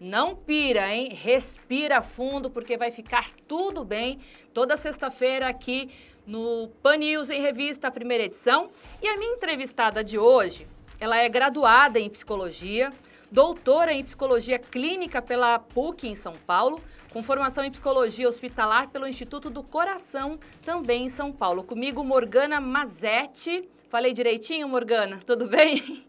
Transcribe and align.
Não 0.00 0.36
Pira, 0.36 0.94
hein? 0.94 1.08
Respira 1.12 2.00
fundo 2.00 2.48
porque 2.48 2.76
vai 2.76 2.92
ficar 2.92 3.30
tudo 3.48 3.84
bem. 3.84 4.20
Toda 4.54 4.76
sexta-feira 4.76 5.48
aqui 5.48 5.90
no 6.24 6.68
Pan 6.82 6.98
News 6.98 7.30
em 7.30 7.40
Revista, 7.40 7.90
primeira 7.90 8.24
edição. 8.24 8.70
E 9.02 9.08
a 9.08 9.16
minha 9.16 9.32
entrevistada 9.32 10.04
de 10.04 10.16
hoje, 10.16 10.68
ela 11.00 11.16
é 11.16 11.28
graduada 11.28 11.98
em 11.98 12.08
psicologia, 12.08 12.90
doutora 13.30 13.92
em 13.92 14.04
psicologia 14.04 14.58
clínica 14.58 15.20
pela 15.20 15.58
PUC 15.58 16.06
em 16.06 16.14
São 16.14 16.34
Paulo, 16.46 16.80
com 17.12 17.22
formação 17.22 17.64
em 17.64 17.70
psicologia 17.70 18.28
hospitalar 18.28 18.90
pelo 18.90 19.08
Instituto 19.08 19.50
do 19.50 19.64
Coração, 19.64 20.38
também 20.62 21.06
em 21.06 21.08
São 21.08 21.32
Paulo. 21.32 21.64
Comigo, 21.64 22.04
Morgana 22.04 22.60
Mazetti. 22.60 23.68
Falei 23.88 24.12
direitinho, 24.12 24.68
Morgana? 24.68 25.20
Tudo 25.26 25.48
bem? 25.48 26.06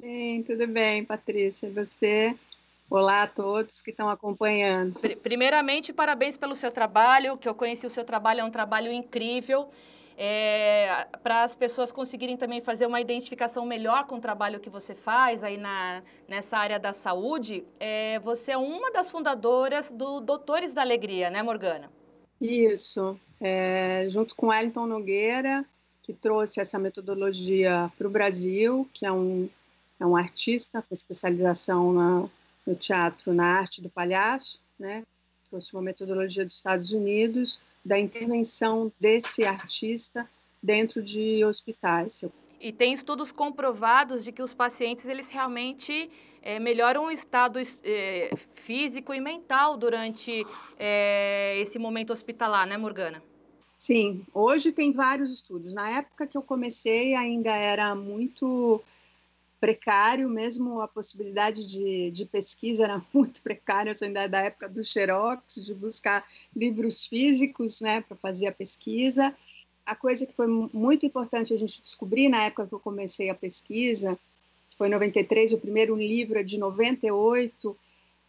Sim, 0.00 0.44
tudo 0.46 0.66
bem, 0.66 1.04
Patrícia. 1.04 1.70
Você? 1.70 2.34
Olá 2.88 3.22
a 3.22 3.26
todos 3.26 3.80
que 3.80 3.90
estão 3.90 4.08
acompanhando. 4.08 4.98
Primeiramente, 5.22 5.92
parabéns 5.92 6.36
pelo 6.36 6.54
seu 6.54 6.70
trabalho, 6.70 7.36
que 7.36 7.48
eu 7.48 7.54
conheci 7.54 7.86
o 7.86 7.90
seu 7.90 8.04
trabalho, 8.04 8.40
é 8.40 8.44
um 8.44 8.50
trabalho 8.50 8.92
incrível. 8.92 9.68
É, 10.16 11.08
para 11.22 11.42
as 11.42 11.56
pessoas 11.56 11.90
conseguirem 11.90 12.36
também 12.36 12.60
fazer 12.60 12.86
uma 12.86 13.00
identificação 13.00 13.66
melhor 13.66 14.06
com 14.06 14.16
o 14.16 14.20
trabalho 14.20 14.60
que 14.60 14.70
você 14.70 14.94
faz 14.94 15.42
aí 15.42 15.56
na, 15.56 16.02
nessa 16.28 16.56
área 16.56 16.78
da 16.78 16.92
saúde, 16.92 17.64
é, 17.80 18.20
você 18.20 18.52
é 18.52 18.56
uma 18.56 18.92
das 18.92 19.10
fundadoras 19.10 19.90
do 19.90 20.20
Doutores 20.20 20.72
da 20.72 20.82
Alegria, 20.82 21.30
né, 21.30 21.42
Morgana? 21.42 21.90
Isso, 22.40 23.18
é, 23.40 24.06
junto 24.08 24.36
com 24.36 24.48
Wellington 24.48 24.86
Nogueira, 24.86 25.64
que 26.00 26.12
trouxe 26.12 26.60
essa 26.60 26.78
metodologia 26.78 27.90
para 27.98 28.06
o 28.06 28.10
Brasil, 28.10 28.88
que 28.92 29.04
é 29.04 29.10
um, 29.10 29.48
é 29.98 30.06
um 30.06 30.14
artista 30.14 30.80
com 30.82 30.94
especialização 30.94 31.92
na, 31.92 32.28
no 32.66 32.74
teatro, 32.74 33.32
na 33.32 33.46
arte 33.46 33.80
do 33.80 33.90
palhaço, 33.90 34.60
né? 34.78 35.04
trouxe 35.50 35.72
uma 35.72 35.82
metodologia 35.82 36.44
dos 36.44 36.54
Estados 36.54 36.90
Unidos, 36.90 37.60
da 37.84 37.98
intervenção 37.98 38.90
desse 38.98 39.44
artista 39.44 40.28
dentro 40.62 41.02
de 41.02 41.44
hospitais. 41.44 42.24
E 42.60 42.72
tem 42.72 42.92
estudos 42.92 43.30
comprovados 43.30 44.24
de 44.24 44.32
que 44.32 44.42
os 44.42 44.54
pacientes 44.54 45.06
eles 45.06 45.30
realmente 45.30 46.10
é, 46.42 46.58
melhoram 46.58 47.06
o 47.06 47.10
estado 47.10 47.60
é, 47.84 48.30
físico 48.36 49.12
e 49.14 49.20
mental 49.20 49.76
durante 49.76 50.44
é, 50.78 51.58
esse 51.60 51.78
momento 51.78 52.12
hospitalar, 52.12 52.66
né, 52.66 52.76
Morgana? 52.76 53.22
Sim, 53.78 54.24
hoje 54.32 54.72
tem 54.72 54.92
vários 54.92 55.30
estudos. 55.30 55.74
Na 55.74 55.90
época 55.90 56.26
que 56.26 56.36
eu 56.36 56.42
comecei, 56.42 57.14
ainda 57.14 57.54
era 57.54 57.94
muito 57.94 58.82
precário, 59.64 60.28
mesmo 60.28 60.82
a 60.82 60.86
possibilidade 60.86 61.64
de, 61.64 62.10
de 62.10 62.26
pesquisa 62.26 62.84
era 62.84 63.02
muito 63.14 63.40
precária, 63.40 63.90
eu 63.90 63.94
sou 63.94 64.06
ainda 64.06 64.26
da 64.26 64.40
época 64.40 64.68
do 64.68 64.84
Xerox, 64.84 65.54
de 65.54 65.72
buscar 65.72 66.22
livros 66.54 67.06
físicos 67.06 67.80
né, 67.80 68.02
para 68.02 68.14
fazer 68.14 68.46
a 68.46 68.52
pesquisa. 68.52 69.34
A 69.86 69.94
coisa 69.94 70.26
que 70.26 70.34
foi 70.34 70.46
muito 70.46 71.06
importante 71.06 71.54
a 71.54 71.56
gente 71.56 71.80
descobrir 71.80 72.28
na 72.28 72.44
época 72.44 72.66
que 72.66 72.74
eu 72.74 72.78
comecei 72.78 73.30
a 73.30 73.34
pesquisa, 73.34 74.18
que 74.68 74.76
foi 74.76 74.88
em 74.88 74.90
93, 74.90 75.54
o 75.54 75.58
primeiro 75.58 75.96
livro 75.96 76.38
é 76.38 76.42
de 76.42 76.58
98, 76.58 77.74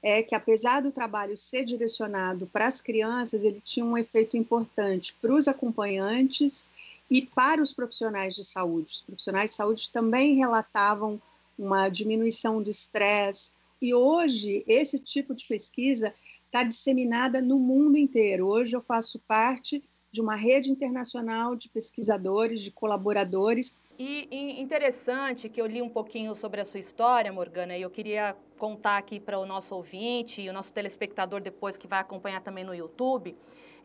é 0.02 0.24
que 0.24 0.36
apesar 0.36 0.82
do 0.82 0.92
trabalho 0.92 1.36
ser 1.36 1.66
direcionado 1.66 2.48
para 2.48 2.68
as 2.68 2.80
crianças, 2.80 3.44
ele 3.44 3.60
tinha 3.60 3.86
um 3.86 3.98
efeito 3.98 4.38
importante 4.38 5.14
para 5.22 5.34
os 5.34 5.50
acompanhantes 5.50 6.66
e 7.10 7.22
para 7.22 7.62
os 7.62 7.74
profissionais 7.74 8.36
de 8.36 8.44
saúde. 8.44 8.94
Os 8.94 9.02
profissionais 9.02 9.52
de 9.52 9.58
saúde 9.58 9.92
também 9.92 10.36
relatavam 10.36 11.22
uma 11.58 11.90
diminuição 11.90 12.62
do 12.62 12.70
estresse. 12.70 13.54
E 13.82 13.94
hoje, 13.94 14.64
esse 14.68 15.00
tipo 15.00 15.34
de 15.36 15.46
pesquisa 15.46 16.14
está 16.46 16.64
disseminada 16.64 17.42
no 17.42 17.60
mundo 17.60 17.98
inteiro. 17.98 18.48
Hoje, 18.48 18.76
eu 18.76 18.82
faço 18.82 19.20
parte 19.28 19.84
de 20.12 20.22
uma 20.22 20.36
rede 20.36 20.72
internacional 20.72 21.56
de 21.56 21.68
pesquisadores, 21.68 22.62
de 22.62 22.72
colaboradores. 22.72 23.78
E, 24.00 24.28
e 24.32 24.62
interessante 24.62 25.50
que 25.50 25.62
eu 25.62 25.66
li 25.66 25.82
um 25.82 25.90
pouquinho 25.90 26.34
sobre 26.34 26.62
a 26.62 26.66
sua 26.66 26.80
história, 26.80 27.32
Morgana, 27.32 27.78
e 27.78 27.82
eu 27.82 27.90
queria 27.90 28.36
contar 28.58 28.98
aqui 28.98 29.20
para 29.20 29.38
o 29.38 29.46
nosso 29.46 29.76
ouvinte 29.76 30.42
e 30.42 30.50
o 30.50 30.54
nosso 30.54 30.72
telespectador 30.72 31.42
depois 31.42 31.76
que 31.76 31.88
vai 31.88 32.00
acompanhar 32.00 32.42
também 32.42 32.64
no 32.64 32.74
YouTube. 32.74 33.36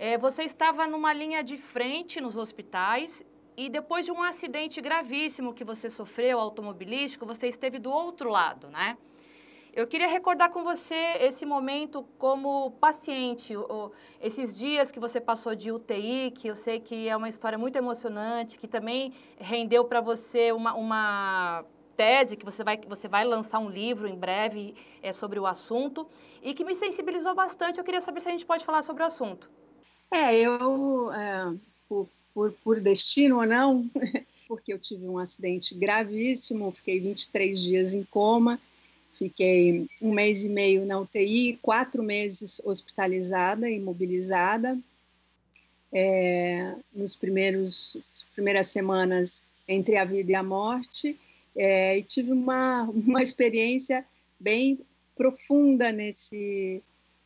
É, 0.03 0.17
você 0.17 0.45
estava 0.45 0.87
numa 0.87 1.13
linha 1.13 1.45
de 1.45 1.59
frente 1.59 2.23
nos 2.23 2.39
hospitais 2.39 3.23
e 3.55 3.69
depois 3.69 4.07
de 4.07 4.11
um 4.11 4.23
acidente 4.23 4.81
gravíssimo 4.81 5.53
que 5.53 5.63
você 5.63 5.91
sofreu, 5.91 6.41
automobilístico, 6.41 7.27
você 7.27 7.49
esteve 7.49 7.79
do 7.79 7.93
outro 7.93 8.31
lado, 8.31 8.69
né? 8.69 8.97
Eu 9.75 9.87
queria 9.87 10.09
recordar 10.09 10.49
com 10.49 10.65
você 10.65 10.95
esse 11.21 11.45
momento 11.45 12.03
como 12.17 12.71
paciente, 12.81 13.53
esses 14.23 14.57
dias 14.57 14.91
que 14.91 14.99
você 14.99 15.21
passou 15.21 15.55
de 15.55 15.71
UTI, 15.71 16.31
que 16.31 16.49
eu 16.49 16.57
sei 16.57 16.81
que 16.81 17.07
é 17.07 17.15
uma 17.15 17.29
história 17.29 17.59
muito 17.59 17.77
emocionante, 17.77 18.59
que 18.59 18.67
também 18.67 19.13
rendeu 19.39 19.85
para 19.85 20.01
você 20.01 20.51
uma, 20.51 20.73
uma 20.73 21.63
tese, 21.95 22.39
que 22.39 22.45
você 22.47 22.65
vai, 22.65 22.81
você 22.89 23.07
vai 23.07 23.27
lançar 23.27 23.59
um 23.59 23.69
livro 23.69 24.09
em 24.09 24.17
breve 24.17 24.75
é, 25.03 25.13
sobre 25.13 25.39
o 25.39 25.47
assunto, 25.47 26.09
e 26.43 26.55
que 26.55 26.65
me 26.65 26.75
sensibilizou 26.75 27.35
bastante. 27.35 27.77
Eu 27.77 27.85
queria 27.85 28.01
saber 28.01 28.23
se 28.23 28.29
a 28.29 28.33
gente 28.33 28.47
pode 28.47 28.65
falar 28.65 28.81
sobre 28.81 29.03
o 29.03 29.07
assunto. 29.07 29.61
É, 30.11 30.37
eu, 30.37 31.13
é, 31.13 31.55
por, 31.89 32.09
por, 32.35 32.53
por 32.65 32.81
destino 32.81 33.39
ou 33.39 33.47
não, 33.47 33.89
porque 34.49 34.73
eu 34.73 34.79
tive 34.79 35.07
um 35.07 35.19
acidente 35.19 35.75
gravíssimo, 35.75 36.73
fiquei 36.73 36.99
23 36.99 37.61
dias 37.61 37.95
em 37.95 38.03
coma, 38.03 38.61
fiquei 39.15 39.87
um 40.03 40.13
mês 40.13 40.43
e 40.43 40.49
meio 40.49 40.85
na 40.85 40.99
UTI, 40.99 41.59
quatro 41.63 42.03
meses 42.03 42.61
hospitalizada, 42.65 43.71
imobilizada. 43.71 44.79
É, 45.93 46.77
nos 46.95 47.17
primeiros 47.17 47.97
primeiras 48.33 48.69
semanas 48.69 49.43
entre 49.67 49.97
a 49.97 50.05
vida 50.05 50.31
e 50.31 50.35
a 50.37 50.43
morte, 50.43 51.19
é, 51.57 51.99
e 51.99 52.03
tive 52.03 52.33
uma, 52.33 52.85
uma 52.85 53.23
experiência 53.23 54.05
bem 54.39 54.81
profunda 55.17 55.93
nesse, 55.93 56.83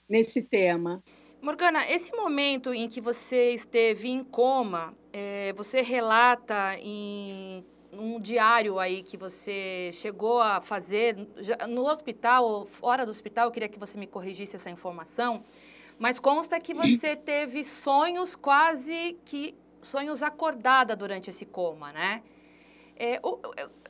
nesse 0.08 0.42
tema. 0.42 1.02
Morgana, 1.44 1.86
esse 1.90 2.10
momento 2.16 2.72
em 2.72 2.88
que 2.88 3.02
você 3.02 3.50
esteve 3.50 4.08
em 4.08 4.24
coma, 4.24 4.94
é, 5.12 5.52
você 5.52 5.82
relata 5.82 6.74
em 6.78 7.62
um 7.92 8.18
diário 8.18 8.78
aí 8.78 9.02
que 9.02 9.18
você 9.18 9.90
chegou 9.92 10.40
a 10.40 10.62
fazer 10.62 11.14
no 11.68 11.86
hospital 11.86 12.46
ou 12.46 12.64
fora 12.64 13.04
do 13.04 13.10
hospital, 13.10 13.44
eu 13.48 13.50
queria 13.50 13.68
que 13.68 13.78
você 13.78 13.98
me 13.98 14.06
corrigisse 14.06 14.56
essa 14.56 14.70
informação, 14.70 15.44
mas 15.98 16.18
consta 16.18 16.58
que 16.58 16.72
você 16.72 17.14
teve 17.14 17.62
sonhos 17.62 18.34
quase 18.34 19.18
que 19.22 19.54
sonhos 19.82 20.22
acordada 20.22 20.96
durante 20.96 21.28
esse 21.28 21.44
coma, 21.44 21.92
né? 21.92 22.22
É, 22.96 23.20
eu, 23.22 23.38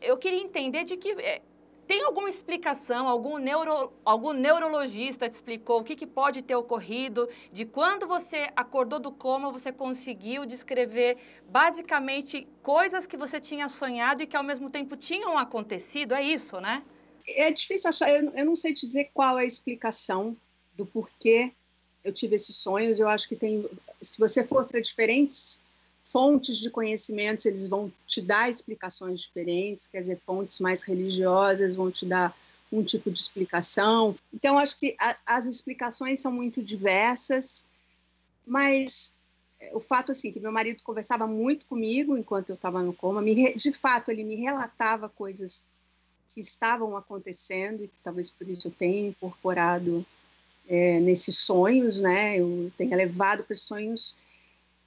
eu, 0.03 0.17
queria 0.17 0.43
entender 0.43 0.83
de 0.83 0.97
que 0.97 1.13
é, 1.21 1.41
tem 1.87 2.03
alguma 2.03 2.29
explicação, 2.29 3.09
algum, 3.09 3.39
neuro, 3.39 3.93
algum 4.05 4.33
neurologista 4.33 5.29
te 5.29 5.35
explicou 5.35 5.81
o 5.81 5.85
que, 5.85 5.95
que 5.95 6.07
pode 6.07 6.43
ter 6.43 6.55
ocorrido, 6.55 7.29
de 7.53 7.65
quando 7.65 8.07
você 8.07 8.51
acordou 8.57 8.99
do 8.99 9.13
coma, 9.13 9.51
você 9.51 9.71
conseguiu 9.71 10.47
descrever 10.47 11.19
basicamente 11.49 12.49
coisas 12.63 13.07
que 13.07 13.17
você 13.17 13.41
tinha 13.41 13.69
sonhado 13.69 14.23
e 14.23 14.27
que 14.27 14.37
ao 14.37 14.43
mesmo 14.43 14.71
tempo 14.71 14.97
tinham 14.97 15.37
acontecido? 15.37 16.15
É 16.15 16.23
isso, 16.23 16.61
né? 16.61 16.83
É 17.27 17.51
difícil 17.51 17.91
achar, 17.91 18.11
eu, 18.11 18.31
eu 18.31 18.45
não 18.45 18.57
sei 18.57 18.73
dizer 18.73 19.11
qual 19.15 19.39
é 19.39 19.43
a 19.43 19.47
explicação 19.47 20.37
do 20.75 20.85
porquê 20.85 21.53
eu 22.03 22.13
tive 22.13 22.37
esses 22.37 22.57
sonhos. 22.57 23.01
Eu 23.01 23.09
acho 23.09 23.29
que 23.29 23.37
tem, 23.37 23.69
se 24.03 24.19
você 24.19 24.45
for 24.45 24.67
para 24.67 24.81
diferentes 24.81 25.59
fontes 26.15 26.59
de 26.59 26.71
conhecimentos, 26.71 27.45
eles 27.45 27.67
vão 27.67 27.93
te 28.07 28.23
dar 28.23 28.49
explicações 28.49 29.19
diferentes, 29.19 29.89
quer 29.89 29.99
dizer, 29.99 30.21
fontes 30.25 30.61
mais 30.61 30.85
religiosas 30.85 31.75
vão 31.75 31.91
te 31.91 32.07
dar 32.07 32.33
um 32.71 32.85
tipo 32.85 33.11
de 33.11 33.19
explicação. 33.19 34.17
Então, 34.33 34.57
acho 34.57 34.79
que 34.79 34.95
a, 35.01 35.17
as 35.27 35.45
explicações 35.45 36.21
são 36.21 36.31
muito 36.31 36.63
diversas, 36.63 37.67
mas 38.47 39.13
é, 39.59 39.73
o 39.75 39.81
fato 39.81 40.13
assim 40.13 40.31
que 40.31 40.39
meu 40.39 40.53
marido 40.53 40.85
conversava 40.85 41.27
muito 41.27 41.67
comigo 41.67 42.17
enquanto 42.17 42.51
eu 42.51 42.55
estava 42.55 42.81
no 42.81 42.93
coma, 42.93 43.21
me, 43.21 43.53
de 43.57 43.73
fato 43.73 44.13
ele 44.13 44.23
me 44.23 44.37
relatava 44.37 45.09
coisas 45.09 45.65
que 46.33 46.41
estavam 46.41 46.97
acontecendo 46.97 47.83
e 47.83 47.89
que 47.89 47.99
talvez 48.05 48.31
por 48.31 48.49
isso 48.49 48.69
eu 48.69 48.73
tenha 48.73 49.09
incorporado 49.09 50.07
é, 50.69 51.01
nesses 51.01 51.39
sonhos, 51.39 52.01
né? 52.01 52.39
Eu 52.39 52.71
tenha 52.79 52.97
levado 52.97 53.43
para 53.43 53.55
os 53.55 53.63
sonhos. 53.63 54.15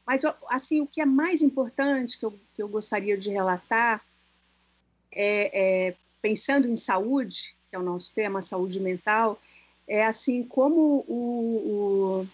Mas, 0.07 0.23
assim, 0.49 0.79
o 0.81 0.87
que 0.87 1.01
é 1.01 1.05
mais 1.05 1.41
importante 1.41 2.17
que 2.17 2.25
eu, 2.25 2.39
que 2.55 2.63
eu 2.63 2.69
gostaria 2.69 3.17
de 3.17 3.29
relatar 3.29 4.01
é, 5.11 5.87
é, 5.87 5.95
pensando 6.21 6.67
em 6.67 6.77
saúde, 6.77 7.55
que 7.69 7.75
é 7.75 7.79
o 7.79 7.83
nosso 7.83 8.13
tema, 8.13 8.41
saúde 8.41 8.79
mental, 8.79 9.39
é 9.85 10.05
assim 10.05 10.43
como 10.43 11.03
o, 11.07 12.21
o 12.23 12.27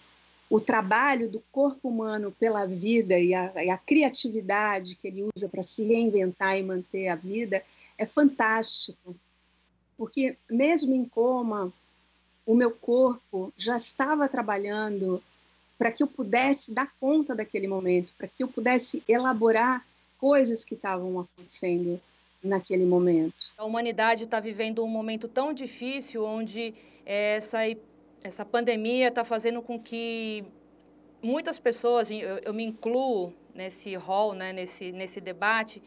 o 0.54 0.60
trabalho 0.60 1.28
do 1.28 1.42
corpo 1.50 1.88
humano 1.88 2.30
pela 2.30 2.66
vida 2.66 3.18
e 3.18 3.34
a, 3.34 3.64
e 3.64 3.70
a 3.70 3.76
criatividade 3.76 4.94
que 4.94 5.08
ele 5.08 5.28
usa 5.34 5.48
para 5.48 5.62
se 5.62 5.84
reinventar 5.84 6.56
e 6.56 6.62
manter 6.62 7.08
a 7.08 7.16
vida 7.16 7.64
é 7.98 8.06
fantástico. 8.06 9.16
Porque, 9.96 10.36
mesmo 10.48 10.94
em 10.94 11.04
coma, 11.04 11.72
o 12.46 12.54
meu 12.54 12.70
corpo 12.70 13.52
já 13.56 13.76
estava 13.76 14.28
trabalhando 14.28 15.20
para 15.78 15.90
que 15.90 16.02
eu 16.02 16.06
pudesse 16.06 16.72
dar 16.72 16.92
conta 17.00 17.34
daquele 17.34 17.66
momento, 17.66 18.12
para 18.16 18.28
que 18.28 18.42
eu 18.42 18.48
pudesse 18.48 19.02
elaborar 19.08 19.84
coisas 20.18 20.64
que 20.64 20.74
estavam 20.74 21.20
acontecendo 21.20 22.00
naquele 22.42 22.84
momento. 22.84 23.34
A 23.56 23.64
humanidade 23.64 24.24
está 24.24 24.38
vivendo 24.38 24.84
um 24.84 24.88
momento 24.88 25.28
tão 25.28 25.52
difícil 25.52 26.24
onde 26.24 26.74
essa 27.04 27.58
essa 28.24 28.42
pandemia 28.42 29.08
está 29.08 29.22
fazendo 29.22 29.60
com 29.60 29.78
que 29.78 30.42
muitas 31.22 31.58
pessoas, 31.58 32.10
eu, 32.10 32.38
eu 32.42 32.54
me 32.54 32.64
incluo 32.64 33.34
nesse 33.54 33.94
rol, 33.94 34.34
né, 34.34 34.50
nesse, 34.50 34.90
nesse 34.92 35.20
debate, 35.20 35.82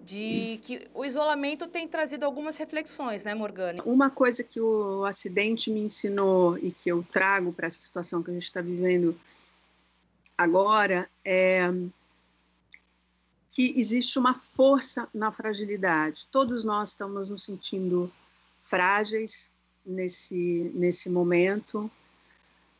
de 0.00 0.60
que 0.62 0.86
o 0.94 1.04
isolamento 1.04 1.66
tem 1.66 1.86
trazido 1.86 2.24
algumas 2.24 2.56
reflexões, 2.56 3.24
né, 3.24 3.34
Morgana? 3.34 3.82
Uma 3.84 4.08
coisa 4.08 4.42
que 4.42 4.60
o 4.60 5.04
acidente 5.04 5.68
me 5.68 5.80
ensinou 5.80 6.56
e 6.58 6.72
que 6.72 6.88
eu 6.88 7.04
trago 7.12 7.52
para 7.52 7.66
essa 7.66 7.82
situação 7.82 8.22
que 8.22 8.30
a 8.30 8.34
gente 8.34 8.44
está 8.44 8.62
vivendo 8.62 9.18
agora 10.40 11.06
é 11.22 11.70
que 13.50 13.78
existe 13.78 14.18
uma 14.18 14.40
força 14.54 15.06
na 15.12 15.30
fragilidade. 15.30 16.26
Todos 16.32 16.64
nós 16.64 16.90
estamos 16.90 17.28
nos 17.28 17.42
sentindo 17.44 18.10
frágeis, 18.64 19.50
nesse, 19.84 20.72
nesse 20.74 21.10
momento, 21.10 21.90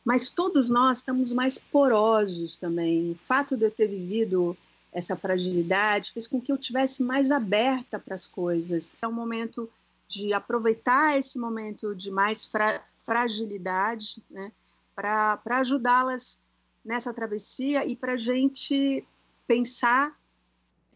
mas 0.03 0.27
todos 0.27 0.71
nós 0.71 0.99
estamos 0.99 1.31
mais 1.31 1.59
porosos 1.59 2.57
também. 2.57 3.11
O 3.11 3.15
fato 3.27 3.55
de 3.55 3.65
eu 3.65 3.69
ter 3.69 3.85
vivido 3.85 4.57
essa 4.91 5.15
fragilidade 5.15 6.11
fez 6.13 6.25
com 6.25 6.41
que 6.41 6.51
eu 6.51 6.57
tivesse 6.57 7.03
mais 7.03 7.29
aberta 7.29 7.99
para 7.99 8.15
as 8.15 8.25
coisas. 8.25 8.91
É 9.03 9.07
um 9.07 9.13
momento 9.13 9.69
de 10.07 10.33
aproveitar 10.33 11.19
esse 11.19 11.37
momento 11.37 11.93
de 11.93 12.09
mais 12.09 12.43
fra 12.43 12.83
fragilidade, 13.05 14.23
né, 14.29 14.51
para 14.95 15.39
ajudá-las 15.59 16.39
nessa 16.83 17.13
travessia 17.13 17.85
e 17.85 17.95
para 17.95 18.13
a 18.13 18.17
gente 18.17 19.05
pensar 19.47 20.17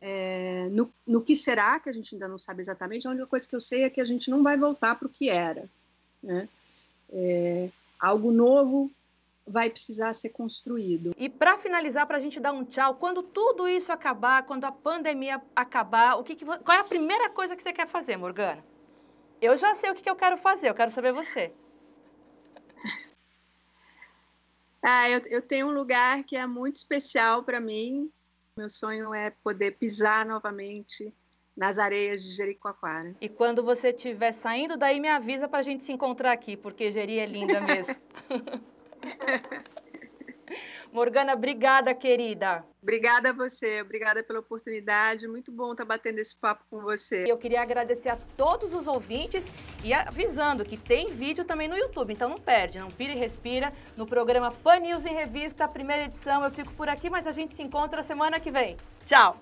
é, 0.01 0.67
no, 0.69 0.91
no 1.05 1.21
que 1.21 1.35
será, 1.35 1.79
que 1.79 1.89
a 1.89 1.93
gente 1.93 2.13
ainda 2.15 2.27
não 2.27 2.37
sabe 2.37 2.61
exatamente. 2.61 3.07
A 3.07 3.11
única 3.11 3.27
coisa 3.27 3.47
que 3.47 3.55
eu 3.55 3.61
sei 3.61 3.83
é 3.83 3.89
que 3.89 4.01
a 4.01 4.05
gente 4.05 4.29
não 4.29 4.43
vai 4.43 4.57
voltar 4.57 4.95
para 4.95 5.07
o 5.07 5.11
que 5.11 5.29
era. 5.29 5.69
Né? 6.21 6.47
É, 7.09 7.69
algo 7.99 8.31
novo 8.31 8.91
vai 9.47 9.69
precisar 9.69 10.13
ser 10.13 10.29
construído. 10.29 11.13
E 11.17 11.29
para 11.29 11.57
finalizar, 11.57 12.07
para 12.07 12.17
a 12.17 12.19
gente 12.19 12.39
dar 12.39 12.51
um 12.51 12.63
tchau, 12.63 12.95
quando 12.95 13.21
tudo 13.21 13.67
isso 13.67 13.91
acabar, 13.91 14.43
quando 14.43 14.65
a 14.65 14.71
pandemia 14.71 15.41
acabar, 15.55 16.15
o 16.15 16.23
que, 16.23 16.35
que 16.35 16.45
qual 16.45 16.77
é 16.77 16.79
a 16.79 16.83
primeira 16.83 17.29
coisa 17.29 17.55
que 17.55 17.61
você 17.61 17.71
quer 17.71 17.87
fazer, 17.87 18.17
Morgana? 18.17 18.63
Eu 19.41 19.55
já 19.55 19.75
sei 19.75 19.91
o 19.91 19.95
que, 19.95 20.01
que 20.01 20.09
eu 20.09 20.15
quero 20.15 20.37
fazer, 20.37 20.69
eu 20.69 20.73
quero 20.73 20.89
saber 20.89 21.13
você. 21.13 21.53
Ah, 24.87 25.09
eu, 25.09 25.19
eu 25.31 25.41
tenho 25.41 25.65
um 25.65 25.71
lugar 25.71 26.23
que 26.23 26.37
é 26.37 26.45
muito 26.45 26.75
especial 26.75 27.41
para 27.41 27.59
mim. 27.59 28.07
Meu 28.55 28.69
sonho 28.69 29.15
é 29.15 29.31
poder 29.43 29.71
pisar 29.71 30.23
novamente 30.27 31.11
nas 31.57 31.79
areias 31.79 32.23
de 32.23 32.29
Jericoacoara. 32.29 33.15
E 33.19 33.27
quando 33.27 33.63
você 33.63 33.89
estiver 33.89 34.31
saindo 34.31 34.77
daí, 34.77 34.99
me 34.99 35.09
avisa 35.09 35.47
para 35.47 35.59
a 35.59 35.63
gente 35.63 35.83
se 35.83 35.91
encontrar 35.91 36.31
aqui, 36.31 36.55
porque 36.55 36.91
Jeri 36.91 37.17
é 37.17 37.25
linda 37.25 37.59
mesmo. 37.61 37.95
Morgana, 40.91 41.33
obrigada, 41.33 41.93
querida. 41.93 42.63
Obrigada 42.81 43.29
a 43.29 43.33
você, 43.33 43.81
obrigada 43.81 44.23
pela 44.23 44.39
oportunidade. 44.39 45.27
Muito 45.27 45.51
bom 45.51 45.71
estar 45.71 45.85
batendo 45.85 46.19
esse 46.19 46.35
papo 46.35 46.63
com 46.69 46.81
você. 46.81 47.23
Eu 47.27 47.37
queria 47.37 47.61
agradecer 47.61 48.09
a 48.09 48.17
todos 48.37 48.73
os 48.73 48.87
ouvintes 48.87 49.51
e 49.83 49.93
avisando 49.93 50.63
que 50.63 50.77
tem 50.77 51.11
vídeo 51.11 51.43
também 51.45 51.67
no 51.67 51.75
YouTube, 51.75 52.13
então 52.13 52.29
não 52.29 52.37
perde, 52.37 52.79
não 52.79 52.91
pira 52.91 53.13
e 53.13 53.17
respira 53.17 53.73
no 53.97 54.05
programa 54.05 54.51
Pan 54.51 54.79
News 54.79 55.05
em 55.05 55.13
Revista, 55.13 55.67
primeira 55.67 56.05
edição. 56.05 56.43
Eu 56.43 56.51
fico 56.51 56.71
por 56.73 56.87
aqui, 56.87 57.09
mas 57.09 57.25
a 57.25 57.31
gente 57.31 57.55
se 57.55 57.63
encontra 57.63 58.03
semana 58.03 58.39
que 58.39 58.51
vem. 58.51 58.77
Tchau! 59.05 59.39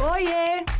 Oiê! 0.00 0.79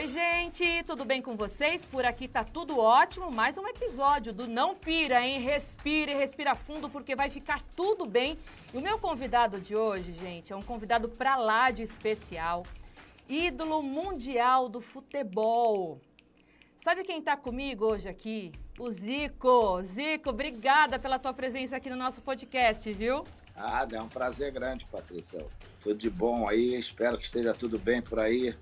Oi, 0.00 0.08
gente, 0.08 0.82
tudo 0.84 1.04
bem 1.04 1.20
com 1.20 1.36
vocês? 1.36 1.84
Por 1.84 2.06
aqui 2.06 2.26
tá 2.26 2.42
tudo 2.42 2.78
ótimo. 2.78 3.30
Mais 3.30 3.58
um 3.58 3.68
episódio 3.68 4.32
do 4.32 4.48
Não 4.48 4.74
Pira, 4.74 5.20
hein? 5.20 5.38
Respire, 5.40 6.14
respira 6.14 6.54
fundo, 6.54 6.88
porque 6.88 7.14
vai 7.14 7.28
ficar 7.28 7.60
tudo 7.76 8.06
bem. 8.06 8.38
E 8.72 8.78
o 8.78 8.80
meu 8.80 8.98
convidado 8.98 9.60
de 9.60 9.76
hoje, 9.76 10.14
gente, 10.14 10.54
é 10.54 10.56
um 10.56 10.62
convidado 10.62 11.06
pra 11.06 11.36
lá 11.36 11.70
de 11.70 11.82
especial. 11.82 12.64
Ídolo 13.28 13.82
mundial 13.82 14.70
do 14.70 14.80
futebol. 14.80 16.00
Sabe 16.82 17.04
quem 17.04 17.20
tá 17.20 17.36
comigo 17.36 17.84
hoje 17.84 18.08
aqui? 18.08 18.52
O 18.78 18.90
Zico. 18.90 19.82
Zico, 19.82 20.30
obrigada 20.30 20.98
pela 20.98 21.18
tua 21.18 21.34
presença 21.34 21.76
aqui 21.76 21.90
no 21.90 21.96
nosso 21.96 22.22
podcast, 22.22 22.90
viu? 22.94 23.22
Ah, 23.54 23.86
é 23.92 24.00
um 24.00 24.08
prazer 24.08 24.50
grande, 24.50 24.86
Patrícia. 24.86 25.46
Tudo 25.82 25.98
de 25.98 26.08
bom 26.08 26.48
aí, 26.48 26.74
espero 26.74 27.18
que 27.18 27.24
esteja 27.24 27.52
tudo 27.52 27.78
bem 27.78 28.00
por 28.00 28.18
aí. 28.18 28.56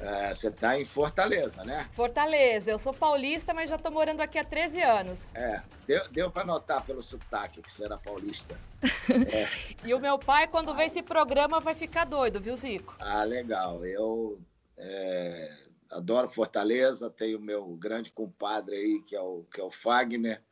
É, 0.00 0.32
você 0.32 0.48
está 0.48 0.78
em 0.78 0.84
Fortaleza, 0.84 1.64
né? 1.64 1.88
Fortaleza. 1.92 2.70
Eu 2.70 2.78
sou 2.78 2.92
paulista, 2.92 3.54
mas 3.54 3.70
já 3.70 3.76
estou 3.76 3.90
morando 3.90 4.20
aqui 4.20 4.38
há 4.38 4.44
13 4.44 4.82
anos. 4.82 5.18
É, 5.34 5.62
deu, 5.86 6.08
deu 6.10 6.30
para 6.30 6.44
notar 6.44 6.84
pelo 6.84 7.02
sotaque 7.02 7.62
que 7.62 7.72
você 7.72 7.84
era 7.84 7.96
paulista. 7.96 8.58
É. 9.08 9.48
e 9.84 9.94
o 9.94 9.98
meu 9.98 10.18
pai, 10.18 10.46
quando 10.46 10.68
mas... 10.68 10.76
vê 10.76 10.84
esse 10.84 11.08
programa, 11.08 11.60
vai 11.60 11.74
ficar 11.74 12.04
doido, 12.04 12.40
viu, 12.40 12.56
Zico? 12.56 12.94
Ah, 13.00 13.24
legal. 13.24 13.84
Eu 13.84 14.38
é, 14.76 15.56
adoro 15.90 16.28
Fortaleza, 16.28 17.10
tenho 17.10 17.40
meu 17.40 17.66
grande 17.76 18.10
compadre 18.10 18.76
aí, 18.76 19.02
que 19.02 19.16
é 19.16 19.20
o, 19.20 19.44
que 19.52 19.60
é 19.60 19.64
o 19.64 19.70
Fagner. 19.70 20.42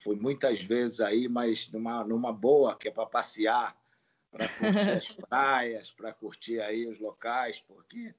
Fui 0.00 0.16
muitas 0.16 0.60
vezes 0.60 1.00
aí, 1.00 1.28
mas 1.28 1.70
numa, 1.70 2.04
numa 2.04 2.32
boa, 2.32 2.76
que 2.76 2.88
é 2.88 2.90
para 2.90 3.06
passear, 3.06 3.76
para 4.30 4.48
curtir 4.48 4.90
as 4.96 5.12
praias, 5.12 5.90
para 5.90 6.12
curtir 6.12 6.60
aí 6.60 6.86
os 6.86 6.98
locais, 6.98 7.60
porque 7.60 8.14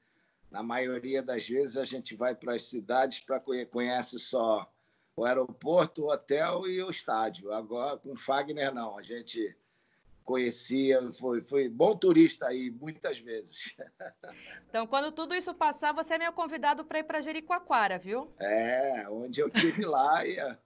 na 0.52 0.62
maioria 0.62 1.24
das 1.24 1.48
vezes 1.48 1.78
a 1.78 1.86
gente 1.86 2.16
vai 2.16 2.36
para 2.36 2.56
as 2.56 2.66
cidades 2.66 3.22
para 3.22 3.42
conhece 3.72 4.20
só 4.20 4.70
o 5.16 5.24
aeroporto, 5.24 6.04
o 6.04 6.12
hotel 6.12 6.68
e 6.68 6.84
o 6.84 6.90
estádio. 6.90 7.54
Agora 7.54 7.98
com 7.98 8.16
Fagner 8.16 8.74
não, 8.74 8.98
a 8.98 9.02
gente 9.02 9.56
conhecia, 10.24 11.12
foi, 11.14 11.42
foi 11.42 11.68
bom 11.68 11.96
turista 11.96 12.48
aí 12.48 12.70
muitas 12.70 13.20
vezes. 13.20 13.76
Então, 14.70 14.88
quando 14.88 15.12
tudo 15.12 15.36
isso 15.36 15.54
passar, 15.54 15.92
você 15.92 16.14
é 16.14 16.18
meu 16.18 16.32
convidado 16.32 16.86
para 16.86 17.00
ir 17.00 17.04
para 17.04 17.20
Jericoacoara, 17.20 17.98
viu? 17.98 18.34
É, 18.40 19.06
onde 19.10 19.42
eu 19.42 19.50
tive 19.50 19.84
lá 19.84 20.26
e 20.26 20.40
ah, 20.40 20.58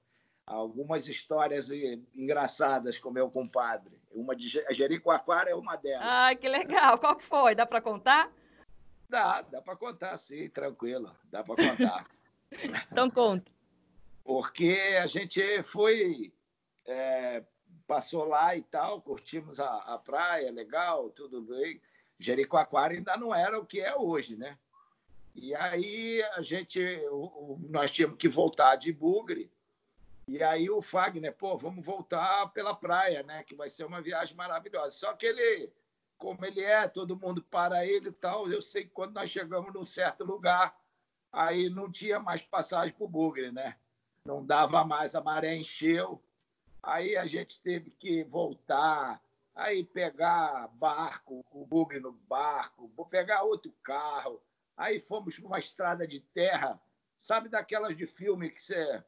algumas 0.45 1.07
histórias 1.07 1.71
engraçadas 2.13 2.99
com 2.99 3.09
meu 3.09 3.31
compadre. 3.31 3.99
Uma 4.11 4.35
de 4.35 4.47
Jericoacoara 4.47 5.49
é 5.49 5.55
uma 5.55 5.75
delas. 5.75 6.05
Ah, 6.07 6.35
que 6.35 6.47
legal. 6.47 6.99
Qual 6.99 7.15
que 7.15 7.23
foi? 7.23 7.55
Dá 7.55 7.65
para 7.65 7.81
contar? 7.81 8.31
Dá, 9.09 9.41
dá 9.41 9.61
para 9.61 9.75
contar, 9.75 10.17
sim, 10.17 10.49
tranquilo, 10.49 11.15
dá 11.25 11.43
para 11.43 11.55
contar. 11.55 12.07
então 12.91 13.09
conta. 13.09 13.51
Porque 14.23 14.97
a 14.99 15.05
gente 15.05 15.61
foi, 15.63 16.33
é, 16.85 17.43
passou 17.85 18.25
lá 18.25 18.55
e 18.55 18.63
tal, 18.63 19.01
curtimos 19.01 19.59
a, 19.59 19.77
a 19.93 19.99
praia, 19.99 20.51
legal, 20.51 21.09
tudo 21.11 21.41
bem. 21.41 21.79
Jericoacoara 22.17 22.93
ainda 22.93 23.15
não 23.17 23.33
era 23.35 23.59
o 23.59 23.65
que 23.65 23.79
é 23.81 23.95
hoje, 23.95 24.35
né? 24.35 24.57
E 25.35 25.53
aí 25.53 26.23
a 26.35 26.41
gente, 26.41 26.81
nós 27.69 27.91
tínhamos 27.91 28.17
que 28.17 28.29
voltar 28.29 28.77
de 28.77 28.91
Bugre. 28.93 29.51
E 30.27 30.41
aí 30.41 30.69
o 30.69 30.81
Fagner, 30.81 31.33
pô, 31.33 31.57
vamos 31.57 31.85
voltar 31.85 32.47
pela 32.47 32.73
praia, 32.73 33.21
né? 33.21 33.43
Que 33.43 33.53
vai 33.53 33.69
ser 33.69 33.83
uma 33.83 34.01
viagem 34.01 34.35
maravilhosa. 34.35 34.91
Só 34.91 35.13
que 35.13 35.25
ele, 35.25 35.69
como 36.25 36.43
ele 36.43 36.61
é, 36.61 36.87
todo 36.87 37.15
mundo 37.15 37.43
para 37.43 37.85
ele 37.85 38.09
e 38.09 38.11
tal. 38.11 38.51
Eu 38.51 38.59
sei 38.59 38.85
que 38.85 38.89
quando 38.89 39.13
nós 39.13 39.29
chegamos 39.29 39.71
num 39.71 39.85
certo 39.85 40.23
lugar, 40.23 40.75
aí 41.31 41.69
não 41.69 41.91
tinha 41.91 42.19
mais 42.19 42.41
passagem 42.41 42.95
para 42.95 43.05
o 43.05 43.07
Bugre, 43.07 43.51
né? 43.51 43.77
Não 44.25 44.43
dava 44.43 44.83
mais, 44.83 45.13
a 45.13 45.21
maré 45.21 45.55
encheu. 45.55 46.19
Aí 46.81 47.15
a 47.15 47.27
gente 47.27 47.61
teve 47.61 47.91
que 47.91 48.23
voltar, 48.23 49.21
aí 49.53 49.83
pegar 49.83 50.67
barco, 50.69 51.45
o 51.51 51.63
bugre 51.63 51.99
no 51.99 52.11
barco, 52.11 52.91
vou 52.95 53.05
pegar 53.05 53.43
outro 53.43 53.71
carro. 53.83 54.41
Aí 54.75 54.99
fomos 54.99 55.37
para 55.37 55.45
uma 55.45 55.59
estrada 55.59 56.07
de 56.07 56.21
terra, 56.21 56.81
sabe 57.19 57.49
daquelas 57.49 57.95
de 57.95 58.07
filme 58.07 58.49
que 58.49 58.61
você 58.61 59.03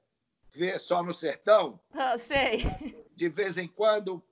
vê 0.55 0.77
só 0.77 1.01
no 1.01 1.15
sertão? 1.15 1.79
Ah, 1.93 2.15
sei. 2.19 2.63
De 3.15 3.27
vez 3.27 3.57
em 3.57 3.67
quando 3.67 4.23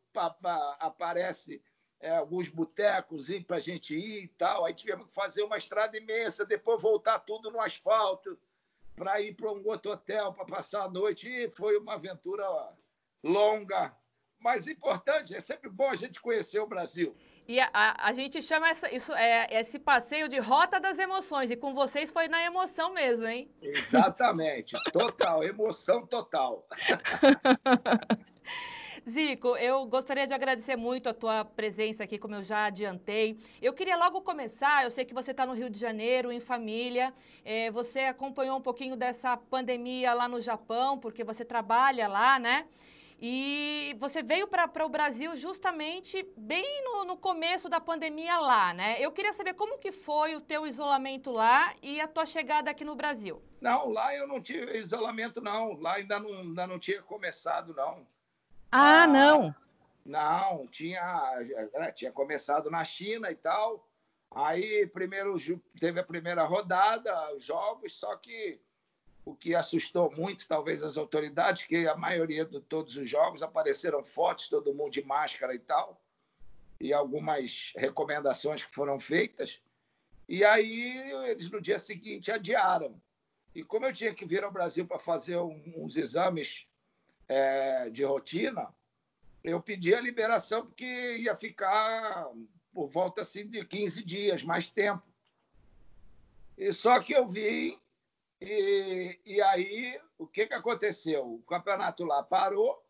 aparece 0.79 1.63
é, 1.99 2.15
alguns 2.15 2.49
botecos 2.49 3.27
para 3.45 3.57
a 3.57 3.59
gente 3.59 3.95
ir 3.95 4.23
e 4.23 4.27
tal. 4.27 4.65
Aí 4.65 4.73
tivemos 4.73 5.07
que 5.07 5.13
fazer 5.13 5.43
uma 5.43 5.57
estrada 5.57 5.97
imensa, 5.97 6.45
depois 6.45 6.81
voltar 6.81 7.19
tudo 7.19 7.49
no 7.51 7.61
asfalto 7.61 8.37
para 8.95 9.19
ir 9.19 9.35
para 9.35 9.51
um 9.51 9.65
outro 9.67 9.91
hotel 9.91 10.33
para 10.33 10.45
passar 10.45 10.83
a 10.83 10.89
noite. 10.89 11.29
E 11.29 11.49
foi 11.49 11.77
uma 11.77 11.95
aventura 11.95 12.45
longa, 13.23 13.95
mas 14.39 14.67
importante. 14.67 15.35
É 15.35 15.39
sempre 15.39 15.69
bom 15.69 15.89
a 15.89 15.95
gente 15.95 16.21
conhecer 16.21 16.59
o 16.59 16.67
Brasil. 16.67 17.15
E 17.47 17.59
a, 17.59 17.69
a, 17.71 18.07
a 18.07 18.11
gente 18.11 18.41
chama 18.41 18.69
essa, 18.69 18.91
isso, 18.93 19.13
é, 19.13 19.47
esse 19.51 19.77
passeio 19.77 20.27
de 20.27 20.39
rota 20.39 20.79
das 20.79 20.97
emoções. 20.97 21.51
E 21.51 21.55
com 21.55 21.75
vocês 21.75 22.11
foi 22.11 22.27
na 22.27 22.43
emoção 22.43 22.91
mesmo, 22.91 23.27
hein? 23.27 23.51
Exatamente. 23.61 24.75
Total. 24.91 25.43
emoção 25.43 26.05
total. 26.07 26.67
Zico, 29.07 29.55
eu 29.57 29.85
gostaria 29.85 30.25
de 30.25 30.33
agradecer 30.33 30.75
muito 30.75 31.07
a 31.07 31.13
tua 31.13 31.45
presença 31.45 32.03
aqui, 32.03 32.17
como 32.17 32.35
eu 32.35 32.41
já 32.41 32.65
adiantei. 32.65 33.37
Eu 33.61 33.71
queria 33.71 33.95
logo 33.95 34.21
começar, 34.21 34.83
eu 34.83 34.89
sei 34.89 35.05
que 35.05 35.13
você 35.13 35.31
está 35.31 35.45
no 35.45 35.53
Rio 35.53 35.69
de 35.69 35.79
Janeiro, 35.79 36.31
em 36.31 36.39
família. 36.39 37.13
É, 37.43 37.69
você 37.69 37.99
acompanhou 37.99 38.57
um 38.57 38.61
pouquinho 38.61 38.95
dessa 38.95 39.37
pandemia 39.37 40.13
lá 40.13 40.27
no 40.27 40.41
Japão, 40.41 40.97
porque 40.97 41.23
você 41.23 41.45
trabalha 41.45 42.07
lá, 42.07 42.39
né? 42.39 42.65
E 43.21 43.95
você 43.97 44.21
veio 44.21 44.47
para 44.47 44.85
o 44.85 44.89
Brasil 44.89 45.35
justamente 45.35 46.27
bem 46.35 46.83
no, 46.83 47.05
no, 47.05 47.15
começo 47.15 47.69
da 47.69 47.79
pandemia 47.79 48.39
lá, 48.39 48.73
né? 48.73 48.97
Eu 48.99 49.11
queria 49.11 49.31
saber 49.31 49.53
como 49.53 49.77
que 49.77 49.91
foi 49.91 50.35
o 50.35 50.41
teu 50.41 50.67
isolamento 50.67 51.31
lá 51.31 51.73
e 51.81 52.01
a 52.01 52.07
tua 52.07 52.25
chegada 52.25 52.69
aqui 52.69 52.83
no 52.83 52.95
Brasil. 52.95 53.41
Não, 53.61 53.89
lá 53.89 54.13
eu 54.13 54.27
não 54.27 54.41
tive 54.41 54.77
isolamento, 54.77 55.39
não. 55.39 55.79
Lá 55.79 55.93
ainda 55.93 56.19
não, 56.19 56.29
ainda 56.29 56.67
não 56.67 56.77
tinha 56.77 57.01
começado, 57.01 57.73
não. 57.73 58.05
Ah, 58.77 59.07
não? 59.07 59.55
Não, 60.05 60.67
tinha, 60.67 61.33
é, 61.75 61.91
tinha 61.93 62.11
começado 62.11 62.69
na 62.69 62.83
China 62.83 63.31
e 63.31 63.35
tal. 63.35 63.87
Aí 64.29 64.85
primeiro 64.87 65.33
teve 65.79 65.97
a 65.97 66.03
primeira 66.03 66.43
rodada, 66.43 67.33
os 67.33 67.41
jogos, 67.41 67.97
só 67.97 68.17
que 68.17 68.59
o 69.23 69.33
que 69.33 69.55
assustou 69.55 70.11
muito, 70.11 70.45
talvez, 70.45 70.83
as 70.83 70.97
autoridades, 70.97 71.63
que 71.63 71.87
a 71.87 71.95
maioria 71.95 72.43
de 72.43 72.59
todos 72.59 72.97
os 72.97 73.09
jogos 73.09 73.41
apareceram 73.41 74.03
fotos, 74.03 74.49
todo 74.49 74.73
mundo 74.73 74.91
de 74.91 75.05
máscara 75.05 75.55
e 75.55 75.59
tal, 75.59 76.01
e 76.77 76.91
algumas 76.91 77.71
recomendações 77.77 78.61
que 78.61 78.75
foram 78.75 78.99
feitas. 78.99 79.61
E 80.27 80.43
aí 80.43 80.97
eles 81.29 81.49
no 81.49 81.61
dia 81.61 81.79
seguinte 81.79 82.29
adiaram. 82.29 83.01
E 83.55 83.63
como 83.63 83.85
eu 83.85 83.93
tinha 83.93 84.13
que 84.13 84.25
vir 84.25 84.43
ao 84.43 84.51
Brasil 84.51 84.85
para 84.85 84.99
fazer 84.99 85.37
uns 85.37 85.95
exames 85.95 86.67
é, 87.27 87.89
de 87.89 88.03
rotina, 88.03 88.73
eu 89.43 89.61
pedi 89.61 89.93
a 89.93 90.01
liberação 90.01 90.65
porque 90.65 91.17
ia 91.17 91.35
ficar 91.35 92.27
por 92.73 92.87
volta 92.87 93.21
assim 93.21 93.47
de 93.47 93.63
15 93.63 94.03
dias, 94.03 94.43
mais 94.43 94.69
tempo. 94.69 95.03
E 96.57 96.71
só 96.71 96.99
que 96.99 97.13
eu 97.13 97.27
vi 97.27 97.79
e, 98.41 99.19
e 99.25 99.41
aí, 99.41 99.99
o 100.17 100.27
que, 100.27 100.45
que 100.45 100.53
aconteceu? 100.53 101.35
O 101.35 101.41
campeonato 101.43 102.03
lá 102.03 102.21
parou 102.21 102.83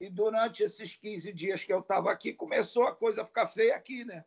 e 0.00 0.08
durante 0.08 0.62
esses 0.62 0.94
15 0.96 1.32
dias 1.32 1.64
que 1.64 1.72
eu 1.72 1.80
estava 1.80 2.10
aqui, 2.10 2.32
começou 2.32 2.86
a 2.86 2.94
coisa 2.94 3.22
a 3.22 3.24
ficar 3.24 3.46
feia 3.46 3.76
aqui, 3.76 4.04
né? 4.04 4.24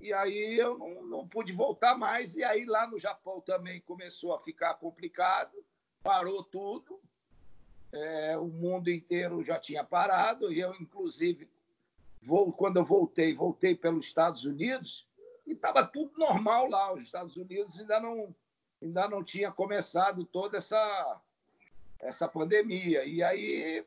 E 0.00 0.12
aí 0.12 0.58
eu 0.58 0.76
não, 0.76 1.02
não 1.02 1.28
pude 1.28 1.52
voltar 1.52 1.96
mais. 1.96 2.36
E 2.36 2.44
aí 2.44 2.64
lá 2.64 2.86
no 2.86 2.98
Japão 2.98 3.40
também 3.40 3.80
começou 3.80 4.34
a 4.34 4.40
ficar 4.40 4.74
complicado, 4.74 5.64
parou 6.02 6.44
tudo. 6.44 7.00
É, 7.92 8.36
o 8.36 8.46
mundo 8.46 8.90
inteiro 8.90 9.42
já 9.42 9.58
tinha 9.58 9.84
parado. 9.84 10.52
E 10.52 10.60
eu, 10.60 10.74
inclusive, 10.74 11.48
vou, 12.20 12.52
quando 12.52 12.78
eu 12.78 12.84
voltei, 12.84 13.34
voltei 13.34 13.74
pelos 13.74 14.06
Estados 14.06 14.44
Unidos 14.44 15.06
e 15.46 15.52
estava 15.52 15.84
tudo 15.84 16.18
normal 16.18 16.68
lá. 16.68 16.92
Os 16.92 17.02
Estados 17.02 17.36
Unidos 17.36 17.78
ainda 17.78 18.00
não 18.00 18.34
ainda 18.82 19.08
não 19.08 19.24
tinha 19.24 19.50
começado 19.50 20.24
toda 20.24 20.58
essa, 20.58 21.20
essa 21.98 22.28
pandemia. 22.28 23.04
E 23.04 23.22
aí 23.22 23.84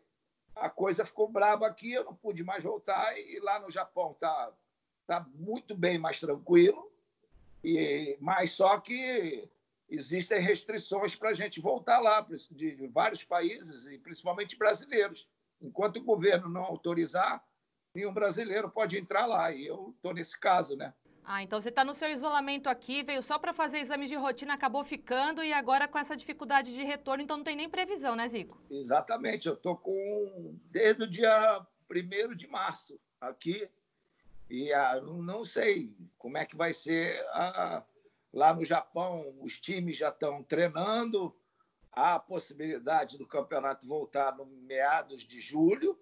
a 0.55 0.69
coisa 0.69 1.05
ficou 1.05 1.27
braba 1.27 1.67
aqui, 1.67 1.93
eu 1.93 2.03
não 2.03 2.15
pude 2.15 2.43
mais 2.43 2.63
voltar. 2.63 3.17
E 3.17 3.39
lá 3.39 3.59
no 3.59 3.71
Japão 3.71 4.11
está 4.11 4.51
tá 5.07 5.25
muito 5.35 5.75
bem 5.75 5.97
mais 5.97 6.19
tranquilo, 6.19 6.91
e, 7.63 8.17
mas 8.19 8.51
só 8.51 8.79
que 8.79 9.49
existem 9.89 10.41
restrições 10.41 11.15
para 11.15 11.29
a 11.29 11.33
gente 11.33 11.59
voltar 11.59 11.99
lá, 11.99 12.25
de 12.51 12.87
vários 12.87 13.23
países, 13.23 13.85
e 13.87 13.97
principalmente 13.97 14.57
brasileiros. 14.57 15.27
Enquanto 15.61 15.97
o 15.97 16.03
governo 16.03 16.47
não 16.47 16.63
autorizar, 16.63 17.43
nenhum 17.93 18.13
brasileiro 18.13 18.69
pode 18.69 18.97
entrar 18.97 19.25
lá. 19.25 19.51
E 19.51 19.65
eu 19.65 19.93
estou 19.95 20.13
nesse 20.13 20.39
caso, 20.39 20.75
né? 20.75 20.93
Ah, 21.31 21.43
então 21.43 21.61
você 21.61 21.69
está 21.69 21.85
no 21.85 21.93
seu 21.93 22.09
isolamento 22.09 22.69
aqui, 22.69 23.03
veio 23.03 23.21
só 23.21 23.37
para 23.37 23.53
fazer 23.53 23.77
exames 23.77 24.09
de 24.09 24.15
rotina, 24.15 24.55
acabou 24.55 24.83
ficando 24.83 25.43
e 25.43 25.53
agora 25.53 25.87
com 25.87 25.99
essa 25.99 26.15
dificuldade 26.15 26.73
de 26.73 26.83
retorno, 26.83 27.21
então 27.21 27.37
não 27.37 27.43
tem 27.43 27.55
nem 27.55 27.69
previsão, 27.69 28.15
né, 28.15 28.27
Zico? 28.27 28.59
Exatamente, 28.67 29.47
eu 29.47 29.53
estou 29.53 29.77
com 29.77 30.57
desde 30.71 31.03
o 31.03 31.07
dia 31.07 31.63
1 31.87 32.35
de 32.35 32.47
março 32.47 32.99
aqui 33.21 33.69
e 34.49 34.73
ah, 34.73 34.99
não 35.01 35.45
sei 35.45 35.93
como 36.17 36.35
é 36.35 36.45
que 36.45 36.55
vai 36.55 36.73
ser 36.73 37.23
ah, 37.27 37.83
lá 38.33 38.53
no 38.53 38.63
Japão. 38.63 39.35
Os 39.41 39.59
times 39.59 39.97
já 39.97 40.09
estão 40.09 40.43
treinando, 40.43 41.35
há 41.91 42.15
a 42.15 42.19
possibilidade 42.19 43.17
do 43.17 43.27
campeonato 43.27 43.87
voltar 43.87 44.35
no 44.35 44.45
meados 44.45 45.23
de 45.23 45.39
julho 45.39 45.97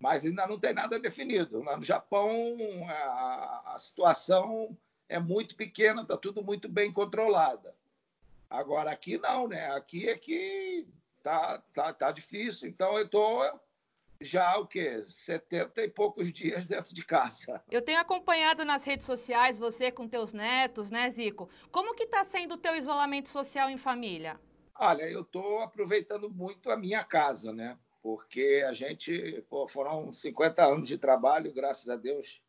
mas 0.00 0.24
ainda 0.24 0.46
não 0.46 0.58
tem 0.58 0.72
nada 0.72 0.98
definido. 0.98 1.62
Lá 1.62 1.76
no 1.76 1.84
Japão, 1.84 2.56
a, 2.88 3.74
a 3.74 3.78
situação 3.78 4.76
é 5.06 5.18
muito 5.18 5.54
pequena, 5.54 6.00
está 6.00 6.16
tudo 6.16 6.42
muito 6.42 6.68
bem 6.70 6.90
controlada. 6.90 7.76
Agora, 8.48 8.90
aqui 8.90 9.18
não, 9.18 9.46
né? 9.46 9.70
Aqui 9.72 10.08
é 10.08 10.16
que 10.16 10.88
tá, 11.22 11.62
tá, 11.74 11.92
tá 11.92 12.10
difícil. 12.10 12.66
Então, 12.66 12.96
eu 12.96 13.04
estou 13.04 13.60
já 14.20 14.58
o 14.58 14.66
quê? 14.66 15.04
70 15.08 15.82
e 15.82 15.88
poucos 15.88 16.32
dias 16.32 16.66
dentro 16.66 16.94
de 16.94 17.04
casa. 17.04 17.62
Eu 17.70 17.82
tenho 17.82 18.00
acompanhado 18.00 18.64
nas 18.64 18.84
redes 18.84 19.06
sociais 19.06 19.58
você 19.58 19.90
com 19.90 20.06
teus 20.06 20.32
netos, 20.32 20.90
né, 20.90 21.08
Zico? 21.10 21.48
Como 21.70 21.94
que 21.94 22.04
está 22.04 22.24
sendo 22.24 22.54
o 22.54 22.58
teu 22.58 22.76
isolamento 22.76 23.28
social 23.28 23.70
em 23.70 23.76
família? 23.76 24.40
Olha, 24.74 25.02
eu 25.02 25.22
estou 25.22 25.60
aproveitando 25.60 26.30
muito 26.30 26.70
a 26.70 26.76
minha 26.76 27.04
casa, 27.04 27.52
né? 27.52 27.78
porque 28.02 28.64
a 28.66 28.72
gente, 28.72 29.44
pô, 29.48 29.68
foram 29.68 30.12
50 30.12 30.64
anos 30.64 30.88
de 30.88 30.98
trabalho, 30.98 31.52
graças 31.52 31.88
a 31.88 31.96
Deus, 31.96 32.42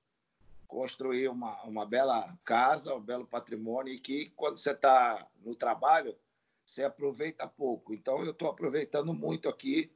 construir 0.68 1.28
uma, 1.28 1.62
uma 1.64 1.86
bela 1.86 2.38
casa, 2.46 2.96
um 2.96 3.02
belo 3.02 3.28
patrimônio, 3.28 3.94
e 3.94 4.00
que 4.00 4.30
quando 4.36 4.58
você 4.58 4.72
está 4.72 5.28
no 5.44 5.56
trabalho, 5.56 6.16
você 6.66 6.84
aproveita 6.84 7.48
pouco. 7.48 7.94
Então, 7.94 8.24
eu 8.24 8.32
estou 8.32 8.50
aproveitando 8.50 9.14
muito 9.14 9.50
aqui, 9.50 9.92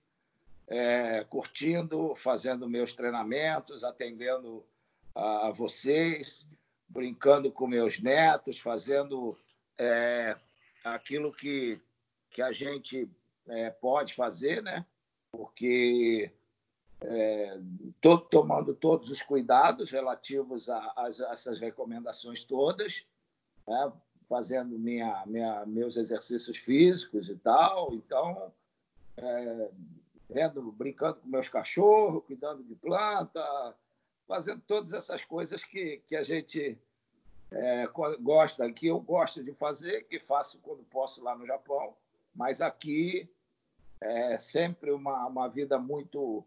é, 0.67 1.23
curtindo, 1.23 2.15
fazendo 2.15 2.69
meus 2.69 2.93
treinamentos, 2.93 3.83
atendendo 3.83 4.65
a, 5.13 5.51
vocês, 5.51 6.47
brincando 6.87 7.51
com 7.51 7.67
meus 7.67 7.99
netos, 7.99 8.59
fazendo 8.59 9.37
é, 9.77 10.35
aquilo 10.83 11.31
que, 11.31 11.81
que 12.29 12.41
a 12.41 12.51
gente 12.51 13.09
é, 13.47 13.69
pode 13.69 14.13
fazer, 14.13 14.61
né? 14.61 14.85
porque 15.31 16.31
é, 17.01 17.59
tô 18.01 18.17
tomando 18.17 18.73
todos 18.73 19.09
os 19.09 19.21
cuidados 19.21 19.91
relativos 19.91 20.69
a, 20.69 20.77
a, 20.77 21.05
a 21.05 21.33
essas 21.33 21.59
recomendações 21.59 22.43
todas, 22.43 23.05
né? 23.67 23.91
fazendo 24.27 24.77
minha, 24.79 25.23
minha, 25.25 25.65
meus 25.65 25.97
exercícios 25.97 26.57
físicos 26.57 27.29
e 27.29 27.35
tal. 27.35 27.93
Então, 27.93 28.51
é, 29.17 29.69
vendo, 30.29 30.71
brincando 30.71 31.15
com 31.15 31.27
meus 31.27 31.47
cachorros, 31.47 32.23
cuidando 32.25 32.63
de 32.63 32.75
planta, 32.75 33.75
fazendo 34.27 34.61
todas 34.67 34.93
essas 34.93 35.23
coisas 35.23 35.63
que, 35.63 36.01
que 36.07 36.15
a 36.15 36.23
gente 36.23 36.77
é, 37.51 37.87
gosta, 38.19 38.71
que 38.71 38.87
eu 38.87 38.99
gosto 38.99 39.43
de 39.43 39.53
fazer, 39.53 40.03
que 40.07 40.19
faço 40.19 40.59
quando 40.61 40.83
posso 40.83 41.23
lá 41.23 41.35
no 41.35 41.45
Japão, 41.45 41.95
mas 42.33 42.61
aqui 42.61 43.29
é 44.01 44.37
sempre 44.37 44.91
uma, 44.91 45.25
uma 45.27 45.47
vida 45.47 45.77
muito 45.77 46.45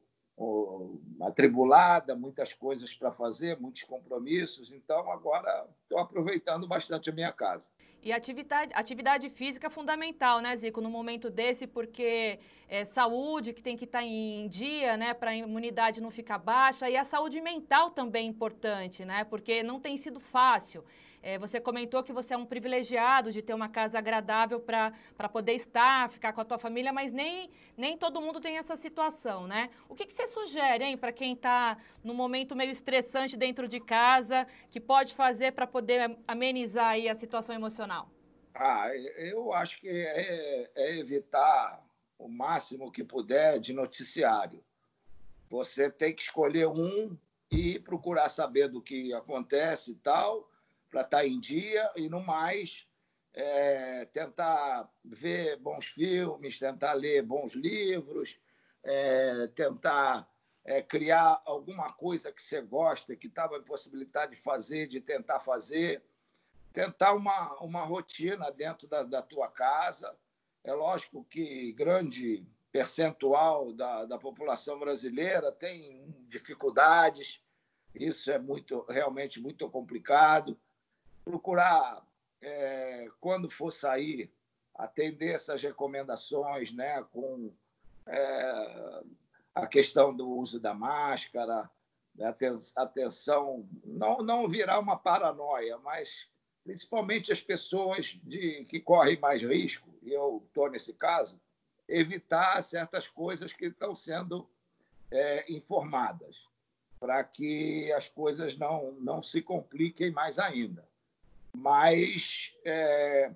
atribulada, 1.20 2.14
muitas 2.14 2.52
coisas 2.52 2.94
para 2.94 3.10
fazer, 3.10 3.58
muitos 3.58 3.82
compromissos. 3.82 4.72
Então, 4.72 5.10
agora 5.10 5.66
estou 5.82 5.98
aproveitando 5.98 6.66
bastante 6.66 7.10
a 7.10 7.12
minha 7.12 7.32
casa. 7.32 7.70
E 8.00 8.12
atividade, 8.12 8.72
atividade 8.74 9.28
física 9.28 9.66
é 9.66 9.70
fundamental, 9.70 10.40
né, 10.40 10.54
Zico, 10.54 10.80
no 10.80 10.88
momento 10.88 11.28
desse, 11.28 11.66
porque 11.66 12.38
é 12.68 12.84
saúde 12.84 13.52
que 13.52 13.60
tem 13.60 13.76
que 13.76 13.84
estar 13.84 13.98
tá 13.98 14.04
em 14.04 14.48
dia, 14.48 14.96
né, 14.96 15.12
para 15.12 15.32
a 15.32 15.36
imunidade 15.36 16.00
não 16.00 16.10
ficar 16.10 16.38
baixa, 16.38 16.88
e 16.88 16.96
a 16.96 17.02
saúde 17.04 17.40
mental 17.40 17.90
também 17.90 18.26
é 18.26 18.30
importante, 18.30 19.04
né, 19.04 19.24
porque 19.24 19.64
não 19.64 19.80
tem 19.80 19.96
sido 19.96 20.20
fácil. 20.20 20.84
É, 21.22 21.38
você 21.38 21.60
comentou 21.60 22.02
que 22.02 22.12
você 22.12 22.34
é 22.34 22.36
um 22.36 22.46
privilegiado 22.46 23.32
de 23.32 23.42
ter 23.42 23.54
uma 23.54 23.68
casa 23.68 23.98
agradável 23.98 24.60
para 24.60 25.28
poder 25.32 25.52
estar, 25.52 26.08
ficar 26.10 26.32
com 26.32 26.40
a 26.40 26.44
tua 26.44 26.58
família, 26.58 26.92
mas 26.92 27.12
nem, 27.12 27.50
nem 27.76 27.96
todo 27.96 28.20
mundo 28.20 28.40
tem 28.40 28.56
essa 28.56 28.76
situação, 28.76 29.46
né? 29.46 29.70
O 29.88 29.94
que, 29.94 30.06
que 30.06 30.14
você 30.14 30.28
sugere, 30.28 30.84
hein, 30.84 30.96
para 30.96 31.12
quem 31.12 31.32
está 31.32 31.76
num 32.02 32.14
momento 32.14 32.54
meio 32.54 32.70
estressante 32.70 33.36
dentro 33.36 33.66
de 33.66 33.80
casa, 33.80 34.46
que 34.70 34.80
pode 34.80 35.14
fazer 35.14 35.52
para 35.52 35.66
poder 35.66 36.16
amenizar 36.26 36.90
aí 36.90 37.08
a 37.08 37.14
situação 37.14 37.54
emocional? 37.54 38.08
Ah, 38.54 38.88
eu 39.16 39.52
acho 39.52 39.80
que 39.80 39.88
é, 39.88 40.70
é 40.74 40.98
evitar 40.98 41.84
o 42.18 42.28
máximo 42.28 42.90
que 42.90 43.04
puder 43.04 43.60
de 43.60 43.72
noticiário. 43.72 44.64
Você 45.48 45.90
tem 45.90 46.14
que 46.14 46.22
escolher 46.22 46.66
um 46.66 47.16
e 47.50 47.78
procurar 47.78 48.28
saber 48.28 48.68
do 48.68 48.82
que 48.82 49.12
acontece 49.14 49.92
e 49.92 49.94
tal, 49.96 50.47
para 50.90 51.02
estar 51.02 51.18
tá 51.18 51.26
em 51.26 51.38
dia 51.38 51.90
e, 51.96 52.08
no 52.08 52.20
mais, 52.20 52.86
é, 53.34 54.04
tentar 54.06 54.90
ver 55.04 55.56
bons 55.58 55.86
filmes, 55.86 56.58
tentar 56.58 56.92
ler 56.94 57.22
bons 57.22 57.54
livros, 57.54 58.40
é, 58.82 59.46
tentar 59.48 60.28
é, 60.64 60.82
criar 60.82 61.40
alguma 61.44 61.92
coisa 61.92 62.32
que 62.32 62.42
você 62.42 62.60
gosta, 62.60 63.16
que 63.16 63.26
estava 63.26 63.56
em 63.56 63.62
possibilidade 63.62 64.34
de 64.34 64.40
fazer, 64.40 64.88
de 64.88 65.00
tentar 65.00 65.38
fazer, 65.38 66.02
tentar 66.72 67.12
uma, 67.14 67.54
uma 67.62 67.84
rotina 67.84 68.50
dentro 68.50 68.88
da, 68.88 69.02
da 69.02 69.22
tua 69.22 69.48
casa. 69.48 70.16
É 70.64 70.72
lógico 70.72 71.24
que 71.24 71.72
grande 71.72 72.46
percentual 72.72 73.72
da, 73.72 74.04
da 74.04 74.18
população 74.18 74.78
brasileira 74.78 75.50
tem 75.50 76.14
dificuldades, 76.28 77.40
isso 77.94 78.30
é 78.30 78.38
muito 78.38 78.84
realmente 78.88 79.40
muito 79.40 79.68
complicado 79.70 80.58
procurar, 81.28 82.02
é, 82.40 83.10
quando 83.20 83.50
for 83.50 83.70
sair, 83.70 84.32
atender 84.74 85.34
essas 85.34 85.62
recomendações 85.62 86.72
né, 86.72 87.04
com 87.12 87.52
é, 88.06 89.02
a 89.54 89.66
questão 89.66 90.14
do 90.14 90.26
uso 90.26 90.58
da 90.58 90.72
máscara, 90.72 91.68
atenção, 92.74 93.68
não, 93.84 94.22
não 94.22 94.48
virar 94.48 94.78
uma 94.78 94.96
paranoia, 94.96 95.76
mas 95.78 96.26
principalmente 96.64 97.30
as 97.30 97.42
pessoas 97.42 98.18
de, 98.24 98.64
que 98.64 98.80
correm 98.80 99.20
mais 99.20 99.42
risco, 99.42 99.88
e 100.02 100.10
eu 100.10 100.42
estou 100.46 100.70
nesse 100.70 100.94
caso, 100.94 101.38
evitar 101.86 102.62
certas 102.62 103.06
coisas 103.06 103.52
que 103.52 103.66
estão 103.66 103.94
sendo 103.94 104.48
é, 105.10 105.52
informadas, 105.52 106.42
para 106.98 107.22
que 107.22 107.92
as 107.92 108.08
coisas 108.08 108.56
não, 108.56 108.92
não 108.92 109.20
se 109.20 109.42
compliquem 109.42 110.10
mais 110.10 110.38
ainda. 110.38 110.88
Mas 111.54 112.54
é, 112.64 113.32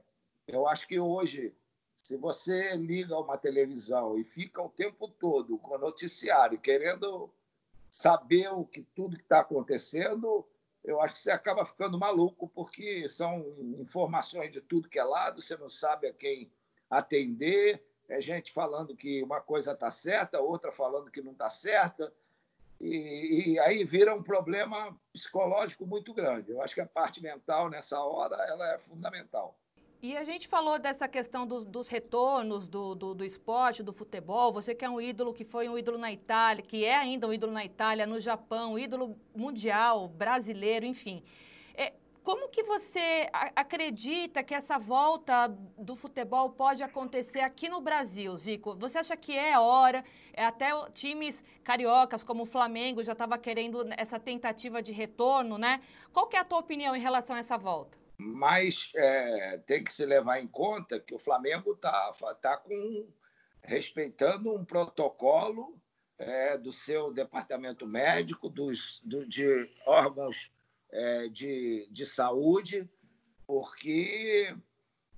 eu 0.47 0.67
acho 0.67 0.87
que 0.87 0.99
hoje, 0.99 1.55
se 1.97 2.17
você 2.17 2.77
liga 2.77 3.19
uma 3.19 3.39
televisão 3.39 4.19
e 4.19 4.25
fica 4.25 4.63
o 4.63 4.69
tempo 4.69 5.09
todo 5.09 5.59
com 5.59 5.75
o 5.75 5.79
noticiário 5.79 6.59
querendo 6.59 7.33
saber 7.91 8.49
o 8.49 8.65
que 8.65 8.83
tudo 8.95 9.17
que 9.17 9.23
está 9.23 9.41
acontecendo, 9.41 10.47
eu 10.85 11.01
acho 11.01 11.15
que 11.15 11.21
você 11.21 11.31
acaba 11.31 11.65
ficando 11.65 11.99
maluco, 11.99 12.49
porque 12.49 13.09
são 13.09 13.45
informações 13.79 14.51
de 14.53 14.61
tudo 14.61 14.89
que 14.89 14.99
é 14.99 15.05
lado, 15.05 15.41
você 15.41 15.57
não 15.57 15.69
sabe 15.69 16.09
a 16.09 16.13
quem 16.13 16.51
atender, 16.91 17.83
é 18.09 18.21
gente 18.21 18.53
falando 18.53 18.97
que 18.97 19.23
uma 19.23 19.41
coisa 19.41 19.73
está 19.73 19.91
certa, 19.91 20.41
outra 20.41 20.73
falando 20.73 21.11
que 21.11 21.23
não 21.23 21.33
está 21.33 21.49
certa. 21.49 22.13
E, 22.83 23.53
e, 23.53 23.59
aí 23.61 23.85
vira 23.85 24.13
um 24.13 24.23
problema 24.23 24.99
psicológico 25.13 25.87
muito 25.87 26.13
grande. 26.13 26.51
Eu 26.51 26.61
acho 26.61 26.75
que 26.75 26.81
a 26.81 26.87
parte 26.87 27.23
mental 27.23 27.71
nessa 27.71 28.01
hora 28.01 28.35
ela 28.49 28.75
é 28.75 28.79
fundamental. 28.79 29.57
E 30.03 30.17
a 30.17 30.25
gente 30.25 30.49
falou 30.49 30.81
dessa 30.81 31.07
questão 31.07 31.47
dos, 31.47 31.65
dos 31.65 31.87
retornos 31.87 32.67
do, 32.67 32.97
do, 32.97 33.15
do, 33.15 33.25
esporte, 33.25 33.85
do 33.85 33.93
futebol. 33.93 34.53
Você 34.53 34.75
que 34.75 34.85
é 34.85 34.91
um 34.91 35.01
ídolo, 35.01 35.33
que 35.33 35.45
foi 35.45 35.69
um 35.69 35.79
ídolo 35.79 35.97
na 35.97 36.11
Itália, 36.11 36.61
que 36.61 36.85
é 36.85 36.97
ainda 36.97 37.29
um 37.29 37.33
ídolo 37.33 37.53
na 37.53 37.65
Itália, 37.65 38.05
no 38.05 38.19
Japão, 38.19 38.77
ídolo 38.77 39.17
mundial, 39.33 40.09
brasileiro, 40.09 40.85
enfim. 40.85 41.23
É, 41.73 41.93
como 42.23 42.49
que 42.49 42.63
você 42.63 43.29
acredita 43.57 44.43
que 44.43 44.55
essa 44.55 44.79
volta 44.79 45.49
do 45.49 45.97
futebol 45.97 46.51
pode 46.51 46.83
acontecer 46.83 47.41
aqui 47.41 47.69
no 47.69 47.81
Brasil, 47.81 48.37
Zico? 48.37 48.77
Você 48.77 48.99
acha 48.99 49.17
que 49.17 49.37
é 49.37 49.59
hora? 49.59 50.05
É 50.33 50.45
até 50.45 50.71
times 50.93 51.43
cariocas 51.65 52.23
como 52.23 52.45
o 52.45 52.47
Flamengo 52.47 53.03
já 53.03 53.13
estava 53.13 53.37
querendo 53.37 53.85
essa 53.97 54.21
tentativa 54.21 54.81
de 54.81 54.93
retorno, 54.93 55.59
né? 55.59 55.81
Qual 56.13 56.29
que 56.29 56.37
é 56.37 56.41
a 56.41 56.45
tua 56.45 56.59
opinião 56.59 56.95
em 56.95 57.01
relação 57.01 57.35
a 57.35 57.41
essa 57.41 57.59
volta? 57.59 57.99
Mas 58.17 58.93
é, 58.95 59.59
tem 59.67 59.83
que 59.83 59.93
se 59.93 60.07
levar 60.07 60.41
em 60.41 60.47
conta 60.47 61.01
que 61.01 61.15
o 61.15 61.19
Flamengo 61.19 61.73
está 61.73 62.13
tá 62.41 62.57
com 62.57 63.09
respeitando 63.65 64.55
um 64.55 64.65
protocolo 64.65 65.77
é, 66.19 66.57
do 66.57 66.73
seu 66.73 67.13
departamento 67.13 67.87
médico, 67.87 68.49
dos, 68.49 69.01
do, 69.05 69.27
de 69.27 69.69
órgãos 69.87 70.53
é, 70.93 71.29
de, 71.29 71.89
de 71.91 72.07
saúde, 72.07 72.89
porque 73.47 74.55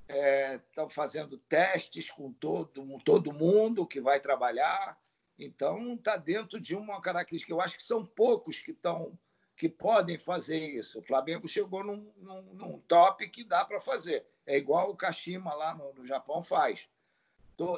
estão 0.08 0.86
é, 0.86 0.90
fazendo 0.90 1.36
testes 1.36 2.10
com 2.10 2.32
todo, 2.32 2.98
todo 3.04 3.32
mundo 3.32 3.86
que 3.86 4.00
vai 4.00 4.20
trabalhar. 4.20 4.98
Então, 5.38 5.94
está 5.94 6.16
dentro 6.16 6.60
de 6.60 6.76
uma 6.76 7.00
característica. 7.00 7.52
Eu 7.52 7.60
acho 7.60 7.76
que 7.76 7.82
são 7.82 8.06
poucos 8.06 8.60
que 8.60 8.70
estão 8.70 9.18
que 9.56 9.68
podem 9.68 10.18
fazer 10.18 10.58
isso. 10.58 10.98
O 10.98 11.02
Flamengo 11.02 11.46
chegou 11.46 11.84
num, 11.84 12.12
num, 12.16 12.42
num 12.54 12.78
top 12.80 13.28
que 13.28 13.44
dá 13.44 13.64
para 13.64 13.80
fazer. 13.80 14.26
É 14.44 14.56
igual 14.56 14.90
o 14.90 14.96
Kashima 14.96 15.54
lá 15.54 15.74
no, 15.74 15.92
no 15.94 16.04
Japão 16.04 16.42
faz. 16.42 16.88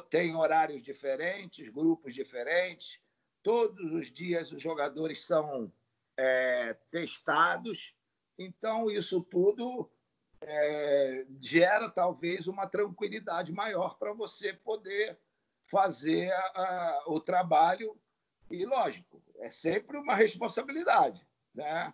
Tem 0.09 0.35
horários 0.35 0.81
diferentes, 0.81 1.69
grupos 1.69 2.15
diferentes. 2.15 2.99
Todos 3.43 3.93
os 3.93 4.11
dias 4.11 4.51
os 4.51 4.61
jogadores 4.61 5.23
são 5.23 5.71
é, 6.17 6.73
testados. 6.91 7.93
Então, 8.37 8.89
isso 8.89 9.21
tudo 9.21 9.89
é, 10.41 11.25
gera 11.41 11.89
talvez 11.89 12.47
uma 12.47 12.67
tranquilidade 12.67 13.51
maior 13.51 13.97
para 13.97 14.13
você 14.13 14.53
poder 14.53 15.19
fazer 15.63 16.31
a, 16.31 16.39
a, 16.39 17.03
o 17.07 17.19
trabalho. 17.19 17.99
E, 18.49 18.65
lógico, 18.65 19.21
é 19.39 19.49
sempre 19.49 19.97
uma 19.97 20.15
responsabilidade. 20.15 21.25
Né? 21.53 21.93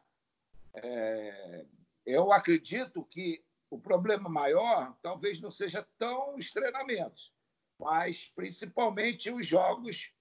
É, 0.75 1.65
eu 2.05 2.31
acredito 2.31 3.03
que 3.05 3.43
o 3.69 3.79
problema 3.79 4.29
maior 4.29 4.95
talvez 5.01 5.41
não 5.41 5.49
seja 5.49 5.88
tão 5.97 6.36
os 6.36 6.51
treinamentos, 6.51 7.33
mas 7.79 8.31
principalmente 8.36 9.31
os 9.31 9.47
jogos 9.47 10.12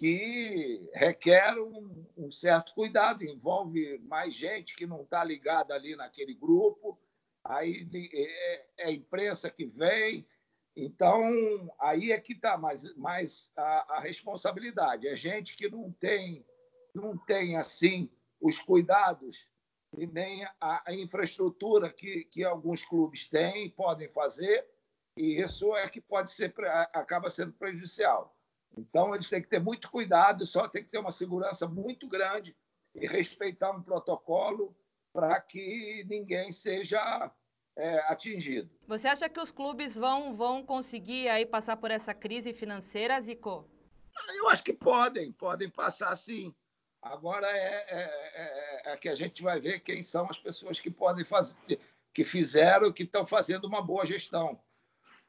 que 0.00 0.88
requer 0.94 1.60
um, 1.60 2.06
um, 2.16 2.30
certo 2.30 2.72
cuidado, 2.72 3.22
envolve 3.22 3.98
mais 3.98 4.34
gente 4.34 4.74
que 4.74 4.86
não 4.86 5.02
está 5.02 5.22
ligada 5.22 5.74
ali 5.74 5.94
naquele 5.94 6.32
grupo, 6.32 6.98
aí 7.44 7.86
é, 7.94 8.66
é, 8.78 8.92
imprensa 8.92 9.50
que 9.50 9.66
vem, 9.66 10.26
então 10.74 11.70
aí 11.78 12.12
é 12.12 12.18
que 12.18 12.32
está 12.32 12.56
mais, 12.56 12.96
mais 12.96 13.52
a, 13.54 13.96
a, 13.96 14.00
responsabilidade, 14.00 15.06
é 15.06 15.14
gente 15.14 15.54
que 15.54 15.68
não 15.68 15.92
tem, 15.92 16.46
não 16.94 17.18
tem 17.18 17.58
assim 17.58 18.10
os 18.40 18.58
cuidados 18.58 19.46
e 19.98 20.06
nem 20.06 20.46
a, 20.58 20.82
a 20.86 20.94
infraestrutura 20.94 21.92
que, 21.92 22.24
que 22.24 22.42
alguns 22.42 22.86
clubes 22.86 23.28
têm, 23.28 23.68
podem 23.68 24.08
fazer, 24.08 24.66
e 25.14 25.42
isso 25.42 25.76
é 25.76 25.86
que 25.90 26.00
pode 26.00 26.30
ser, 26.30 26.54
acaba 26.94 27.28
sendo 27.28 27.52
prejudicial. 27.52 28.34
Então, 28.76 29.14
eles 29.14 29.28
têm 29.28 29.42
que 29.42 29.48
ter 29.48 29.60
muito 29.60 29.90
cuidado, 29.90 30.46
só 30.46 30.68
tem 30.68 30.84
que 30.84 30.90
ter 30.90 30.98
uma 30.98 31.10
segurança 31.10 31.66
muito 31.68 32.08
grande 32.08 32.56
e 32.94 33.06
respeitar 33.06 33.70
um 33.70 33.82
protocolo 33.82 34.76
para 35.12 35.40
que 35.40 36.04
ninguém 36.08 36.52
seja 36.52 37.30
é, 37.76 37.98
atingido. 38.10 38.70
Você 38.86 39.08
acha 39.08 39.28
que 39.28 39.40
os 39.40 39.50
clubes 39.50 39.96
vão, 39.96 40.34
vão 40.34 40.64
conseguir 40.64 41.28
aí 41.28 41.44
passar 41.44 41.76
por 41.76 41.90
essa 41.90 42.14
crise 42.14 42.52
financeira, 42.52 43.20
Zico? 43.20 43.68
Eu 44.36 44.48
acho 44.48 44.62
que 44.62 44.72
podem, 44.72 45.32
podem 45.32 45.68
passar 45.68 46.14
sim. 46.14 46.54
Agora 47.02 47.46
é, 47.46 47.86
é, 47.88 48.02
é, 48.34 48.92
é, 48.92 48.96
que 48.96 49.08
a 49.08 49.14
gente 49.14 49.42
vai 49.42 49.58
ver 49.58 49.80
quem 49.80 50.02
são 50.02 50.28
as 50.28 50.38
pessoas 50.38 50.78
que 50.78 50.90
podem 50.90 51.24
fazer, 51.24 51.80
que 52.12 52.22
fizeram, 52.22 52.92
que 52.92 53.04
estão 53.04 53.24
fazendo 53.24 53.64
uma 53.64 53.80
boa 53.80 54.04
gestão. 54.04 54.60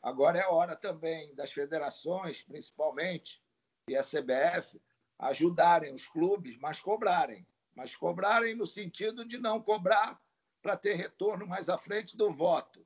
Agora 0.02 0.40
é 0.40 0.48
hora 0.48 0.76
também 0.76 1.34
das 1.36 1.52
federações, 1.52 2.42
principalmente, 2.42 3.42
e 3.88 3.96
a 3.96 4.02
CBF, 4.02 4.82
ajudarem 5.20 5.94
os 5.94 6.08
clubes, 6.08 6.58
mas 6.58 6.80
cobrarem. 6.80 7.46
Mas 7.76 7.96
cobrarem 7.96 8.56
no 8.56 8.66
sentido 8.66 9.24
de 9.24 9.38
não 9.38 9.62
cobrar 9.62 10.20
para 10.62 10.76
ter 10.76 10.96
retorno 10.96 11.46
mais 11.46 11.70
à 11.70 11.78
frente 11.78 12.18
do 12.18 12.32
voto. 12.32 12.86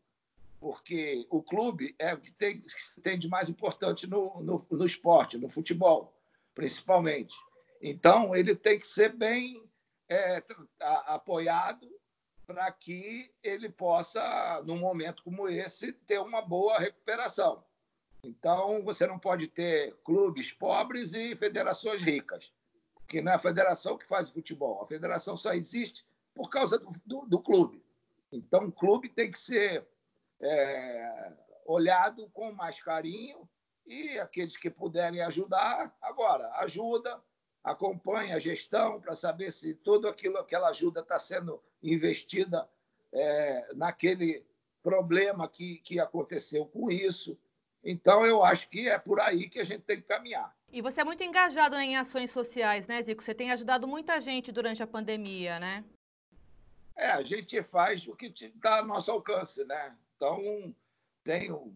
Porque 0.60 1.26
o 1.30 1.42
clube 1.42 1.96
é 1.98 2.14
o 2.14 2.20
que 2.20 2.32
tem, 2.32 2.64
tem 3.02 3.18
de 3.18 3.30
mais 3.30 3.50
importante 3.50 4.08
no, 4.08 4.42
no, 4.42 4.66
no 4.70 4.86
esporte, 4.86 5.38
no 5.38 5.48
futebol, 5.50 6.14
principalmente. 6.54 7.36
Então, 7.82 8.36
ele 8.36 8.56
tem 8.56 8.80
que 8.80 8.88
ser 8.88 9.14
bem 9.14 9.64
é, 10.10 10.44
apoiado 10.80 11.88
para 12.46 12.72
que 12.72 13.32
ele 13.44 13.70
possa, 13.70 14.62
num 14.66 14.78
momento 14.78 15.24
como 15.24 15.48
esse, 15.48 15.94
ter 15.94 16.20
uma 16.20 16.42
boa 16.42 16.80
recuperação. 16.80 17.64
Então, 18.24 18.84
você 18.84 19.06
não 19.06 19.20
pode 19.20 19.48
ter 19.48 19.96
clubes 20.04 20.52
pobres 20.52 21.14
e 21.14 21.36
federações 21.36 22.02
ricas, 22.02 22.52
porque 22.94 23.22
não 23.22 23.32
é 23.32 23.36
a 23.36 23.40
federação 23.40 23.98
que 23.98 24.08
faz 24.08 24.30
futebol. 24.30 24.82
A 24.82 24.88
federação 24.88 25.38
só 25.38 25.54
existe 25.54 26.06
por 26.34 26.50
causa 26.50 26.80
do, 26.80 26.90
do, 27.06 27.26
do 27.28 27.40
clube. 27.40 27.84
Então, 28.32 28.66
o 28.66 28.72
clube 28.72 29.10
tem 29.10 29.30
que 29.30 29.40
ser 29.40 29.88
é, 30.42 31.34
olhado 31.66 32.30
com 32.34 32.52
mais 32.52 32.82
carinho 32.82 33.48
e 33.86 34.18
aqueles 34.20 34.58
que 34.58 34.70
puderem 34.70 35.22
ajudar, 35.22 35.96
agora, 36.02 36.52
ajuda, 36.56 37.22
acompanhe 37.66 38.32
a 38.32 38.40
gestão 38.40 39.02
para 39.02 39.16
saber 39.16 39.52
se 39.52 39.74
tudo 39.74 40.08
aquilo, 40.08 40.38
aquela 40.38 40.70
ajuda 40.70 41.02
está 41.02 41.18
sendo 41.18 41.60
investida 41.82 42.70
é, 43.12 43.74
naquele 43.74 44.46
problema 44.84 45.50
que, 45.50 45.80
que 45.80 46.00
aconteceu 46.00 46.68
com 46.68 46.92
isso. 46.92 47.38
Então, 47.84 48.24
eu 48.26 48.44
acho 48.44 48.70
que 48.70 48.88
é 48.88 49.00
por 49.00 49.20
aí 49.20 49.50
que 49.50 49.60
a 49.60 49.64
gente 49.64 49.82
tem 49.82 49.98
que 49.98 50.04
caminhar. 50.04 50.56
E 50.72 50.82
você 50.82 51.02
é 51.02 51.04
muito 51.04 51.24
engajado 51.24 51.76
em 51.78 51.98
ações 51.98 52.30
sociais, 52.30 52.88
né, 52.88 53.02
Zico? 53.02 53.24
Você 53.24 53.34
tem 53.34 53.52
ajudado 53.52 53.88
muita 53.88 54.20
gente 54.20 54.52
durante 54.52 54.84
a 54.84 54.88
pandemia, 54.88 55.60
né? 55.60 55.84
É, 56.96 57.12
a 57.12 57.24
gente 57.24 57.62
faz 57.64 58.08
o 58.08 58.16
que 58.16 58.28
está 58.28 58.80
ao 58.80 58.86
nosso 58.86 59.12
alcance, 59.12 59.66
né? 59.66 59.96
Então, 60.16 60.74
tenho 61.24 61.76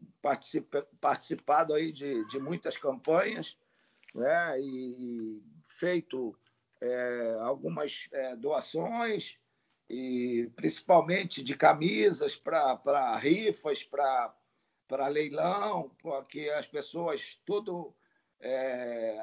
participado 1.02 1.74
aí 1.74 1.92
de, 1.92 2.26
de 2.28 2.40
muitas 2.40 2.78
campanhas 2.78 3.58
né? 4.14 4.62
e 4.62 5.42
feito 5.80 6.38
é, 6.82 7.38
algumas 7.42 8.08
é, 8.12 8.36
doações, 8.36 9.38
e 9.90 10.52
principalmente 10.56 11.44
de 11.44 11.56
camisas 11.56 12.36
para 12.36 13.18
rifas, 13.18 13.84
para 13.84 15.08
leilão, 15.08 15.90
para 16.02 16.24
que 16.26 16.50
as 16.52 16.68
pessoas 16.68 17.42
tudo 17.46 17.96
é, 18.40 19.18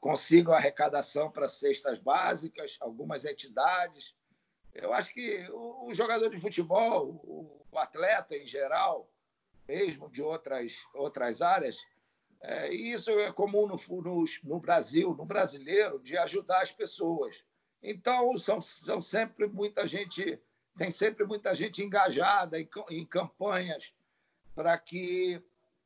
consigam 0.00 0.52
arrecadação 0.52 1.30
para 1.30 1.48
cestas 1.48 1.98
básicas, 1.98 2.76
algumas 2.80 3.24
entidades. 3.24 4.14
Eu 4.74 4.92
acho 4.92 5.14
que 5.14 5.46
o, 5.50 5.86
o 5.88 5.94
jogador 5.94 6.28
de 6.30 6.40
futebol, 6.40 7.20
o, 7.24 7.64
o, 7.70 7.78
atleta 7.78 8.36
em 8.36 8.44
geral, 8.44 9.08
mesmo 9.68 10.10
de 10.10 10.20
outras, 10.20 10.76
outras 10.94 11.40
áreas, 11.40 11.78
é, 12.46 12.72
e 12.72 12.92
isso 12.92 13.10
é 13.10 13.32
comum 13.32 13.66
no, 13.66 13.76
no, 14.00 14.24
no, 14.44 14.60
Brasil, 14.60 15.12
no 15.14 15.24
brasileiro, 15.24 15.98
de 15.98 16.16
ajudar 16.16 16.62
as 16.62 16.70
pessoas. 16.70 17.42
Então, 17.82 18.38
são, 18.38 18.60
são 18.60 19.00
sempre 19.00 19.48
muita 19.48 19.84
gente, 19.84 20.38
tem 20.78 20.88
sempre 20.88 21.24
muita 21.24 21.52
gente 21.56 21.82
engajada 21.82 22.60
em, 22.60 22.68
em 22.90 23.04
campanhas 23.04 23.92
para 24.54 24.78
que 24.78 25.42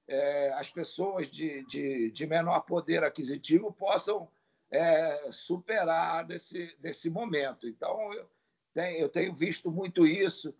é, 0.06 0.52
as 0.52 0.70
pessoas 0.70 1.28
de, 1.28 1.64
de, 1.64 2.10
de, 2.10 2.26
menor 2.26 2.60
poder 2.60 3.04
aquisitivo 3.04 3.72
possam 3.72 4.28
é, 4.70 5.30
superar 5.32 6.26
desse, 6.26 6.76
desse 6.78 7.08
momento. 7.08 7.66
Então, 7.66 8.12
eu 8.12 8.28
eu 8.74 9.08
tenho 9.08 9.34
visto 9.34 9.70
muito 9.70 10.06
isso 10.06 10.54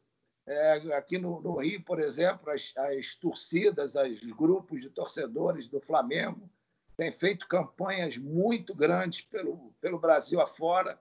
é, 0.51 0.95
aqui 0.95 1.17
no, 1.17 1.41
no, 1.41 1.59
Rio, 1.59 1.83
por 1.83 2.01
exemplo, 2.01 2.51
as, 2.51 2.73
as 2.77 3.15
torcidas, 3.15 3.95
os 3.95 4.33
grupos 4.33 4.81
de 4.81 4.91
torcedores 4.91 5.69
do 5.69 5.81
Flamengo 5.81 6.51
têm 6.97 7.13
feito 7.13 7.47
campanhas 7.47 8.17
muito 8.17 8.75
grandes 8.75 9.21
pelo, 9.23 9.73
pelo 9.81 9.99
Brasil 9.99 10.41
afora 10.41 11.01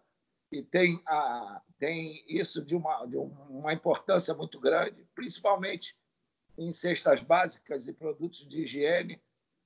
e 0.51 0.61
tem, 0.61 1.01
a, 1.07 1.61
tem 1.79 2.23
isso 2.27 2.63
de 2.63 2.75
uma, 2.75 3.05
de 3.05 3.17
uma 3.17 3.73
importância 3.73 4.33
muito 4.35 4.59
grande, 4.59 5.03
principalmente 5.15 5.95
em 6.57 6.71
cestas 6.71 7.21
básicas 7.21 7.87
e 7.87 7.93
produtos 7.93 8.47
de 8.47 8.61
higiene, 8.61 9.19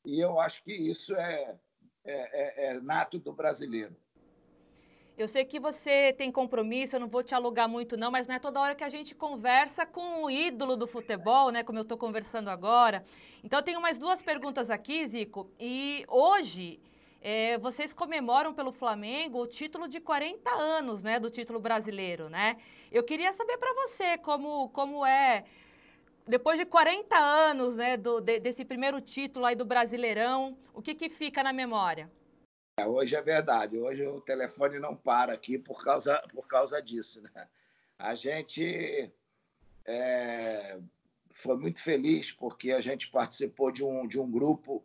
e 0.05 0.19
eu 0.19 0.39
acho 0.39 0.63
que 0.63 0.73
isso 0.73 1.15
é, 1.15 1.57
é, 2.05 2.65
é, 2.65 2.65
é 2.67 2.79
nato 2.79 3.19
do 3.19 3.33
brasileiro. 3.33 3.95
Eu 5.15 5.27
sei 5.27 5.45
que 5.45 5.59
você 5.59 6.11
tem 6.13 6.31
compromisso, 6.31 6.95
eu 6.95 6.99
não 6.99 7.07
vou 7.07 7.21
te 7.21 7.35
alugar 7.35 7.69
muito 7.69 7.95
não, 7.95 8.09
mas 8.09 8.25
não 8.25 8.33
é 8.33 8.39
toda 8.39 8.59
hora 8.59 8.73
que 8.73 8.83
a 8.83 8.89
gente 8.89 9.13
conversa 9.13 9.85
com 9.85 10.23
o 10.23 10.31
ídolo 10.31 10.75
do 10.75 10.87
futebol, 10.87 11.51
né, 11.51 11.61
como 11.61 11.77
eu 11.77 11.83
estou 11.83 11.95
conversando 11.95 12.49
agora. 12.49 13.05
Então 13.43 13.59
eu 13.59 13.63
tenho 13.63 13.79
mais 13.79 13.99
duas 13.99 14.23
perguntas 14.23 14.71
aqui, 14.71 15.05
Zico, 15.05 15.47
e 15.59 16.03
hoje 16.07 16.79
é, 17.21 17.59
vocês 17.59 17.93
comemoram 17.93 18.55
pelo 18.55 18.71
Flamengo 18.71 19.39
o 19.39 19.45
título 19.45 19.87
de 19.87 19.99
40 19.99 20.49
anos, 20.49 21.03
né, 21.03 21.19
do 21.19 21.29
título 21.29 21.59
brasileiro, 21.59 22.27
né? 22.27 22.57
Eu 22.91 23.03
queria 23.03 23.31
saber 23.33 23.59
para 23.59 23.71
você 23.73 24.17
como, 24.17 24.69
como 24.69 25.05
é, 25.05 25.43
depois 26.27 26.57
de 26.57 26.65
40 26.65 27.15
anos, 27.15 27.75
né, 27.75 27.97
do, 27.97 28.19
de, 28.19 28.39
desse 28.39 28.65
primeiro 28.65 28.99
título 28.99 29.45
aí 29.45 29.55
do 29.55 29.63
Brasileirão, 29.63 30.57
o 30.73 30.81
que 30.81 30.95
que 30.95 31.07
fica 31.07 31.43
na 31.43 31.53
memória? 31.53 32.09
É, 32.79 32.87
hoje 32.87 33.15
é 33.15 33.21
verdade. 33.21 33.77
Hoje 33.77 34.05
o 34.05 34.19
telefone 34.19 34.79
não 34.79 34.95
para 34.95 35.33
aqui 35.33 35.59
por 35.59 35.83
causa, 35.83 36.19
por 36.33 36.47
causa 36.47 36.81
disso. 36.81 37.21
Né? 37.21 37.47
A 37.99 38.15
gente 38.15 39.11
é, 39.85 40.79
foi 41.31 41.55
muito 41.55 41.79
feliz 41.79 42.31
porque 42.31 42.71
a 42.71 42.81
gente 42.81 43.11
participou 43.11 43.71
de 43.71 43.83
um, 43.83 44.07
de 44.07 44.19
um 44.19 44.29
grupo 44.29 44.83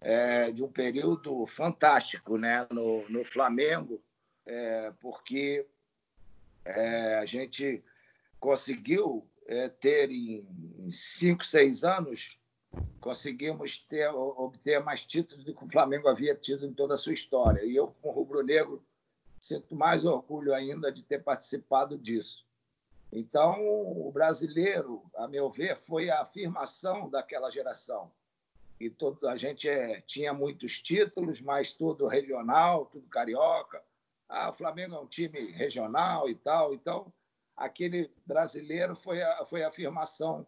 é, 0.00 0.50
de 0.50 0.64
um 0.64 0.68
período 0.68 1.46
fantástico 1.46 2.36
né? 2.36 2.66
no, 2.70 3.08
no 3.08 3.24
Flamengo, 3.24 4.02
é, 4.44 4.92
porque 4.98 5.64
é, 6.64 7.14
a 7.16 7.24
gente 7.24 7.84
conseguiu 8.40 9.24
é, 9.46 9.68
ter 9.68 10.10
em 10.10 10.90
cinco, 10.90 11.44
seis 11.44 11.84
anos 11.84 12.39
conseguimos 13.00 13.78
ter, 13.78 14.08
obter 14.14 14.82
mais 14.82 15.02
títulos 15.02 15.44
do 15.44 15.54
que 15.54 15.64
o 15.64 15.70
Flamengo 15.70 16.08
havia 16.08 16.34
tido 16.34 16.66
em 16.66 16.72
toda 16.72 16.94
a 16.94 16.98
sua 16.98 17.14
história. 17.14 17.64
E 17.64 17.74
eu, 17.74 17.88
como 18.00 18.14
rubro-negro, 18.14 18.84
sinto 19.38 19.74
mais 19.74 20.04
orgulho 20.04 20.54
ainda 20.54 20.92
de 20.92 21.02
ter 21.02 21.22
participado 21.22 21.98
disso. 21.98 22.46
Então, 23.12 23.56
o 23.60 24.10
brasileiro, 24.12 25.02
a 25.16 25.26
meu 25.26 25.50
ver, 25.50 25.76
foi 25.76 26.10
a 26.10 26.20
afirmação 26.20 27.08
daquela 27.08 27.50
geração. 27.50 28.12
E 28.78 28.88
todo, 28.88 29.26
a 29.26 29.36
gente 29.36 29.68
é, 29.68 30.00
tinha 30.02 30.32
muitos 30.32 30.80
títulos, 30.80 31.40
mas 31.40 31.72
tudo 31.72 32.06
regional, 32.06 32.86
tudo 32.86 33.08
carioca. 33.08 33.82
Ah, 34.28 34.50
o 34.50 34.52
Flamengo 34.52 34.94
é 34.94 35.00
um 35.00 35.06
time 35.06 35.50
regional 35.50 36.28
e 36.28 36.34
tal. 36.34 36.72
Então, 36.72 37.12
aquele 37.56 38.10
brasileiro 38.24 38.94
foi 38.94 39.22
a, 39.22 39.44
foi 39.44 39.64
a 39.64 39.68
afirmação 39.68 40.46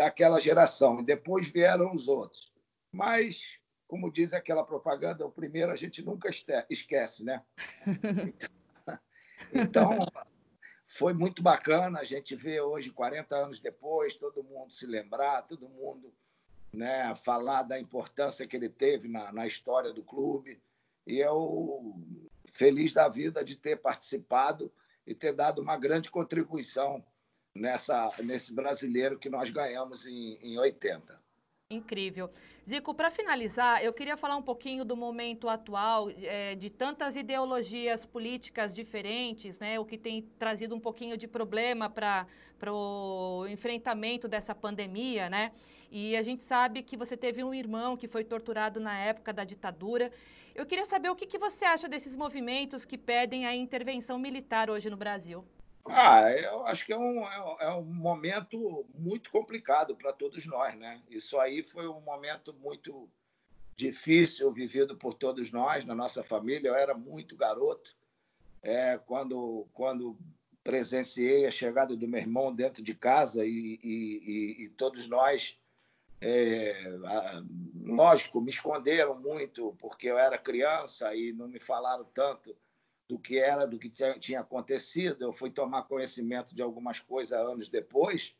daquela 0.00 0.40
geração. 0.40 1.00
E 1.00 1.04
depois 1.04 1.46
vieram 1.46 1.94
os 1.94 2.08
outros. 2.08 2.50
Mas, 2.90 3.58
como 3.86 4.10
diz 4.10 4.32
aquela 4.32 4.64
propaganda, 4.64 5.26
o 5.26 5.30
primeiro 5.30 5.70
a 5.70 5.76
gente 5.76 6.02
nunca 6.02 6.30
esquece, 6.70 7.22
né? 7.24 7.44
Então, 9.52 9.98
foi 10.86 11.12
muito 11.12 11.42
bacana 11.42 11.98
a 11.98 12.04
gente 12.04 12.36
ver 12.36 12.60
hoje, 12.60 12.90
40 12.90 13.34
anos 13.34 13.58
depois, 13.58 14.14
todo 14.14 14.44
mundo 14.44 14.70
se 14.70 14.86
lembrar, 14.86 15.42
todo 15.42 15.68
mundo 15.68 16.14
né, 16.72 17.12
falar 17.16 17.62
da 17.62 17.80
importância 17.80 18.46
que 18.46 18.54
ele 18.54 18.68
teve 18.68 19.08
na, 19.08 19.32
na 19.32 19.46
história 19.46 19.92
do 19.92 20.04
clube. 20.04 20.62
E 21.06 21.18
eu 21.18 21.96
feliz 22.52 22.92
da 22.92 23.08
vida 23.08 23.42
de 23.42 23.56
ter 23.56 23.76
participado 23.76 24.70
e 25.06 25.14
ter 25.14 25.32
dado 25.32 25.60
uma 25.62 25.76
grande 25.76 26.10
contribuição 26.10 27.04
nessa, 27.54 28.12
nesse 28.18 28.52
brasileiro 28.52 29.18
que 29.18 29.28
nós 29.28 29.50
ganhamos 29.50 30.06
em, 30.06 30.38
em 30.42 30.58
80. 30.58 31.20
Incrível. 31.72 32.28
Zico, 32.68 32.92
para 32.92 33.12
finalizar, 33.12 33.82
eu 33.84 33.92
queria 33.92 34.16
falar 34.16 34.34
um 34.34 34.42
pouquinho 34.42 34.84
do 34.84 34.96
momento 34.96 35.48
atual, 35.48 36.10
é, 36.10 36.56
de 36.56 36.68
tantas 36.68 37.14
ideologias 37.14 38.04
políticas 38.04 38.74
diferentes, 38.74 39.60
né, 39.60 39.78
o 39.78 39.84
que 39.84 39.96
tem 39.96 40.22
trazido 40.36 40.74
um 40.74 40.80
pouquinho 40.80 41.16
de 41.16 41.28
problema 41.28 41.88
para 41.88 42.26
o 42.72 43.46
enfrentamento 43.48 44.26
dessa 44.26 44.52
pandemia, 44.52 45.30
né? 45.30 45.52
E 45.92 46.16
a 46.16 46.22
gente 46.22 46.42
sabe 46.42 46.82
que 46.82 46.96
você 46.96 47.16
teve 47.16 47.42
um 47.42 47.54
irmão 47.54 47.96
que 47.96 48.08
foi 48.08 48.24
torturado 48.24 48.80
na 48.80 48.98
época 48.98 49.32
da 49.32 49.44
ditadura. 49.44 50.10
Eu 50.54 50.66
queria 50.66 50.86
saber 50.86 51.08
o 51.08 51.16
que, 51.16 51.26
que 51.26 51.38
você 51.38 51.64
acha 51.64 51.88
desses 51.88 52.16
movimentos 52.16 52.84
que 52.84 52.98
pedem 52.98 53.46
a 53.46 53.54
intervenção 53.54 54.18
militar 54.18 54.70
hoje 54.70 54.90
no 54.90 54.96
Brasil. 54.96 55.44
Ah, 55.86 56.30
eu 56.30 56.66
acho 56.66 56.84
que 56.84 56.92
é 56.92 56.98
um, 56.98 57.26
é 57.26 57.74
um 57.74 57.82
momento 57.82 58.86
muito 58.94 59.30
complicado 59.30 59.96
para 59.96 60.12
todos 60.12 60.46
nós, 60.46 60.74
né? 60.76 61.00
Isso 61.08 61.38
aí 61.38 61.62
foi 61.62 61.88
um 61.88 62.00
momento 62.00 62.52
muito 62.54 63.08
difícil 63.76 64.52
vivido 64.52 64.94
por 64.94 65.14
todos 65.14 65.50
nós, 65.50 65.84
na 65.84 65.94
nossa 65.94 66.22
família. 66.22 66.68
Eu 66.68 66.74
era 66.74 66.94
muito 66.94 67.34
garoto 67.34 67.96
é, 68.62 68.98
quando, 68.98 69.66
quando 69.72 70.18
presenciei 70.62 71.46
a 71.46 71.50
chegada 71.50 71.96
do 71.96 72.06
meu 72.06 72.20
irmão 72.20 72.54
dentro 72.54 72.82
de 72.82 72.94
casa 72.94 73.44
e, 73.44 73.80
e, 73.82 74.64
e 74.64 74.68
todos 74.70 75.08
nós, 75.08 75.58
é, 76.20 76.76
lógico, 77.82 78.40
me 78.40 78.50
esconderam 78.50 79.18
muito 79.18 79.74
porque 79.78 80.08
eu 80.08 80.18
era 80.18 80.36
criança 80.36 81.14
e 81.14 81.32
não 81.32 81.48
me 81.48 81.58
falaram 81.58 82.04
tanto 82.12 82.54
do 83.10 83.18
que 83.18 83.40
era, 83.40 83.66
do 83.66 83.76
que 83.76 83.90
tinha 84.20 84.40
acontecido. 84.40 85.24
Eu 85.24 85.32
fui 85.32 85.50
tomar 85.50 85.82
conhecimento 85.82 86.54
de 86.54 86.62
algumas 86.62 87.00
coisas 87.00 87.32
anos 87.32 87.68
depois. 87.68 88.36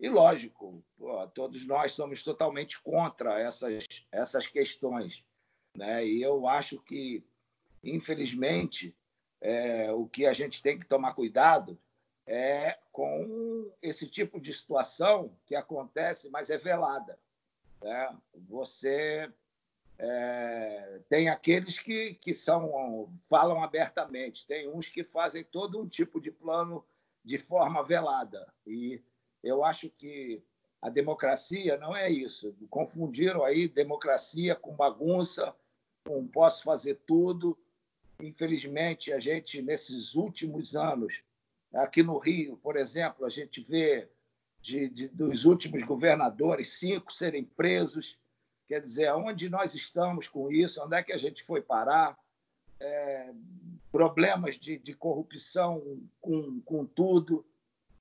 E, 0.00 0.08
lógico, 0.08 0.82
pô, 0.96 1.26
todos 1.28 1.66
nós 1.66 1.92
somos 1.92 2.22
totalmente 2.22 2.80
contra 2.80 3.38
essas, 3.38 3.86
essas 4.10 4.46
questões. 4.46 5.22
Né? 5.76 6.06
E 6.06 6.22
eu 6.22 6.48
acho 6.48 6.80
que, 6.80 7.22
infelizmente, 7.84 8.96
é, 9.38 9.92
o 9.92 10.06
que 10.06 10.24
a 10.24 10.32
gente 10.32 10.62
tem 10.62 10.78
que 10.78 10.86
tomar 10.86 11.12
cuidado 11.12 11.78
é 12.26 12.78
com 12.90 13.70
esse 13.82 14.08
tipo 14.08 14.40
de 14.40 14.50
situação 14.50 15.36
que 15.44 15.54
acontece, 15.54 16.30
mas 16.30 16.48
é 16.48 16.56
velada. 16.56 17.18
Né? 17.82 18.16
Você 18.48 19.30
é, 19.98 21.00
tem 21.08 21.28
aqueles 21.28 21.78
que, 21.78 22.14
que 22.14 22.34
são 22.34 23.12
falam 23.28 23.62
abertamente, 23.62 24.46
tem 24.46 24.68
uns 24.68 24.88
que 24.88 25.02
fazem 25.02 25.42
todo 25.44 25.80
um 25.80 25.88
tipo 25.88 26.20
de 26.20 26.30
plano 26.30 26.84
de 27.24 27.38
forma 27.38 27.82
velada. 27.82 28.46
E 28.66 29.02
eu 29.42 29.64
acho 29.64 29.88
que 29.90 30.42
a 30.80 30.88
democracia 30.88 31.76
não 31.78 31.96
é 31.96 32.10
isso. 32.10 32.54
Confundiram 32.68 33.44
aí 33.44 33.68
democracia 33.68 34.54
com 34.54 34.76
bagunça, 34.76 35.54
com 36.06 36.26
posso 36.28 36.62
fazer 36.62 37.00
tudo. 37.06 37.58
Infelizmente, 38.20 39.12
a 39.12 39.18
gente, 39.18 39.60
nesses 39.62 40.14
últimos 40.14 40.76
anos, 40.76 41.22
aqui 41.72 42.02
no 42.02 42.18
Rio, 42.18 42.56
por 42.58 42.76
exemplo, 42.76 43.26
a 43.26 43.28
gente 43.28 43.60
vê 43.60 44.08
de, 44.60 44.88
de, 44.88 45.08
dos 45.08 45.44
últimos 45.44 45.82
governadores, 45.82 46.78
cinco 46.78 47.12
serem 47.12 47.44
presos, 47.44 48.18
Quer 48.66 48.80
dizer, 48.80 49.12
onde 49.12 49.48
nós 49.48 49.74
estamos 49.74 50.28
com 50.28 50.50
isso? 50.50 50.82
Onde 50.82 50.96
é 50.96 51.02
que 51.02 51.12
a 51.12 51.18
gente 51.18 51.42
foi 51.42 51.62
parar? 51.62 52.18
É, 52.78 53.32
problemas 53.90 54.56
de, 54.56 54.76
de 54.76 54.92
corrupção 54.92 56.00
com, 56.20 56.60
com 56.60 56.84
tudo. 56.84 57.46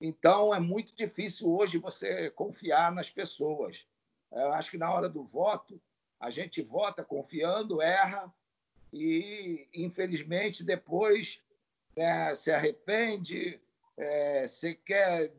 Então, 0.02 0.54
é 0.54 0.60
muito 0.60 0.94
difícil 0.96 1.50
hoje 1.50 1.78
você 1.78 2.30
confiar 2.32 2.92
nas 2.92 3.10
pessoas. 3.10 3.88
Eu 4.32 4.52
acho 4.52 4.72
que 4.72 4.78
na 4.78 4.92
hora 4.92 5.08
do 5.08 5.24
voto, 5.24 5.82
a 6.20 6.30
gente 6.30 6.62
vota 6.62 7.04
confiando, 7.04 7.82
erra 7.82 8.34
e, 8.92 9.68
infelizmente, 9.74 10.64
depois 10.64 11.42
né, 11.96 12.34
se 12.36 12.52
arrepende, 12.52 13.60
é, 13.96 14.46
você 14.46 14.76
quer 14.76 15.32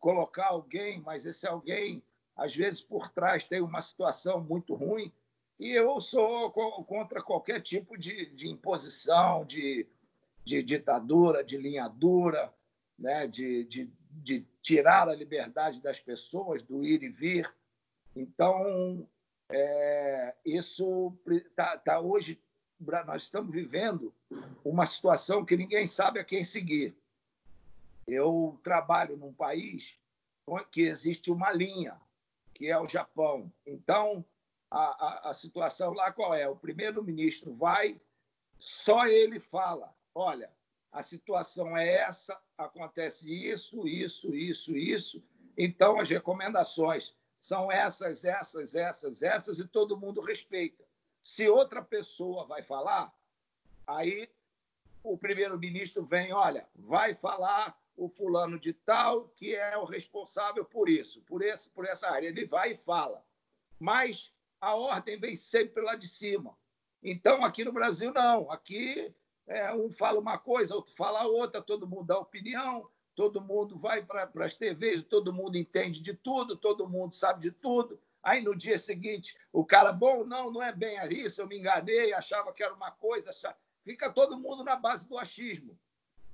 colocar 0.00 0.46
alguém, 0.46 1.00
mas 1.00 1.26
esse 1.26 1.46
alguém 1.46 2.02
às 2.40 2.56
vezes 2.56 2.80
por 2.80 3.08
trás 3.08 3.46
tem 3.46 3.60
uma 3.60 3.82
situação 3.82 4.40
muito 4.40 4.74
ruim, 4.74 5.12
e 5.58 5.72
eu 5.72 6.00
sou 6.00 6.50
contra 6.50 7.22
qualquer 7.22 7.60
tipo 7.60 7.98
de, 7.98 8.30
de 8.34 8.48
imposição, 8.48 9.44
de, 9.44 9.86
de, 10.42 10.62
ditadura, 10.62 11.44
de 11.44 11.58
linha 11.58 11.86
dura, 11.86 12.50
né? 12.98 13.26
de, 13.26 13.64
de, 13.64 13.90
de 14.10 14.46
tirar 14.62 15.06
a 15.06 15.14
liberdade 15.14 15.82
das 15.82 16.00
pessoas, 16.00 16.62
do 16.62 16.82
ir 16.82 17.02
e 17.02 17.10
vir. 17.10 17.52
Então, 18.16 19.06
é, 19.50 20.34
isso 20.42 21.14
está 21.26 21.76
tá 21.76 22.00
hoje, 22.00 22.40
nós 23.06 23.24
estamos 23.24 23.52
vivendo 23.52 24.14
uma 24.64 24.86
situação 24.86 25.44
que 25.44 25.58
ninguém 25.58 25.86
sabe 25.86 26.18
a 26.18 26.24
quem 26.24 26.42
seguir. 26.42 26.96
Eu 28.06 28.58
trabalho 28.62 29.18
num 29.18 29.34
país 29.34 29.98
que 30.72 30.80
existe 30.80 31.30
uma 31.30 31.52
linha, 31.52 32.00
que 32.60 32.68
é 32.68 32.78
o 32.78 32.86
Japão. 32.86 33.50
Então, 33.66 34.22
a, 34.70 35.28
a, 35.28 35.30
a 35.30 35.34
situação 35.34 35.94
lá 35.94 36.12
qual 36.12 36.34
é? 36.34 36.46
O 36.46 36.54
primeiro-ministro 36.54 37.54
vai, 37.54 37.98
só 38.58 39.06
ele 39.06 39.40
fala: 39.40 39.96
olha, 40.14 40.52
a 40.92 41.00
situação 41.00 41.74
é 41.74 41.88
essa, 41.90 42.38
acontece 42.58 43.32
isso, 43.32 43.88
isso, 43.88 44.34
isso, 44.34 44.76
isso. 44.76 45.24
Então, 45.56 45.98
as 45.98 46.10
recomendações 46.10 47.16
são 47.40 47.72
essas, 47.72 48.26
essas, 48.26 48.74
essas, 48.74 49.22
essas, 49.22 49.58
e 49.58 49.66
todo 49.66 49.96
mundo 49.96 50.20
respeita. 50.20 50.84
Se 51.18 51.48
outra 51.48 51.82
pessoa 51.82 52.44
vai 52.44 52.62
falar, 52.62 53.10
aí 53.86 54.28
o 55.02 55.16
primeiro-ministro 55.16 56.04
vem, 56.04 56.30
olha, 56.30 56.68
vai 56.74 57.14
falar 57.14 57.79
o 58.00 58.08
fulano 58.08 58.58
de 58.58 58.72
tal 58.72 59.28
que 59.36 59.54
é 59.54 59.76
o 59.76 59.84
responsável 59.84 60.64
por 60.64 60.88
isso, 60.88 61.20
por, 61.22 61.42
esse, 61.42 61.68
por 61.68 61.84
essa 61.84 62.08
área. 62.08 62.28
Ele 62.28 62.46
vai 62.46 62.72
e 62.72 62.76
fala. 62.76 63.22
Mas 63.78 64.32
a 64.58 64.74
ordem 64.74 65.20
vem 65.20 65.36
sempre 65.36 65.82
lá 65.82 65.94
de 65.94 66.08
cima. 66.08 66.56
Então, 67.02 67.44
aqui 67.44 67.62
no 67.62 67.72
Brasil, 67.72 68.10
não. 68.10 68.50
Aqui, 68.50 69.14
é, 69.46 69.70
um 69.74 69.90
fala 69.90 70.18
uma 70.18 70.38
coisa, 70.38 70.74
outro 70.74 70.94
fala 70.94 71.26
outra, 71.26 71.60
todo 71.60 71.86
mundo 71.86 72.06
dá 72.06 72.18
opinião, 72.18 72.88
todo 73.14 73.38
mundo 73.38 73.76
vai 73.76 74.02
para 74.02 74.30
as 74.46 74.56
TVs, 74.56 75.02
todo 75.02 75.32
mundo 75.32 75.58
entende 75.58 76.00
de 76.00 76.14
tudo, 76.14 76.56
todo 76.56 76.88
mundo 76.88 77.12
sabe 77.12 77.42
de 77.42 77.50
tudo. 77.50 78.00
Aí, 78.22 78.42
no 78.42 78.56
dia 78.56 78.78
seguinte, 78.78 79.36
o 79.52 79.62
cara, 79.62 79.92
bom, 79.92 80.24
não, 80.24 80.50
não 80.50 80.62
é 80.62 80.72
bem 80.72 80.98
isso, 81.10 81.42
eu 81.42 81.46
me 81.46 81.58
enganei, 81.58 82.14
achava 82.14 82.50
que 82.50 82.62
era 82.62 82.72
uma 82.72 82.90
coisa. 82.90 83.28
Achava... 83.28 83.58
Fica 83.84 84.10
todo 84.10 84.38
mundo 84.38 84.64
na 84.64 84.76
base 84.76 85.06
do 85.06 85.18
achismo. 85.18 85.78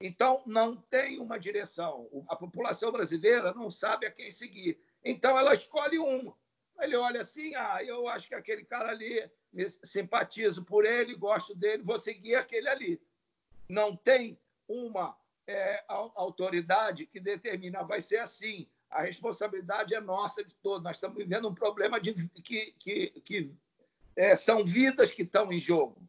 Então, 0.00 0.42
não 0.46 0.76
tem 0.76 1.18
uma 1.18 1.38
direção. 1.38 2.08
A 2.28 2.36
população 2.36 2.92
brasileira 2.92 3.54
não 3.54 3.70
sabe 3.70 4.06
a 4.06 4.10
quem 4.10 4.30
seguir. 4.30 4.78
Então, 5.04 5.38
ela 5.38 5.54
escolhe 5.54 5.98
uma. 5.98 6.34
Ele 6.80 6.96
olha 6.96 7.20
assim: 7.20 7.54
ah, 7.54 7.82
eu 7.82 8.06
acho 8.08 8.28
que 8.28 8.34
aquele 8.34 8.64
cara 8.64 8.90
ali, 8.90 9.30
simpatizo 9.82 10.64
por 10.64 10.84
ele, 10.84 11.14
gosto 11.14 11.54
dele, 11.54 11.82
vou 11.82 11.98
seguir 11.98 12.34
aquele 12.34 12.68
ali. 12.68 13.00
Não 13.68 13.96
tem 13.96 14.38
uma 14.68 15.16
é, 15.46 15.84
autoridade 15.88 17.06
que 17.06 17.18
determina, 17.18 17.82
vai 17.82 18.00
ser 18.00 18.18
assim. 18.18 18.66
A 18.90 19.02
responsabilidade 19.02 19.94
é 19.94 20.00
nossa 20.00 20.44
de 20.44 20.54
todos. 20.56 20.82
Nós 20.82 20.96
estamos 20.96 21.16
vivendo 21.16 21.48
um 21.48 21.54
problema 21.54 22.00
de, 22.00 22.14
que, 22.42 22.72
que, 22.78 23.10
que 23.22 23.54
é, 24.14 24.36
são 24.36 24.64
vidas 24.64 25.12
que 25.12 25.22
estão 25.22 25.52
em 25.52 25.58
jogo. 25.58 26.00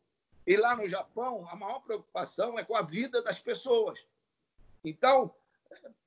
E 0.47 0.55
lá 0.55 0.77
no 0.77 0.87
Japão, 0.87 1.45
a 1.49 1.55
maior 1.57 1.81
preocupação 1.81 2.57
é 2.57 2.63
com 2.63 2.73
a 2.73 2.81
vida 2.81 3.21
das 3.21 3.37
pessoas. 3.37 3.99
Então, 4.81 5.35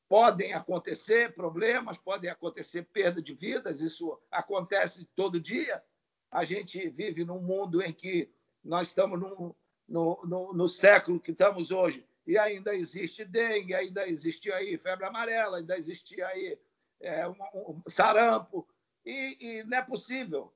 podem 0.08 0.54
acontecer 0.54 1.34
problemas, 1.34 1.98
podem 1.98 2.30
acontecer 2.30 2.84
perda 2.84 3.20
de 3.20 3.34
vidas, 3.34 3.82
isso 3.82 4.18
acontece 4.30 5.04
todo 5.14 5.38
dia. 5.38 5.82
A 6.30 6.42
gente 6.42 6.88
vive 6.88 7.22
num 7.22 7.40
mundo 7.40 7.82
em 7.82 7.92
que 7.92 8.32
nós 8.64 8.88
estamos 8.88 9.20
no, 9.20 9.54
no, 9.86 10.20
no, 10.24 10.52
no 10.54 10.68
século 10.68 11.20
que 11.20 11.32
estamos 11.32 11.70
hoje 11.70 12.06
e 12.26 12.38
ainda 12.38 12.74
existe 12.74 13.26
dengue, 13.26 13.74
ainda 13.74 14.08
existe 14.08 14.50
aí 14.52 14.78
febre 14.78 15.04
amarela, 15.04 15.58
ainda 15.58 15.76
existe 15.76 16.22
aí 16.22 16.58
é, 17.00 17.28
um, 17.28 17.34
um 17.54 17.82
sarampo, 17.88 18.66
e, 19.04 19.36
e, 19.40 19.64
não 19.64 19.78
é 19.78 19.82
possível. 19.82 20.52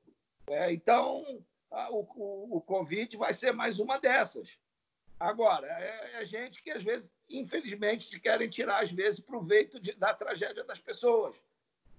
É, 0.47 0.73
então, 0.73 1.45
o, 1.91 2.07
o, 2.15 2.57
o 2.57 2.61
Covid 2.61 3.17
vai 3.17 3.33
ser 3.33 3.53
mais 3.53 3.79
uma 3.79 3.99
dessas. 3.99 4.59
Agora, 5.19 5.67
é, 5.67 6.21
é, 6.21 6.25
gente 6.25 6.63
que, 6.63 6.71
às 6.71 6.83
vezes, 6.83 7.11
infelizmente, 7.29 8.19
querem 8.21 8.49
tirar, 8.49 8.83
às 8.83 8.91
vezes, 8.91 9.21
proveito 9.21 9.81
de, 9.81 9.93
da 9.93 10.13
tragédia 10.13 10.65
das 10.65 10.79
pessoas. 10.79 11.37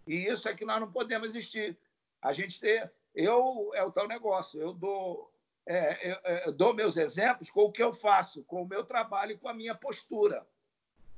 E 0.06 0.28
isso 0.28 0.48
é 0.48 0.56
que 0.56 0.66
nós 0.66 0.80
não 0.80 0.92
podemos 0.92 1.30
existir. 1.30 1.78
A 2.22 2.34
gente 2.34 2.60
ter. 2.60 2.92
Eu, 3.14 3.72
é 3.74 3.84
o 3.84 3.92
tal 3.92 4.08
negócio, 4.08 4.62
eu 4.62 4.74
dou, 4.74 5.34
é, 5.66 6.12
eu, 6.12 6.18
é, 6.24 6.48
eu 6.48 6.52
dou 6.52 6.74
meus 6.74 6.98
exemplos 6.98 7.50
com 7.50 7.62
o 7.62 7.72
que 7.72 7.82
eu 7.82 7.94
faço, 7.94 8.44
com 8.44 8.62
o 8.62 8.68
meu 8.68 8.84
trabalho 8.84 9.32
e 9.32 9.38
com 9.38 9.48
a 9.48 9.54
minha 9.54 9.74
postura. 9.74 10.46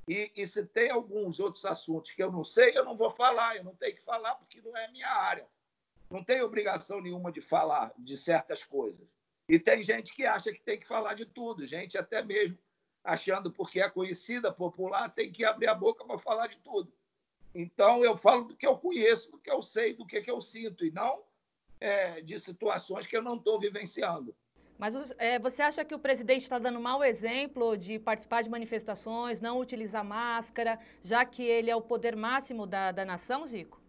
E, 0.07 0.31
e 0.35 0.45
se 0.45 0.63
tem 0.65 0.91
alguns 0.91 1.39
outros 1.39 1.65
assuntos 1.65 2.11
que 2.11 2.21
eu 2.21 2.31
não 2.31 2.43
sei, 2.43 2.77
eu 2.77 2.85
não 2.85 2.95
vou 2.95 3.09
falar, 3.09 3.57
eu 3.57 3.63
não 3.63 3.75
tenho 3.75 3.95
que 3.95 4.01
falar 4.01 4.35
porque 4.35 4.61
não 4.61 4.77
é 4.77 4.89
minha 4.91 5.09
área 5.09 5.45
não 6.09 6.23
tem 6.23 6.41
obrigação 6.41 7.01
nenhuma 7.01 7.31
de 7.31 7.41
falar 7.41 7.93
de 7.97 8.15
certas 8.15 8.63
coisas. 8.63 9.07
E 9.49 9.57
tem 9.59 9.81
gente 9.81 10.13
que 10.13 10.25
acha 10.25 10.51
que 10.51 10.61
tem 10.61 10.79
que 10.79 10.87
falar 10.87 11.13
de 11.13 11.25
tudo, 11.25 11.65
gente 11.65 11.97
até 11.97 12.23
mesmo 12.23 12.57
achando 13.03 13.51
porque 13.51 13.79
é 13.79 13.89
conhecida, 13.89 14.51
popular, 14.51 15.09
tem 15.09 15.31
que 15.31 15.45
abrir 15.45 15.69
a 15.69 15.73
boca 15.73 16.03
para 16.03 16.17
falar 16.17 16.47
de 16.47 16.57
tudo. 16.57 16.91
Então, 17.55 18.03
eu 18.03 18.17
falo 18.17 18.43
do 18.43 18.55
que 18.55 18.67
eu 18.67 18.77
conheço, 18.77 19.31
do 19.31 19.39
que 19.39 19.49
eu 19.49 19.61
sei, 19.61 19.93
do 19.93 20.05
que, 20.05 20.21
que 20.21 20.29
eu 20.29 20.41
sinto, 20.41 20.85
e 20.85 20.91
não 20.91 21.23
é, 21.79 22.21
de 22.21 22.37
situações 22.39 23.07
que 23.07 23.15
eu 23.15 23.21
não 23.21 23.35
estou 23.35 23.59
vivenciando. 23.59 24.35
Mas 24.77 24.93
é, 25.17 25.39
você 25.39 25.63
acha 25.63 25.83
que 25.83 25.95
o 25.95 25.99
presidente 25.99 26.43
está 26.43 26.59
dando 26.59 26.79
mau 26.79 27.03
exemplo 27.03 27.75
de 27.75 27.97
participar 27.97 28.43
de 28.43 28.49
manifestações, 28.49 29.41
não 29.41 29.59
utilizar 29.59 30.03
máscara, 30.03 30.77
já 31.01 31.25
que 31.25 31.41
ele 31.41 31.71
é 31.71 31.75
o 31.75 31.81
poder 31.81 32.15
máximo 32.15 32.67
da, 32.67 32.91
da 32.91 33.03
nação, 33.03 33.45
Zico? 33.45 33.81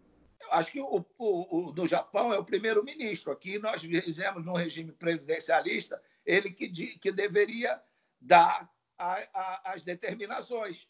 Acho 0.51 0.71
que 0.71 0.81
o, 0.81 1.05
o, 1.17 1.67
o 1.67 1.71
do 1.71 1.87
Japão 1.87 2.33
é 2.33 2.39
o 2.39 2.45
primeiro-ministro. 2.45 3.31
Aqui 3.31 3.59
nós 3.59 3.81
fizemos 3.81 4.45
num 4.45 4.53
regime 4.53 4.91
presidencialista, 4.91 6.01
ele 6.25 6.51
que, 6.51 6.69
que 6.97 7.11
deveria 7.11 7.81
dar 8.19 8.71
a, 8.97 9.13
a, 9.33 9.71
as 9.73 9.83
determinações. 9.83 10.87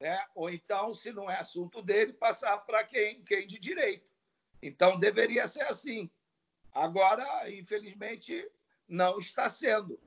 Né? 0.00 0.22
Ou 0.34 0.50
então, 0.50 0.92
se 0.92 1.12
não 1.12 1.30
é 1.30 1.38
assunto 1.38 1.82
dele, 1.82 2.12
passar 2.12 2.58
para 2.58 2.84
quem, 2.84 3.22
quem 3.22 3.46
de 3.46 3.58
direito. 3.58 4.06
Então, 4.62 4.98
deveria 4.98 5.46
ser 5.46 5.62
assim. 5.62 6.10
Agora, 6.72 7.50
infelizmente, 7.50 8.50
não 8.88 9.18
está 9.18 9.48
sendo. 9.48 9.98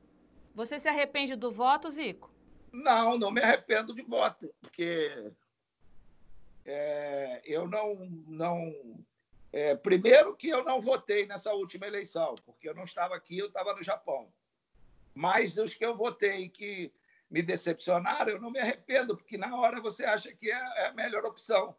Você 0.53 0.79
se 0.79 0.87
arrepende 0.87 1.35
do 1.35 1.51
voto, 1.51 1.89
Zico? 1.89 2.31
Não, 2.71 3.17
não 3.17 3.31
me 3.31 3.41
arrependo 3.41 3.93
de 3.93 4.01
voto, 4.01 4.53
porque 4.61 5.33
é, 6.65 7.41
eu 7.45 7.67
não. 7.67 7.95
não 8.27 8.73
é, 9.51 9.75
primeiro, 9.75 10.35
que 10.35 10.49
eu 10.49 10.63
não 10.63 10.79
votei 10.79 11.25
nessa 11.25 11.53
última 11.53 11.87
eleição, 11.87 12.35
porque 12.45 12.69
eu 12.69 12.75
não 12.75 12.83
estava 12.83 13.15
aqui, 13.15 13.37
eu 13.37 13.47
estava 13.47 13.73
no 13.73 13.81
Japão. 13.81 14.31
Mas 15.13 15.57
os 15.57 15.73
que 15.73 15.83
eu 15.83 15.97
votei 15.97 16.49
que 16.49 16.93
me 17.29 17.41
decepcionaram, 17.41 18.33
eu 18.33 18.41
não 18.41 18.51
me 18.51 18.59
arrependo, 18.59 19.17
porque 19.17 19.37
na 19.37 19.55
hora 19.55 19.81
você 19.81 20.05
acha 20.05 20.33
que 20.33 20.51
é, 20.51 20.55
é 20.55 20.87
a 20.87 20.93
melhor 20.93 21.25
opção. 21.25 21.75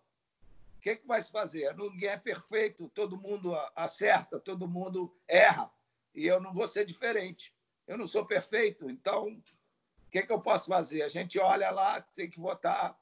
O 0.76 0.80
que, 0.80 0.90
é 0.90 0.96
que 0.96 1.06
vai 1.06 1.20
se 1.20 1.30
fazer? 1.30 1.76
Ninguém 1.76 2.08
é 2.08 2.16
perfeito, 2.16 2.88
todo 2.94 3.20
mundo 3.20 3.54
acerta, 3.76 4.40
todo 4.40 4.66
mundo 4.66 5.14
erra 5.28 5.70
e 6.14 6.26
eu 6.26 6.40
não 6.40 6.52
vou 6.52 6.66
ser 6.66 6.84
diferente. 6.84 7.54
Eu 7.86 7.98
não 7.98 8.06
sou 8.06 8.24
perfeito, 8.24 8.88
então 8.90 9.28
o 9.28 10.10
que, 10.10 10.18
é 10.18 10.22
que 10.22 10.32
eu 10.32 10.40
posso 10.40 10.68
fazer? 10.68 11.02
A 11.02 11.08
gente 11.08 11.38
olha 11.38 11.70
lá, 11.70 12.00
tem 12.00 12.28
que 12.28 12.40
votar. 12.40 12.98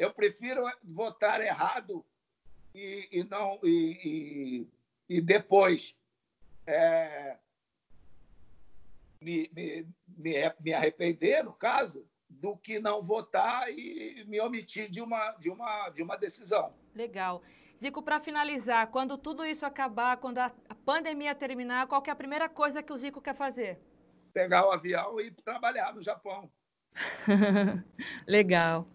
Eu 0.00 0.10
prefiro 0.14 0.62
votar 0.82 1.42
errado 1.42 2.02
e, 2.74 3.06
e 3.12 3.24
não 3.24 3.60
e, 3.62 4.66
e, 5.06 5.16
e 5.16 5.20
depois 5.20 5.94
é, 6.66 7.36
me, 9.20 9.50
me, 9.54 9.86
me, 10.08 10.54
me 10.58 10.72
arrepender, 10.72 11.44
no 11.44 11.52
caso, 11.52 12.08
do 12.30 12.56
que 12.56 12.80
não 12.80 13.02
votar 13.02 13.70
e 13.70 14.24
me 14.26 14.40
omitir 14.40 14.90
de 14.90 15.02
uma, 15.02 15.32
de 15.32 15.50
uma, 15.50 15.90
de 15.90 16.02
uma 16.02 16.16
decisão. 16.16 16.72
Legal. 16.94 17.42
Zico, 17.76 18.02
para 18.02 18.18
finalizar, 18.18 18.86
quando 18.86 19.18
tudo 19.18 19.44
isso 19.44 19.66
acabar, 19.66 20.16
quando 20.16 20.38
a 20.38 20.50
pandemia 20.82 21.34
terminar, 21.34 21.86
qual 21.86 22.02
é 22.06 22.10
a 22.10 22.16
primeira 22.16 22.48
coisa 22.48 22.82
que 22.82 22.92
o 22.92 22.96
Zico 22.96 23.20
quer 23.20 23.34
fazer? 23.34 23.78
Pegar 24.32 24.66
o 24.66 24.70
avião 24.70 25.20
e 25.20 25.30
trabalhar 25.30 25.92
no 25.94 26.00
Japão. 26.00 26.50
Legal. 28.26 28.88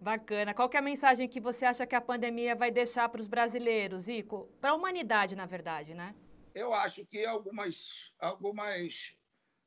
Bacana. 0.00 0.54
Qual 0.54 0.70
é 0.72 0.76
a 0.76 0.82
mensagem 0.82 1.28
que 1.28 1.40
você 1.40 1.66
acha 1.66 1.86
que 1.86 1.94
a 1.94 2.00
pandemia 2.00 2.54
vai 2.54 2.70
deixar 2.70 3.08
para 3.08 3.20
os 3.20 3.26
brasileiros, 3.26 4.04
Zico? 4.04 4.48
Para 4.60 4.70
a 4.70 4.74
humanidade, 4.74 5.34
na 5.34 5.44
verdade, 5.44 5.92
né? 5.92 6.14
Eu 6.54 6.72
acho 6.72 7.04
que 7.04 7.24
algumas, 7.26 8.12
algumas 8.18 9.14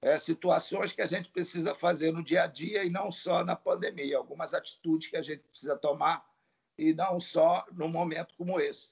é, 0.01 0.17
situações 0.17 0.93
que 0.93 1.01
a 1.01 1.05
gente 1.05 1.29
precisa 1.29 1.75
fazer 1.75 2.11
no 2.11 2.23
dia 2.23 2.43
a 2.43 2.47
dia 2.47 2.83
e 2.83 2.89
não 2.89 3.11
só 3.11 3.43
na 3.43 3.55
pandemia, 3.55 4.17
algumas 4.17 4.53
atitudes 4.53 5.09
que 5.09 5.17
a 5.17 5.21
gente 5.21 5.43
precisa 5.43 5.77
tomar 5.77 6.25
e 6.77 6.93
não 6.93 7.19
só 7.19 7.65
num 7.71 7.89
momento 7.89 8.33
como 8.35 8.59
esse. 8.59 8.89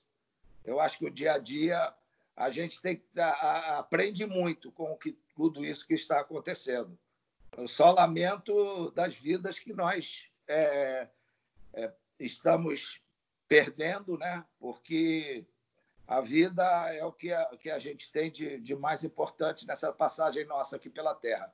Eu 0.63 0.79
acho 0.79 0.99
que 0.99 1.05
o 1.05 1.11
dia 1.11 1.33
a 1.33 1.37
dia 1.37 1.93
a 2.35 2.49
gente 2.49 2.81
tem 2.81 3.03
a, 3.17 3.23
a, 3.23 3.79
aprende 3.79 4.25
muito 4.25 4.71
com 4.71 4.95
que, 4.97 5.17
tudo 5.35 5.65
isso 5.65 5.87
que 5.87 5.93
está 5.93 6.19
acontecendo. 6.19 6.97
Eu 7.57 7.67
só 7.67 7.91
lamento 7.91 8.91
das 8.91 9.15
vidas 9.15 9.57
que 9.57 9.73
nós 9.73 10.29
é, 10.47 11.09
é, 11.79 11.93
estamos 12.19 13.01
perdendo, 13.47 14.17
né? 14.17 14.45
porque 14.59 15.47
a 16.07 16.21
vida 16.21 16.63
é 16.93 17.03
o 17.05 17.11
que 17.11 17.31
a, 17.31 17.45
que 17.57 17.69
a 17.69 17.79
gente 17.79 18.11
tem 18.11 18.31
de, 18.31 18.59
de 18.59 18.75
mais 18.75 19.03
importante 19.03 19.65
nessa 19.67 19.93
passagem 19.93 20.45
nossa 20.45 20.75
aqui 20.75 20.89
pela 20.89 21.15
Terra. 21.15 21.53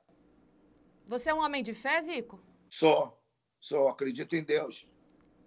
Você 1.06 1.30
é 1.30 1.34
um 1.34 1.40
homem 1.40 1.62
de 1.62 1.72
fé, 1.72 2.00
Zico? 2.02 2.42
Sou, 2.68 3.16
sou, 3.60 3.88
acredito 3.88 4.34
em 4.34 4.42
Deus. 4.42 4.86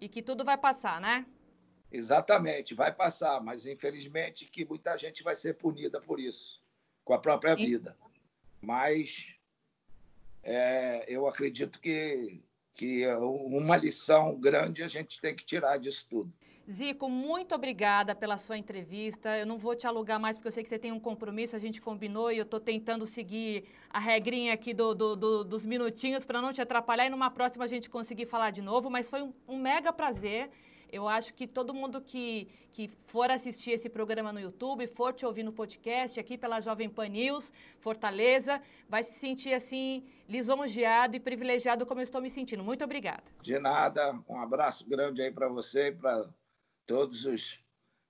E 0.00 0.08
que 0.08 0.22
tudo 0.22 0.44
vai 0.44 0.56
passar, 0.56 1.00
né? 1.00 1.26
Exatamente, 1.92 2.72
vai 2.72 2.94
passar, 2.94 3.42
mas 3.42 3.66
infelizmente 3.66 4.46
que 4.46 4.64
muita 4.64 4.96
gente 4.96 5.22
vai 5.22 5.34
ser 5.34 5.54
punida 5.54 6.00
por 6.00 6.20
isso, 6.20 6.62
com 7.04 7.12
a 7.12 7.18
própria 7.18 7.54
vida. 7.56 7.98
Mas 8.60 9.26
é, 10.42 11.04
eu 11.08 11.26
acredito 11.26 11.80
que, 11.80 12.42
que 12.80 13.06
uma 13.06 13.76
lição 13.76 14.34
grande 14.36 14.82
a 14.82 14.88
gente 14.88 15.20
tem 15.20 15.36
que 15.36 15.44
tirar 15.44 15.76
disso 15.78 16.06
tudo. 16.08 16.32
Zico, 16.70 17.10
muito 17.10 17.54
obrigada 17.54 18.14
pela 18.14 18.38
sua 18.38 18.56
entrevista. 18.56 19.36
Eu 19.36 19.44
não 19.44 19.58
vou 19.58 19.76
te 19.76 19.86
alugar 19.86 20.18
mais, 20.18 20.38
porque 20.38 20.48
eu 20.48 20.52
sei 20.52 20.62
que 20.62 20.68
você 20.70 20.78
tem 20.78 20.90
um 20.90 20.98
compromisso, 20.98 21.54
a 21.54 21.58
gente 21.58 21.78
combinou 21.78 22.32
e 22.32 22.38
eu 22.38 22.44
estou 22.44 22.58
tentando 22.58 23.04
seguir 23.04 23.64
a 23.90 23.98
regrinha 23.98 24.54
aqui 24.54 24.72
do, 24.72 24.94
do, 24.94 25.14
do, 25.14 25.44
dos 25.44 25.66
minutinhos 25.66 26.24
para 26.24 26.40
não 26.40 26.54
te 26.54 26.62
atrapalhar 26.62 27.04
e 27.06 27.10
numa 27.10 27.30
próxima 27.30 27.64
a 27.66 27.68
gente 27.68 27.90
conseguir 27.90 28.24
falar 28.24 28.50
de 28.50 28.62
novo. 28.62 28.88
Mas 28.88 29.10
foi 29.10 29.20
um, 29.20 29.34
um 29.46 29.58
mega 29.58 29.92
prazer. 29.92 30.48
Eu 30.92 31.08
acho 31.08 31.32
que 31.34 31.46
todo 31.46 31.72
mundo 31.72 32.00
que, 32.00 32.48
que 32.72 32.88
for 33.06 33.30
assistir 33.30 33.72
esse 33.72 33.88
programa 33.88 34.32
no 34.32 34.40
YouTube, 34.40 34.86
for 34.86 35.12
te 35.12 35.24
ouvir 35.24 35.42
no 35.42 35.52
podcast 35.52 36.18
aqui 36.18 36.36
pela 36.36 36.60
Jovem 36.60 36.88
Pan 36.88 37.08
News, 37.08 37.52
Fortaleza, 37.80 38.60
vai 38.88 39.02
se 39.02 39.18
sentir 39.18 39.52
assim 39.54 40.04
lisonjeado 40.28 41.16
e 41.16 41.20
privilegiado 41.20 41.86
como 41.86 42.00
eu 42.00 42.04
estou 42.04 42.20
me 42.20 42.30
sentindo. 42.30 42.62
Muito 42.62 42.84
obrigada. 42.84 43.24
De 43.40 43.58
nada. 43.58 44.18
Um 44.28 44.40
abraço 44.40 44.88
grande 44.88 45.22
aí 45.22 45.30
para 45.30 45.48
você 45.48 45.88
e 45.88 45.92
para 45.92 46.28
todos 46.86 47.24
os 47.24 47.60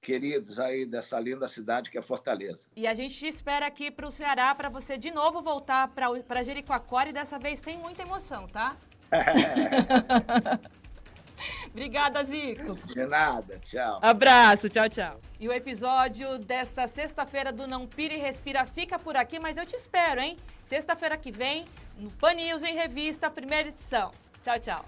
queridos 0.00 0.58
aí 0.58 0.86
dessa 0.86 1.20
linda 1.20 1.46
cidade 1.46 1.90
que 1.90 1.98
é 1.98 2.02
Fortaleza. 2.02 2.68
E 2.74 2.86
a 2.86 2.94
gente 2.94 3.14
te 3.14 3.26
espera 3.26 3.66
aqui 3.66 3.90
para 3.90 4.06
o 4.06 4.10
Ceará 4.10 4.54
para 4.54 4.68
você 4.68 4.96
de 4.96 5.10
novo 5.10 5.42
voltar 5.42 5.88
para 5.88 6.42
Jericoacoara 6.42 7.10
e 7.10 7.12
dessa 7.12 7.38
vez 7.38 7.58
sem 7.58 7.78
muita 7.78 8.02
emoção, 8.02 8.48
tá? 8.48 8.76
Obrigada, 11.72 12.24
Zico. 12.24 12.74
De 12.87 13.06
nada, 13.06 13.59
tchau. 13.61 14.00
Abraço, 14.02 14.68
tchau, 14.68 14.88
tchau. 14.88 15.20
E 15.38 15.48
o 15.48 15.52
episódio 15.52 16.38
desta 16.38 16.88
sexta-feira 16.88 17.52
do 17.52 17.66
Não 17.66 17.87
Pira 17.87 18.14
e 18.14 18.18
Respira 18.18 18.66
fica 18.66 18.98
por 18.98 19.16
aqui, 19.16 19.38
mas 19.38 19.56
eu 19.56 19.64
te 19.64 19.76
espero, 19.76 20.20
hein? 20.20 20.37
Sexta-feira 20.64 21.16
que 21.16 21.30
vem, 21.30 21.64
no 21.96 22.11
Pan 22.11 22.35
News 22.35 22.62
em 22.62 22.74
Revista, 22.74 23.30
primeira 23.30 23.68
edição. 23.68 24.11
Tchau, 24.42 24.59
tchau. 24.59 24.85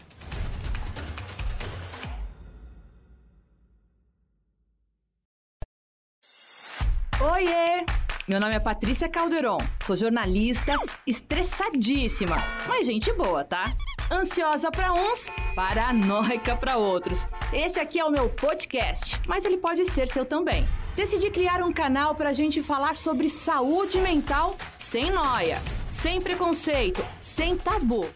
Oiê! 7.21 7.87
Meu 8.29 8.41
nome 8.41 8.55
é 8.55 8.61
Patrícia 8.61 9.09
Calderon, 9.09 9.59
sou 9.85 9.95
jornalista, 9.95 10.75
estressadíssima, 11.07 12.37
mas 12.67 12.87
gente 12.87 13.13
boa, 13.13 13.45
tá? 13.45 13.65
Ansiosa 14.13 14.71
para 14.71 14.93
uns, 14.93 15.31
paranoica 15.55 16.55
para 16.55 16.77
outros. 16.77 17.27
Esse 17.51 17.81
aqui 17.81 17.99
é 17.99 18.05
o 18.05 18.11
meu 18.11 18.29
podcast, 18.29 19.19
mas 19.27 19.43
ele 19.47 19.57
pode 19.57 19.87
ser 19.87 20.07
seu 20.07 20.27
também. 20.27 20.69
Decidi 20.95 21.31
criar 21.31 21.63
um 21.63 21.73
canal 21.73 22.15
para 22.15 22.29
a 22.29 22.33
gente 22.35 22.63
falar 22.63 22.95
sobre 22.95 23.31
saúde 23.31 23.97
mental 24.03 24.55
sem 24.79 25.11
noia, 25.11 25.63
sem 25.91 26.21
preconceito, 26.21 27.03
sem 27.19 27.57
tabu. 27.57 28.07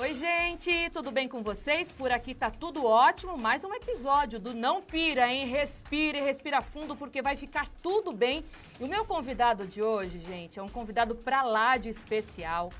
Oi, 0.00 0.14
gente, 0.14 0.90
tudo 0.90 1.10
bem 1.10 1.26
com 1.26 1.42
vocês? 1.42 1.90
Por 1.90 2.12
aqui 2.12 2.32
tá 2.32 2.52
tudo 2.52 2.84
ótimo. 2.84 3.36
Mais 3.36 3.64
um 3.64 3.74
episódio 3.74 4.38
do 4.38 4.54
Não 4.54 4.80
Pira, 4.80 5.28
hein? 5.28 5.44
Respire, 5.44 6.20
respira 6.20 6.62
fundo 6.62 6.94
porque 6.94 7.20
vai 7.20 7.36
ficar 7.36 7.68
tudo 7.82 8.12
bem. 8.12 8.44
E 8.78 8.84
o 8.84 8.86
meu 8.86 9.04
convidado 9.04 9.66
de 9.66 9.82
hoje, 9.82 10.20
gente, 10.20 10.56
é 10.56 10.62
um 10.62 10.68
convidado 10.68 11.16
pra 11.16 11.42
lá 11.42 11.76
de 11.76 11.88
especial. 11.88 12.72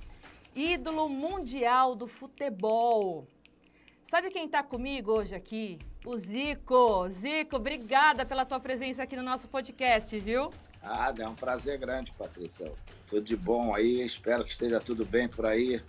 Ídolo 0.55 1.09
mundial 1.09 1.97
do 1.97 2.07
futebol. 2.07 3.27
Sabe 4.09 4.31
quem 4.31 4.49
tá 4.49 4.63
comigo 4.63 5.11
hoje 5.11 5.35
aqui? 5.35 5.77
O 6.07 6.17
Zico. 6.17 7.09
Zico, 7.09 7.57
obrigada 7.57 8.25
pela 8.25 8.47
tua 8.47 8.61
presença 8.61 9.03
aqui 9.03 9.17
no 9.17 9.25
nosso 9.25 9.49
podcast, 9.49 10.17
viu? 10.21 10.51
Ah, 10.81 11.13
é 11.19 11.29
um 11.29 11.35
prazer 11.35 11.79
grande, 11.79 12.13
Patrícia. 12.13 12.73
Tudo 13.09 13.23
de 13.23 13.37
bom 13.37 13.75
aí, 13.75 14.03
espero 14.03 14.45
que 14.45 14.53
esteja 14.53 14.79
tudo 14.79 15.05
bem 15.05 15.29
por 15.29 15.45
aí. 15.45 15.83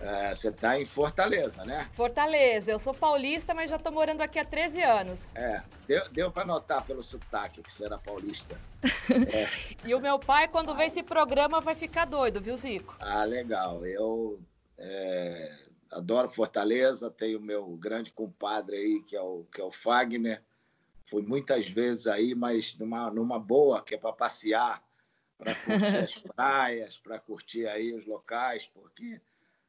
É, 0.00 0.34
você 0.34 0.48
está 0.48 0.80
em 0.80 0.86
Fortaleza, 0.86 1.64
né? 1.64 1.88
Fortaleza. 1.92 2.70
Eu 2.70 2.78
sou 2.78 2.94
paulista, 2.94 3.52
mas 3.52 3.70
já 3.70 3.76
estou 3.76 3.92
morando 3.92 4.20
aqui 4.20 4.38
há 4.38 4.44
13 4.44 4.82
anos. 4.82 5.18
É, 5.34 5.62
deu, 5.86 6.08
deu 6.10 6.30
para 6.30 6.44
notar 6.44 6.84
pelo 6.84 7.02
sotaque 7.02 7.62
que 7.62 7.72
você 7.72 7.84
era 7.84 7.98
paulista. 7.98 8.58
É. 9.10 9.48
e 9.84 9.94
o 9.94 10.00
meu 10.00 10.18
pai, 10.18 10.46
quando 10.46 10.68
Mas... 10.68 10.76
vê 10.76 11.00
esse 11.00 11.08
programa, 11.08 11.60
vai 11.60 11.74
ficar 11.74 12.04
doido, 12.04 12.40
viu, 12.40 12.56
Zico? 12.56 12.94
Ah, 13.00 13.24
legal. 13.24 13.84
Eu 13.84 14.38
é, 14.76 15.56
adoro 15.90 16.28
Fortaleza, 16.28 17.10
tenho 17.10 17.40
meu 17.40 17.66
grande 17.76 18.12
compadre 18.12 18.76
aí, 18.76 19.02
que 19.02 19.16
é 19.16 19.20
o, 19.20 19.44
que 19.52 19.60
é 19.60 19.64
o 19.64 19.72
Fagner. 19.72 20.42
Fui 21.06 21.22
muitas 21.22 21.66
vezes 21.66 22.06
aí, 22.06 22.34
mas 22.34 22.76
numa, 22.76 23.10
numa 23.10 23.38
boa, 23.40 23.82
que 23.82 23.94
é 23.94 23.98
para 23.98 24.12
passear 24.12 24.80
para 25.38 25.54
curtir 25.54 25.96
as 25.96 26.18
praias, 26.18 26.98
para 26.98 27.18
curtir 27.18 27.66
aí 27.66 27.94
os 27.94 28.04
locais, 28.04 28.66
porque 28.66 29.20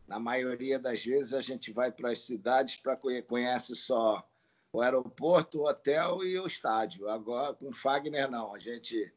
na 0.10 0.20
maioria 0.20 0.80
das 0.80 1.06
vezes 1.06 1.36
a 1.36 1.42
gente 1.42 1.72
vai 1.72 1.92
para 1.92 2.10
as 2.10 2.22
cidades 2.22 2.76
para 2.78 2.98
conhece 3.28 3.76
só 3.76 4.28
o 4.74 4.82
aeroporto, 4.82 5.60
o 5.60 5.70
hotel 5.70 6.24
e 6.24 6.38
o 6.40 6.48
estádio. 6.48 7.08
Agora 7.08 7.54
com 7.54 7.72
Fagner 7.72 8.30
não, 8.30 8.56
a 8.56 8.58
gente 8.58 9.14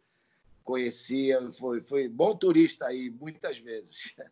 conhecia, 0.63 1.51
foi, 1.53 1.81
foi 1.81 2.09
bom 2.09 2.37
turista 2.37 2.87
aí 2.87 3.11
muitas 3.11 3.59
vezes. 3.59 4.15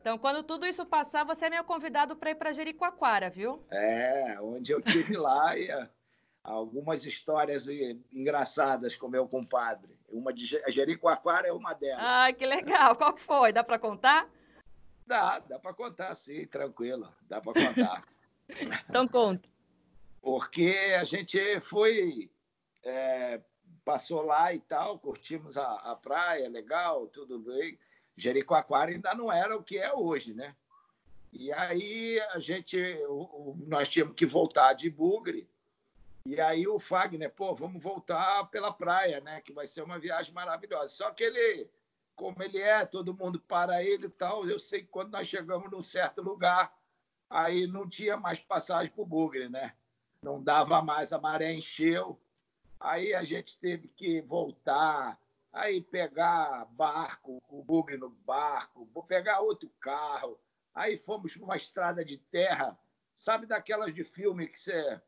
Então, 0.00 0.18
quando 0.18 0.42
tudo 0.42 0.66
isso 0.66 0.84
passar, 0.84 1.24
você 1.24 1.46
é 1.46 1.50
meu 1.50 1.64
convidado 1.64 2.14
para 2.14 2.30
ir 2.30 2.34
para 2.34 2.52
Jericoacoara, 2.52 3.30
viu? 3.30 3.64
É, 3.70 4.38
onde 4.38 4.70
eu 4.70 4.82
tive 4.82 5.16
lá 5.16 5.56
e 5.56 5.70
algumas 6.42 7.06
histórias 7.06 7.66
engraçadas 8.12 8.94
com 8.94 9.08
meu 9.08 9.26
compadre. 9.26 9.98
Uma 10.10 10.30
de 10.30 10.44
Jericoacoara 10.44 11.48
é 11.48 11.52
uma 11.54 11.72
delas. 11.72 12.04
Ah, 12.06 12.30
que 12.34 12.44
legal. 12.44 12.94
Qual 12.96 13.14
que 13.14 13.22
foi? 13.22 13.50
Dá 13.50 13.64
para 13.64 13.78
contar? 13.78 14.28
Dá, 15.06 15.38
dá 15.40 15.58
para 15.58 15.74
contar, 15.74 16.14
sim, 16.14 16.46
tranquilo. 16.46 17.12
Dá 17.22 17.40
para 17.40 17.52
contar. 17.52 18.04
então 18.88 19.06
conta. 19.06 19.48
Porque 20.22 20.94
a 20.98 21.04
gente 21.04 21.60
foi, 21.60 22.30
é, 22.82 23.40
passou 23.84 24.22
lá 24.22 24.54
e 24.54 24.60
tal, 24.60 24.98
curtimos 24.98 25.58
a, 25.58 25.74
a 25.74 25.94
praia, 25.96 26.48
legal, 26.48 27.06
tudo 27.06 27.38
bem. 27.38 27.78
Jericoacoara 28.16 28.90
ainda 28.90 29.14
não 29.14 29.30
era 29.30 29.56
o 29.56 29.62
que 29.62 29.76
é 29.76 29.92
hoje, 29.92 30.32
né? 30.32 30.54
E 31.32 31.52
aí 31.52 32.20
a 32.32 32.38
gente, 32.38 32.78
nós 33.66 33.88
tínhamos 33.88 34.14
que 34.14 34.24
voltar 34.24 34.72
de 34.72 34.88
Bugre 34.88 35.48
e 36.26 36.40
aí 36.40 36.66
o 36.66 36.78
Fagner, 36.78 37.30
pô, 37.30 37.54
vamos 37.54 37.82
voltar 37.82 38.44
pela 38.46 38.72
praia, 38.72 39.20
né? 39.20 39.42
Que 39.42 39.52
vai 39.52 39.66
ser 39.66 39.82
uma 39.82 39.98
viagem 39.98 40.32
maravilhosa. 40.32 40.88
Só 40.88 41.10
que 41.10 41.22
ele, 41.22 41.68
como 42.14 42.42
ele 42.42 42.60
é, 42.60 42.84
todo 42.84 43.14
mundo 43.14 43.40
para 43.40 43.82
ele 43.82 44.06
e 44.06 44.10
tal. 44.10 44.48
Eu 44.48 44.58
sei 44.58 44.82
que 44.82 44.88
quando 44.88 45.12
nós 45.12 45.26
chegamos 45.26 45.70
num 45.70 45.82
certo 45.82 46.22
lugar, 46.22 46.76
aí 47.28 47.66
não 47.66 47.88
tinha 47.88 48.16
mais 48.16 48.40
passagem 48.40 48.92
para 48.92 49.02
o 49.02 49.06
Bugre, 49.06 49.48
né? 49.48 49.74
Não 50.22 50.42
dava 50.42 50.80
mais, 50.80 51.12
a 51.12 51.20
maré 51.20 51.52
encheu. 51.52 52.20
Aí 52.80 53.14
a 53.14 53.22
gente 53.24 53.58
teve 53.58 53.88
que 53.88 54.20
voltar, 54.22 55.18
aí 55.52 55.80
pegar 55.80 56.66
barco, 56.72 57.42
o 57.48 57.62
Bugre 57.62 57.96
no 57.96 58.10
barco, 58.10 58.86
pegar 59.06 59.40
outro 59.40 59.70
carro. 59.80 60.38
Aí 60.74 60.98
fomos 60.98 61.32
para 61.34 61.44
uma 61.44 61.56
estrada 61.56 62.04
de 62.04 62.18
terra, 62.18 62.76
sabe 63.14 63.46
daquelas 63.46 63.94
de 63.94 64.02
filme 64.02 64.48
que 64.48 64.58
você 64.58 65.00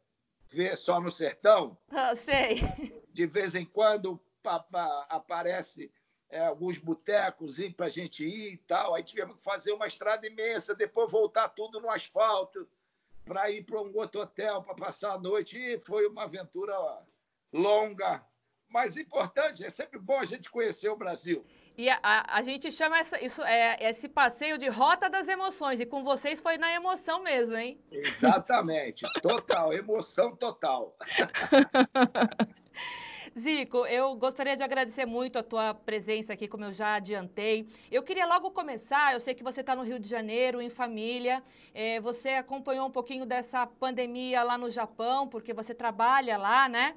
vê 0.48 0.76
só 0.76 1.00
no 1.00 1.10
sertão. 1.10 1.76
Ah, 1.90 2.14
sei. 2.14 2.60
De 3.12 3.26
vez 3.26 3.54
em 3.54 3.64
quando 3.64 4.20
aparece 5.08 5.92
é, 6.30 6.44
alguns 6.44 6.78
botecos 6.78 7.58
para 7.76 7.86
a 7.86 7.90
gente 7.90 8.24
ir 8.24 8.54
e 8.54 8.58
tal. 8.58 8.94
Aí 8.94 9.02
tivemos 9.02 9.36
que 9.36 9.44
fazer 9.44 9.72
uma 9.72 9.86
estrada 9.86 10.26
imensa, 10.26 10.74
depois 10.74 11.10
voltar 11.10 11.48
tudo 11.50 11.80
no 11.80 11.90
asfalto 11.90 12.68
para 13.24 13.50
ir 13.50 13.64
para 13.64 13.80
um 13.80 13.94
outro 13.96 14.20
hotel 14.20 14.62
para 14.62 14.74
passar 14.74 15.12
a 15.12 15.18
noite. 15.18 15.58
E 15.58 15.78
foi 15.78 16.06
uma 16.06 16.24
aventura 16.24 16.74
longa, 17.52 18.24
mas 18.68 18.96
importante. 18.96 19.64
É 19.64 19.70
sempre 19.70 19.98
bom 19.98 20.18
a 20.18 20.24
gente 20.24 20.50
conhecer 20.50 20.88
o 20.88 20.96
Brasil. 20.96 21.44
E 21.78 21.90
a, 21.90 21.98
a, 22.02 22.38
a, 22.38 22.42
gente 22.42 22.72
chama 22.72 22.98
essa, 22.98 23.22
isso, 23.22 23.42
é, 23.42 23.76
esse 23.80 24.08
passeio 24.08 24.56
de 24.56 24.66
rota 24.66 25.10
das 25.10 25.28
emoções. 25.28 25.78
E 25.78 25.84
com 25.84 26.02
vocês 26.02 26.40
foi 26.40 26.56
na 26.56 26.72
emoção 26.72 27.22
mesmo, 27.22 27.54
hein? 27.54 27.78
Exatamente. 27.90 29.04
Total. 29.20 29.74
emoção 29.74 30.34
total. 30.34 30.96
Zico, 33.38 33.84
eu 33.86 34.16
gostaria 34.16 34.56
de 34.56 34.62
agradecer 34.62 35.04
muito 35.04 35.38
a 35.38 35.42
tua 35.42 35.74
presença 35.74 36.32
aqui, 36.32 36.48
como 36.48 36.64
eu 36.64 36.72
já 36.72 36.94
adiantei. 36.94 37.68
Eu 37.90 38.02
queria 38.02 38.24
logo 38.24 38.50
começar, 38.50 39.12
eu 39.12 39.20
sei 39.20 39.34
que 39.34 39.42
você 39.42 39.60
está 39.60 39.76
no 39.76 39.82
Rio 39.82 39.98
de 39.98 40.08
Janeiro, 40.08 40.58
em 40.58 40.70
família. 40.70 41.42
É, 41.74 42.00
você 42.00 42.30
acompanhou 42.30 42.86
um 42.86 42.90
pouquinho 42.90 43.26
dessa 43.26 43.66
pandemia 43.66 44.42
lá 44.42 44.56
no 44.56 44.70
Japão, 44.70 45.28
porque 45.28 45.52
você 45.52 45.74
trabalha 45.74 46.38
lá, 46.38 46.66
né? 46.66 46.96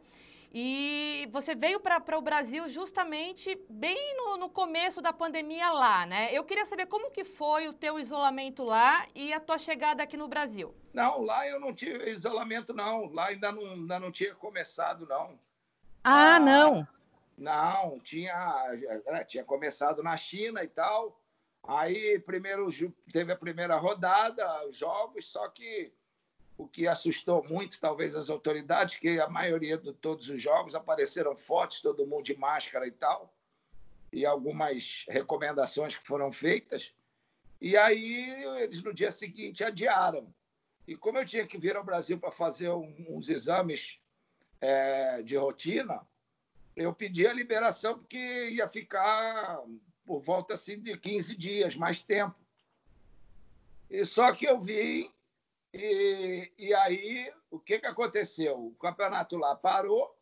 E 0.54 1.28
você 1.30 1.54
veio 1.54 1.78
para 1.82 2.18
o 2.18 2.22
Brasil 2.22 2.70
justamente 2.70 3.60
bem 3.70 4.16
no, 4.16 4.38
no, 4.38 4.50
começo 4.50 5.02
da 5.02 5.12
pandemia 5.12 5.70
lá, 5.72 6.06
né? 6.06 6.30
Eu 6.32 6.46
queria 6.46 6.66
saber 6.66 6.86
como 6.86 7.12
que 7.12 7.26
foi 7.26 7.68
o 7.68 7.74
teu 7.74 8.00
isolamento 8.00 8.64
lá 8.64 9.06
e 9.14 9.34
a 9.34 9.42
tua 9.42 9.58
chegada 9.58 10.04
aqui 10.04 10.16
no 10.16 10.30
Brasil. 10.30 10.74
Não, 10.94 11.22
lá 11.22 11.46
eu 11.46 11.60
não 11.60 11.74
tive 11.76 12.10
isolamento, 12.10 12.74
não. 12.74 13.12
Lá 13.12 13.28
ainda 13.28 13.52
não, 13.52 13.62
ainda 13.62 14.00
não 14.00 14.10
tinha 14.10 14.34
começado, 14.34 15.06
não. 15.06 15.38
Ah, 16.04 16.36
ah 16.36 16.40
não? 16.40 16.88
Não, 17.38 18.00
tinha, 18.00 18.78
é, 19.08 19.24
tinha 19.24 19.44
começado 19.44 20.04
na 20.04 20.16
China 20.18 20.64
e 20.64 20.68
tal. 20.68 21.20
Aí 21.64 22.20
primeiro 22.20 22.68
teve 23.12 23.32
a 23.32 23.38
primeira 23.38 23.78
rodada, 23.78 24.68
os 24.68 24.76
jogos, 24.76 25.32
só 25.32 25.48
que 25.50 25.94
o 26.58 26.68
que 26.68 26.88
assustou 26.88 27.42
muito, 27.48 27.80
talvez, 27.80 28.16
as 28.16 28.30
autoridades, 28.30 29.00
que 29.00 29.20
a 29.20 29.30
maioria 29.30 29.78
de 29.78 29.94
todos 29.94 30.30
os 30.30 30.42
jogos 30.42 30.76
apareceram 30.76 31.36
fotos, 31.38 31.80
todo 31.80 32.06
mundo 32.06 32.24
de 32.24 32.36
máscara 32.38 32.86
e 32.86 32.92
tal, 32.92 33.34
e 34.12 34.26
algumas 34.26 35.06
recomendações 35.08 35.96
que 35.96 36.06
foram 36.06 36.32
feitas. 36.32 36.94
E 37.62 37.78
aí 37.78 38.44
eles 38.62 38.84
no 38.84 38.94
dia 38.94 39.12
seguinte 39.12 39.64
adiaram. 39.64 40.34
E 40.86 40.96
como 40.96 41.18
eu 41.18 41.26
tinha 41.26 41.46
que 41.46 41.58
vir 41.58 41.78
ao 41.78 41.84
Brasil 41.84 42.20
para 42.20 42.32
fazer 42.32 42.70
uns 42.72 43.30
exames 43.30 43.99
é, 44.62 45.22
de 45.22 45.36
rotina, 45.36 46.02
eu 46.76 46.94
pedi 46.94 47.28
a 47.28 47.34
liberação 47.34 47.98
porque 47.98 48.50
ia 48.50 48.68
ficar 48.68 49.62
por 50.06 50.20
volta 50.22 50.54
assim 50.54 50.80
de 50.80 50.98
15 50.98 51.36
dias, 51.36 51.76
mais 51.76 52.02
tempo. 52.02 52.36
E 53.90 54.06
só 54.06 54.32
que 54.32 54.46
eu 54.46 54.60
vi 54.60 55.12
e, 55.74 56.52
e 56.58 56.74
aí, 56.74 57.32
o 57.52 57.60
que, 57.60 57.80
que 57.80 57.86
aconteceu? 57.86 58.68
O 58.68 58.76
campeonato 58.76 59.38
lá 59.38 59.56
parou 59.56 60.16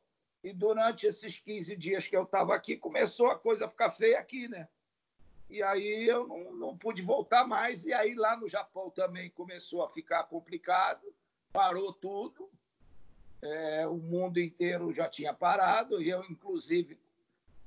e 0.43 0.53
durante 0.53 1.07
esses 1.07 1.39
15 1.39 1.75
dias 1.75 2.07
que 2.07 2.15
eu 2.15 2.23
estava 2.23 2.55
aqui, 2.55 2.77
começou 2.77 3.27
a 3.29 3.39
coisa 3.39 3.65
a 3.65 3.69
ficar 3.69 3.89
feia 3.89 4.19
aqui, 4.19 4.47
né? 4.47 4.67
E 5.49 5.63
aí 5.63 6.07
eu 6.07 6.27
não, 6.27 6.53
não 6.53 6.77
pude 6.77 7.01
voltar 7.01 7.47
mais. 7.47 7.85
E 7.85 7.93
aí 7.93 8.13
lá 8.13 8.35
no 8.35 8.47
Japão 8.47 8.89
também 8.89 9.29
começou 9.29 9.83
a 9.83 9.89
ficar 9.89 10.23
complicado, 10.25 11.01
parou 11.53 11.93
tudo. 11.93 12.49
É, 13.41 13.88
o 13.88 13.97
mundo 13.97 14.39
inteiro 14.39 14.93
já 14.93 15.07
tinha 15.07 15.33
parado. 15.33 16.01
E 16.01 16.09
eu, 16.09 16.23
inclusive, 16.25 16.99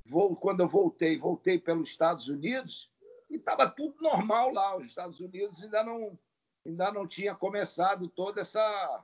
vou, 0.05 0.35
quando 0.35 0.61
eu 0.61 0.67
voltei, 0.67 1.17
voltei 1.17 1.59
pelos 1.59 1.89
Estados 1.89 2.27
Unidos 2.27 2.89
e 3.29 3.35
estava 3.35 3.69
tudo 3.69 4.01
normal 4.01 4.51
lá. 4.51 4.75
Os 4.75 4.87
Estados 4.87 5.19
Unidos 5.19 5.63
ainda 5.63 5.83
não 5.83 6.17
ainda 6.65 6.91
não 6.91 7.07
tinha 7.07 7.33
começado 7.33 8.07
toda 8.07 8.41
essa, 8.41 9.03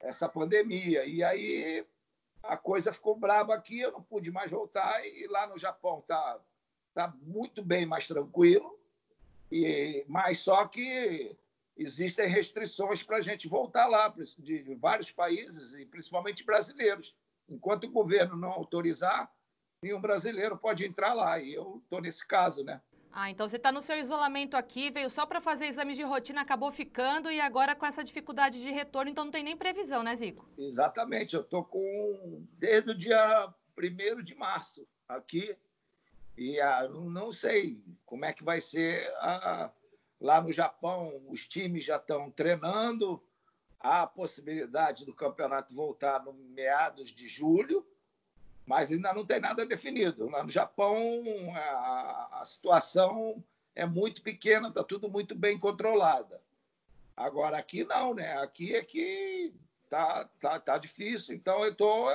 essa 0.00 0.28
pandemia. 0.28 1.04
E 1.04 1.22
aí 1.22 1.84
a 2.42 2.56
coisa 2.56 2.92
ficou 2.92 3.16
braba 3.16 3.54
aqui, 3.54 3.80
eu 3.80 3.92
não 3.92 4.02
pude 4.02 4.30
mais 4.30 4.50
voltar. 4.50 5.04
E 5.04 5.26
lá 5.28 5.46
no 5.46 5.58
Japão 5.58 5.98
está 5.98 6.38
tá 6.94 7.14
muito 7.22 7.62
bem 7.62 7.86
mais 7.86 8.08
tranquilo, 8.08 8.78
e, 9.50 10.04
mas 10.08 10.40
só 10.40 10.66
que 10.66 11.36
existem 11.78 12.28
restrições 12.28 13.02
para 13.02 13.18
a 13.18 13.20
gente 13.20 13.48
voltar 13.48 13.86
lá, 13.86 14.12
de 14.38 14.74
vários 14.74 15.12
países, 15.12 15.72
e 15.74 15.86
principalmente 15.86 16.44
brasileiros. 16.44 17.14
Enquanto 17.48 17.84
o 17.84 17.90
governo 17.90 18.36
não 18.36 18.50
autorizar, 18.50 19.32
nenhum 19.82 20.00
brasileiro 20.00 20.58
pode 20.58 20.84
entrar 20.84 21.14
lá. 21.14 21.38
E 21.38 21.54
eu 21.54 21.80
estou 21.84 22.00
nesse 22.00 22.26
caso, 22.26 22.64
né? 22.64 22.80
Ah, 23.10 23.30
então 23.30 23.48
você 23.48 23.56
está 23.56 23.72
no 23.72 23.80
seu 23.80 23.96
isolamento 23.96 24.56
aqui, 24.56 24.90
veio 24.90 25.08
só 25.08 25.24
para 25.24 25.40
fazer 25.40 25.66
exames 25.66 25.96
de 25.96 26.02
rotina, 26.02 26.42
acabou 26.42 26.70
ficando 26.70 27.30
e 27.30 27.40
agora 27.40 27.74
com 27.74 27.86
essa 27.86 28.04
dificuldade 28.04 28.60
de 28.60 28.70
retorno, 28.70 29.10
então 29.10 29.24
não 29.24 29.32
tem 29.32 29.42
nem 29.42 29.56
previsão, 29.56 30.02
né, 30.02 30.14
Zico? 30.14 30.46
Exatamente, 30.58 31.34
eu 31.34 31.40
estou 31.40 31.64
com 31.64 32.44
desde 32.58 32.90
o 32.90 32.94
dia 32.94 33.52
1 33.76 34.22
de 34.22 34.34
março 34.34 34.86
aqui 35.08 35.56
e 36.36 36.60
ah, 36.60 36.86
não 36.88 37.32
sei 37.32 37.82
como 38.04 38.26
é 38.26 38.32
que 38.32 38.44
vai 38.44 38.60
ser 38.60 39.10
ah, 39.16 39.70
lá 40.20 40.40
no 40.40 40.52
Japão. 40.52 41.22
Os 41.28 41.46
times 41.46 41.84
já 41.84 41.96
estão 41.96 42.30
treinando, 42.30 43.22
há 43.80 44.02
a 44.02 44.06
possibilidade 44.06 45.04
do 45.04 45.14
campeonato 45.14 45.74
voltar 45.74 46.24
no 46.24 46.32
meados 46.32 47.10
de 47.10 47.28
julho 47.28 47.86
mas 48.68 48.92
ainda 48.92 49.14
não 49.14 49.24
tem 49.24 49.40
nada 49.40 49.64
definido. 49.64 50.28
Lá 50.28 50.42
no 50.42 50.50
Japão, 50.50 51.24
a, 51.56 52.40
a 52.42 52.44
situação 52.44 53.42
é 53.74 53.86
muito 53.86 54.20
pequena, 54.20 54.68
está 54.68 54.84
tudo 54.84 55.08
muito 55.08 55.34
bem 55.34 55.58
controlada. 55.58 56.38
Agora, 57.16 57.56
aqui 57.56 57.82
não, 57.82 58.12
né? 58.12 58.36
Aqui 58.42 58.76
é 58.76 58.84
que 58.84 59.54
tá, 59.88 60.28
tá, 60.38 60.60
tá 60.60 60.76
difícil, 60.76 61.34
então 61.34 61.64
eu 61.64 61.72
estou 61.72 62.10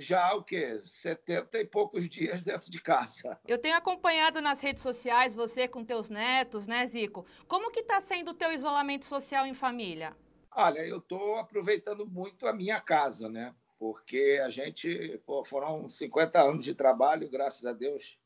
já 0.00 0.34
o 0.34 0.42
quê? 0.42 0.80
70 0.84 1.58
e 1.58 1.64
poucos 1.64 2.08
dias 2.08 2.44
dentro 2.44 2.70
de 2.70 2.80
casa. 2.80 3.38
Eu 3.46 3.58
tenho 3.58 3.76
acompanhado 3.76 4.40
nas 4.40 4.60
redes 4.60 4.82
sociais 4.82 5.34
você 5.34 5.66
com 5.66 5.84
teus 5.84 6.08
netos, 6.08 6.66
né, 6.66 6.86
Zico? 6.86 7.26
Como 7.46 7.70
que 7.70 7.80
está 7.80 8.00
sendo 8.00 8.30
o 8.30 8.34
teu 8.34 8.52
isolamento 8.52 9.06
social 9.06 9.46
em 9.46 9.54
família? 9.54 10.16
Olha, 10.50 10.80
eu 10.80 10.98
estou 10.98 11.36
aproveitando 11.36 12.06
muito 12.06 12.46
a 12.46 12.52
minha 12.52 12.80
casa, 12.80 13.28
né? 13.28 13.54
porque 13.78 14.40
a 14.44 14.50
gente 14.50 15.20
pô, 15.24 15.44
foram 15.44 15.88
50 15.88 16.40
anos 16.40 16.64
de 16.64 16.74
trabalho, 16.74 17.30
graças 17.30 17.64
a 17.64 17.72
Deus 17.72 18.18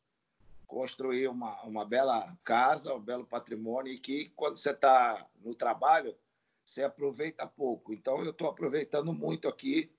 construir 0.66 1.28
uma, 1.28 1.62
uma 1.64 1.84
bela 1.84 2.34
casa, 2.42 2.94
um 2.94 3.00
belo 3.00 3.26
patrimônio, 3.26 3.92
e 3.92 3.98
que 3.98 4.30
quando 4.30 4.56
você 4.56 4.70
está 4.70 5.28
no 5.44 5.54
trabalho, 5.54 6.16
você 6.64 6.82
aproveita 6.82 7.46
pouco. 7.46 7.92
Então, 7.92 8.24
eu 8.24 8.30
estou 8.30 8.48
aproveitando 8.48 9.12
muito 9.12 9.46
aqui, 9.46 9.92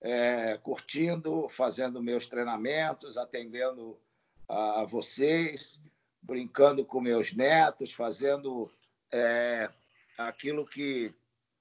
é, 0.00 0.56
curtindo, 0.58 1.48
fazendo 1.48 2.02
meus 2.02 2.26
treinamentos, 2.26 3.16
atendendo 3.16 3.98
a 4.48 4.84
vocês, 4.84 5.80
brincando 6.22 6.84
com 6.84 7.00
meus 7.00 7.32
netos, 7.32 7.92
fazendo 7.92 8.70
é, 9.12 9.70
aquilo 10.18 10.66
que, 10.66 11.14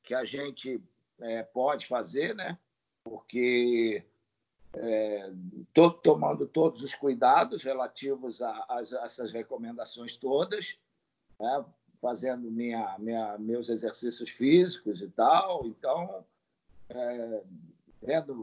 que 0.04 0.14
a 0.14 0.24
gente 0.24 0.82
é, 1.20 1.44
pode 1.44 1.86
fazer, 1.86 2.34
né? 2.34 2.58
Porque 3.04 4.04
é, 4.74 5.32
tô 5.74 5.92
tomando 5.92 6.48
todos 6.48 6.84
os 6.84 6.94
cuidados 6.94 7.64
relativos 7.64 8.42
a, 8.42 8.52
a, 8.70 8.82
essas 9.04 9.32
recomendações 9.32 10.16
todas, 10.16 10.78
né? 11.40 11.66
fazendo 12.02 12.50
minha, 12.50 12.98
minha, 12.98 13.38
meus 13.38 13.70
exercícios 13.70 14.30
físicos 14.30 15.02
e 15.02 15.10
tal. 15.10 15.66
Então, 15.66 16.26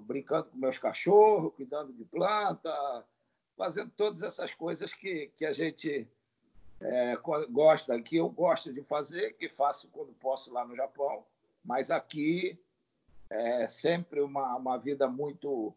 brincando 0.03 0.51
com 0.51 0.59
meus 0.59 0.79
cachorros, 0.79 1.55
cuidando 1.55 1.93
de 1.93 2.05
planta, 2.05 3.05
fazendo 3.57 3.91
todas 3.97 4.23
essas 4.23 4.53
coisas 4.53 4.93
que, 4.93 5.31
que 5.37 5.47
a 5.47 5.53
gente 5.53 6.07
é, 6.81 7.17
gosta, 7.51 8.01
que 8.01 8.17
eu 8.17 8.29
gosto 8.29 8.73
de 8.73 8.83
fazer, 8.83 9.33
que 9.33 9.49
faço 9.49 9.91
quando 9.91 10.13
posso 10.15 10.53
lá 10.53 10.65
no 10.67 10.77
Japão, 10.77 11.25
mas 11.65 11.91
aqui 11.91 12.59
é 13.31 13.67
sempre 13.67 14.21
uma, 14.21 14.55
uma 14.57 14.77
vida 14.77 15.09
muito 15.09 15.75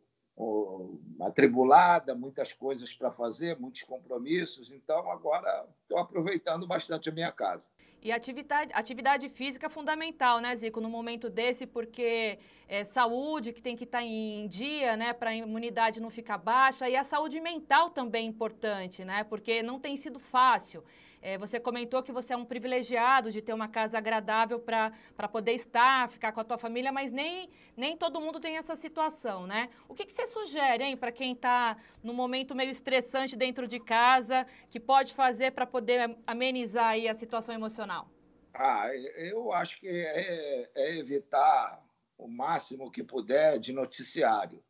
atribulada, 1.19 2.15
muitas 2.15 2.53
coisas 2.53 2.93
para 2.93 3.11
fazer, 3.11 3.59
muitos 3.59 3.83
compromissos. 3.83 4.71
Então, 4.71 5.11
agora 5.11 5.65
estou 5.81 5.97
aproveitando 5.97 6.65
bastante 6.65 7.09
a 7.09 7.11
minha 7.11 7.31
casa. 7.31 7.69
E 8.01 8.11
atividade, 8.13 8.71
atividade 8.73 9.27
física 9.27 9.67
é 9.67 9.69
fundamental, 9.69 10.39
né, 10.39 10.55
Zico, 10.55 10.79
no 10.79 10.89
momento 10.89 11.29
desse, 11.29 11.67
porque 11.67 12.39
é 12.65 12.85
saúde 12.85 13.51
que 13.51 13.61
tem 13.61 13.75
que 13.75 13.83
estar 13.83 13.97
tá 13.99 14.03
em 14.03 14.47
dia, 14.47 14.95
né, 14.95 15.11
para 15.11 15.31
a 15.31 15.35
imunidade 15.35 15.99
não 15.99 16.09
ficar 16.09 16.37
baixa, 16.37 16.87
e 16.89 16.95
a 16.95 17.03
saúde 17.03 17.41
mental 17.41 17.89
também 17.89 18.25
é 18.25 18.29
importante, 18.29 19.03
né, 19.03 19.25
porque 19.25 19.61
não 19.61 19.77
tem 19.77 19.97
sido 19.97 20.17
fácil. 20.17 20.81
É, 21.21 21.37
você 21.37 21.59
comentou 21.59 22.01
que 22.01 22.11
você 22.11 22.33
é 22.33 22.37
um 22.37 22.45
privilegiado 22.45 23.31
de 23.31 23.41
ter 23.41 23.53
uma 23.53 23.67
casa 23.67 23.97
agradável 23.97 24.59
para 24.59 25.27
poder 25.29 25.51
estar, 25.51 26.09
ficar 26.09 26.31
com 26.31 26.39
a 26.39 26.43
tua 26.43 26.57
família, 26.57 26.91
mas 26.91 27.11
nem, 27.11 27.49
nem 27.75 27.97
todo 27.97 28.21
mundo 28.21 28.39
tem 28.39 28.57
essa 28.57 28.75
situação, 28.75 29.45
né? 29.45 29.69
O 29.87 29.93
que, 29.93 30.05
que 30.05 30.13
você 30.13 30.27
sugere, 30.27 30.83
hein, 30.83 30.95
para 30.95 31.11
quem 31.11 31.33
está 31.33 31.77
num 32.01 32.13
momento 32.13 32.55
meio 32.55 32.71
estressante 32.71 33.35
dentro 33.35 33.67
de 33.67 33.79
casa, 33.79 34.47
que 34.69 34.79
pode 34.79 35.13
fazer 35.13 35.51
para 35.51 35.65
poder 35.65 36.15
amenizar 36.25 36.87
aí 36.87 37.07
a 37.07 37.13
situação 37.13 37.53
emocional? 37.53 38.09
Ah, 38.53 38.87
eu 38.95 39.51
acho 39.51 39.79
que 39.79 39.87
é, 39.87 40.69
é 40.73 40.97
evitar 40.97 41.83
o 42.17 42.27
máximo 42.27 42.91
que 42.91 43.03
puder 43.03 43.59
de 43.59 43.73
noticiário. 43.73 44.63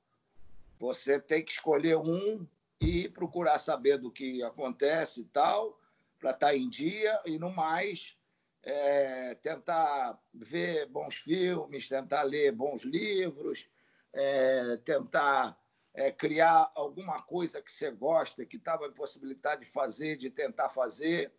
Você 0.80 1.20
tem 1.20 1.44
que 1.44 1.52
escolher 1.52 1.98
um 1.98 2.46
e 2.82 3.10
procurar 3.10 3.58
saber 3.58 3.98
do 3.98 4.12
que 4.12 4.42
acontece 4.44 5.22
e 5.22 5.26
tal, 5.26 5.79
para 6.20 6.32
estar 6.32 6.48
tá 6.48 6.56
em 6.56 6.70
dia 6.70 7.20
e, 7.26 7.40
no 7.40 7.50
mais, 7.50 8.16
é, 8.64 9.36
tentar 9.36 10.20
ver 10.34 10.86
bons 10.88 11.16
filmes, 11.16 11.88
tentar 11.88 12.24
ler 12.24 12.52
bons 12.52 12.84
livros, 12.84 13.70
é, 14.14 14.78
tentar 14.78 15.58
é, 15.94 16.12
criar 16.12 16.72
alguma 16.76 17.22
coisa 17.22 17.62
que 17.62 17.72
você 17.72 17.90
gosta, 17.90 18.46
que 18.46 18.58
estava 18.58 18.86
em 18.88 18.94
possibilidade 18.94 19.62
de 19.62 19.72
fazer, 19.72 20.18
de 20.18 20.30
tentar 20.30 20.70
fazer, 20.70 21.32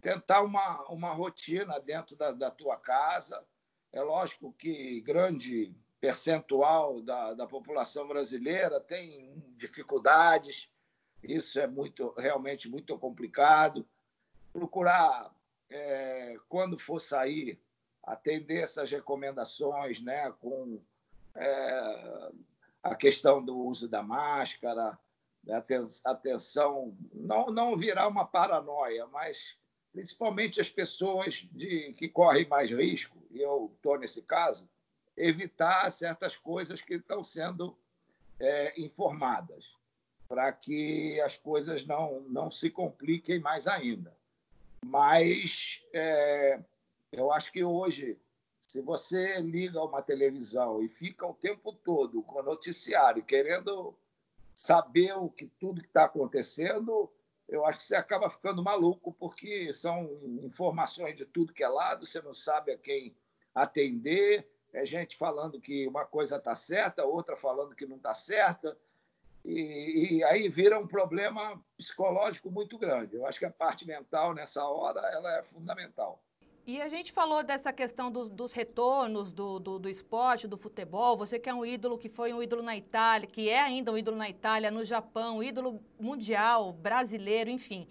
tentar 0.00 0.42
uma, 0.42 0.82
uma 0.90 1.12
rotina 1.12 1.78
dentro 1.80 2.16
da, 2.16 2.32
da 2.32 2.50
tua 2.50 2.76
casa. 2.76 3.44
É 3.92 4.02
lógico 4.02 4.52
que 4.52 5.00
grande 5.00 5.72
percentual 6.00 7.00
da, 7.00 7.34
da 7.34 7.46
população 7.46 8.06
brasileira 8.06 8.80
tem 8.80 9.42
dificuldades, 9.56 10.68
isso 11.22 11.58
é 11.58 11.66
muito 11.66 12.14
realmente 12.16 12.68
muito 12.68 12.96
complicado 12.96 13.84
procurar, 14.52 15.34
é, 15.70 16.36
quando 16.48 16.78
for 16.78 17.00
sair, 17.00 17.60
atender 18.02 18.62
essas 18.62 18.90
recomendações 18.90 20.00
né, 20.00 20.32
com 20.40 20.80
é, 21.34 22.30
a 22.82 22.94
questão 22.94 23.44
do 23.44 23.56
uso 23.56 23.88
da 23.88 24.02
máscara, 24.02 24.98
atenção, 26.04 26.96
não, 27.12 27.46
não 27.46 27.76
virar 27.76 28.08
uma 28.08 28.24
paranoia, 28.24 29.06
mas 29.06 29.56
principalmente 29.92 30.60
as 30.60 30.70
pessoas 30.70 31.46
de, 31.52 31.92
que 31.94 32.08
correm 32.08 32.46
mais 32.48 32.70
risco, 32.70 33.18
e 33.30 33.40
eu 33.40 33.70
estou 33.74 33.98
nesse 33.98 34.22
caso, 34.22 34.68
evitar 35.16 35.90
certas 35.90 36.36
coisas 36.36 36.80
que 36.80 36.94
estão 36.94 37.24
sendo 37.24 37.76
é, 38.38 38.80
informadas, 38.80 39.76
para 40.28 40.52
que 40.52 41.20
as 41.22 41.36
coisas 41.36 41.86
não, 41.86 42.20
não 42.28 42.50
se 42.50 42.70
compliquem 42.70 43.40
mais 43.40 43.66
ainda. 43.66 44.16
Mas 44.84 45.82
é, 45.92 46.60
eu 47.12 47.32
acho 47.32 47.52
que 47.52 47.64
hoje, 47.64 48.18
se 48.60 48.80
você 48.80 49.40
liga 49.40 49.82
uma 49.82 50.02
televisão 50.02 50.82
e 50.82 50.88
fica 50.88 51.26
o 51.26 51.34
tempo 51.34 51.72
todo 51.72 52.22
com 52.22 52.40
o 52.40 52.42
noticiário 52.42 53.22
querendo 53.24 53.94
saber 54.54 55.12
o 55.12 55.28
que 55.28 55.46
tudo 55.58 55.80
que 55.80 55.86
está 55.86 56.04
acontecendo, 56.04 57.10
eu 57.48 57.64
acho 57.64 57.78
que 57.78 57.84
você 57.84 57.96
acaba 57.96 58.28
ficando 58.28 58.62
maluco, 58.62 59.12
porque 59.12 59.72
são 59.72 60.18
informações 60.42 61.16
de 61.16 61.24
tudo 61.24 61.52
que 61.52 61.64
é 61.64 61.68
lado, 61.68 62.06
você 62.06 62.20
não 62.20 62.34
sabe 62.34 62.72
a 62.72 62.78
quem 62.78 63.16
atender, 63.54 64.46
é 64.72 64.84
gente 64.84 65.16
falando 65.16 65.60
que 65.60 65.86
uma 65.86 66.04
coisa 66.04 66.36
está 66.36 66.54
certa, 66.54 67.04
outra 67.04 67.36
falando 67.36 67.74
que 67.74 67.86
não 67.86 67.96
está 67.96 68.12
certa. 68.12 68.76
E, 69.48 70.18
e, 70.18 70.24
aí 70.24 70.46
vira 70.46 70.78
um 70.78 70.86
problema 70.86 71.58
psicológico 71.76 72.50
muito 72.50 72.76
grande. 72.76 73.16
Eu 73.16 73.26
acho 73.26 73.38
que 73.38 73.46
a 73.46 73.50
parte 73.50 73.86
mental 73.86 74.34
nessa 74.34 74.62
hora 74.62 75.00
ela 75.00 75.38
é 75.38 75.42
fundamental. 75.42 76.22
E 76.66 76.82
a 76.82 76.88
gente 76.88 77.12
falou 77.12 77.42
dessa 77.42 77.72
questão 77.72 78.10
dos, 78.10 78.28
dos 78.28 78.52
retornos 78.52 79.32
do, 79.32 79.58
do, 79.58 79.78
do, 79.78 79.88
esporte, 79.88 80.46
do 80.46 80.58
futebol. 80.58 81.16
Você 81.16 81.38
que 81.38 81.48
é 81.48 81.54
um 81.54 81.64
ídolo, 81.64 81.96
que 81.96 82.10
foi 82.10 82.30
um 82.34 82.42
ídolo 82.42 82.62
na 82.62 82.76
Itália, 82.76 83.26
que 83.26 83.48
é 83.48 83.58
ainda 83.58 83.90
um 83.90 83.96
ídolo 83.96 84.18
na 84.18 84.28
Itália, 84.28 84.70
no 84.70 84.84
Japão, 84.84 85.42
ídolo 85.42 85.80
mundial, 85.98 86.70
brasileiro, 86.74 87.48
enfim. 87.48 87.88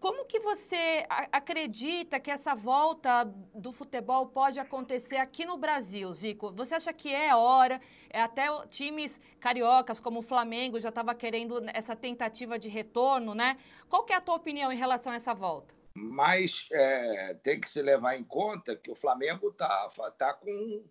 Como 0.00 0.24
que 0.24 0.40
você 0.40 1.04
acredita 1.30 2.18
que 2.18 2.30
essa 2.30 2.54
volta 2.54 3.24
do 3.54 3.70
futebol 3.70 4.26
pode 4.28 4.58
acontecer 4.58 5.18
aqui 5.18 5.44
no 5.44 5.58
Brasil, 5.58 6.10
Zico? 6.14 6.50
Você 6.52 6.74
acha 6.74 6.90
que 6.90 7.14
é 7.14 7.36
hora? 7.36 7.78
É 8.08 8.22
até 8.22 8.46
times 8.68 9.20
cariocas 9.38 10.00
como 10.00 10.20
o 10.20 10.22
Flamengo 10.22 10.80
já 10.80 10.88
estava 10.88 11.14
querendo 11.14 11.62
essa 11.74 11.94
tentativa 11.94 12.58
de 12.58 12.66
retorno, 12.66 13.34
né? 13.34 13.58
Qual 13.90 14.02
que 14.02 14.14
é 14.14 14.16
a 14.16 14.22
tua 14.22 14.36
opinião 14.36 14.72
em 14.72 14.76
relação 14.76 15.12
a 15.12 15.16
essa 15.16 15.34
volta? 15.34 15.74
Mas 15.94 16.66
é, 16.72 17.34
tem 17.34 17.60
que 17.60 17.68
se 17.68 17.82
levar 17.82 18.16
em 18.16 18.24
conta 18.24 18.74
que 18.74 18.90
o 18.90 18.96
Flamengo 18.96 19.50
está 19.50 19.86
tá 20.16 20.32
com 20.32 20.82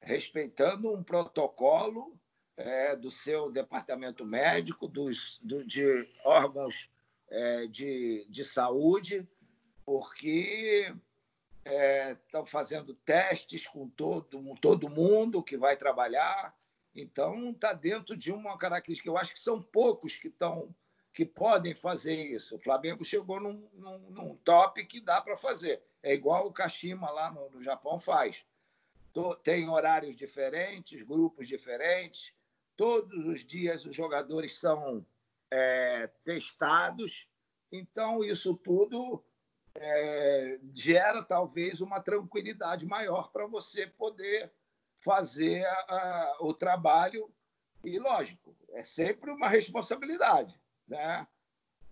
respeitando 0.00 0.92
um 0.92 1.02
protocolo 1.02 2.16
é, 2.56 2.94
do 2.94 3.10
seu 3.10 3.50
departamento 3.50 4.24
médico, 4.24 4.86
dos, 4.86 5.40
do, 5.42 5.64
de 5.66 5.84
órgãos 6.24 6.88
é, 7.32 7.66
de, 7.66 8.26
de 8.28 8.44
saúde, 8.44 9.26
porque 9.86 10.94
estão 11.64 12.42
é, 12.42 12.46
fazendo 12.46 12.94
testes 12.94 13.66
com 13.66 13.88
todo, 13.88 14.54
todo 14.60 14.90
mundo 14.90 15.42
que 15.42 15.56
vai 15.56 15.76
trabalhar. 15.76 16.54
Então, 16.94 17.50
está 17.50 17.72
dentro 17.72 18.14
de 18.14 18.30
uma 18.30 18.58
característica. 18.58 19.08
Eu 19.08 19.16
acho 19.16 19.32
que 19.32 19.40
são 19.40 19.62
poucos 19.62 20.16
que 20.16 20.28
estão 20.28 20.74
que 21.14 21.26
podem 21.26 21.74
fazer 21.74 22.14
isso. 22.14 22.56
O 22.56 22.58
Flamengo 22.58 23.04
chegou 23.04 23.38
num, 23.38 23.68
num, 23.74 23.98
num 24.10 24.36
top 24.36 24.84
que 24.86 25.00
dá 25.00 25.20
para 25.20 25.36
fazer. 25.36 25.82
É 26.02 26.14
igual 26.14 26.46
o 26.46 26.52
Kashima 26.52 27.10
lá 27.10 27.30
no, 27.30 27.50
no 27.50 27.62
Japão 27.62 28.00
faz. 28.00 28.44
Tem 29.42 29.68
horários 29.68 30.16
diferentes, 30.16 31.02
grupos 31.02 31.46
diferentes. 31.46 32.32
Todos 32.76 33.26
os 33.26 33.44
dias 33.44 33.84
os 33.84 33.94
jogadores 33.94 34.58
são 34.58 35.06
é, 35.52 36.06
testados. 36.24 37.28
Então, 37.70 38.24
isso 38.24 38.56
tudo 38.56 39.22
é, 39.74 40.58
gera 40.74 41.22
talvez 41.22 41.82
uma 41.82 42.00
tranquilidade 42.00 42.86
maior 42.86 43.30
para 43.30 43.46
você 43.46 43.86
poder 43.86 44.50
fazer 44.96 45.64
a, 45.64 45.72
a, 45.72 46.36
o 46.40 46.54
trabalho. 46.54 47.30
E, 47.84 47.98
lógico, 47.98 48.56
é 48.70 48.82
sempre 48.82 49.30
uma 49.30 49.48
responsabilidade. 49.48 50.58
Né? 50.88 51.26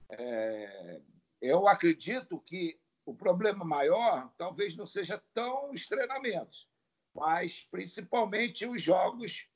É, 0.09 1.01
eu 1.43 1.69
acredito 1.69 2.41
que 2.41 2.81
o 3.05 3.15
problema 3.15 3.65
maior 3.65 4.33
talvez 4.39 4.75
não 4.75 4.87
seja 4.87 5.23
tão 5.35 5.71
os 5.71 5.87
treinamentos, 5.87 6.69
mas 7.15 7.67
principalmente 7.71 8.67
os 8.67 8.81
jogos 8.81 9.49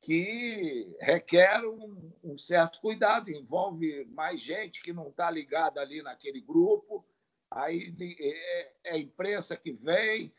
que 0.00 0.96
requer 1.00 1.64
um, 1.66 2.12
um, 2.22 2.38
certo 2.38 2.80
cuidado, 2.80 3.30
envolve 3.30 4.04
mais 4.06 4.40
gente 4.40 4.82
que 4.82 4.92
não 4.92 5.08
está 5.08 5.30
ligada 5.30 5.80
ali 5.80 6.02
naquele 6.02 6.40
grupo, 6.40 7.04
aí 7.50 7.94
é, 8.00 8.72
é 8.84 8.98
imprensa 8.98 9.56
que 9.56 9.72
vem, 9.72 10.32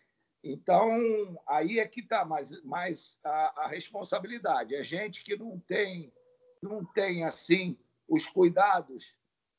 então 0.43 1.39
aí 1.47 1.79
é 1.79 1.87
que 1.87 2.01
está 2.01 2.23
mais, 2.23 2.63
mais 2.63 3.19
a, 3.23 3.63
a, 3.63 3.67
responsabilidade, 3.67 4.75
é 4.75 4.83
gente 4.83 5.23
que 5.23 5.35
não 5.35 5.59
tem, 5.59 6.13
não 6.61 6.85
tem 6.85 7.25
assim 7.25 7.77
os 8.07 8.25
cuidados 8.25 9.13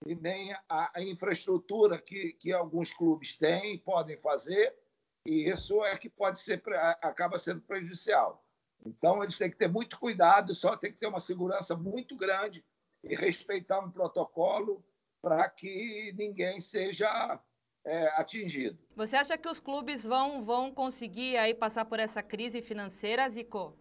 e 0.06 0.14
nem 0.14 0.52
a, 0.68 0.90
a 0.94 1.02
infraestrutura 1.02 2.00
que, 2.00 2.32
que 2.32 2.52
alguns 2.52 2.92
clubes 2.92 3.36
têm, 3.36 3.78
podem 3.78 4.16
fazer, 4.16 4.74
e 5.26 5.50
isso 5.50 5.84
é 5.84 5.96
que 5.98 6.08
pode 6.08 6.38
ser 6.38 6.62
acaba 7.02 7.38
sendo 7.38 7.60
prejudicial. 7.60 8.42
Então, 8.84 9.22
eles 9.22 9.36
têm 9.36 9.50
que 9.50 9.56
ter 9.56 9.68
muito 9.68 9.98
cuidado, 9.98 10.54
só 10.54 10.76
tem 10.76 10.92
que 10.92 10.98
ter 10.98 11.06
uma 11.06 11.20
segurança 11.20 11.76
muito 11.76 12.16
grande 12.16 12.64
e 13.04 13.14
respeitar 13.14 13.80
um 13.80 13.90
protocolo 13.90 14.84
para 15.22 15.48
que 15.48 16.14
ninguém 16.16 16.60
seja 16.60 17.40
é, 17.84 18.08
atingido. 18.20 18.78
Você 18.96 19.16
acha 19.16 19.36
que 19.36 19.48
os 19.48 19.60
clubes 19.60 20.04
vão, 20.04 20.42
vão 20.42 20.72
conseguir 20.72 21.36
aí 21.36 21.54
passar 21.54 21.84
por 21.84 21.98
essa 21.98 22.22
crise 22.22 22.62
financeira, 22.62 23.28
Zico? 23.28 23.76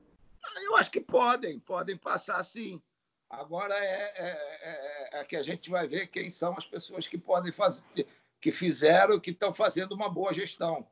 Eu 0.63 0.75
acho 0.75 0.91
que 0.91 1.01
podem, 1.01 1.59
podem 1.59 1.97
passar 1.97 2.41
sim. 2.43 2.81
Agora 3.29 3.75
é, 3.75 4.13
é, 4.15 5.17
é, 5.17 5.19
é 5.19 5.25
que 5.25 5.35
a 5.35 5.41
gente 5.41 5.69
vai 5.69 5.87
ver 5.87 6.07
quem 6.07 6.29
são 6.29 6.57
as 6.57 6.65
pessoas 6.65 7.07
que 7.07 7.17
podem 7.17 7.51
fazer, 7.51 8.07
que 8.41 8.51
fizeram, 8.51 9.19
que 9.19 9.31
estão 9.31 9.53
fazendo 9.53 9.93
uma 9.93 10.09
boa 10.09 10.33
gestão. 10.33 10.87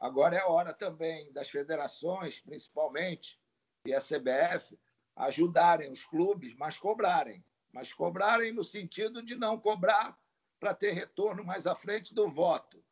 Agora 0.00 0.36
é 0.36 0.44
hora 0.44 0.72
também 0.72 1.30
das 1.30 1.50
federações, 1.50 2.40
principalmente, 2.40 3.38
e 3.84 3.92
a 3.92 3.98
CBF, 3.98 4.78
ajudarem 5.14 5.92
os 5.92 6.04
clubes, 6.04 6.54
mas 6.56 6.78
cobrarem. 6.78 7.44
Mas 7.70 7.92
cobrarem 7.92 8.52
no 8.52 8.64
sentido 8.64 9.22
de 9.22 9.36
não 9.36 9.60
cobrar 9.60 10.18
para 10.58 10.74
ter 10.74 10.92
retorno 10.92 11.44
mais 11.44 11.66
à 11.66 11.74
frente 11.74 12.14
do 12.14 12.28
voto. 12.30 12.82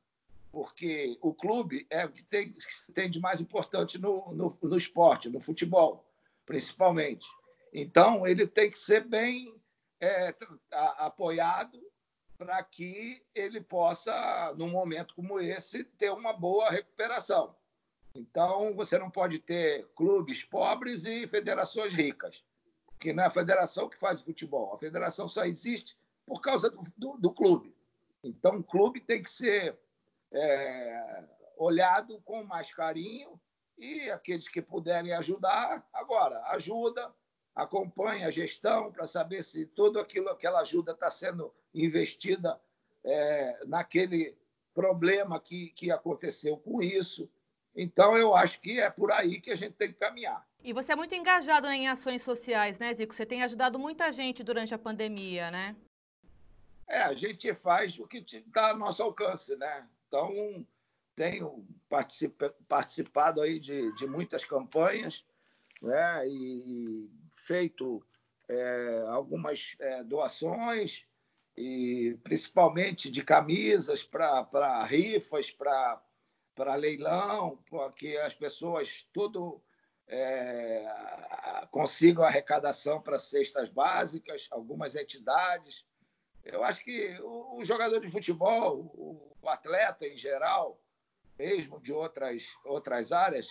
Porque 0.52 1.18
o 1.20 1.34
clube 1.34 1.86
é 1.90 2.04
o 2.04 2.12
que 2.12 2.22
tem, 2.22 2.54
tem 2.94 3.10
de 3.10 3.20
mais 3.20 3.40
importante 3.40 3.98
no, 3.98 4.32
no, 4.32 4.58
no 4.62 4.76
esporte, 4.76 5.28
no 5.28 5.40
futebol, 5.40 6.06
principalmente. 6.44 7.26
Então, 7.72 8.26
ele 8.26 8.46
tem 8.46 8.70
que 8.70 8.78
ser 8.78 9.04
bem 9.04 9.58
é, 10.00 10.34
apoiado 10.70 11.80
para 12.38 12.62
que 12.62 13.20
ele 13.34 13.60
possa, 13.60 14.54
num 14.56 14.70
momento 14.70 15.14
como 15.14 15.40
esse, 15.40 15.82
ter 15.82 16.10
uma 16.12 16.32
boa 16.32 16.70
recuperação. 16.70 17.54
Então, 18.14 18.74
você 18.74 18.96
não 18.96 19.10
pode 19.10 19.40
ter 19.40 19.86
clubes 19.96 20.44
pobres 20.44 21.04
e 21.04 21.26
federações 21.26 21.92
ricas, 21.92 22.44
porque 22.86 23.12
não 23.12 23.24
é 23.24 23.26
a 23.26 23.30
federação 23.30 23.88
que 23.88 23.98
faz 23.98 24.22
futebol. 24.22 24.72
A 24.72 24.78
federação 24.78 25.28
só 25.28 25.44
existe 25.44 25.98
por 26.24 26.40
causa 26.40 26.70
do, 26.70 26.80
do, 26.96 27.16
do 27.18 27.30
clube. 27.32 27.74
Então, 28.22 28.56
o 28.56 28.64
clube 28.64 29.00
tem 29.00 29.20
que 29.20 29.30
ser 29.30 29.76
é, 30.32 31.24
olhado 31.56 32.20
com 32.24 32.44
mais 32.44 32.72
carinho 32.72 33.38
e 33.76 34.10
aqueles 34.10 34.48
que 34.48 34.62
puderem 34.62 35.12
ajudar, 35.12 35.86
agora, 35.92 36.42
ajuda, 36.48 37.12
acompanha 37.58 38.28
a 38.28 38.30
gestão 38.30 38.92
para 38.92 39.04
saber 39.04 39.42
se 39.42 39.66
tudo 39.66 39.98
aquilo, 39.98 40.28
aquela 40.28 40.60
ajuda 40.60 40.92
está 40.92 41.10
sendo 41.10 41.52
investida 41.74 42.58
é, 43.04 43.58
naquele 43.66 44.36
problema 44.72 45.40
que, 45.40 45.70
que 45.70 45.90
aconteceu 45.90 46.56
com 46.56 46.80
isso. 46.80 47.28
Então, 47.74 48.16
eu 48.16 48.34
acho 48.34 48.60
que 48.60 48.78
é 48.78 48.88
por 48.88 49.10
aí 49.10 49.40
que 49.40 49.50
a 49.50 49.56
gente 49.56 49.74
tem 49.74 49.88
que 49.88 49.98
caminhar. 49.98 50.46
E 50.62 50.72
você 50.72 50.92
é 50.92 50.96
muito 50.96 51.16
engajado 51.16 51.66
em 51.66 51.88
ações 51.88 52.22
sociais, 52.22 52.78
né, 52.78 52.94
Zico? 52.94 53.12
Você 53.12 53.26
tem 53.26 53.42
ajudado 53.42 53.76
muita 53.76 54.12
gente 54.12 54.44
durante 54.44 54.72
a 54.72 54.78
pandemia, 54.78 55.50
né? 55.50 55.74
É, 56.86 57.02
a 57.02 57.14
gente 57.14 57.52
faz 57.54 57.98
o 57.98 58.06
que 58.06 58.18
está 58.18 58.70
ao 58.70 58.78
nosso 58.78 59.02
alcance, 59.02 59.56
né? 59.56 59.84
Então, 60.06 60.64
tenho 61.16 61.66
participado 62.68 63.40
aí 63.40 63.58
de, 63.58 63.92
de 63.96 64.06
muitas 64.06 64.44
campanhas 64.44 65.24
né? 65.82 66.28
e, 66.28 67.10
feito 67.48 68.06
é, 68.46 69.04
algumas 69.08 69.74
é, 69.80 70.04
doações, 70.04 71.06
e 71.56 72.16
principalmente 72.22 73.10
de 73.10 73.24
camisas 73.24 74.04
para 74.04 74.84
rifas, 74.84 75.50
para 75.50 76.74
leilão, 76.76 77.58
para 77.68 77.90
que 77.92 78.16
as 78.18 78.34
pessoas 78.34 79.08
tudo 79.12 79.60
é, 80.06 80.86
consigam 81.70 82.24
arrecadação 82.24 83.00
para 83.00 83.18
cestas 83.18 83.68
básicas, 83.68 84.46
algumas 84.50 84.94
entidades. 84.94 85.84
Eu 86.44 86.62
acho 86.62 86.84
que 86.84 87.18
o, 87.22 87.56
o 87.58 87.64
jogador 87.64 88.00
de 88.00 88.10
futebol, 88.10 88.92
o, 88.94 89.34
o, 89.42 89.48
atleta 89.48 90.06
em 90.06 90.16
geral, 90.16 90.80
mesmo 91.36 91.80
de 91.80 91.92
outras, 91.92 92.44
outras 92.64 93.10
áreas, 93.10 93.48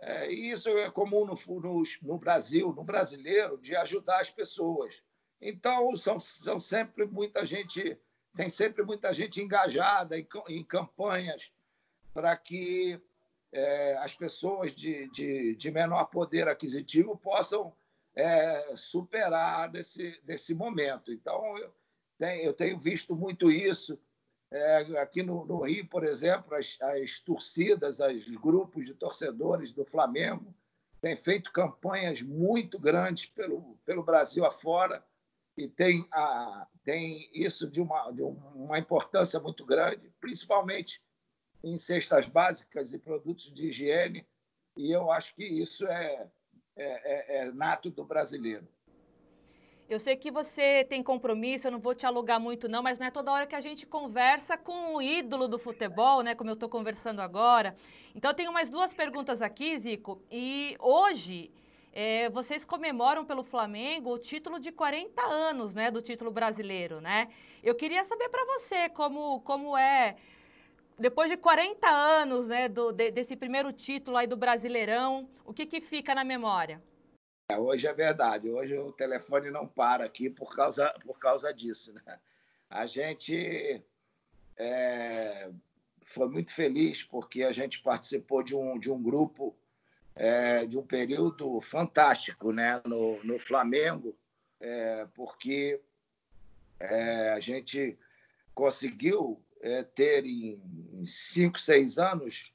é, 0.00 0.30
isso 0.30 0.68
é 0.70 0.90
comum 0.90 1.24
no, 1.24 1.34
no, 1.46 1.82
no, 2.02 2.18
Brasil, 2.18 2.72
no 2.72 2.84
brasileiro, 2.84 3.58
de 3.58 3.74
ajudar 3.76 4.20
as 4.20 4.30
pessoas. 4.30 5.02
Então, 5.40 5.96
são, 5.96 6.20
são 6.20 6.60
sempre 6.60 7.06
muita 7.06 7.44
gente, 7.44 7.98
tem 8.34 8.48
sempre 8.48 8.82
muita 8.84 9.12
gente 9.12 9.42
engajada 9.42 10.18
em, 10.18 10.26
em 10.48 10.64
campanhas 10.64 11.52
para 12.12 12.36
que 12.36 13.00
é, 13.52 13.96
as 13.98 14.14
pessoas 14.14 14.72
de, 14.74 15.08
de, 15.10 15.54
de, 15.56 15.70
menor 15.70 16.04
poder 16.06 16.48
aquisitivo 16.48 17.16
possam 17.16 17.74
é, 18.14 18.74
superar 18.76 19.70
desse, 19.70 20.20
desse 20.24 20.54
momento. 20.54 21.12
Então, 21.12 21.56
eu 21.58 21.72
eu 22.18 22.52
tenho 22.54 22.78
visto 22.78 23.14
muito 23.14 23.50
isso 23.50 23.98
é, 24.50 24.76
aqui 24.98 25.22
no, 25.22 25.44
no, 25.44 25.62
Rio, 25.62 25.86
por 25.88 26.04
exemplo, 26.04 26.54
as, 26.54 26.78
as 26.80 27.18
torcidas, 27.18 27.98
os 28.00 28.36
grupos 28.36 28.86
de 28.86 28.94
torcedores 28.94 29.72
do 29.72 29.84
Flamengo 29.84 30.54
têm 31.00 31.16
feito 31.16 31.52
campanhas 31.52 32.22
muito 32.22 32.78
grandes 32.78 33.26
pelo, 33.26 33.76
pelo 33.84 34.02
Brasil 34.02 34.44
afora 34.44 35.04
e 35.56 35.68
tem, 35.68 36.06
a, 36.12 36.66
tem 36.84 37.28
isso 37.32 37.68
de 37.68 37.80
uma, 37.80 38.10
de 38.10 38.22
uma 38.22 38.78
importância 38.78 39.40
muito 39.40 39.64
grande, 39.64 40.12
principalmente 40.20 41.02
em 41.64 41.78
cestas 41.78 42.26
básicas 42.26 42.92
e 42.92 42.98
produtos 42.98 43.52
de 43.52 43.68
higiene, 43.68 44.26
e 44.76 44.92
eu 44.92 45.10
acho 45.10 45.34
que 45.34 45.44
isso 45.44 45.86
é, 45.86 46.28
é, 46.76 47.36
é, 47.36 47.38
é 47.38 47.52
nato 47.52 47.90
do 47.90 48.04
brasileiro. 48.04 48.68
Eu 49.88 50.00
sei 50.00 50.16
que 50.16 50.32
você 50.32 50.84
tem 50.84 51.00
compromisso, 51.00 51.68
eu 51.68 51.70
não 51.70 51.78
vou 51.78 51.94
te 51.94 52.04
alugar 52.04 52.40
muito 52.40 52.68
não, 52.68 52.82
mas 52.82 52.98
não 52.98 53.06
é 53.06 53.10
toda 53.10 53.30
hora 53.30 53.46
que 53.46 53.54
a 53.54 53.60
gente 53.60 53.86
conversa 53.86 54.56
com 54.56 54.96
o 54.96 55.00
ídolo 55.00 55.46
do 55.46 55.60
futebol, 55.60 56.22
né, 56.22 56.34
como 56.34 56.50
eu 56.50 56.54
estou 56.54 56.68
conversando 56.68 57.22
agora. 57.22 57.76
Então 58.12 58.32
eu 58.32 58.34
tenho 58.34 58.52
mais 58.52 58.68
duas 58.68 58.92
perguntas 58.92 59.40
aqui, 59.40 59.78
Zico, 59.78 60.20
e 60.28 60.76
hoje 60.80 61.52
é, 61.92 62.28
vocês 62.30 62.64
comemoram 62.64 63.24
pelo 63.24 63.44
Flamengo 63.44 64.12
o 64.12 64.18
título 64.18 64.58
de 64.58 64.72
40 64.72 65.22
anos, 65.22 65.72
né, 65.72 65.88
do 65.88 66.02
título 66.02 66.32
brasileiro, 66.32 67.00
né? 67.00 67.28
Eu 67.62 67.76
queria 67.76 68.02
saber 68.02 68.28
para 68.28 68.44
você 68.44 68.88
como, 68.88 69.40
como 69.42 69.78
é, 69.78 70.16
depois 70.98 71.30
de 71.30 71.36
40 71.36 71.88
anos, 71.88 72.48
né, 72.48 72.68
do, 72.68 72.90
de, 72.90 73.12
desse 73.12 73.36
primeiro 73.36 73.70
título 73.70 74.16
aí 74.16 74.26
do 74.26 74.36
Brasileirão, 74.36 75.28
o 75.44 75.54
que 75.54 75.64
que 75.64 75.80
fica 75.80 76.12
na 76.12 76.24
memória? 76.24 76.82
É, 77.48 77.56
hoje 77.56 77.86
é 77.86 77.92
verdade. 77.92 78.48
Hoje 78.48 78.76
o 78.76 78.92
telefone 78.92 79.50
não 79.50 79.66
para 79.66 80.04
aqui 80.04 80.28
por 80.28 80.54
causa, 80.54 80.92
por 81.04 81.18
causa 81.18 81.54
disso. 81.54 81.92
Né? 81.92 82.18
A 82.68 82.86
gente 82.86 83.82
é, 84.56 85.50
foi 86.02 86.28
muito 86.28 86.52
feliz 86.52 87.04
porque 87.04 87.44
a 87.44 87.52
gente 87.52 87.80
participou 87.82 88.42
de 88.42 88.56
um, 88.56 88.78
de 88.78 88.90
um 88.90 89.00
grupo 89.00 89.56
é, 90.16 90.66
de 90.66 90.76
um 90.76 90.82
período 90.82 91.60
fantástico 91.60 92.52
né? 92.52 92.82
no, 92.84 93.22
no 93.22 93.38
Flamengo, 93.38 94.16
é, 94.58 95.06
porque 95.14 95.80
é, 96.80 97.30
a 97.30 97.38
gente 97.38 97.96
conseguiu 98.54 99.40
é, 99.60 99.84
ter 99.84 100.24
em 100.24 101.06
cinco, 101.06 101.60
seis 101.60 101.96
anos 101.98 102.52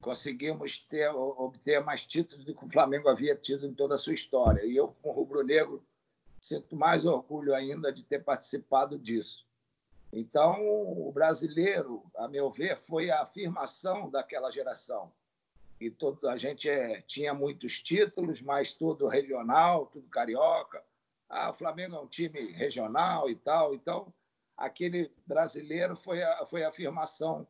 conseguimos 0.00 0.80
ter, 0.80 1.08
obter 1.14 1.82
mais 1.82 2.04
títulos 2.04 2.44
do 2.44 2.54
que 2.54 2.64
o 2.64 2.70
Flamengo 2.70 3.08
havia 3.08 3.36
tido 3.36 3.66
em 3.66 3.72
toda 3.72 3.94
a 3.94 3.98
sua 3.98 4.12
história. 4.12 4.64
E 4.64 4.76
eu, 4.76 4.88
como 4.88 5.14
rubro-negro, 5.14 5.82
sinto 6.40 6.76
mais 6.76 7.06
orgulho 7.06 7.54
ainda 7.54 7.92
de 7.92 8.04
ter 8.04 8.22
participado 8.22 8.98
disso. 8.98 9.46
Então, 10.12 10.60
o 10.60 11.10
brasileiro, 11.10 12.04
a 12.16 12.28
meu 12.28 12.50
ver, 12.50 12.76
foi 12.76 13.10
a 13.10 13.22
afirmação 13.22 14.10
daquela 14.10 14.50
geração. 14.50 15.10
E 15.80 15.90
todo, 15.90 16.28
a 16.28 16.36
gente 16.36 16.68
é, 16.68 17.00
tinha 17.02 17.32
muitos 17.32 17.80
títulos, 17.80 18.42
mas 18.42 18.72
tudo 18.72 19.08
regional, 19.08 19.86
tudo 19.86 20.06
carioca. 20.08 20.84
Ah, 21.28 21.50
o 21.50 21.54
Flamengo 21.54 21.96
é 21.96 22.00
um 22.00 22.06
time 22.06 22.52
regional 22.52 23.30
e 23.30 23.36
tal. 23.36 23.74
Então, 23.74 24.12
aquele 24.56 25.10
brasileiro 25.26 25.96
foi 25.96 26.22
a, 26.22 26.44
foi 26.44 26.62
a 26.62 26.68
afirmação 26.68 27.46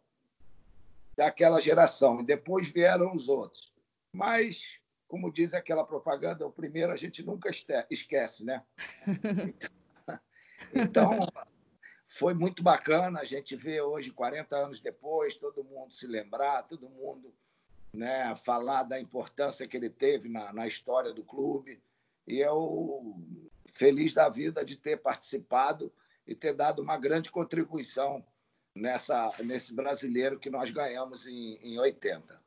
daquela 1.16 1.60
geração. 1.60 2.20
E 2.20 2.24
depois 2.24 2.68
vieram 2.68 3.14
os 3.14 3.28
outros. 3.28 3.72
Mas 4.12 4.80
como 5.12 5.30
diz 5.30 5.52
aquela 5.52 5.84
propaganda, 5.84 6.46
o 6.46 6.50
primeiro 6.50 6.90
a 6.90 6.96
gente 6.96 7.22
nunca 7.22 7.50
esquece, 7.90 8.46
né? 8.46 8.64
Então, 10.74 11.18
foi 12.08 12.32
muito 12.32 12.62
bacana 12.62 13.20
a 13.20 13.24
gente 13.24 13.54
ver 13.54 13.82
hoje, 13.82 14.10
40 14.10 14.56
anos 14.56 14.80
depois, 14.80 15.34
todo 15.34 15.64
mundo 15.64 15.92
se 15.92 16.06
lembrar, 16.06 16.62
todo 16.62 16.88
mundo 16.88 17.34
né, 17.92 18.34
falar 18.36 18.84
da 18.84 18.98
importância 18.98 19.68
que 19.68 19.76
ele 19.76 19.90
teve 19.90 20.30
na, 20.30 20.50
na 20.50 20.66
história 20.66 21.12
do 21.12 21.22
clube. 21.22 21.82
E 22.26 22.38
eu, 22.38 23.22
feliz 23.66 24.14
da 24.14 24.30
vida 24.30 24.64
de 24.64 24.76
ter 24.76 24.96
participado 24.96 25.92
e 26.26 26.34
ter 26.34 26.54
dado 26.54 26.80
uma 26.80 26.96
grande 26.96 27.30
contribuição 27.30 28.24
nessa, 28.74 29.32
nesse 29.40 29.74
brasileiro 29.74 30.38
que 30.38 30.50
nós 30.50 30.70
ganhamos 30.70 31.26
em, 31.26 31.58
em 31.62 31.78
80. 31.78 32.40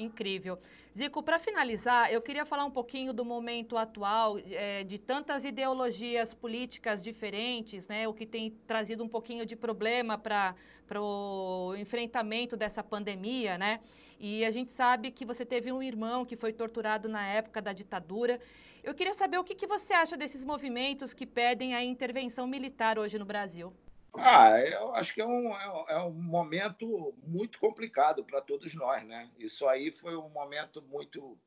Incrível. 0.00 0.58
Zico, 0.96 1.22
para 1.22 1.38
finalizar, 1.38 2.10
eu 2.10 2.22
queria 2.22 2.46
falar 2.46 2.64
um 2.64 2.70
pouquinho 2.70 3.12
do 3.12 3.24
momento 3.24 3.76
atual, 3.76 4.38
é, 4.38 4.82
de 4.82 4.98
tantas 4.98 5.44
ideologias 5.44 6.32
políticas 6.32 7.02
diferentes, 7.02 7.86
né, 7.86 8.08
o 8.08 8.14
que 8.14 8.24
tem 8.24 8.50
trazido 8.66 9.04
um 9.04 9.08
pouquinho 9.08 9.44
de 9.44 9.54
problema 9.54 10.16
para 10.16 10.54
o 10.96 11.74
enfrentamento 11.76 12.56
dessa 12.56 12.82
pandemia, 12.82 13.58
né? 13.58 13.80
E 14.18 14.44
a 14.44 14.50
gente 14.50 14.72
sabe 14.72 15.10
que 15.10 15.24
você 15.24 15.46
teve 15.46 15.72
um 15.72 15.82
irmão 15.82 16.26
que 16.26 16.36
foi 16.36 16.52
torturado 16.52 17.08
na 17.08 17.26
época 17.26 17.62
da 17.62 17.72
ditadura. 17.72 18.38
Eu 18.82 18.94
queria 18.94 19.14
saber 19.14 19.38
o 19.38 19.44
que, 19.44 19.54
que 19.54 19.66
você 19.66 19.94
acha 19.94 20.16
desses 20.16 20.44
movimentos 20.44 21.14
que 21.14 21.26
pedem 21.26 21.74
a 21.74 21.82
intervenção 21.82 22.46
militar 22.46 22.98
hoje 22.98 23.18
no 23.18 23.24
Brasil. 23.24 23.72
Ah, 24.14 24.58
eu 24.60 24.94
acho 24.94 25.14
que 25.14 25.20
é 25.20 25.26
um, 25.26 25.54
é, 25.54 25.84
é 25.88 25.98
um 26.00 26.12
momento 26.12 27.14
muito 27.26 27.58
complicado 27.58 28.24
para 28.24 28.40
todos 28.40 28.74
nós, 28.74 29.04
né? 29.04 29.30
Isso 29.38 29.68
aí 29.68 29.90
foi 29.90 30.16
um 30.16 30.28
momento 30.28 30.82
muito 30.82 31.38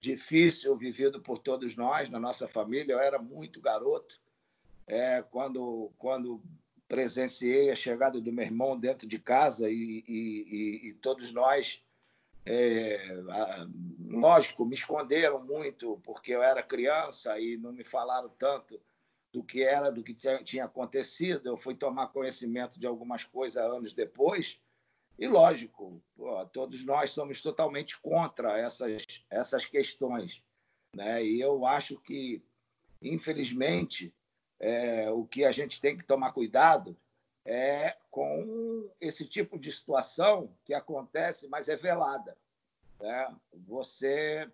difícil 0.00 0.76
vivido 0.76 1.20
por 1.20 1.38
todos 1.38 1.74
nós, 1.76 2.08
na 2.08 2.20
nossa 2.20 2.46
família. 2.46 2.92
Eu 2.92 3.00
era 3.00 3.18
muito 3.18 3.60
garoto 3.60 4.20
é, 4.86 5.22
quando, 5.30 5.90
quando 5.98 6.40
presenciei 6.86 7.70
a 7.70 7.74
chegada 7.74 8.20
do 8.20 8.32
meu 8.32 8.44
irmão 8.44 8.78
dentro 8.78 9.06
de 9.06 9.18
casa 9.18 9.68
e, 9.68 10.04
e, 10.06 10.86
e, 10.86 10.88
e 10.88 10.92
todos 10.94 11.32
nós, 11.32 11.82
é, 12.44 13.20
lógico, 14.08 14.64
me 14.64 14.74
esconderam 14.74 15.44
muito 15.44 16.00
porque 16.04 16.32
eu 16.32 16.42
era 16.42 16.62
criança 16.62 17.38
e 17.40 17.56
não 17.56 17.72
me 17.72 17.82
falaram 17.82 18.28
tanto 18.38 18.80
do 19.36 19.44
que 19.44 19.62
era, 19.62 19.92
do 19.92 20.02
que 20.02 20.14
tinha 20.14 20.64
acontecido. 20.64 21.46
Eu 21.46 21.58
fui 21.58 21.74
tomar 21.74 22.06
conhecimento 22.06 22.80
de 22.80 22.86
algumas 22.86 23.22
coisas 23.22 23.62
anos 23.62 23.92
depois. 23.92 24.58
E, 25.18 25.28
lógico, 25.28 26.02
pô, 26.16 26.46
todos 26.46 26.82
nós 26.86 27.10
somos 27.10 27.42
totalmente 27.42 28.00
contra 28.00 28.58
essas, 28.58 29.06
essas 29.28 29.66
questões. 29.66 30.42
Né? 30.94 31.22
E 31.22 31.38
eu 31.38 31.66
acho 31.66 32.00
que, 32.00 32.42
infelizmente, 33.02 34.14
é, 34.58 35.10
o 35.10 35.26
que 35.26 35.44
a 35.44 35.52
gente 35.52 35.82
tem 35.82 35.98
que 35.98 36.04
tomar 36.04 36.32
cuidado 36.32 36.96
é 37.44 37.94
com 38.10 38.90
esse 38.98 39.26
tipo 39.26 39.58
de 39.58 39.70
situação 39.70 40.56
que 40.64 40.72
acontece, 40.72 41.46
mas 41.46 41.68
é 41.68 41.76
velada. 41.76 42.38
Né? 42.98 43.36
Você 43.52 44.50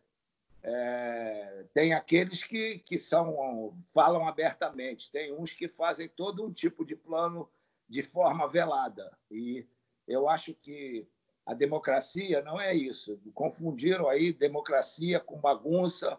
é, 0.62 1.64
tem 1.74 1.92
aqueles 1.92 2.44
que, 2.44 2.78
que 2.80 2.98
são 2.98 3.76
falam 3.92 4.28
abertamente, 4.28 5.10
tem 5.10 5.32
uns 5.32 5.52
que 5.52 5.66
fazem 5.66 6.08
todo 6.08 6.44
um 6.44 6.52
tipo 6.52 6.84
de 6.84 6.94
plano 6.94 7.48
de 7.88 8.02
forma 8.02 8.48
velada. 8.48 9.16
E 9.30 9.66
eu 10.06 10.28
acho 10.28 10.54
que 10.54 11.06
a 11.44 11.52
democracia 11.52 12.42
não 12.42 12.60
é 12.60 12.74
isso. 12.74 13.20
Confundiram 13.34 14.08
aí 14.08 14.32
democracia 14.32 15.18
com 15.18 15.40
bagunça, 15.40 16.18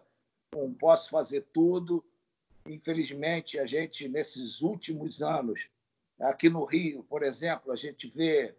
com 0.52 0.72
posso 0.74 1.10
fazer 1.10 1.46
tudo. 1.52 2.04
Infelizmente, 2.66 3.58
a 3.58 3.66
gente, 3.66 4.08
nesses 4.08 4.60
últimos 4.60 5.22
anos, 5.22 5.68
aqui 6.20 6.48
no 6.48 6.64
Rio, 6.64 7.02
por 7.04 7.22
exemplo, 7.22 7.72
a 7.72 7.76
gente 7.76 8.08
vê 8.08 8.54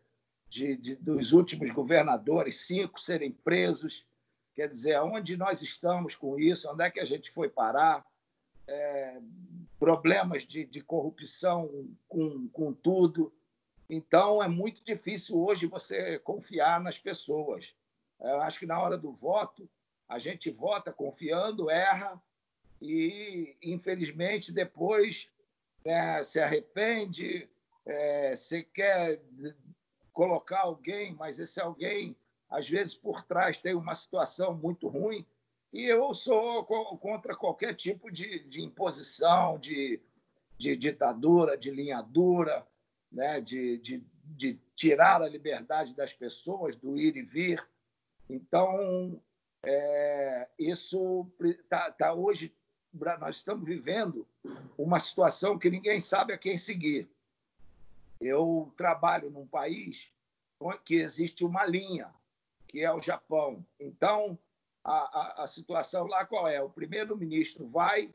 de, 0.49 0.75
de, 0.75 0.95
dos 0.95 1.31
últimos 1.33 1.69
governadores, 1.71 2.61
cinco 2.61 2.99
serem 2.99 3.31
presos, 3.31 4.05
Quer 4.55 4.69
dizer, 4.69 4.99
onde 5.01 5.35
nós 5.35 5.61
estamos 5.61 6.15
com 6.15 6.39
isso? 6.39 6.71
Onde 6.71 6.83
é 6.83 6.89
que 6.89 7.01
a 7.01 7.05
gente 7.05 7.29
foi 7.29 7.49
parar? 7.49 8.05
É, 8.67 9.19
problemas 9.77 10.43
de, 10.43 10.65
de 10.65 10.81
corrupção 10.81 11.69
com, 12.07 12.47
com 12.47 12.73
tudo. 12.73 13.31
Então, 13.89 14.41
é 14.41 14.47
muito 14.47 14.83
difícil 14.83 15.37
hoje 15.37 15.67
você 15.67 16.17
confiar 16.19 16.79
nas 16.81 16.97
pessoas. 16.97 17.75
Eu 18.19 18.41
acho 18.41 18.57
que 18.57 18.65
na 18.65 18.81
hora 18.81 18.97
do 18.97 19.11
voto, 19.11 19.69
a 20.07 20.17
gente 20.17 20.49
vota 20.49 20.91
confiando, 20.91 21.69
erra 21.69 22.19
e, 22.81 23.55
infelizmente, 23.61 24.53
depois 24.53 25.29
né, 25.83 26.23
se 26.23 26.39
arrepende, 26.39 27.49
é, 27.85 28.35
você 28.35 28.63
quer 28.63 29.21
colocar 30.13 30.61
alguém, 30.61 31.13
mas 31.13 31.39
esse 31.39 31.59
alguém 31.59 32.15
às 32.49 32.69
vezes 32.69 32.95
por 32.95 33.23
trás 33.23 33.59
tem 33.59 33.73
uma 33.73 33.95
situação 33.95 34.53
muito 34.53 34.87
ruim, 34.87 35.25
e 35.73 35.83
eu 35.83 36.13
sou 36.13 36.63
contra 36.63 37.35
qualquer 37.35 37.75
tipo 37.75 38.09
de, 38.09 38.39
de 38.47 38.61
imposição, 38.61 39.59
de, 39.59 39.99
de 40.57 40.75
ditadura, 40.75 41.57
de 41.57 41.69
linha 41.69 42.01
dura, 42.01 42.65
né? 43.11 43.41
de, 43.41 43.77
de, 43.79 44.03
de 44.23 44.57
tirar 44.73 45.21
a 45.21 45.27
liberdade 45.27 45.93
das 45.93 46.13
pessoas, 46.13 46.77
do 46.77 46.97
ir 46.97 47.17
e 47.17 47.21
vir. 47.21 47.61
Então, 48.29 49.21
é, 49.65 50.47
isso 50.57 51.29
está 51.41 51.91
tá 51.91 52.13
hoje, 52.13 52.55
nós 53.19 53.37
estamos 53.37 53.65
vivendo 53.65 54.25
uma 54.77 54.99
situação 54.99 55.59
que 55.59 55.69
ninguém 55.69 55.99
sabe 55.99 56.31
a 56.31 56.37
quem 56.37 56.55
seguir. 56.55 57.09
Eu 58.21 58.73
trabalho 58.77 59.29
num 59.29 59.45
país 59.45 60.09
que 60.85 60.95
existe 60.95 61.43
uma 61.43 61.65
linha, 61.65 62.13
que 62.68 62.82
é 62.82 62.93
o 62.93 63.01
Japão. 63.01 63.66
Então, 63.80 64.38
a, 64.84 64.93
a, 64.93 65.43
a 65.43 65.47
situação 65.47 66.05
lá 66.07 66.26
qual 66.26 66.47
é? 66.47 66.61
O 66.61 66.70
primeiro-ministro 66.70 67.68
vai, 67.68 68.13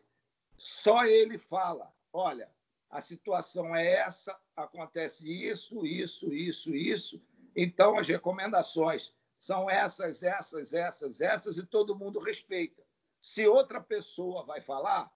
só 0.57 1.05
ele 1.05 1.39
fala: 1.39 1.93
olha, 2.13 2.51
a 2.89 3.01
situação 3.01 3.75
é 3.75 3.93
essa, 3.95 4.39
acontece 4.57 5.29
isso, 5.29 5.87
isso, 5.87 6.33
isso, 6.33 6.75
isso. 6.75 7.23
Então, 7.55 7.99
as 7.99 8.09
recomendações 8.09 9.15
são 9.39 9.71
essas, 9.71 10.23
essas, 10.23 10.75
essas, 10.75 11.21
essas, 11.21 11.57
e 11.57 11.65
todo 11.65 11.97
mundo 11.97 12.21
respeita. 12.21 12.83
Se 13.21 13.47
outra 13.47 13.81
pessoa 13.81 14.45
vai 14.45 14.61
falar, 14.61 15.13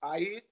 aí 0.00 0.44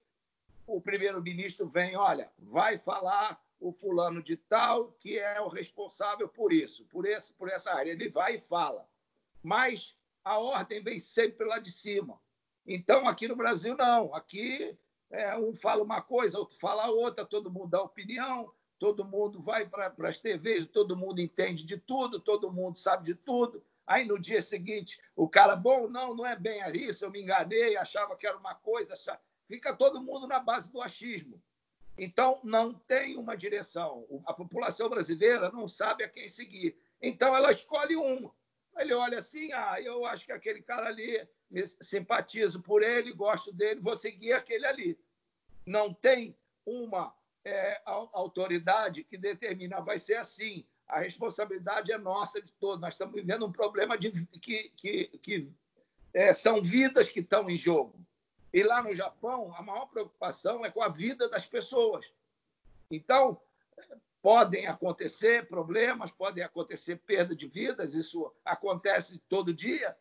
o 0.65 0.81
primeiro-ministro 0.81 1.67
vem, 1.67 1.95
olha, 1.95 2.31
vai 2.37 2.77
falar 2.77 3.39
o 3.67 3.71
fulano 3.71 4.21
de 4.21 4.37
tal 4.37 4.91
que 4.99 5.17
é 5.17 5.41
o 5.41 5.47
responsável 5.47 6.29
por 6.29 6.53
isso, 6.53 6.85
por, 6.85 7.05
esse, 7.07 7.33
por 7.33 7.49
essa 7.49 7.73
área. 7.73 7.91
Ele 7.91 8.09
vai 8.09 8.35
e 8.35 8.39
fala. 8.39 8.87
Mas 9.41 9.97
a 10.23 10.37
ordem 10.37 10.83
vem 10.83 10.99
sempre 10.99 11.47
lá 11.47 11.57
de 11.57 11.71
cima. 11.71 12.21
Então, 12.65 13.07
aqui 13.07 13.27
no 13.27 13.35
Brasil, 13.35 13.75
não. 13.75 14.13
Aqui, 14.13 14.77
é, 15.09 15.35
um 15.35 15.55
fala 15.55 15.83
uma 15.83 15.99
coisa, 15.99 16.37
outro 16.37 16.55
fala 16.57 16.87
outra, 16.89 17.25
todo 17.25 17.51
mundo 17.51 17.71
dá 17.71 17.81
opinião, 17.81 18.51
todo 18.77 19.03
mundo 19.03 19.41
vai 19.41 19.67
para 19.67 19.93
as 20.07 20.19
TVs, 20.19 20.67
todo 20.67 20.95
mundo 20.95 21.19
entende 21.19 21.65
de 21.65 21.77
tudo, 21.77 22.19
todo 22.19 22.51
mundo 22.51 22.77
sabe 22.77 23.05
de 23.05 23.15
tudo. 23.15 23.63
Aí, 23.87 24.05
no 24.05 24.19
dia 24.19 24.43
seguinte, 24.43 24.99
o 25.15 25.27
cara, 25.27 25.55
bom, 25.55 25.87
não, 25.87 26.15
não 26.15 26.25
é 26.25 26.35
bem 26.35 26.61
isso, 26.71 27.03
eu 27.03 27.11
me 27.11 27.21
enganei, 27.21 27.77
achava 27.77 28.15
que 28.15 28.27
era 28.27 28.37
uma 28.37 28.53
coisa. 28.53 28.93
Achava... 28.93 29.19
Fica 29.47 29.75
todo 29.75 30.03
mundo 30.03 30.27
na 30.27 30.39
base 30.39 30.71
do 30.71 30.81
achismo. 30.81 31.41
Então, 31.97 32.39
não 32.43 32.73
tem 32.73 33.17
uma 33.17 33.35
direção. 33.35 34.05
A 34.25 34.33
população 34.33 34.89
brasileira 34.89 35.51
não 35.51 35.67
sabe 35.67 36.03
a 36.03 36.09
quem 36.09 36.27
seguir. 36.27 36.77
Então, 37.01 37.35
ela 37.35 37.51
escolhe 37.51 37.95
um. 37.95 38.29
Ele 38.77 38.93
olha 38.93 39.19
assim: 39.19 39.51
ah, 39.53 39.81
eu 39.81 40.05
acho 40.05 40.25
que 40.25 40.31
aquele 40.31 40.61
cara 40.61 40.87
ali, 40.87 41.25
simpatizo 41.81 42.61
por 42.61 42.83
ele, 42.83 43.13
gosto 43.13 43.53
dele, 43.53 43.79
vou 43.79 43.95
seguir 43.95 44.33
aquele 44.33 44.65
ali. 44.65 44.99
Não 45.65 45.93
tem 45.93 46.37
uma 46.65 47.15
é, 47.45 47.81
autoridade 47.85 49.03
que 49.03 49.17
determina, 49.17 49.79
vai 49.79 49.97
ser 49.97 50.15
assim. 50.15 50.65
A 50.87 50.99
responsabilidade 50.99 51.91
é 51.91 51.97
nossa 51.97 52.41
de 52.41 52.51
todos. 52.53 52.81
Nós 52.81 52.93
estamos 52.93 53.15
vivendo 53.15 53.45
um 53.45 53.51
problema 53.51 53.97
de, 53.97 54.11
que, 54.39 54.69
que, 54.75 55.07
que 55.19 55.51
é, 56.13 56.33
são 56.33 56.61
vidas 56.61 57.09
que 57.09 57.21
estão 57.21 57.49
em 57.49 57.57
jogo. 57.57 57.99
E 58.55 58.63
lá 58.63 58.81
no 58.81 58.95
Japão, 58.95 59.53
a 59.53 59.61
maior 59.61 59.87
preocupação 59.87 60.65
é 60.65 60.71
com 60.71 60.81
a 60.81 60.87
vida 60.87 61.27
das 61.27 61.45
pessoas. 61.45 62.05
Então, 62.89 63.37
podem 64.21 64.65
acontecer 64.65 65.45
problemas, 65.49 66.09
podem 66.09 66.41
acontecer 66.41 66.95
perda 66.95 67.35
de 67.35 67.47
vidas, 67.47 67.93
isso 67.93 68.33
acontece 68.45 69.19
todo 69.27 69.53
dia. 69.53 69.93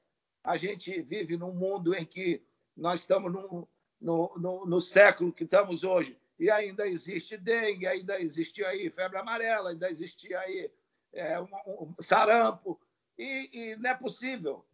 A 0.45 0.57
gente 0.57 1.03
vive 1.03 1.37
num 1.37 1.53
mundo 1.53 1.97
em 1.97 2.07
que 2.07 2.45
nós 2.77 3.01
estamos 3.01 3.33
no, 3.33 3.69
no, 4.01 4.39
no, 4.39 4.67
no 4.67 4.81
século 4.81 5.33
que 5.33 5.43
estamos 5.43 5.83
hoje 5.83 6.17
e 6.39 6.49
ainda 6.49 6.87
existe 6.87 7.37
dengue, 7.37 7.89
ainda 7.89 8.21
existe 8.21 8.65
aí 8.65 8.89
febre 8.89 9.19
amarela, 9.19 9.71
ainda 9.71 9.91
existe 9.91 10.33
aí 10.33 10.71
é, 11.13 11.41
um, 11.41 11.49
um 11.67 11.95
sarampo, 11.99 12.81
e, 13.19 13.51
e, 13.53 13.77
não 13.79 13.91
é 13.91 13.95
possível. 13.95 14.65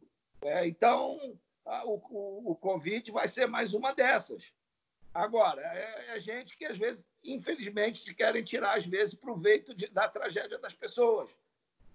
É, 0.42 0.66
então, 0.66 1.38
o, 1.64 2.00
o, 2.10 2.52
o 2.52 2.56
Covid 2.56 3.10
vai 3.10 3.28
ser 3.28 3.46
mais 3.46 3.74
uma 3.74 3.94
dessas. 3.94 4.52
Agora, 5.12 5.60
é, 5.60 6.16
é, 6.16 6.20
gente 6.20 6.56
que, 6.56 6.64
às 6.64 6.78
vezes, 6.78 7.04
infelizmente, 7.22 8.14
querem 8.14 8.44
tirar, 8.44 8.76
às 8.76 8.86
vezes, 8.86 9.14
proveito 9.14 9.74
de, 9.74 9.88
da 9.88 10.08
tragédia 10.08 10.58
das 10.58 10.74
pessoas. 10.74 11.28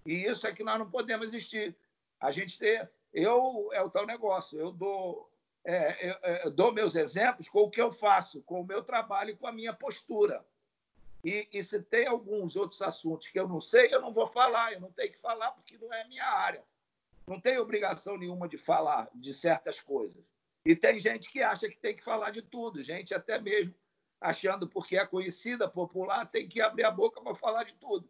E 0.05 0.25
isso 0.25 0.45
é 0.45 0.53
que 0.53 0.63
nós 0.63 0.77
não 0.77 0.89
podemos 0.89 1.27
existir. 1.27 1.75
A 2.19 2.31
gente 2.31 2.59
ter. 2.59 2.89
Eu, 3.13 3.69
é 3.71 3.81
o 3.81 3.89
tal 3.89 4.05
negócio, 4.05 4.59
eu 4.59 4.71
dou, 4.71 5.31
é, 5.63 6.09
eu, 6.09 6.15
eu 6.43 6.51
dou 6.51 6.73
meus 6.73 6.95
exemplos 6.95 7.47
com 7.47 7.61
o 7.61 7.69
que 7.69 7.81
eu 7.81 7.89
faço, 7.89 8.41
com 8.43 8.59
o 8.59 8.65
meu 8.65 8.83
trabalho 8.83 9.31
e 9.31 9.35
com 9.37 9.47
a 9.47 9.53
minha 9.53 9.73
postura. 9.73 10.45
E, 11.23 11.47
e, 11.51 11.63
se 11.63 11.81
tem 11.81 12.05
alguns 12.05 12.55
outros 12.55 12.81
assuntos 12.81 13.29
que 13.29 13.39
eu 13.39 13.47
não 13.47 13.59
sei, 13.59 13.91
eu 13.91 14.01
não 14.01 14.13
vou 14.13 14.27
falar, 14.27 14.73
eu 14.73 14.81
não 14.81 14.91
tenho 14.91 15.11
que 15.11 15.17
falar 15.17 15.51
porque 15.51 15.77
não 15.77 15.91
é 15.91 16.05
minha 16.07 16.25
área. 16.25 16.63
Não 17.27 17.39
tenho 17.39 17.61
obrigação 17.61 18.17
nenhuma 18.17 18.47
de 18.47 18.57
falar 18.57 19.09
de 19.13 19.33
certas 19.33 19.79
coisas. 19.79 20.23
E 20.65 20.75
tem 20.75 20.99
gente 20.99 21.29
que 21.31 21.41
acha 21.41 21.69
que 21.69 21.77
tem 21.77 21.95
que 21.95 22.03
falar 22.03 22.31
de 22.31 22.41
tudo, 22.41 22.83
gente 22.83 23.13
até 23.13 23.39
mesmo 23.39 23.73
achando 24.19 24.67
porque 24.67 24.97
é 24.97 25.05
conhecida, 25.05 25.69
popular, 25.69 26.25
tem 26.25 26.47
que 26.47 26.61
abrir 26.61 26.85
a 26.85 26.91
boca 26.91 27.21
para 27.21 27.35
falar 27.35 27.63
de 27.63 27.75
tudo. 27.75 28.09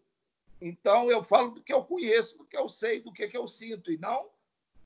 Então, 0.61 1.11
eu 1.11 1.21
falo 1.21 1.51
do 1.51 1.61
que 1.61 1.73
eu 1.73 1.83
conheço, 1.83 2.37
do 2.37 2.45
que 2.45 2.57
eu 2.57 2.69
sei, 2.69 3.01
do 3.01 3.11
que, 3.11 3.27
que 3.27 3.37
eu 3.37 3.45
sinto, 3.47 3.91
e 3.91 3.97
não 3.97 4.29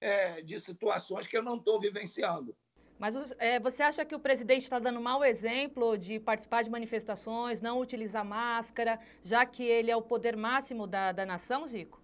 é, 0.02 0.42
de 0.42 0.60
situações 0.60 1.28
que 1.28 1.38
eu 1.38 1.44
não 1.44 1.58
estou 1.58 1.80
vivenciando. 1.80 2.56
Mas 2.98 3.16
é, 3.38 3.60
você 3.60 3.82
acha 3.84 4.04
que 4.04 4.16
o 4.16 4.20
presidente 4.20 4.64
está 4.64 4.78
dando 4.78 5.00
mau 5.00 5.24
exemplo 5.24 5.98
de 5.98 6.20
participar 6.20 6.64
de 6.64 6.70
manifestações, 6.70 7.62
não 7.62 7.80
utilizar 7.80 8.26
máscara, 8.26 9.00
já 9.24 9.46
que 9.46 9.64
ele 9.64 9.90
é 9.90 9.96
o 9.96 10.02
poder 10.02 10.36
máximo 10.36 10.86
da, 10.86 11.12
da 11.12 11.26
nação, 11.26 11.66
Zico? 11.66 12.02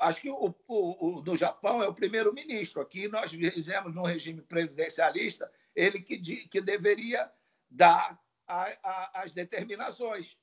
Acho 0.00 0.22
que 0.22 0.30
o, 0.30 0.54
o, 0.66 1.18
o 1.18 1.20
do 1.20 1.36
Japão 1.36 1.82
é 1.82 1.88
o 1.88 1.94
primeiro-ministro. 1.94 2.80
Aqui 2.80 3.06
nós 3.06 3.30
fizemos 3.30 3.94
no 3.94 4.04
regime 4.04 4.40
presidencialista 4.40 5.50
ele 5.76 6.00
que, 6.00 6.18
que 6.48 6.60
deveria 6.60 7.30
dar 7.68 8.18
a, 8.46 8.62
a, 8.82 9.22
as 9.22 9.32
determinações. 9.32 10.36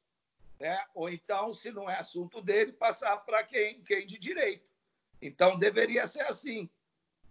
Né? 0.59 0.79
Ou 0.93 1.09
então, 1.09 1.53
se 1.53 1.71
não 1.71 1.89
é 1.89 1.97
assunto 1.97 2.41
dele, 2.41 2.71
passar 2.71 3.17
para 3.17 3.43
quem, 3.43 3.81
quem 3.83 4.05
de 4.05 4.17
direito. 4.17 4.67
Então, 5.21 5.57
deveria 5.57 6.05
ser 6.05 6.21
assim. 6.21 6.69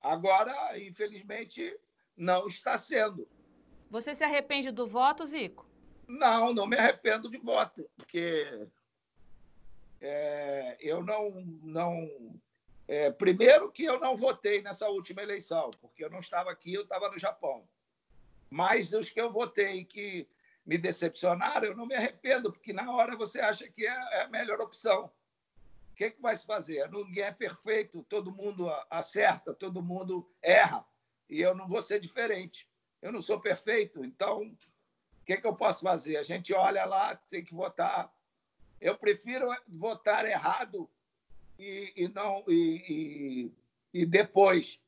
Agora, 0.00 0.78
infelizmente, 0.78 1.78
não 2.16 2.46
está 2.46 2.76
sendo. 2.76 3.28
Você 3.90 4.14
se 4.14 4.24
arrepende 4.24 4.70
do 4.70 4.86
voto, 4.86 5.24
Zico? 5.24 5.66
Não, 6.06 6.52
não 6.52 6.66
me 6.66 6.76
arrependo 6.76 7.28
de 7.28 7.38
voto, 7.38 7.88
porque 7.96 8.68
é, 10.00 10.76
eu 10.80 11.02
não. 11.02 11.30
não 11.62 12.08
é, 12.88 13.10
primeiro, 13.10 13.70
que 13.72 13.84
eu 13.84 13.98
não 13.98 14.16
votei 14.16 14.62
nessa 14.62 14.88
última 14.88 15.22
eleição, 15.22 15.72
porque 15.80 16.04
eu 16.04 16.10
não 16.10 16.20
estava 16.20 16.50
aqui, 16.50 16.72
eu 16.72 16.82
estava 16.82 17.10
no 17.10 17.18
Japão. 17.18 17.66
Mas 18.48 18.92
os 18.92 19.10
que 19.10 19.20
eu 19.20 19.32
votei 19.32 19.84
que 19.84 20.28
me 20.64 20.78
decepcionaram, 20.78 21.66
eu 21.66 21.76
não 21.76 21.86
me 21.86 21.94
arrependo, 21.94 22.52
porque 22.52 22.72
na 22.72 22.90
hora 22.92 23.16
você 23.16 23.40
acha 23.40 23.68
que 23.68 23.86
é, 23.86 23.90
é 23.90 24.22
a 24.22 24.28
melhor 24.28 24.60
opção. 24.60 25.10
O 25.90 25.94
que, 25.96 26.04
é 26.04 26.10
que 26.10 26.20
vai 26.20 26.36
se 26.36 26.46
fazer? 26.46 26.88
Ninguém 26.90 27.24
é 27.24 27.32
perfeito, 27.32 28.04
todo 28.08 28.30
mundo 28.30 28.68
acerta, 28.90 29.54
todo 29.54 29.82
mundo 29.82 30.28
erra 30.42 30.84
e 31.28 31.40
eu 31.40 31.54
não 31.54 31.66
vou 31.66 31.82
ser 31.82 32.00
diferente. 32.00 32.68
Eu 33.00 33.12
não 33.12 33.20
sou 33.20 33.40
perfeito, 33.40 34.04
então 34.04 34.42
o 34.42 35.24
que, 35.24 35.34
é 35.34 35.36
que 35.36 35.46
eu 35.46 35.54
posso 35.54 35.82
fazer? 35.82 36.16
A 36.16 36.22
gente 36.22 36.52
olha 36.52 36.84
lá, 36.84 37.16
tem 37.30 37.44
que 37.44 37.54
votar. 37.54 38.12
Eu 38.80 38.96
prefiro 38.96 39.48
votar 39.68 40.26
errado 40.26 40.88
e, 41.58 41.92
e 41.96 42.08
não 42.08 42.44
e, 42.46 43.52
e, 43.92 44.00
e 44.02 44.06
depois 44.06 44.78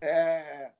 é, 0.00 0.72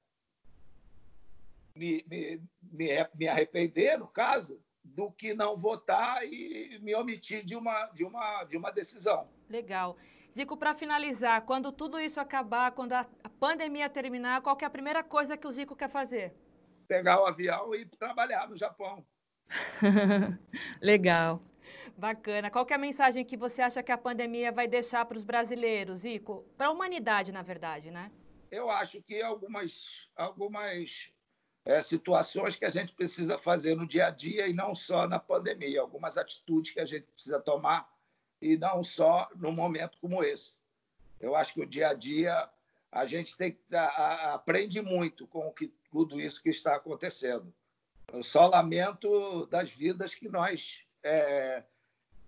me, 1.75 2.05
me, 2.09 2.43
me, 2.63 2.89
me 3.15 3.29
arrepender, 3.29 3.99
no 3.99 4.07
caso, 4.07 4.61
do 4.85 5.11
que 5.11 5.35
não 5.35 5.57
votar 5.57 6.25
e 6.25 6.79
me 6.81 6.95
omitir 6.95 7.45
de 7.45 7.57
uma, 7.57 7.87
de 7.87 8.05
uma, 8.05 8.45
de 8.45 8.57
uma 8.57 8.71
decisão. 8.71 9.29
Legal. 9.49 9.97
Zico, 10.33 10.57
para 10.57 10.75
finalizar, 10.75 11.43
quando 11.43 11.73
tudo 11.73 11.99
isso 11.99 12.21
acabar, 12.21 12.71
quando 12.73 12.93
a 12.93 13.07
pandemia 13.41 13.89
terminar, 13.89 14.41
qual 14.43 14.57
é 14.61 14.65
a 14.65 14.71
primeira 14.71 15.03
coisa 15.03 15.37
que 15.37 15.47
o 15.47 15.53
Zico 15.53 15.75
quer 15.75 15.89
fazer? 15.89 16.35
Pegar 16.87 17.21
o 17.21 17.27
avião 17.27 17.75
e 17.75 17.85
trabalhar 17.85 18.49
no 18.49 18.57
Japão. 18.57 19.05
Legal. 20.81 21.41
Bacana. 21.97 22.51
Qual 22.51 22.67
é 22.69 22.75
a 22.75 22.79
mensagem 22.79 23.25
que 23.25 23.37
você 23.37 23.63
acha 23.63 23.83
que 23.83 23.93
a 23.93 23.99
pandemia 23.99 24.53
vai 24.53 24.69
deixar 24.69 25.05
para 25.05 25.17
os 25.17 25.25
brasileiros, 25.25 26.01
Zico? 26.01 26.45
Para 26.57 26.69
a 26.69 26.71
humanidade, 26.71 27.33
na 27.33 27.43
verdade, 27.43 27.91
né? 27.91 28.11
Eu 28.51 28.71
acho 28.71 29.03
que 29.03 29.21
algumas, 29.23 30.09
algumas 30.15 31.11
é, 31.65 31.83
situações 31.83 32.55
que 32.55 32.65
a 32.65 32.71
gente 32.71 32.95
precisa 32.95 33.39
fazer 33.39 33.75
no 33.75 33.87
dia 33.87 34.07
a 34.07 34.11
dia 34.11 34.47
e 34.47 34.53
não 34.53 34.75
só 34.75 35.07
na 35.09 35.19
pandemia, 35.19 35.81
algumas 35.81 36.17
atitudes 36.17 36.71
que 36.71 36.81
a 36.81 36.87
gente 36.87 37.07
precisa 37.07 37.41
tomar 37.41 37.91
e 38.41 38.57
não 38.57 38.85
só 38.85 39.29
num 39.35 39.53
momento 39.53 39.99
como 40.01 40.23
esse. 40.23 40.55
Eu 41.19 41.35
acho 41.35 41.55
que 41.55 41.61
o 41.61 41.67
dia 41.67 41.89
a 41.89 41.95
dia 41.95 42.49
a 42.93 43.05
gente 43.05 43.37
tem 43.37 43.59
a, 43.73 43.79
a, 43.79 44.35
aprende 44.35 44.81
muito 44.81 45.27
com 45.27 45.51
que, 45.53 45.69
tudo 45.91 46.21
isso 46.21 46.43
que 46.43 46.51
está 46.51 46.77
acontecendo. 46.77 47.53
Eu 48.13 48.23
só 48.23 48.47
lamento 48.47 49.47
das 49.47 49.71
vidas 49.71 50.15
que 50.15 50.29
nós 50.29 50.86
é, 51.07 51.65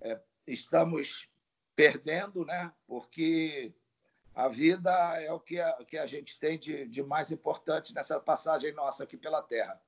é, 0.01 0.21
estamos 0.47 1.29
perdendo, 1.75 2.45
né? 2.45 2.73
porque 2.87 3.75
a 4.35 4.49
vida 4.49 4.91
é 5.21 5.33
o 5.33 5.41
que 5.41 5.61
a, 5.61 5.73
que 5.85 5.99
a 5.99 6.07
gente 6.07 6.39
tem 6.39 6.59
de, 6.59 6.87
de 6.87 7.03
mais 7.03 7.33
importante 7.33 7.95
nessa 7.95 8.21
passagem 8.21 8.73
nossa 8.73 9.05
aqui 9.05 9.17
pela 9.17 9.43
Terra. 9.43 9.81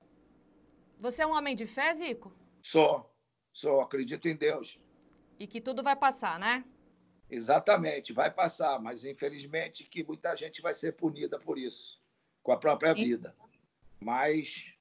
Você 0.99 1.23
é 1.23 1.27
um 1.27 1.37
homem 1.37 1.57
de 1.57 1.67
fé, 1.67 1.95
Zico? 1.95 2.33
Sou, 2.63 3.11
sou, 3.53 3.81
acredito 3.81 4.29
em 4.29 4.37
Deus. 4.37 4.79
E 5.39 5.47
que 5.47 5.61
tudo 5.61 5.83
vai 5.83 5.97
passar, 5.97 6.39
né? 6.39 6.65
Exatamente, 7.31 8.13
vai 8.13 8.31
passar, 8.31 8.81
mas 8.81 9.05
infelizmente 9.05 9.85
que 9.85 10.03
muita 10.03 10.35
gente 10.35 10.61
vai 10.61 10.75
ser 10.75 10.93
punida 10.93 11.39
por 11.39 11.57
isso, 11.59 12.03
com 12.43 12.51
a 12.51 12.57
própria 12.57 12.93
vida. 12.93 13.35
Mas 14.01 14.75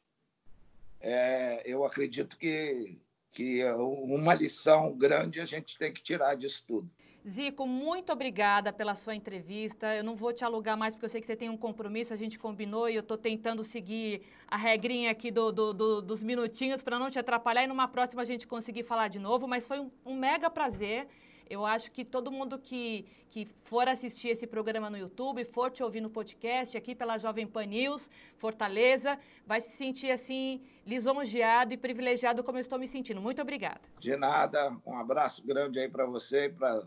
é, 1.00 1.62
eu 1.66 1.86
acredito 1.86 2.38
que, 2.38 3.00
que 3.32 3.64
uma 3.66 4.34
lição 4.34 4.94
grande 4.94 5.40
a 5.40 5.46
gente 5.46 5.78
tem 5.78 5.92
que 5.94 6.02
tirar 6.02 6.36
disso 6.36 6.64
tudo. 6.68 6.90
Zico, 7.28 7.68
muito 7.68 8.12
obrigada 8.14 8.72
pela 8.72 8.96
sua 8.96 9.14
entrevista. 9.14 9.94
Eu 9.96 10.04
não 10.04 10.16
vou 10.16 10.32
te 10.32 10.44
alugar 10.44 10.78
mais 10.78 10.96
porque 10.96 11.06
eu 11.06 11.10
sei 11.10 11.20
que 11.20 11.28
você 11.28 11.36
tem 11.36 11.50
um 11.50 11.58
compromisso, 11.58 12.14
a 12.14 12.18
gente 12.18 12.40
combinou 12.40 12.90
e 12.90 12.96
eu 12.96 13.02
estou 13.02 13.18
tentando 13.18 13.64
seguir 13.64 14.22
a 14.48 14.56
regrinha 14.56 15.12
aqui 15.12 15.30
do, 15.30 15.52
do, 15.52 15.74
do, 15.74 16.02
dos 16.02 16.24
minutinhos 16.24 16.82
para 16.82 16.98
não 16.98 17.10
te 17.10 17.20
atrapalhar 17.20 17.64
e 17.64 17.68
numa 17.68 17.88
próxima 17.88 18.22
a 18.22 18.26
gente 18.26 18.48
conseguir 18.48 18.84
falar 18.84 19.10
de 19.10 19.20
novo. 19.20 19.48
Mas 19.48 19.68
foi 19.68 19.80
um, 19.80 19.92
um 20.06 20.16
mega 20.16 20.50
prazer. 20.50 21.08
Eu 21.50 21.66
acho 21.66 21.92
que 21.92 22.06
todo 22.06 22.32
mundo 22.32 22.60
que, 22.60 23.08
que 23.30 23.46
for 23.64 23.88
assistir 23.88 24.30
esse 24.30 24.46
programa 24.46 24.90
no 24.90 24.98
YouTube, 24.98 25.44
for 25.46 25.72
te 25.72 25.82
ouvir 25.82 26.00
no 26.00 26.10
podcast 26.10 26.78
aqui 26.78 26.94
pela 26.94 27.18
Jovem 27.18 27.48
Pan 27.48 27.66
News, 27.66 28.10
Fortaleza, 28.38 29.18
vai 29.46 29.60
se 29.60 29.72
sentir 29.72 30.12
assim 30.12 30.62
lisonjeado 30.86 31.74
e 31.74 31.78
privilegiado 31.78 32.44
como 32.44 32.58
eu 32.58 32.62
estou 32.62 32.78
me 32.78 32.88
sentindo. 32.88 33.20
Muito 33.20 33.42
obrigada. 33.42 33.82
De 34.00 34.16
nada. 34.16 34.78
Um 34.86 34.96
abraço 34.96 35.46
grande 35.46 35.80
aí 35.80 35.90
para 35.90 36.06
você 36.06 36.46
e 36.46 36.50
para 36.50 36.86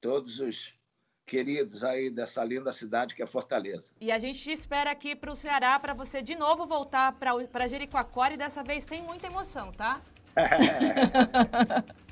todos 0.00 0.38
os 0.38 0.74
queridos 1.26 1.82
aí 1.82 2.08
dessa 2.08 2.44
linda 2.44 2.70
cidade 2.70 3.12
que 3.14 3.22
é 3.22 3.26
Fortaleza. 3.26 3.92
E 4.00 4.12
a 4.12 4.18
gente 4.18 4.38
te 4.38 4.52
espera 4.52 4.92
aqui 4.92 5.16
para 5.16 5.32
o 5.32 5.34
Ceará 5.34 5.76
para 5.80 5.92
você 5.92 6.22
de 6.22 6.36
novo 6.36 6.64
voltar 6.64 7.12
para 7.12 7.66
Jericoacoara 7.66 8.34
e 8.34 8.36
dessa 8.36 8.62
vez 8.62 8.84
sem 8.84 9.02
muita 9.02 9.26
emoção, 9.26 9.72
tá? 9.72 10.00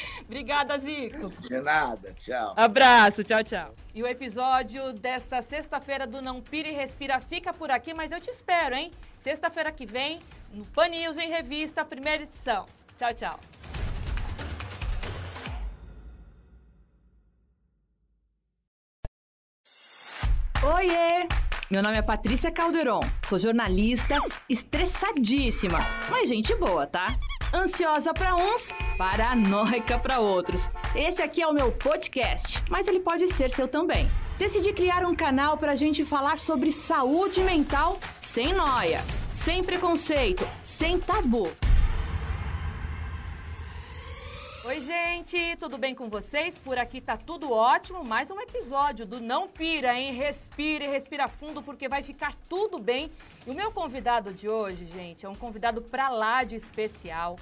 Obrigada, 0.24 0.78
Zico. 0.78 1.30
De 1.40 1.60
nada, 1.60 2.12
tchau. 2.14 2.54
Abraço, 2.56 3.22
tchau, 3.24 3.42
tchau. 3.42 3.74
E 3.94 4.02
o 4.02 4.06
episódio 4.06 4.92
desta 4.92 5.42
sexta-feira 5.42 6.06
do 6.06 6.20
Não 6.20 6.40
Pira 6.40 6.68
e 6.68 6.72
Respira 6.72 7.20
fica 7.20 7.52
por 7.52 7.70
aqui, 7.70 7.94
mas 7.94 8.12
eu 8.12 8.20
te 8.20 8.30
espero, 8.30 8.74
hein? 8.74 8.92
Sexta-feira 9.18 9.72
que 9.72 9.86
vem, 9.86 10.20
no 10.52 10.64
Pan 10.66 10.88
News 10.88 11.16
em 11.16 11.28
Revista, 11.28 11.84
primeira 11.84 12.24
edição. 12.24 12.66
Tchau, 12.96 13.14
tchau. 13.14 13.40
Oiê! 20.62 21.28
Meu 21.70 21.82
nome 21.82 21.96
é 21.96 22.02
Patrícia 22.02 22.50
Calderon, 22.50 23.00
sou 23.28 23.38
jornalista, 23.38 24.20
estressadíssima, 24.48 25.78
mas 26.08 26.28
gente 26.28 26.54
boa, 26.54 26.86
tá? 26.86 27.06
Ansiosa 27.54 28.12
para 28.12 28.34
uns, 28.34 28.72
paranoica 28.98 29.98
para 29.98 30.18
outros. 30.18 30.68
Esse 30.94 31.22
aqui 31.22 31.40
é 31.40 31.46
o 31.46 31.52
meu 31.52 31.70
podcast, 31.70 32.62
mas 32.68 32.88
ele 32.88 33.00
pode 33.00 33.28
ser 33.28 33.50
seu 33.50 33.68
também. 33.68 34.10
Decidi 34.36 34.72
criar 34.72 35.04
um 35.04 35.14
canal 35.14 35.56
para 35.56 35.72
a 35.72 35.76
gente 35.76 36.04
falar 36.04 36.38
sobre 36.38 36.72
saúde 36.72 37.40
mental 37.40 37.98
sem 38.20 38.52
noia, 38.52 39.02
sem 39.32 39.62
preconceito, 39.62 40.46
sem 40.60 40.98
tabu. 40.98 41.50
Oi, 44.68 44.80
gente, 44.80 45.54
tudo 45.60 45.78
bem 45.78 45.94
com 45.94 46.10
vocês? 46.10 46.58
Por 46.58 46.76
aqui 46.76 47.00
tá 47.00 47.16
tudo 47.16 47.52
ótimo. 47.52 48.02
Mais 48.02 48.32
um 48.32 48.40
episódio 48.40 49.06
do 49.06 49.20
Não 49.20 49.46
Pira, 49.46 49.96
hein? 49.96 50.12
Respire, 50.12 50.88
respira 50.88 51.28
fundo, 51.28 51.62
porque 51.62 51.88
vai 51.88 52.02
ficar 52.02 52.34
tudo 52.48 52.76
bem. 52.76 53.08
E 53.46 53.50
o 53.50 53.54
meu 53.54 53.70
convidado 53.70 54.32
de 54.32 54.48
hoje, 54.48 54.84
gente, 54.84 55.24
é 55.24 55.28
um 55.28 55.36
convidado 55.36 55.80
pra 55.82 56.08
lá 56.08 56.42
de 56.42 56.56
especial. 56.56 57.38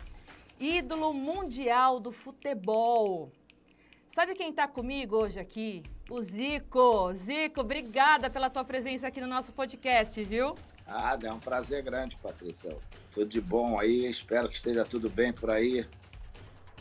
Ídolo 0.60 1.14
mundial 1.14 1.98
do 1.98 2.12
futebol. 2.12 3.32
Sabe 4.14 4.34
quem 4.34 4.52
tá 4.52 4.68
comigo 4.68 5.16
hoje 5.16 5.40
aqui? 5.40 5.82
O 6.10 6.20
Zico. 6.20 7.10
Zico, 7.14 7.62
obrigada 7.62 8.28
pela 8.28 8.50
tua 8.50 8.66
presença 8.66 9.06
aqui 9.06 9.22
no 9.22 9.26
nosso 9.26 9.50
podcast, 9.50 10.22
viu? 10.22 10.54
Ah, 10.86 11.16
é 11.22 11.32
um 11.32 11.40
prazer 11.40 11.82
grande, 11.82 12.16
Patrícia. 12.16 12.76
Tudo 13.14 13.30
de 13.30 13.40
bom 13.40 13.80
aí, 13.80 14.04
espero 14.04 14.46
que 14.46 14.56
esteja 14.56 14.84
tudo 14.84 15.08
bem 15.08 15.32
por 15.32 15.48
aí. 15.48 15.86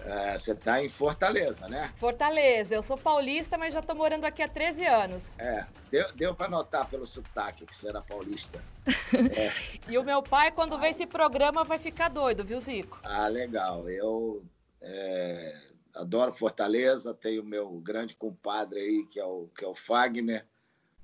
É, 0.05 0.37
você 0.37 0.51
está 0.51 0.83
em 0.83 0.89
Fortaleza, 0.89 1.67
né? 1.67 1.91
Fortaleza. 1.95 2.75
Eu 2.75 2.83
sou 2.83 2.97
paulista, 2.97 3.57
mas 3.57 3.73
já 3.73 3.79
estou 3.79 3.95
morando 3.95 4.25
aqui 4.25 4.41
há 4.41 4.47
13 4.47 4.85
anos. 4.85 5.23
É, 5.37 5.65
deu, 5.89 6.13
deu 6.13 6.35
para 6.35 6.49
notar 6.49 6.89
pelo 6.89 7.07
sotaque 7.07 7.65
que 7.65 7.75
você 7.75 7.89
era 7.89 8.01
paulista. 8.01 8.61
É. 9.13 9.53
e 9.87 9.97
o 9.97 10.03
meu 10.03 10.21
pai, 10.21 10.51
quando 10.51 10.77
vê 10.77 10.89
esse 10.89 11.07
programa, 11.07 11.63
vai 11.63 11.79
ficar 11.79 12.09
doido, 12.09 12.43
viu, 12.43 12.59
Zico? 12.59 12.99
Ah, 13.03 13.27
legal. 13.27 13.89
Eu 13.89 14.43
é, 14.81 15.61
adoro 15.93 16.33
Fortaleza, 16.33 17.13
tenho 17.13 17.43
meu 17.43 17.69
grande 17.79 18.15
compadre 18.15 18.79
aí, 18.79 19.05
que 19.05 19.19
é 19.19 19.25
o, 19.25 19.47
que 19.55 19.63
é 19.63 19.67
o 19.67 19.75
Fagner. 19.75 20.45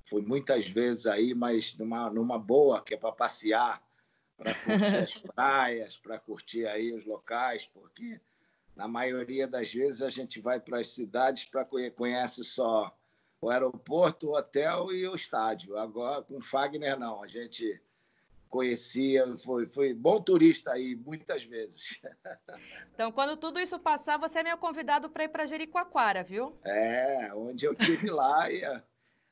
Fui 0.06 0.22
muitas 0.22 0.68
vezes 0.68 1.06
aí, 1.06 1.34
mas 1.34 1.76
numa, 1.78 2.10
numa 2.10 2.38
boa, 2.38 2.82
que 2.82 2.96
é 2.96 2.98
para 2.98 3.12
passear, 3.12 3.82
para 4.38 4.54
curtir 4.56 4.96
as 4.98 5.18
praias, 5.18 5.98
para 5.98 6.20
curtir 6.20 6.66
aí 6.66 6.92
os 6.92 7.06
locais, 7.06 7.70
porque 7.74 8.20
na 8.80 8.88
maioria 8.88 9.46
das 9.46 9.74
vezes 9.74 10.02
a 10.02 10.10
gente 10.10 10.40
vai 10.40 10.58
para 10.58 10.80
as 10.80 10.92
cidades 10.92 11.44
para 11.44 11.68
conhece 11.98 12.46
só 12.46 12.98
o 13.42 13.50
aeroporto, 13.50 14.30
o 14.30 14.38
hotel 14.38 14.90
e 14.94 15.06
o 15.06 15.16
estádio. 15.16 15.78
Agora 15.78 16.24
com 16.24 16.40
Fagner 16.40 16.98
não, 16.98 17.22
a 17.22 17.28
gente 17.28 17.82
conhecia, 18.48 19.36
foi, 19.40 19.68
foi 19.68 19.94
bom 19.94 20.22
turista 20.22 20.72
aí 20.72 20.96
muitas 20.96 21.44
vezes. 21.44 22.00
Então, 22.94 23.14
quando 23.14 23.38
tudo 23.38 23.62
isso 23.62 23.80
passar, 23.80 24.18
você 24.18 24.40
é 24.40 24.44
meu 24.44 24.58
convidado 24.58 25.10
para 25.10 25.24
ir 25.24 25.30
para 25.30 25.46
Jericoacoara, 25.46 26.22
viu? 26.22 26.60
É, 26.66 27.32
onde 27.34 27.64
eu 27.64 27.74
tive 27.74 28.10
lá 28.10 28.52
e 28.52 28.62
ah, 28.66 28.84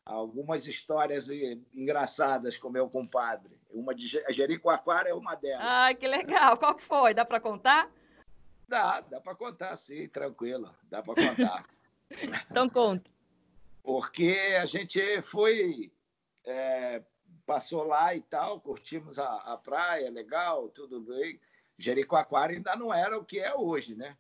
algumas 0.06 0.66
histórias 0.68 1.30
engraçadas 1.74 2.56
com 2.56 2.70
meu 2.70 2.90
compadre. 2.90 3.60
Uma 3.70 3.94
de 3.94 4.08
Jericoacoara 4.08 5.10
é 5.10 5.14
uma 5.14 5.36
delas. 5.36 5.66
Ah, 5.68 5.94
que 5.94 6.08
legal. 6.08 6.56
Qual 6.58 6.76
que 6.76 6.84
foi? 6.84 7.14
Dá 7.14 7.26
para 7.26 7.42
contar? 7.42 7.92
Dá, 8.68 9.02
dá 9.02 9.22
para 9.22 9.36
contar, 9.36 9.76
sim, 9.78 10.08
tranquilo, 10.10 10.76
dá 10.84 11.02
para 11.02 11.16
contar. 11.16 11.66
então 12.52 12.70
conta. 12.70 13.10
Porque 13.84 14.38
a 14.60 14.66
gente 14.66 15.22
foi, 15.22 15.92
é, 16.46 17.02
passou 17.46 17.84
lá 17.84 18.14
e 18.14 18.22
tal, 18.22 18.60
curtimos 18.60 19.18
a, 19.18 19.36
a 19.54 19.58
praia, 19.58 20.12
legal, 20.12 20.68
tudo 20.70 21.00
bem. 21.00 21.40
Jericoacoara 21.78 22.54
ainda 22.54 22.76
não 22.76 22.94
era 22.94 23.18
o 23.18 23.24
que 23.24 23.40
é 23.40 23.56
hoje, 23.56 23.96
né? 23.96 24.18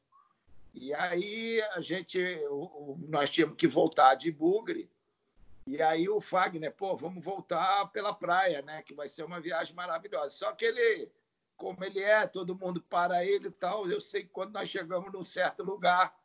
E 0.73 0.93
aí 0.93 1.61
a 1.73 1.81
gente, 1.81 2.19
nós 3.09 3.29
tínhamos 3.29 3.57
que 3.57 3.67
voltar 3.67 4.15
de 4.15 4.31
Bugre. 4.31 4.89
E 5.65 5.81
aí 5.81 6.07
o 6.07 6.21
Fagner, 6.21 6.71
pô, 6.71 6.95
vamos 6.95 7.23
voltar 7.23 7.87
pela 7.91 8.13
praia, 8.13 8.61
né? 8.61 8.83
Que 8.83 8.93
vai 8.93 9.09
ser 9.09 9.23
uma 9.23 9.41
viagem 9.41 9.75
maravilhosa. 9.75 10.29
Só 10.29 10.53
que 10.53 10.63
ele 10.63 11.11
como 11.57 11.83
ele 11.83 11.99
é, 11.99 12.27
todo 12.27 12.57
mundo 12.57 12.79
para 12.81 13.25
ele 13.25 13.47
e 13.47 13.51
tal. 13.51 13.89
Eu 13.89 13.99
sei 13.99 14.23
que 14.23 14.29
quando 14.29 14.53
nós 14.53 14.69
chegamos 14.69 15.11
num 15.11 15.23
certo 15.23 15.63
lugar, 15.63 16.15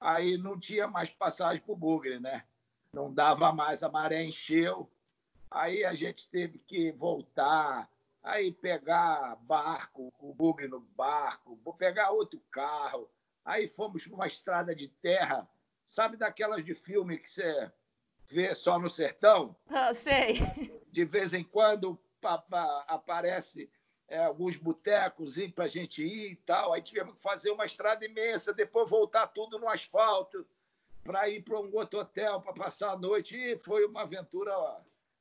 aí 0.00 0.38
não 0.38 0.58
tinha 0.58 0.86
mais 0.86 1.10
passagem 1.10 1.60
para 1.60 1.72
o 1.72 1.76
Bugre, 1.76 2.20
né? 2.20 2.44
Não 2.92 3.12
dava 3.12 3.52
mais, 3.52 3.82
a 3.82 3.90
maré 3.90 4.24
encheu. 4.24 4.90
Aí 5.50 5.84
a 5.84 5.94
gente 5.94 6.28
teve 6.30 6.58
que 6.58 6.92
voltar, 6.92 7.90
aí 8.22 8.52
pegar 8.52 9.36
barco, 9.42 10.12
o 10.20 10.32
Bugre 10.32 10.68
no 10.68 10.80
barco, 10.80 11.58
pegar 11.78 12.10
outro 12.10 12.40
carro. 12.50 13.10
Aí 13.44 13.68
fomos 13.68 14.04
para 14.04 14.14
uma 14.14 14.26
estrada 14.26 14.74
de 14.74 14.88
terra, 14.88 15.48
sabe 15.84 16.16
daquelas 16.16 16.64
de 16.64 16.74
filme 16.74 17.18
que 17.18 17.30
você 17.30 17.70
vê 18.24 18.54
só 18.54 18.78
no 18.78 18.90
sertão? 18.90 19.56
Ah, 19.68 19.94
sei. 19.94 20.72
De 20.90 21.04
vez 21.04 21.32
em 21.32 21.44
quando 21.44 21.98
aparece 22.88 23.70
é, 24.08 24.24
alguns 24.24 24.56
botecos 24.56 25.36
para 25.54 25.64
a 25.64 25.68
gente 25.68 26.04
ir 26.04 26.32
e 26.32 26.36
tal. 26.36 26.72
Aí 26.72 26.82
tivemos 26.82 27.14
que 27.14 27.22
fazer 27.22 27.50
uma 27.50 27.64
estrada 27.64 28.04
imensa, 28.04 28.52
depois 28.52 28.88
voltar 28.88 29.26
tudo 29.28 29.58
no 29.58 29.68
asfalto 29.68 30.46
para 31.02 31.28
ir 31.28 31.42
para 31.42 31.60
um 31.60 31.74
outro 31.74 32.00
hotel 32.00 32.40
para 32.40 32.52
passar 32.52 32.92
a 32.92 32.98
noite. 32.98 33.36
E 33.36 33.58
foi 33.58 33.84
uma 33.86 34.02
aventura 34.02 34.52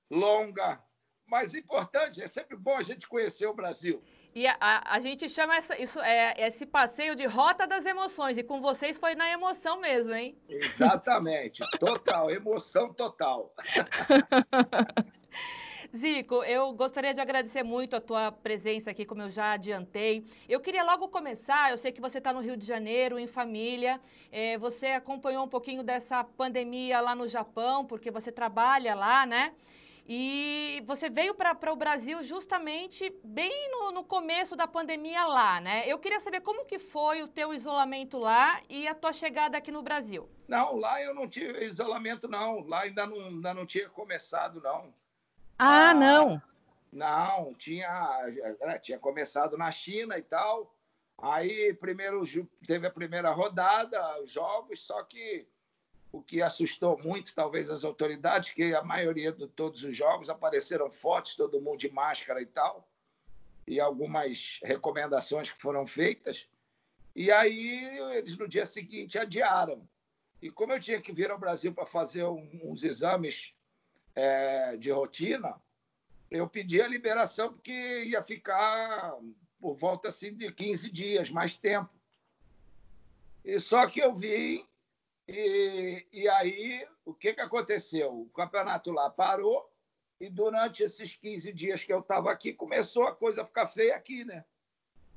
longa, 0.10 0.82
mas 1.26 1.54
importante. 1.54 2.22
É 2.22 2.28
sempre 2.28 2.56
bom 2.56 2.76
a 2.76 2.82
gente 2.82 3.08
conhecer 3.08 3.48
o 3.48 3.54
Brasil. 3.54 4.04
E 4.34 4.46
a, 4.46 4.58
a, 4.60 4.96
a 4.96 5.00
gente 5.00 5.30
chama 5.30 5.56
essa, 5.56 5.82
isso, 5.82 6.02
é, 6.02 6.34
esse 6.38 6.66
passeio 6.66 7.16
de 7.16 7.26
rota 7.26 7.66
das 7.66 7.86
emoções. 7.86 8.38
E 8.38 8.44
com 8.44 8.60
vocês 8.60 9.00
foi 9.00 9.16
na 9.16 9.32
emoção 9.32 9.80
mesmo, 9.80 10.14
hein? 10.14 10.38
Exatamente. 10.50 11.64
Total. 11.80 12.30
Emoção 12.30 12.94
total. 12.94 13.54
Zico, 15.96 16.44
eu 16.44 16.74
gostaria 16.74 17.14
de 17.14 17.22
agradecer 17.22 17.64
muito 17.64 17.96
a 17.96 18.02
tua 18.02 18.30
presença 18.30 18.92
aqui, 18.92 19.06
como 19.06 19.22
eu 19.22 19.30
já 19.30 19.54
adiantei. 19.54 20.26
Eu 20.48 20.60
queria 20.60 20.84
logo 20.84 21.08
começar, 21.08 21.72
eu 21.72 21.78
sei 21.78 21.90
que 21.90 22.02
você 22.02 22.18
está 22.18 22.34
no 22.34 22.42
Rio 22.42 22.58
de 22.58 22.66
Janeiro, 22.66 23.18
em 23.18 23.28
família, 23.28 24.02
é, 24.30 24.58
você 24.58 24.88
acompanhou 24.88 25.46
um 25.46 25.48
pouquinho 25.48 25.84
dessa 25.84 26.22
pandemia 26.22 27.00
lá 27.00 27.16
no 27.16 27.30
Japão, 27.30 27.86
porque 27.86 28.12
você 28.12 28.30
trabalha 28.30 28.94
lá, 28.94 29.26
né? 29.26 29.54
E 30.06 30.84
você 30.86 31.10
veio 31.10 31.34
para 31.34 31.72
o 31.72 31.76
Brasil 31.78 32.22
justamente 32.22 33.16
bem 33.24 33.72
no, 33.72 33.92
no, 33.94 34.04
começo 34.04 34.56
da 34.56 34.68
pandemia 34.68 35.26
lá, 35.26 35.62
né? 35.62 35.84
Eu 35.88 35.98
queria 35.98 36.20
saber 36.20 36.42
como 36.42 36.66
que 36.66 36.78
foi 36.78 37.24
o 37.24 37.28
teu 37.28 37.54
isolamento 37.54 38.20
lá 38.20 38.62
e 38.70 38.86
a 38.86 38.94
tua 38.94 39.14
chegada 39.14 39.58
aqui 39.58 39.72
no 39.72 39.82
Brasil. 39.82 40.30
Não, 40.48 40.76
lá 40.76 41.02
eu 41.02 41.16
não 41.16 41.28
tive 41.28 41.66
isolamento, 41.66 42.28
não. 42.28 42.68
Lá 42.68 42.82
ainda 42.82 43.08
não, 43.08 43.16
ainda 43.16 43.54
não 43.54 43.66
tinha 43.66 43.90
começado, 43.90 44.62
não. 44.62 44.94
Ah, 45.58 45.94
não. 45.94 46.42
Não, 46.92 47.54
tinha, 47.56 47.88
é, 48.62 48.80
tinha 48.80 49.00
começado 49.00 49.58
na 49.58 49.72
China 49.72 50.18
e 50.18 50.22
tal. 50.22 50.74
Aí 51.18 51.74
primeiro 51.74 52.24
teve 52.68 52.88
a 52.88 52.92
primeira 52.92 53.32
rodada, 53.32 54.26
jogos, 54.26 54.82
só 54.82 55.02
que 55.04 55.48
o 56.12 56.22
que 56.22 56.42
assustou 56.42 56.98
muito, 57.04 57.34
talvez, 57.36 57.70
as 57.70 57.84
autoridades, 57.84 58.54
que 58.54 58.74
a 58.74 58.84
maioria 58.84 59.32
de 59.32 59.48
todos 59.48 59.84
os 59.84 59.96
jogos 59.96 60.30
apareceram 60.30 60.92
fotos, 60.92 61.36
todo 61.36 61.62
mundo 61.62 61.78
de 61.78 61.92
máscara 61.92 62.42
e 62.42 62.46
tal, 62.46 62.88
e 63.68 63.80
algumas 63.80 64.60
recomendações 64.64 65.52
que 65.52 65.62
foram 65.62 65.86
feitas. 65.86 66.48
E 67.16 67.32
aí 67.32 67.86
eles 68.16 68.38
no 68.38 68.48
dia 68.48 68.66
seguinte 68.66 69.18
adiaram. 69.18 69.88
E 70.42 70.50
como 70.50 70.74
eu 70.74 70.80
tinha 70.80 71.02
que 71.02 71.14
vir 71.14 71.32
ao 71.32 71.40
Brasil 71.40 71.74
para 71.74 71.86
fazer 71.86 72.26
uns 72.26 72.84
exames 72.84 73.55
é, 74.16 74.78
de 74.78 74.90
rotina, 74.92 75.62
eu 76.32 76.48
pedi 76.48 76.82
a 76.82 76.88
liberação 76.88 77.54
porque 77.54 78.04
ia 78.06 78.22
ficar 78.22 79.16
por 79.60 79.76
volta 79.76 80.08
assim, 80.08 80.34
de 80.34 80.52
15 80.52 80.92
dias, 80.92 81.30
mais 81.30 81.58
tempo. 81.58 81.90
E 83.44 83.60
só 83.60 83.88
que 83.88 84.00
eu 84.00 84.14
vim, 84.14 84.66
e, 85.28 86.06
e 86.12 86.30
aí 86.30 86.88
o 87.04 87.14
que, 87.14 87.34
que 87.34 87.42
aconteceu? 87.42 88.22
O 88.22 88.30
campeonato 88.30 88.92
lá 88.92 89.10
parou, 89.10 89.70
e 90.20 90.30
durante 90.30 90.84
esses 90.84 91.16
15 91.16 91.52
dias 91.52 91.84
que 91.84 91.92
eu 91.92 92.00
estava 92.00 92.32
aqui, 92.32 92.54
começou 92.54 93.06
a 93.06 93.16
coisa 93.16 93.42
a 93.42 93.46
ficar 93.46 93.68
feia 93.68 93.96
aqui, 93.96 94.24
né? 94.24 94.46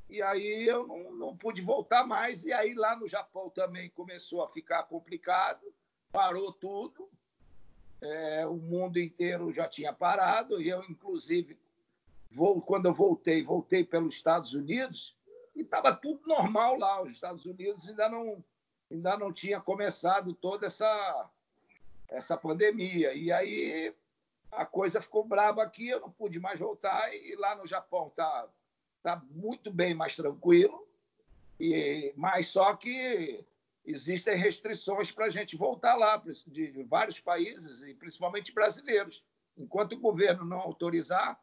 E 0.08 0.22
aí 0.22 0.66
eu 0.66 0.86
não, 0.86 1.12
não 1.14 1.36
pude 1.36 1.60
voltar 1.60 2.06
mais. 2.06 2.44
E 2.44 2.52
aí 2.52 2.74
lá 2.74 2.96
no 2.96 3.06
Japão 3.06 3.50
também 3.50 3.90
começou 3.90 4.42
a 4.42 4.48
ficar 4.48 4.82
complicado, 4.84 5.62
parou 6.10 6.52
tudo 6.52 7.08
é, 8.00 8.46
o 8.46 8.54
mundo 8.54 8.98
inteiro 8.98 9.52
já 9.52 9.68
tinha 9.68 9.92
parado, 9.92 10.60
e 10.60 10.68
eu, 10.68 10.82
inclusive, 10.84 11.58
vou, 12.30 12.60
quando 12.60 12.86
eu 12.86 12.92
voltei, 12.92 13.42
voltei 13.42 13.84
pelos 13.84 14.14
Estados 14.14 14.54
Unidos, 14.54 15.16
e 15.54 15.62
estava 15.62 15.94
tudo 15.94 16.20
normal 16.26 16.76
lá. 16.76 17.02
Os 17.02 17.12
Estados 17.12 17.44
Unidos 17.44 17.88
ainda 17.88 18.08
não, 18.08 18.44
ainda 18.90 19.16
não 19.16 19.32
tinha 19.32 19.60
começado 19.60 20.32
toda 20.34 20.66
essa, 20.66 21.30
essa 22.08 22.36
pandemia. 22.36 23.12
E 23.12 23.32
aí 23.32 23.92
a 24.52 24.64
coisa 24.64 25.02
ficou 25.02 25.24
braba 25.24 25.62
aqui, 25.62 25.88
eu 25.88 26.00
não 26.00 26.10
pude 26.10 26.38
mais 26.38 26.58
voltar, 26.58 27.12
e 27.14 27.34
lá 27.36 27.56
no 27.56 27.66
Japão 27.66 28.06
está 28.08 28.48
tá 29.02 29.22
muito 29.30 29.70
bem 29.70 29.94
mais 29.94 30.16
tranquilo, 30.16 30.86
e, 31.60 32.12
mas 32.16 32.48
só 32.48 32.74
que 32.74 33.44
existem 33.90 34.36
restrições 34.36 35.10
para 35.10 35.26
a 35.26 35.30
gente 35.30 35.56
voltar 35.56 35.94
lá, 35.94 36.22
de 36.46 36.82
vários 36.84 37.18
países, 37.18 37.82
e 37.82 37.94
principalmente 37.94 38.52
brasileiros. 38.52 39.24
Enquanto 39.56 39.92
o 39.92 40.00
governo 40.00 40.44
não 40.44 40.58
autorizar, 40.58 41.40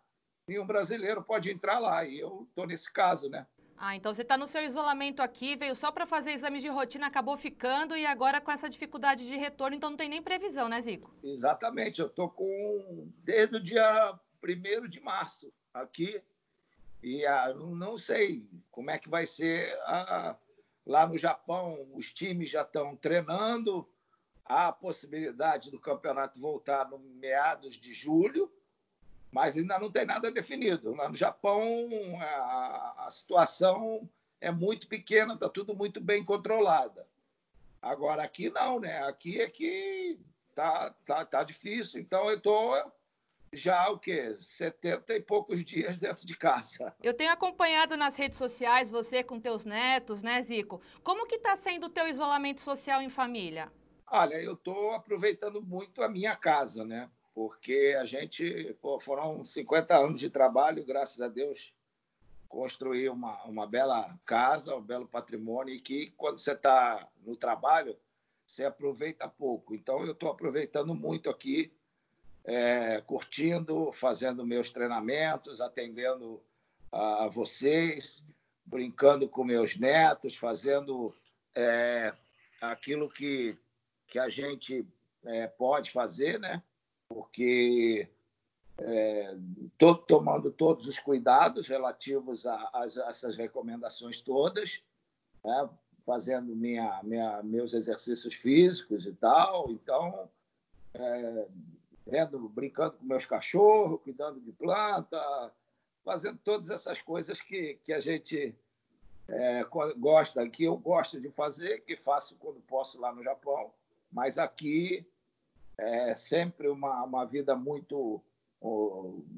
nenhum 0.47 0.65
brasileiro 0.65 1.23
pode 1.23 1.49
entrar 1.49 1.79
lá. 1.79 2.05
E 2.05 2.19
eu 2.19 2.45
estou 2.47 2.67
nesse 2.67 2.91
caso, 2.91 3.29
né? 3.29 3.47
Ah, 3.77 3.95
então 3.95 4.13
você 4.13 4.21
está 4.21 4.37
no 4.37 4.47
seu 4.47 4.61
isolamento 4.61 5.21
aqui, 5.21 5.57
veio 5.57 5.75
só 5.75 5.91
para 5.91 6.05
fazer 6.05 6.31
exames 6.31 6.61
de 6.61 6.69
rotina, 6.69 7.07
acabou 7.07 7.35
ficando 7.35 7.97
e 7.97 8.05
agora 8.05 8.39
com 8.39 8.49
essa 8.49 8.69
dificuldade 8.69 9.27
de 9.27 9.35
retorno, 9.35 9.75
então 9.75 9.89
não 9.89 9.97
tem 9.97 10.07
nem 10.07 10.21
previsão, 10.21 10.69
né, 10.69 10.79
Zico? 10.79 11.13
Exatamente, 11.21 11.99
eu 11.99 12.07
estou 12.07 12.29
com 12.29 13.11
desde 13.17 13.57
o 13.57 13.59
dia 13.61 14.17
1 14.41 14.87
de 14.87 15.01
março 15.01 15.51
aqui 15.73 16.21
e 17.03 17.25
ah, 17.25 17.53
não 17.53 17.97
sei 17.97 18.47
como 18.71 18.91
é 18.91 18.97
que 18.97 19.09
vai 19.09 19.27
ser 19.27 19.77
a, 19.81 20.37
lá 20.85 21.07
no 21.07 21.17
Japão. 21.17 21.87
Os 21.93 22.13
times 22.13 22.49
já 22.49 22.61
estão 22.61 22.95
treinando, 22.95 23.87
há 24.45 24.67
a 24.67 24.73
possibilidade 24.73 25.71
do 25.71 25.79
campeonato 25.79 26.39
voltar 26.39 26.89
no 26.89 26.99
meados 26.99 27.75
de 27.75 27.93
julho 27.93 28.51
mas 29.35 29.57
ainda 29.57 29.77
não 29.77 29.91
tem 29.91 30.05
nada 30.05 30.31
definido. 30.31 30.95
Lá 30.95 31.09
no 31.09 31.15
Japão, 31.17 31.89
a, 32.21 33.05
a 33.05 33.11
situação 33.11 34.09
é 34.39 34.49
muito 34.49 34.87
pequena, 34.87 35.33
está 35.33 35.49
tudo 35.49 35.75
muito 35.75 35.99
bem 35.99 36.23
controlada. 36.23 37.05
Agora, 37.81 38.23
aqui 38.23 38.49
não, 38.49 38.79
né? 38.79 39.03
Aqui 39.03 39.41
é 39.41 39.49
que 39.49 40.17
tá, 40.55 40.95
tá, 41.05 41.25
tá 41.25 41.43
difícil. 41.43 41.99
Então, 41.99 42.29
eu 42.29 42.37
estou 42.37 42.81
já 43.53 43.89
o 43.89 43.99
quê? 43.99 44.35
70 44.39 45.13
e 45.15 45.21
poucos 45.21 45.63
dias 45.63 45.97
dentro 45.99 46.25
de 46.25 46.37
casa. 46.37 46.93
Eu 47.01 47.13
tenho 47.13 47.31
acompanhado 47.31 47.95
nas 47.95 48.17
redes 48.17 48.37
sociais 48.37 48.91
você 48.91 49.23
com 49.23 49.39
teus 49.39 49.65
netos, 49.65 50.21
né, 50.21 50.41
Zico? 50.41 50.81
Como 51.03 51.27
que 51.27 51.35
está 51.35 51.55
sendo 51.55 51.85
o 51.85 51.89
teu 51.89 52.07
isolamento 52.07 52.61
social 52.61 53.01
em 53.01 53.09
família? 53.09 53.71
Olha, 54.07 54.35
eu 54.35 54.53
estou 54.53 54.91
aproveitando 54.91 55.61
muito 55.61 56.03
a 56.03 56.09
minha 56.09 56.35
casa, 56.35 56.85
né? 56.85 57.09
porque 57.35 57.93
a 57.99 58.05
gente, 58.05 58.73
pô, 58.81 58.97
foram 58.97 59.43
50 59.43 59.93
anos 59.93 60.21
de 60.21 60.29
trabalho, 60.29 60.85
graças 60.85 61.19
a 61.19 61.27
Deus, 61.27 61.75
construir 62.47 63.09
uma, 63.09 63.43
uma 63.43 63.67
bela 63.67 64.17
casa, 64.25 64.73
um 64.73 64.81
belo 64.81 65.05
patrimônio, 65.05 65.75
e 65.75 65.81
que 65.81 66.11
quando 66.11 66.37
você 66.37 66.53
está 66.53 67.05
no 67.25 67.35
trabalho, 67.35 67.97
você 68.47 68.63
aproveita 68.63 69.27
pouco. 69.27 69.75
Então, 69.75 70.05
eu 70.05 70.13
estou 70.13 70.29
aproveitando 70.29 70.95
muito 70.95 71.29
aqui, 71.29 71.73
é, 72.45 73.01
curtindo, 73.01 73.91
fazendo 73.91 74.45
meus 74.45 74.69
treinamentos, 74.69 75.59
atendendo 75.59 76.41
a 76.91 77.27
vocês, 77.27 78.23
brincando 78.65 79.27
com 79.27 79.43
meus 79.43 79.77
netos, 79.77 80.35
fazendo 80.35 81.13
é, 81.53 82.13
aquilo 82.61 83.09
que, 83.09 83.57
que 84.07 84.17
a 84.17 84.29
gente 84.29 84.87
é, 85.25 85.47
pode 85.47 85.91
fazer, 85.91 86.39
né? 86.39 86.61
porque 87.07 88.09
estou 89.71 89.93
é, 89.93 90.05
tomando 90.07 90.51
todos 90.51 90.87
os 90.87 90.99
cuidados 90.99 91.67
relativos 91.67 92.45
a, 92.45 92.55
a, 92.73 92.85
essas 93.09 93.37
recomendações 93.37 94.19
todas, 94.19 94.81
né? 95.43 95.69
fazendo 96.05 96.55
minha, 96.55 97.01
minha, 97.03 97.41
meus 97.43 97.73
exercícios 97.73 98.33
físicos 98.35 99.05
e 99.05 99.13
tal. 99.13 99.71
Então, 99.71 100.29
é, 100.93 101.47
vendo, 102.05 102.47
brincando 102.49 102.97
com 102.97 103.05
meus 103.05 103.25
cachorros, 103.25 104.01
cuidando 104.01 104.39
de 104.39 104.51
planta, 104.51 105.51
fazendo 106.03 106.39
todas 106.43 106.69
essas 106.69 107.01
coisas 107.01 107.41
que, 107.41 107.79
que 107.83 107.91
a 107.91 107.99
gente 107.99 108.55
é, 109.27 109.63
gosta, 109.97 110.47
que 110.47 110.63
eu 110.63 110.77
gosto 110.77 111.19
de 111.19 111.29
fazer, 111.29 111.79
que 111.79 111.97
faço 111.97 112.37
quando 112.37 112.59
posso 112.61 112.99
lá 112.99 113.13
no 113.13 113.23
Japão, 113.23 113.73
mas 114.11 114.37
aqui 114.37 115.05
é 115.77 116.15
sempre 116.15 116.67
uma, 116.67 117.03
uma 117.03 117.25
vida 117.25 117.55
muito 117.55 118.21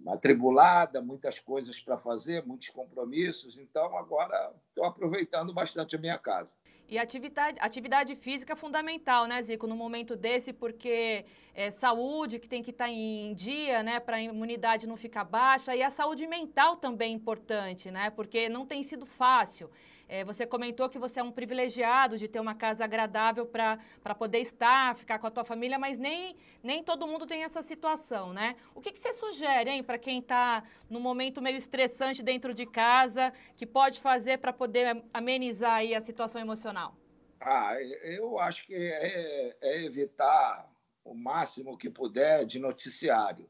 atribulada, 0.07 1.01
muitas 1.01 1.39
coisas 1.39 1.79
para 1.79 1.97
fazer, 1.97 2.45
muitos 2.45 2.69
compromissos. 2.69 3.57
Então, 3.57 3.97
agora 3.97 4.53
estou 4.69 4.85
aproveitando 4.85 5.53
bastante 5.53 5.95
a 5.95 5.99
minha 5.99 6.17
casa. 6.17 6.55
E 6.89 6.97
atividade, 6.97 7.57
atividade 7.59 8.15
física 8.15 8.53
é 8.53 8.55
fundamental, 8.55 9.27
né, 9.27 9.41
Zico, 9.41 9.67
no 9.67 9.75
momento 9.75 10.15
desse, 10.15 10.53
porque 10.53 11.25
é 11.53 11.69
saúde 11.69 12.39
que 12.39 12.47
tem 12.47 12.63
que 12.63 12.71
estar 12.71 12.85
tá 12.85 12.89
em 12.89 13.33
dia, 13.33 13.83
né, 13.83 13.99
para 13.99 14.15
a 14.15 14.21
imunidade 14.21 14.87
não 14.87 14.95
ficar 14.95 15.25
baixa, 15.25 15.75
e 15.75 15.83
a 15.83 15.89
saúde 15.89 16.25
mental 16.25 16.77
também 16.77 17.11
é 17.11 17.15
importante, 17.15 17.91
né, 17.91 18.09
porque 18.09 18.47
não 18.47 18.65
tem 18.65 18.81
sido 18.83 19.05
fácil. 19.05 19.69
É, 20.09 20.23
você 20.23 20.45
comentou 20.45 20.87
que 20.87 20.97
você 20.97 21.19
é 21.19 21.23
um 21.23 21.31
privilegiado 21.31 22.17
de 22.17 22.27
ter 22.27 22.39
uma 22.39 22.55
casa 22.55 22.85
agradável 22.85 23.45
para 23.45 24.15
poder 24.17 24.39
estar, 24.39 24.95
ficar 24.95 25.19
com 25.19 25.27
a 25.27 25.31
tua 25.31 25.43
família, 25.43 25.77
mas 25.77 25.97
nem, 25.97 26.35
nem 26.63 26.81
todo 26.81 27.05
mundo 27.05 27.25
tem 27.25 27.43
essa 27.43 27.61
situação, 27.61 28.31
né? 28.31 28.55
O 28.73 28.79
que, 28.79 28.91
que 28.91 28.99
você 28.99 29.13
sugere, 29.13 29.69
hein, 29.69 29.83
para 29.83 29.97
quem 29.97 30.19
está 30.19 30.63
num 30.89 31.01
momento 31.01 31.41
meio 31.41 31.57
estressante 31.57 32.23
dentro 32.23 32.53
de 32.53 32.65
casa, 32.65 33.33
que 33.57 33.65
pode 33.65 33.99
fazer 33.99 34.37
para 34.37 34.53
poder 34.53 35.03
amenizar 35.13 35.73
aí 35.73 35.93
a 35.93 35.99
situação 35.99 36.39
emocional? 36.39 36.95
Ah, 37.41 37.75
eu 37.81 38.39
acho 38.39 38.65
que 38.65 38.73
é, 38.75 39.57
é 39.61 39.83
evitar 39.83 40.71
o 41.03 41.13
máximo 41.13 41.77
que 41.77 41.89
puder 41.89 42.45
de 42.45 42.59
noticiário. 42.59 43.49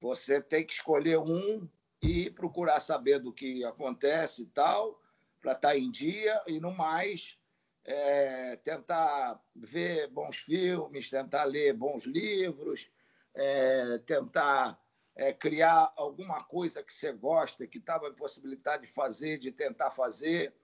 Você 0.00 0.40
tem 0.40 0.66
que 0.66 0.72
escolher 0.72 1.18
um 1.18 1.66
e 2.02 2.30
procurar 2.30 2.80
saber 2.80 3.18
do 3.20 3.32
que 3.32 3.64
acontece 3.64 4.42
e 4.42 4.46
tal, 4.46 5.00
para 5.42 5.52
estar 5.52 5.68
tá 5.68 5.76
em 5.76 5.90
dia 5.90 6.40
e, 6.46 6.60
no 6.60 6.70
mais, 6.70 7.36
é, 7.84 8.56
tentar 8.56 9.42
ver 9.54 10.06
bons 10.08 10.36
filmes, 10.38 11.10
tentar 11.10 11.44
ler 11.44 11.74
bons 11.74 12.04
livros, 12.04 12.88
é, 13.34 13.98
tentar 13.98 14.80
é, 15.16 15.32
criar 15.32 15.92
alguma 15.96 16.44
coisa 16.44 16.82
que 16.82 16.94
você 16.94 17.12
gosta, 17.12 17.66
que 17.66 17.78
estava 17.78 18.08
em 18.08 18.14
possibilidade 18.14 18.86
de 18.86 18.92
fazer, 18.92 19.38
de 19.38 19.50
tentar 19.50 19.90
fazer, 19.90 20.54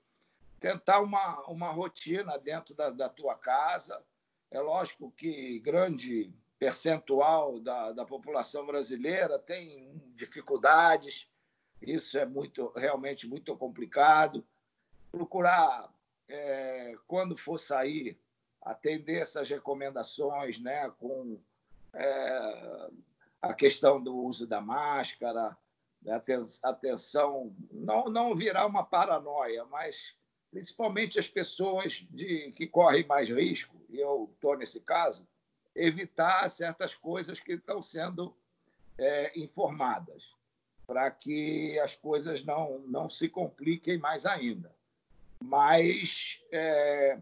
tentar 0.60 1.00
uma, 1.00 1.40
uma 1.48 1.70
rotina 1.70 2.38
dentro 2.38 2.74
da, 2.74 2.90
da 2.90 3.08
tua 3.08 3.34
casa. 3.34 4.02
É 4.50 4.60
lógico 4.60 5.10
que 5.10 5.58
grande 5.58 6.32
percentual 6.58 7.60
da, 7.60 7.92
da 7.92 8.04
população 8.04 8.64
brasileira 8.64 9.38
tem 9.38 9.92
dificuldades, 10.14 11.28
isso 11.80 12.18
é 12.18 12.26
muito 12.26 12.72
realmente 12.74 13.28
muito 13.28 13.56
complicado 13.56 14.44
procurar, 15.10 15.92
é, 16.28 16.96
quando 17.06 17.36
for 17.36 17.58
sair, 17.58 18.18
atender 18.62 19.22
essas 19.22 19.48
recomendações, 19.48 20.60
né, 20.60 20.90
com 20.98 21.40
é, 21.94 22.90
a 23.40 23.54
questão 23.54 24.02
do 24.02 24.16
uso 24.16 24.46
da 24.46 24.60
máscara, 24.60 25.56
né, 26.02 26.22
atenção, 26.62 27.54
não, 27.70 28.08
não 28.08 28.34
virar 28.34 28.66
uma 28.66 28.84
paranoia, 28.84 29.64
mas 29.64 30.14
principalmente 30.50 31.18
as 31.18 31.28
pessoas 31.28 32.06
de, 32.10 32.52
que 32.52 32.66
correm 32.66 33.06
mais 33.06 33.28
risco, 33.28 33.76
e 33.88 33.98
eu 33.98 34.30
estou 34.34 34.56
nesse 34.56 34.80
caso, 34.80 35.26
evitar 35.74 36.48
certas 36.48 36.94
coisas 36.94 37.38
que 37.38 37.52
estão 37.52 37.80
sendo 37.80 38.34
é, 38.98 39.38
informadas, 39.38 40.34
para 40.86 41.10
que 41.10 41.78
as 41.80 41.94
coisas 41.94 42.44
não, 42.44 42.80
não 42.80 43.08
se 43.08 43.28
compliquem 43.28 43.98
mais 43.98 44.24
ainda. 44.24 44.74
Mas 45.40 46.40
é, 46.50 47.18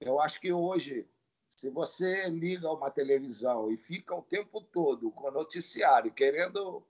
eu 0.00 0.20
acho 0.20 0.40
que 0.40 0.52
hoje, 0.52 1.06
se 1.48 1.68
você 1.70 2.28
liga 2.28 2.70
uma 2.70 2.90
televisão 2.90 3.70
e 3.70 3.76
fica 3.76 4.14
o 4.14 4.22
tempo 4.22 4.60
todo 4.60 5.10
com 5.10 5.28
o 5.28 5.32
noticiário 5.32 6.12
querendo 6.12 6.82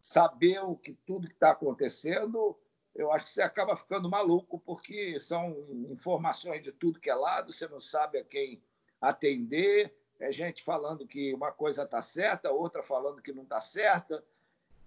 saber 0.00 0.60
o 0.60 0.76
que 0.76 0.92
tudo 1.06 1.26
que 1.26 1.34
está 1.34 1.50
acontecendo, 1.50 2.56
eu 2.94 3.12
acho 3.12 3.24
que 3.24 3.30
você 3.30 3.42
acaba 3.42 3.76
ficando 3.76 4.08
maluco, 4.08 4.58
porque 4.60 5.18
são 5.20 5.66
informações 5.90 6.62
de 6.62 6.72
tudo 6.72 7.00
que 7.00 7.10
é 7.10 7.14
lado, 7.14 7.52
você 7.52 7.68
não 7.68 7.80
sabe 7.80 8.18
a 8.18 8.24
quem 8.24 8.62
atender, 9.00 9.94
é 10.18 10.32
gente 10.32 10.62
falando 10.62 11.06
que 11.06 11.34
uma 11.34 11.52
coisa 11.52 11.82
está 11.82 12.00
certa, 12.00 12.50
outra 12.50 12.82
falando 12.82 13.20
que 13.20 13.32
não 13.32 13.42
está 13.42 13.60
certa. 13.60 14.24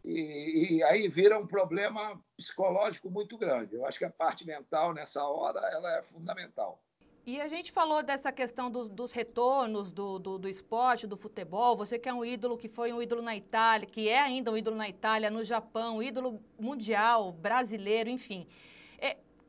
E, 0.04 0.78
e, 0.78 0.84
aí 0.84 1.08
vira 1.08 1.38
um 1.38 1.46
problema 1.46 2.20
psicológico 2.38 3.10
muito 3.10 3.38
grande. 3.38 3.76
Eu 3.76 3.86
acho 3.86 3.98
que 4.00 4.06
a 4.06 4.10
parte 4.10 4.46
mental 4.46 4.94
nessa 4.94 5.24
hora 5.24 5.60
ela 5.72 5.98
é 5.98 6.02
fundamental. 6.02 6.82
E 7.26 7.40
a 7.40 7.48
gente 7.48 7.72
falou 7.72 8.02
dessa 8.02 8.32
questão 8.32 8.72
dos, 8.72 8.90
dos 8.90 9.12
retornos 9.12 9.92
do, 9.92 10.18
do, 10.18 10.40
do, 10.40 10.50
esporte, 10.50 11.06
do 11.06 11.16
futebol. 11.16 11.78
Você 11.78 12.00
que 12.00 12.10
é 12.10 12.14
um 12.14 12.26
ídolo, 12.26 12.58
que 12.58 12.68
foi 12.68 12.92
um 12.92 13.02
ídolo 13.02 13.22
na 13.22 13.36
Itália, 13.36 13.86
que 13.86 14.10
é 14.10 14.20
ainda 14.20 14.52
um 14.52 14.58
ídolo 14.58 14.76
na 14.76 14.90
Itália, 14.90 15.30
no 15.30 15.44
Japão, 15.44 16.02
ídolo 16.02 16.42
mundial, 16.58 17.32
brasileiro, 17.32 18.10
enfim. 18.10 18.48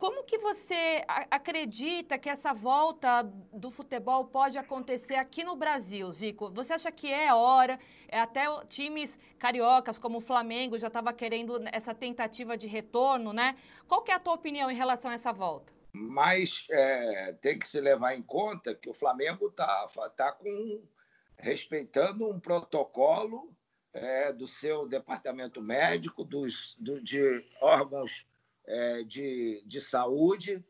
Como 0.01 0.25
que 0.25 0.39
você 0.39 1.05
acredita 1.31 2.17
que 2.17 2.31
essa 2.31 2.55
volta 2.55 3.23
do 3.53 3.71
futebol 3.71 4.25
pode 4.25 4.57
acontecer 4.57 5.17
aqui 5.17 5.45
no 5.45 5.55
Brasil, 5.55 6.11
Zico? 6.11 6.51
Você 6.53 6.73
acha 6.73 6.91
que 6.91 7.13
é 7.13 7.35
hora? 7.35 7.79
É 8.09 8.19
até 8.19 8.47
times 8.65 9.19
cariocas 9.39 9.99
como 9.99 10.17
o 10.17 10.21
Flamengo 10.23 10.79
já 10.79 10.87
estava 10.87 11.13
querendo 11.13 11.63
essa 11.71 11.95
tentativa 11.95 12.57
de 12.57 12.67
retorno, 12.67 13.35
né? 13.35 13.55
Qual 13.87 14.01
que 14.01 14.11
é 14.11 14.15
a 14.15 14.19
tua 14.19 14.33
opinião 14.33 14.71
em 14.71 14.75
relação 14.75 15.11
a 15.11 15.15
essa 15.15 15.35
volta? 15.35 15.71
Mas 15.93 16.67
é, 16.71 17.35
tem 17.35 17.59
que 17.59 17.69
se 17.69 17.79
levar 17.79 18.15
em 18.15 18.23
conta 18.23 18.75
que 18.75 18.89
o 18.89 18.95
Flamengo 18.95 19.49
está 19.49 19.87
tá 20.17 20.33
com 20.33 20.83
respeitando 21.37 22.27
um 22.27 22.41
protocolo 22.41 23.55
é, 23.93 24.33
do 24.33 24.49
seu 24.49 24.89
departamento 24.89 25.61
médico, 25.61 26.25
dos, 26.25 26.75
do, 26.79 27.03
de 27.03 27.47
órgãos 27.61 28.25
é, 28.71 29.03
de, 29.03 29.63
de 29.67 29.81
saúde, 29.81 30.65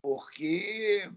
porque 0.00 1.10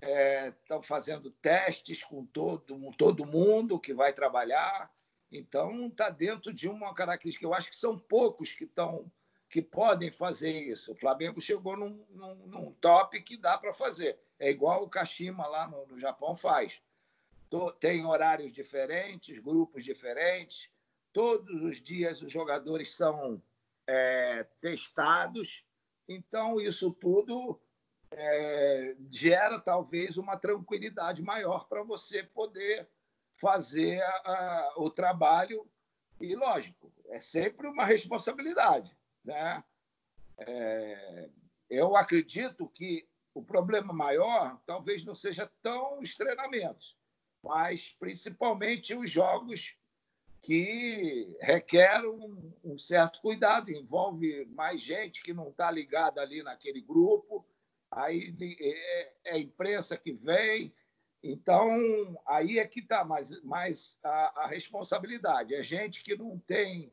estão 0.00 0.80
é, 0.80 0.82
fazendo 0.82 1.30
testes 1.30 2.02
com 2.02 2.26
todo, 2.26 2.76
todo 2.98 3.26
mundo 3.26 3.78
que 3.78 3.94
vai 3.94 4.12
trabalhar. 4.12 4.92
Então, 5.30 5.86
está 5.86 6.10
dentro 6.10 6.52
de 6.52 6.68
uma 6.68 6.92
característica. 6.92 7.46
Eu 7.46 7.54
acho 7.54 7.70
que 7.70 7.76
são 7.76 7.96
poucos 7.96 8.52
que 8.52 8.64
estão 8.64 9.10
que 9.48 9.62
podem 9.62 10.12
fazer 10.12 10.52
isso. 10.52 10.92
O 10.92 10.96
Flamengo 10.96 11.40
chegou 11.40 11.76
num, 11.76 12.04
num, 12.10 12.34
num 12.46 12.72
top 12.74 13.20
que 13.22 13.36
dá 13.36 13.58
para 13.58 13.72
fazer. 13.72 14.18
É 14.38 14.48
igual 14.48 14.84
o 14.84 14.88
Kashima 14.88 15.46
lá 15.46 15.68
no, 15.68 15.86
no 15.86 15.98
Japão 15.98 16.36
faz. 16.36 16.80
Tem 17.80 18.06
horários 18.06 18.52
diferentes, 18.52 19.38
grupos 19.40 19.84
diferentes. 19.84 20.68
Todos 21.12 21.62
os 21.62 21.80
dias 21.80 22.22
os 22.22 22.30
jogadores 22.30 22.94
são 22.94 23.42
é, 23.90 24.44
testados. 24.60 25.64
Então, 26.08 26.60
isso 26.60 26.92
tudo 26.92 27.60
é, 28.12 28.96
gera 29.10 29.60
talvez 29.60 30.16
uma 30.16 30.36
tranquilidade 30.36 31.22
maior 31.22 31.66
para 31.68 31.82
você 31.82 32.22
poder 32.22 32.88
fazer 33.32 34.00
a, 34.00 34.08
a, 34.08 34.74
o 34.76 34.90
trabalho. 34.90 35.68
E, 36.20 36.36
lógico, 36.36 36.92
é 37.08 37.18
sempre 37.18 37.66
uma 37.66 37.84
responsabilidade. 37.84 38.96
Né? 39.24 39.64
É, 40.38 41.28
eu 41.68 41.96
acredito 41.96 42.68
que 42.68 43.08
o 43.34 43.42
problema 43.42 43.92
maior 43.92 44.60
talvez 44.66 45.04
não 45.04 45.14
seja 45.14 45.50
tão 45.62 45.98
os 45.98 46.16
treinamentos, 46.16 46.96
mas 47.42 47.96
principalmente 47.98 48.94
os 48.94 49.10
jogos 49.10 49.76
que 50.42 51.36
requerem 51.40 52.08
um, 52.08 52.52
um 52.64 52.78
certo 52.78 53.20
cuidado, 53.20 53.70
envolve 53.70 54.46
mais 54.46 54.80
gente 54.80 55.22
que 55.22 55.34
não 55.34 55.50
está 55.50 55.70
ligada 55.70 56.20
ali 56.20 56.42
naquele 56.42 56.80
grupo, 56.80 57.44
aí 57.90 58.34
é, 58.40 59.12
é 59.24 59.38
imprensa 59.38 59.96
que 59.96 60.12
vem, 60.12 60.74
então 61.22 62.18
aí 62.26 62.58
é 62.58 62.66
que 62.66 62.80
está 62.80 63.04
mais, 63.04 63.42
mais 63.42 63.98
a, 64.02 64.44
a 64.44 64.46
responsabilidade. 64.46 65.54
É 65.54 65.62
gente 65.62 66.02
que 66.02 66.16
não 66.16 66.38
tem, 66.38 66.90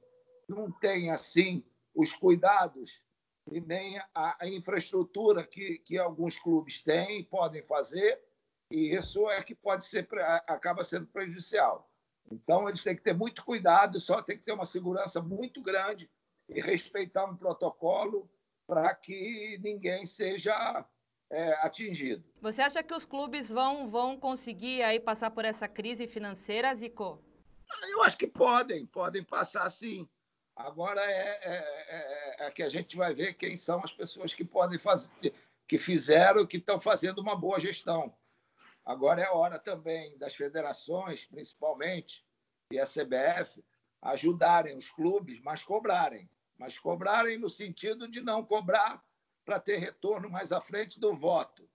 não 0.48 0.70
tem 0.72 1.12
assim 1.12 1.64
os 1.96 2.12
cuidados 2.12 3.02
e 3.50 3.62
nem 3.62 3.98
a, 4.14 4.38
a 4.42 4.48
infraestrutura 4.48 5.48
que, 5.48 5.80
que 5.80 5.98
alguns 5.98 6.38
clubes 6.38 6.82
têm 6.84 7.24
podem 7.24 7.64
fazer, 7.64 8.22
e 8.70 8.94
isso 8.94 9.30
é 9.30 9.42
que 9.42 9.56
pode 9.56 9.86
ser 9.86 10.06
acaba 10.46 10.84
sendo 10.84 11.08
prejudicial. 11.08 11.90
Então 12.32 12.68
eles 12.68 12.84
têm 12.84 12.96
que 12.96 13.02
ter 13.02 13.14
muito 13.14 13.44
cuidado, 13.44 14.00
só 14.00 14.22
tem 14.22 14.38
que 14.38 14.44
ter 14.44 14.52
uma 14.52 14.66
segurança 14.66 15.22
muito 15.22 15.62
grande 15.62 16.10
e 16.50 16.62
respeitar 16.62 17.26
um 17.26 17.36
protocolo 17.36 18.30
para 18.66 18.94
que 18.96 19.58
ninguém 19.62 20.06
seja 20.06 20.86
é, 21.30 21.54
atingido. 21.66 22.24
Você 22.42 22.62
acha 22.62 22.84
que 22.84 22.94
os 22.94 23.06
clubes 23.06 23.50
vão, 23.50 23.88
vão 23.88 24.18
conseguir 24.18 24.82
aí 24.84 25.00
passar 25.00 25.32
por 25.32 25.46
essa 25.46 25.68
crise 25.68 26.08
financeira, 26.08 26.74
Zico? 26.76 27.24
Eu 27.90 28.04
acho 28.04 28.18
que 28.18 28.28
podem, 28.28 28.86
podem 28.86 29.24
passar 29.24 29.70
sim. 29.70 30.08
Agora 30.56 31.02
é, 31.02 31.40
é, 31.44 31.56
é, 31.88 32.48
é, 32.48 32.52
que 32.52 32.64
a 32.64 32.70
gente 32.70 32.98
vai 32.98 33.14
ver 33.14 33.36
quem 33.36 33.56
são 33.56 33.80
as 33.84 33.94
pessoas 33.94 34.34
que 34.34 34.44
podem 34.44 34.80
fazer, 34.80 35.34
que 35.68 35.78
fizeram, 35.78 36.48
que 36.48 36.58
estão 36.58 36.80
fazendo 36.80 37.20
uma 37.20 37.36
boa 37.36 37.60
gestão. 37.60 38.14
Agora 38.88 39.22
é 39.22 39.30
hora 39.30 39.60
também 39.60 40.18
das 40.18 40.34
federações, 40.34 41.26
principalmente, 41.26 42.26
e 42.72 42.80
a 42.80 42.86
CBF, 42.86 43.62
ajudarem 44.02 44.78
os 44.78 44.90
clubes, 44.90 45.42
mas 45.42 45.62
cobrarem. 45.62 46.30
Mas 46.58 46.80
cobrarem 46.80 47.38
no 47.38 47.50
sentido 47.50 48.10
de 48.10 48.22
não 48.22 48.46
cobrar 48.46 49.04
para 49.44 49.60
ter 49.60 49.76
retorno 49.76 50.30
mais 50.30 50.54
à 50.54 50.62
frente 50.62 51.02
do 51.02 51.14
voto. 51.14 51.70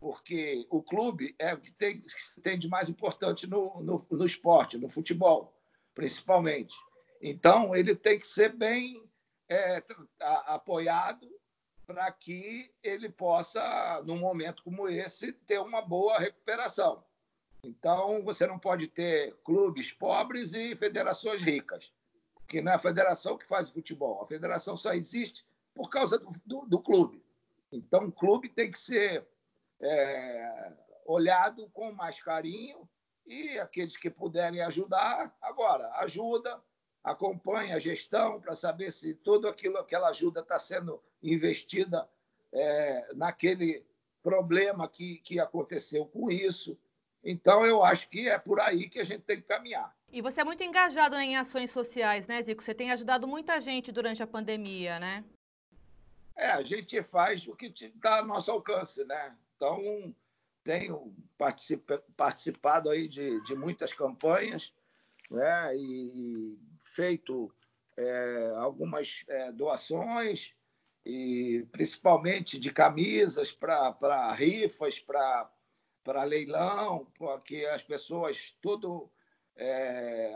Porque 0.00 0.66
o 0.68 0.82
clube 0.82 1.32
é 1.38 1.54
o 1.54 1.60
que 1.60 1.70
tem, 1.70 2.02
tem 2.42 2.58
de 2.58 2.68
mais 2.68 2.88
importante 2.88 3.46
no, 3.46 3.80
no, 3.80 4.04
no 4.10 4.24
esporte, 4.24 4.76
no 4.76 4.88
futebol, 4.88 5.56
principalmente. 5.94 6.74
Então, 7.22 7.72
ele 7.72 7.94
tem 7.94 8.18
que 8.18 8.26
ser 8.26 8.52
bem 8.52 9.08
é, 9.48 9.80
apoiado 10.18 11.28
para 11.88 12.12
que 12.12 12.70
ele 12.82 13.08
possa, 13.08 14.02
num 14.04 14.18
momento 14.18 14.62
como 14.62 14.90
esse, 14.90 15.32
ter 15.32 15.58
uma 15.58 15.80
boa 15.80 16.18
recuperação. 16.18 17.02
Então, 17.64 18.22
você 18.22 18.46
não 18.46 18.58
pode 18.58 18.88
ter 18.88 19.34
clubes 19.42 19.90
pobres 19.90 20.52
e 20.52 20.76
federações 20.76 21.40
ricas, 21.40 21.90
porque 22.34 22.60
não 22.60 22.72
é 22.72 22.74
a 22.74 22.78
federação 22.78 23.38
que 23.38 23.48
faz 23.48 23.70
futebol. 23.70 24.20
A 24.22 24.26
federação 24.26 24.76
só 24.76 24.92
existe 24.92 25.46
por 25.74 25.88
causa 25.88 26.18
do, 26.18 26.28
do, 26.44 26.66
do 26.66 26.78
clube. 26.78 27.24
Então, 27.72 28.04
o 28.04 28.12
clube 28.12 28.50
tem 28.50 28.70
que 28.70 28.78
ser 28.78 29.26
é, 29.80 30.72
olhado 31.06 31.70
com 31.70 31.90
mais 31.90 32.22
carinho 32.22 32.86
e 33.26 33.58
aqueles 33.58 33.96
que 33.96 34.10
puderem 34.10 34.60
ajudar, 34.60 35.34
agora, 35.40 35.90
ajuda, 36.00 36.62
acompanha 37.10 37.76
a 37.76 37.78
gestão 37.78 38.40
para 38.40 38.54
saber 38.54 38.92
se 38.92 39.14
tudo 39.14 39.48
aquilo, 39.48 39.78
aquela 39.78 40.08
ajuda 40.08 40.40
está 40.40 40.58
sendo 40.58 41.02
investida 41.22 42.08
é, 42.52 43.08
naquele 43.14 43.84
problema 44.22 44.88
que, 44.88 45.18
que 45.18 45.40
aconteceu 45.40 46.06
com 46.06 46.30
isso. 46.30 46.78
Então, 47.24 47.66
eu 47.66 47.84
acho 47.84 48.08
que 48.08 48.28
é 48.28 48.38
por 48.38 48.60
aí 48.60 48.88
que 48.88 49.00
a 49.00 49.04
gente 49.04 49.22
tem 49.22 49.36
que 49.36 49.46
caminhar. 49.46 49.94
E 50.10 50.22
você 50.22 50.40
é 50.40 50.44
muito 50.44 50.62
engajado 50.62 51.16
em 51.16 51.36
ações 51.36 51.70
sociais, 51.70 52.26
né, 52.26 52.40
Zico? 52.40 52.62
Você 52.62 52.74
tem 52.74 52.90
ajudado 52.90 53.26
muita 53.26 53.60
gente 53.60 53.92
durante 53.92 54.22
a 54.22 54.26
pandemia, 54.26 54.98
né? 54.98 55.24
É, 56.36 56.50
a 56.50 56.62
gente 56.62 57.02
faz 57.02 57.46
o 57.48 57.54
que 57.54 57.66
está 57.66 58.18
ao 58.18 58.26
nosso 58.26 58.50
alcance, 58.50 59.04
né? 59.04 59.36
Então, 59.56 60.14
tenho 60.62 61.12
participado 62.16 62.90
aí 62.90 63.08
de, 63.08 63.42
de 63.42 63.54
muitas 63.54 63.92
campanhas 63.92 64.72
né? 65.30 65.76
e, 65.76 66.58
feito 66.98 67.54
é, 67.96 68.52
algumas 68.56 69.24
é, 69.28 69.52
doações, 69.52 70.52
e 71.06 71.64
principalmente 71.70 72.58
de 72.58 72.72
camisas 72.72 73.52
para 73.52 74.32
rifas, 74.32 74.98
para 74.98 76.24
leilão, 76.24 77.06
para 77.16 77.40
que 77.40 77.64
as 77.66 77.84
pessoas 77.84 78.52
tudo 78.60 79.08
é, 79.56 80.34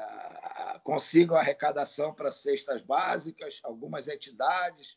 consigam 0.84 1.36
arrecadação 1.36 2.14
para 2.14 2.30
cestas 2.30 2.80
básicas, 2.80 3.58
algumas 3.64 4.06
entidades. 4.06 4.96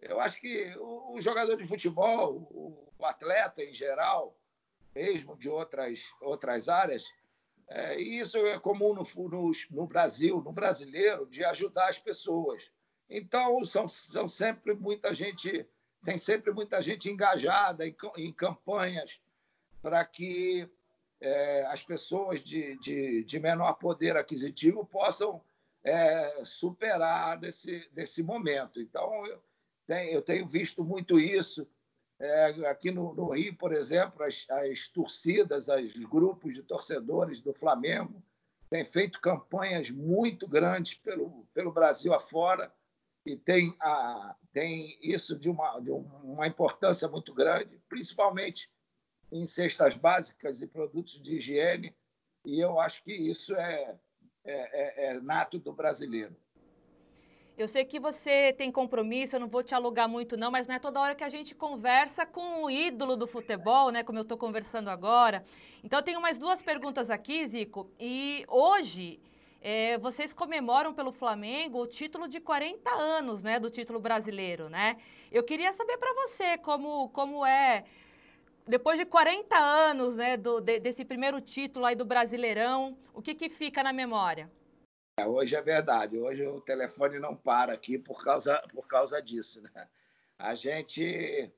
Eu 0.00 0.18
acho 0.18 0.40
que 0.40 0.74
o, 0.76 1.14
o 1.14 1.20
jogador 1.20 1.56
de 1.56 1.68
futebol, 1.68 2.48
o, 2.50 2.92
o 2.98 3.04
atleta 3.06 3.62
em 3.62 3.72
geral, 3.72 4.36
mesmo 4.92 5.36
de 5.36 5.48
outras, 5.48 6.00
outras 6.20 6.68
áreas, 6.68 7.04
é, 7.68 8.00
isso 8.00 8.38
é 8.38 8.58
comum 8.58 8.94
no, 8.94 9.02
no, 9.28 9.52
no, 9.70 9.86
Brasil, 9.86 10.40
no 10.40 10.52
brasileiro, 10.52 11.26
de 11.26 11.44
ajudar 11.44 11.88
as 11.88 11.98
pessoas. 11.98 12.70
Então, 13.08 13.64
são, 13.64 13.88
são 13.88 14.28
sempre 14.28 14.74
muita 14.74 15.12
gente, 15.12 15.66
tem 16.04 16.16
sempre 16.16 16.52
muita 16.52 16.80
gente 16.80 17.10
engajada 17.10 17.86
em, 17.86 17.94
em 18.16 18.32
campanhas 18.32 19.20
para 19.82 20.04
que 20.04 20.68
é, 21.20 21.66
as 21.66 21.82
pessoas 21.82 22.40
de, 22.40 22.78
de, 22.78 23.24
de, 23.24 23.40
menor 23.40 23.74
poder 23.74 24.16
aquisitivo 24.16 24.84
possam 24.84 25.42
é, 25.82 26.42
superar 26.44 27.38
desse, 27.38 28.22
momento. 28.22 28.80
Então, 28.80 29.26
eu 29.26 29.40
eu 29.88 30.20
tenho 30.20 30.46
visto 30.46 30.82
muito 30.82 31.18
isso 31.18 31.66
é, 32.18 32.46
aqui 32.66 32.90
no, 32.90 33.14
no, 33.14 33.30
Rio, 33.34 33.54
por 33.56 33.72
exemplo, 33.72 34.22
as, 34.24 34.46
as 34.48 34.88
torcidas, 34.88 35.68
os 35.68 36.04
grupos 36.04 36.54
de 36.54 36.62
torcedores 36.62 37.40
do 37.40 37.52
Flamengo 37.52 38.22
têm 38.70 38.84
feito 38.84 39.20
campanhas 39.20 39.90
muito 39.90 40.48
grandes 40.48 40.94
pelo, 40.94 41.46
pelo 41.52 41.72
Brasil 41.72 42.14
afora 42.14 42.72
e 43.24 43.36
tem, 43.36 43.74
a, 43.80 44.34
tem 44.52 44.98
isso 45.02 45.38
de 45.38 45.50
uma, 45.50 45.78
de 45.80 45.90
uma 45.90 46.46
importância 46.46 47.08
muito 47.08 47.34
grande, 47.34 47.78
principalmente 47.88 48.70
em 49.30 49.46
cestas 49.46 49.94
básicas 49.96 50.62
e 50.62 50.66
produtos 50.66 51.20
de 51.20 51.36
higiene, 51.36 51.94
e 52.44 52.60
eu 52.60 52.78
acho 52.78 53.02
que 53.02 53.12
isso 53.12 53.54
é, 53.56 53.98
é, 54.44 55.04
é, 55.04 55.06
é 55.06 55.20
nato 55.20 55.58
do 55.58 55.72
brasileiro. 55.72 56.36
Eu 57.56 57.66
sei 57.66 57.86
que 57.86 57.98
você 57.98 58.52
tem 58.52 58.70
compromisso, 58.70 59.34
eu 59.34 59.40
não 59.40 59.48
vou 59.48 59.62
te 59.62 59.74
alugar 59.74 60.06
muito 60.06 60.36
não, 60.36 60.50
mas 60.50 60.66
não 60.66 60.74
é 60.74 60.78
toda 60.78 61.00
hora 61.00 61.14
que 61.14 61.24
a 61.24 61.28
gente 61.30 61.54
conversa 61.54 62.26
com 62.26 62.64
o 62.64 62.70
ídolo 62.70 63.16
do 63.16 63.26
futebol, 63.26 63.90
né, 63.90 64.02
como 64.02 64.18
eu 64.18 64.22
estou 64.22 64.36
conversando 64.36 64.90
agora. 64.90 65.42
Então 65.82 65.98
eu 65.98 66.02
tenho 66.02 66.20
mais 66.20 66.38
duas 66.38 66.60
perguntas 66.60 67.08
aqui, 67.08 67.46
Zico, 67.46 67.90
e 67.98 68.44
hoje 68.46 69.18
é, 69.62 69.96
vocês 69.96 70.34
comemoram 70.34 70.92
pelo 70.92 71.10
Flamengo 71.10 71.80
o 71.80 71.86
título 71.86 72.28
de 72.28 72.40
40 72.40 72.90
anos, 72.90 73.42
né, 73.42 73.58
do 73.58 73.70
título 73.70 73.98
brasileiro, 73.98 74.68
né? 74.68 74.98
Eu 75.32 75.42
queria 75.42 75.72
saber 75.72 75.96
para 75.96 76.12
você 76.12 76.58
como, 76.58 77.08
como 77.08 77.46
é 77.46 77.84
depois 78.68 78.98
de 78.98 79.06
40 79.06 79.56
anos, 79.56 80.16
né, 80.16 80.36
do, 80.36 80.60
de, 80.60 80.78
desse 80.78 81.06
primeiro 81.06 81.40
título 81.40 81.86
aí 81.86 81.94
do 81.94 82.04
Brasileirão, 82.04 82.98
o 83.14 83.22
que 83.22 83.34
que 83.34 83.48
fica 83.48 83.82
na 83.82 83.94
memória? 83.94 84.50
É, 85.18 85.26
hoje 85.26 85.56
é 85.56 85.62
verdade. 85.62 86.18
Hoje 86.18 86.46
o 86.46 86.60
telefone 86.60 87.18
não 87.18 87.34
para 87.34 87.72
aqui 87.72 87.96
por 87.96 88.22
causa, 88.22 88.58
por 88.70 88.86
causa 88.86 89.20
disso. 89.22 89.62
Né? 89.62 89.88
a 90.38 90.54
gente 90.54 91.50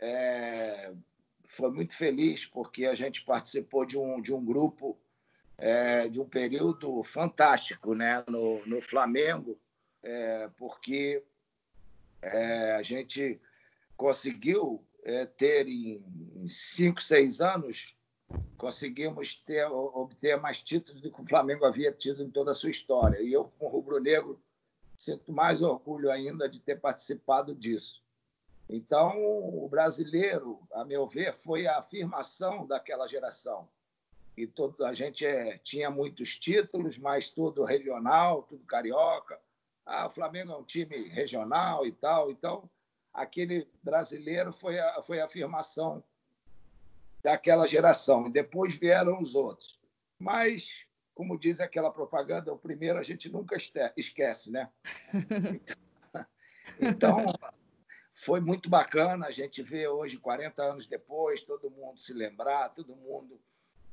é, 0.00 0.92
foi 1.44 1.70
muito 1.70 1.94
feliz 1.94 2.44
porque 2.46 2.86
a 2.86 2.94
gente 2.96 3.24
participou 3.24 3.84
de 3.86 3.96
um, 3.96 4.20
de 4.20 4.34
um 4.34 4.44
grupo 4.44 4.98
é, 5.56 6.08
de 6.08 6.20
um 6.20 6.28
período 6.28 7.02
fantástico 7.04 7.94
né, 7.94 8.24
no, 8.26 8.64
no 8.66 8.80
Flamengo, 8.80 9.56
é, 10.02 10.48
porque 10.56 11.22
é, 12.22 12.72
a 12.72 12.82
gente 12.82 13.40
conseguiu 13.96 14.84
é, 15.04 15.26
ter 15.26 15.68
em, 15.68 16.02
em 16.34 16.48
cinco, 16.48 17.00
seis 17.00 17.40
anos, 17.40 17.94
conseguimos 18.56 19.36
ter, 19.36 19.64
obter 19.64 20.38
mais 20.38 20.60
títulos 20.60 21.00
do 21.00 21.10
que 21.10 21.20
o 21.20 21.26
Flamengo 21.26 21.64
havia 21.64 21.90
tido 21.90 22.22
em 22.22 22.30
toda 22.30 22.50
a 22.50 22.54
sua 22.54 22.70
história. 22.70 23.20
E 23.20 23.32
eu, 23.32 23.44
como 23.58 23.70
rubro-negro, 23.70 24.40
sinto 24.96 25.32
mais 25.32 25.62
orgulho 25.62 26.10
ainda 26.10 26.48
de 26.48 26.60
ter 26.60 26.78
participado 26.78 27.54
disso. 27.54 28.02
Então, 28.68 29.18
o 29.18 29.66
brasileiro, 29.68 30.60
a 30.72 30.84
meu 30.84 31.08
ver, 31.08 31.32
foi 31.32 31.66
a 31.66 31.78
afirmação 31.78 32.66
daquela 32.66 33.08
geração. 33.08 33.68
E 34.36 34.46
todo, 34.46 34.84
a 34.84 34.92
gente 34.92 35.26
é, 35.26 35.58
tinha 35.58 35.90
muitos 35.90 36.38
títulos, 36.38 36.96
mas 36.98 37.30
tudo 37.30 37.64
regional, 37.64 38.42
tudo 38.42 38.64
carioca. 38.64 39.40
Ah, 39.84 40.06
o 40.06 40.10
Flamengo 40.10 40.52
é 40.52 40.56
um 40.56 40.62
time 40.62 41.08
regional 41.08 41.84
e 41.84 41.92
tal. 41.92 42.30
Então, 42.30 42.70
aquele 43.12 43.66
brasileiro 43.82 44.52
foi 44.52 44.78
a, 44.78 45.02
foi 45.02 45.20
a 45.20 45.24
afirmação 45.24 46.04
daquela 47.22 47.66
geração. 47.66 48.26
E 48.26 48.30
depois 48.30 48.74
vieram 48.74 49.20
os 49.20 49.34
outros. 49.34 49.78
Mas, 50.18 50.84
como 51.14 51.38
diz 51.38 51.60
aquela 51.60 51.90
propaganda, 51.90 52.52
o 52.52 52.58
primeiro 52.58 52.98
a 52.98 53.02
gente 53.02 53.30
nunca 53.30 53.56
esquece, 53.96 54.50
né? 54.50 54.70
Então, 56.82 57.26
foi 58.14 58.40
muito 58.40 58.70
bacana 58.70 59.26
a 59.26 59.30
gente 59.30 59.62
ver 59.62 59.88
hoje, 59.88 60.16
40 60.16 60.62
anos 60.62 60.86
depois, 60.86 61.42
todo 61.42 61.70
mundo 61.70 61.98
se 61.98 62.14
lembrar, 62.14 62.70
todo 62.70 62.96
mundo 62.96 63.38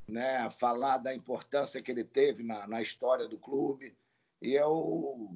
né, 0.08 0.48
falar 0.50 0.98
da 0.98 1.14
importância 1.14 1.82
que 1.82 1.90
ele 1.90 2.04
teve 2.04 2.42
na, 2.42 2.66
na 2.66 2.80
história 2.80 3.28
do 3.28 3.38
clube. 3.38 3.96
E 4.40 4.54
eu 4.54 5.30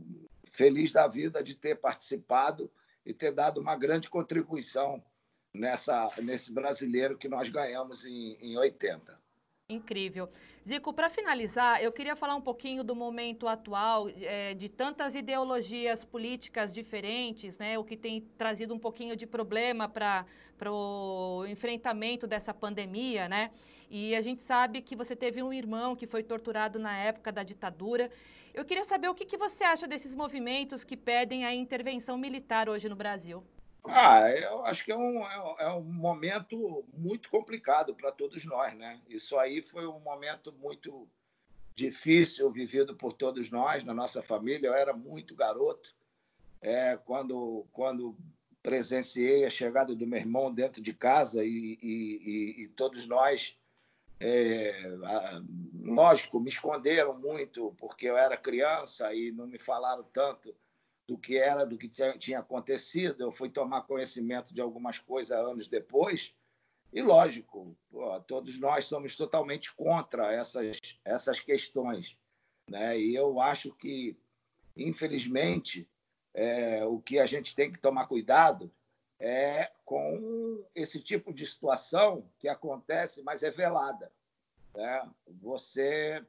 feliz 0.51 0.93
da 0.93 1.07
vida 1.07 1.43
de 1.43 1.55
ter 1.55 1.77
participado 1.77 2.71
e 3.05 3.13
ter 3.13 3.33
dado 3.33 3.61
uma 3.61 3.77
grande 3.77 4.09
contribuição 4.09 5.03
nessa, 5.55 6.11
nesse 6.19 6.53
brasileiro 6.53 7.17
que 7.17 7.29
nós 7.29 7.49
ganhamos 7.49 8.05
em, 8.05 8.37
em 8.41 8.57
80. 8.57 9.21
Incrível. 9.69 10.29
Zico, 10.67 10.93
para 10.93 11.09
finalizar, 11.09 11.83
eu 11.83 11.91
queria 11.91 12.15
falar 12.15 12.35
um 12.35 12.41
pouquinho 12.41 12.85
do 12.85 12.95
momento 12.95 13.49
atual, 13.49 14.09
é, 14.21 14.55
de 14.55 14.69
tantas 14.69 15.15
ideologias 15.15 16.05
políticas 16.05 16.73
diferentes, 16.73 17.59
né, 17.59 17.79
o 17.79 17.85
que 17.85 17.97
tem 17.97 18.21
trazido 18.37 18.75
um 18.75 18.79
pouquinho 18.79 19.17
de 19.17 19.27
problema 19.27 19.89
para 19.89 20.27
o 20.71 21.45
enfrentamento 21.49 22.27
dessa 22.27 22.53
pandemia, 22.53 23.29
né? 23.29 23.51
E 23.91 24.15
a 24.15 24.21
gente 24.21 24.41
sabe 24.43 24.81
que 24.81 24.97
você 24.97 25.15
teve 25.15 25.43
um 25.43 25.53
irmão 25.53 25.95
que 25.95 26.07
foi 26.07 26.23
torturado 26.23 26.79
na 26.79 26.97
época 26.97 27.31
da 27.31 27.43
ditadura. 27.43 28.11
Eu 28.55 28.65
queria 28.65 28.85
saber 28.85 29.09
o 29.09 29.15
que, 29.15 29.27
que 29.27 29.37
você 29.37 29.65
acha 29.65 29.87
desses 29.87 30.15
movimentos 30.15 30.83
que 30.83 30.97
pedem 30.97 31.45
a 31.45 31.55
intervenção 31.55 32.17
militar 32.17 32.71
hoje 32.71 32.89
no 32.89 32.97
Brasil. 32.97 33.45
Ah, 33.85 34.31
eu 34.31 34.65
acho 34.65 34.85
que 34.85 34.93
é 34.93 34.97
um, 34.97 35.27
é, 35.27 35.55
é 35.65 35.69
um 35.71 35.83
momento 35.83 36.85
muito 36.93 37.29
complicado 37.29 37.95
para 37.95 38.13
todos 38.13 38.45
nós, 38.45 38.75
né? 38.75 39.01
Isso 39.09 39.37
aí 39.39 39.61
foi 39.61 39.87
um 39.87 39.99
momento 39.99 40.53
muito 40.53 41.09
difícil 41.75 42.51
vivido 42.51 42.95
por 42.95 43.13
todos 43.13 43.51
nós, 43.51 43.83
na 43.83 43.93
nossa 43.93 44.23
família. 44.23 44.69
Eu 44.69 44.75
era 44.75 44.93
muito 44.93 45.35
garoto 45.35 45.95
é, 46.61 46.97
quando, 47.05 47.67
quando 47.73 48.17
presenciei 48.63 49.45
a 49.45 49.51
chegada 49.51 49.95
do 49.95 50.07
meu 50.07 50.21
irmão 50.21 50.53
dentro 50.55 50.81
de 50.81 50.95
casa 50.95 51.45
e, 51.45 51.79
e, 51.83 52.63
e 52.63 52.69
todos 52.69 53.09
nós, 53.09 53.59
é, 54.21 54.81
lógico, 55.81 56.39
me 56.39 56.49
esconderam 56.49 57.19
muito 57.19 57.75
porque 57.79 58.07
eu 58.07 58.17
era 58.17 58.37
criança 58.37 59.13
e 59.13 59.33
não 59.33 59.49
me 59.49 59.59
falaram 59.59 60.05
tanto 60.13 60.55
do 61.13 61.19
que 61.19 61.37
era, 61.37 61.67
do 61.67 61.77
que 61.77 61.91
tinha 62.19 62.39
acontecido. 62.39 63.23
Eu 63.23 63.31
fui 63.31 63.51
tomar 63.51 63.83
conhecimento 63.83 64.55
de 64.55 64.63
algumas 64.63 64.99
coisas 64.99 65.37
anos 65.39 65.69
depois. 65.69 66.35
E, 66.91 67.03
lógico, 67.03 67.77
pô, 67.91 68.19
todos 68.21 68.59
nós 68.59 68.87
somos 68.87 69.15
totalmente 69.15 69.75
contra 69.75 70.33
essas, 70.33 70.79
essas 71.05 71.39
questões. 71.39 72.19
Né? 72.69 72.99
E 72.99 73.15
eu 73.15 73.41
acho 73.41 73.75
que, 73.75 74.17
infelizmente, 74.75 75.87
é, 76.33 76.83
o 76.87 76.99
que 76.99 77.19
a 77.19 77.27
gente 77.27 77.55
tem 77.55 77.71
que 77.71 77.79
tomar 77.79 78.07
cuidado 78.07 78.73
é 79.21 79.71
com 79.85 80.65
esse 80.75 80.99
tipo 80.99 81.33
de 81.33 81.45
situação 81.45 82.27
que 82.39 82.49
acontece, 82.49 83.23
mas 83.23 83.43
é 83.43 83.51
velada. 83.51 84.11
Né? 84.75 85.11
Você 85.43 86.25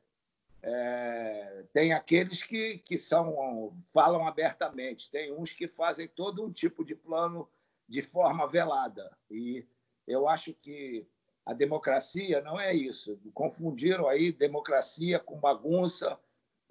é, 0.63 1.65
tem 1.73 1.91
aqueles 1.91 2.41
que, 2.41 2.77
que 2.79 2.97
são 2.97 3.75
falam 3.93 4.25
abertamente, 4.25 5.11
tem 5.11 5.33
uns 5.33 5.51
que 5.51 5.67
fazem 5.67 6.07
todo 6.07 6.41
um 6.41 6.51
tipo 6.51 6.85
de 6.85 6.95
plano 6.95 7.49
de 7.87 8.01
forma 8.01 8.47
velada. 8.47 9.11
E 9.29 9.65
eu 10.07 10.27
acho 10.27 10.53
que 10.53 11.05
a 11.45 11.53
democracia 11.53 12.41
não 12.41 12.57
é 12.57 12.73
isso. 12.73 13.19
Confundiram 13.33 14.07
aí 14.07 14.31
democracia 14.31 15.19
com 15.19 15.37
bagunça, 15.37 16.17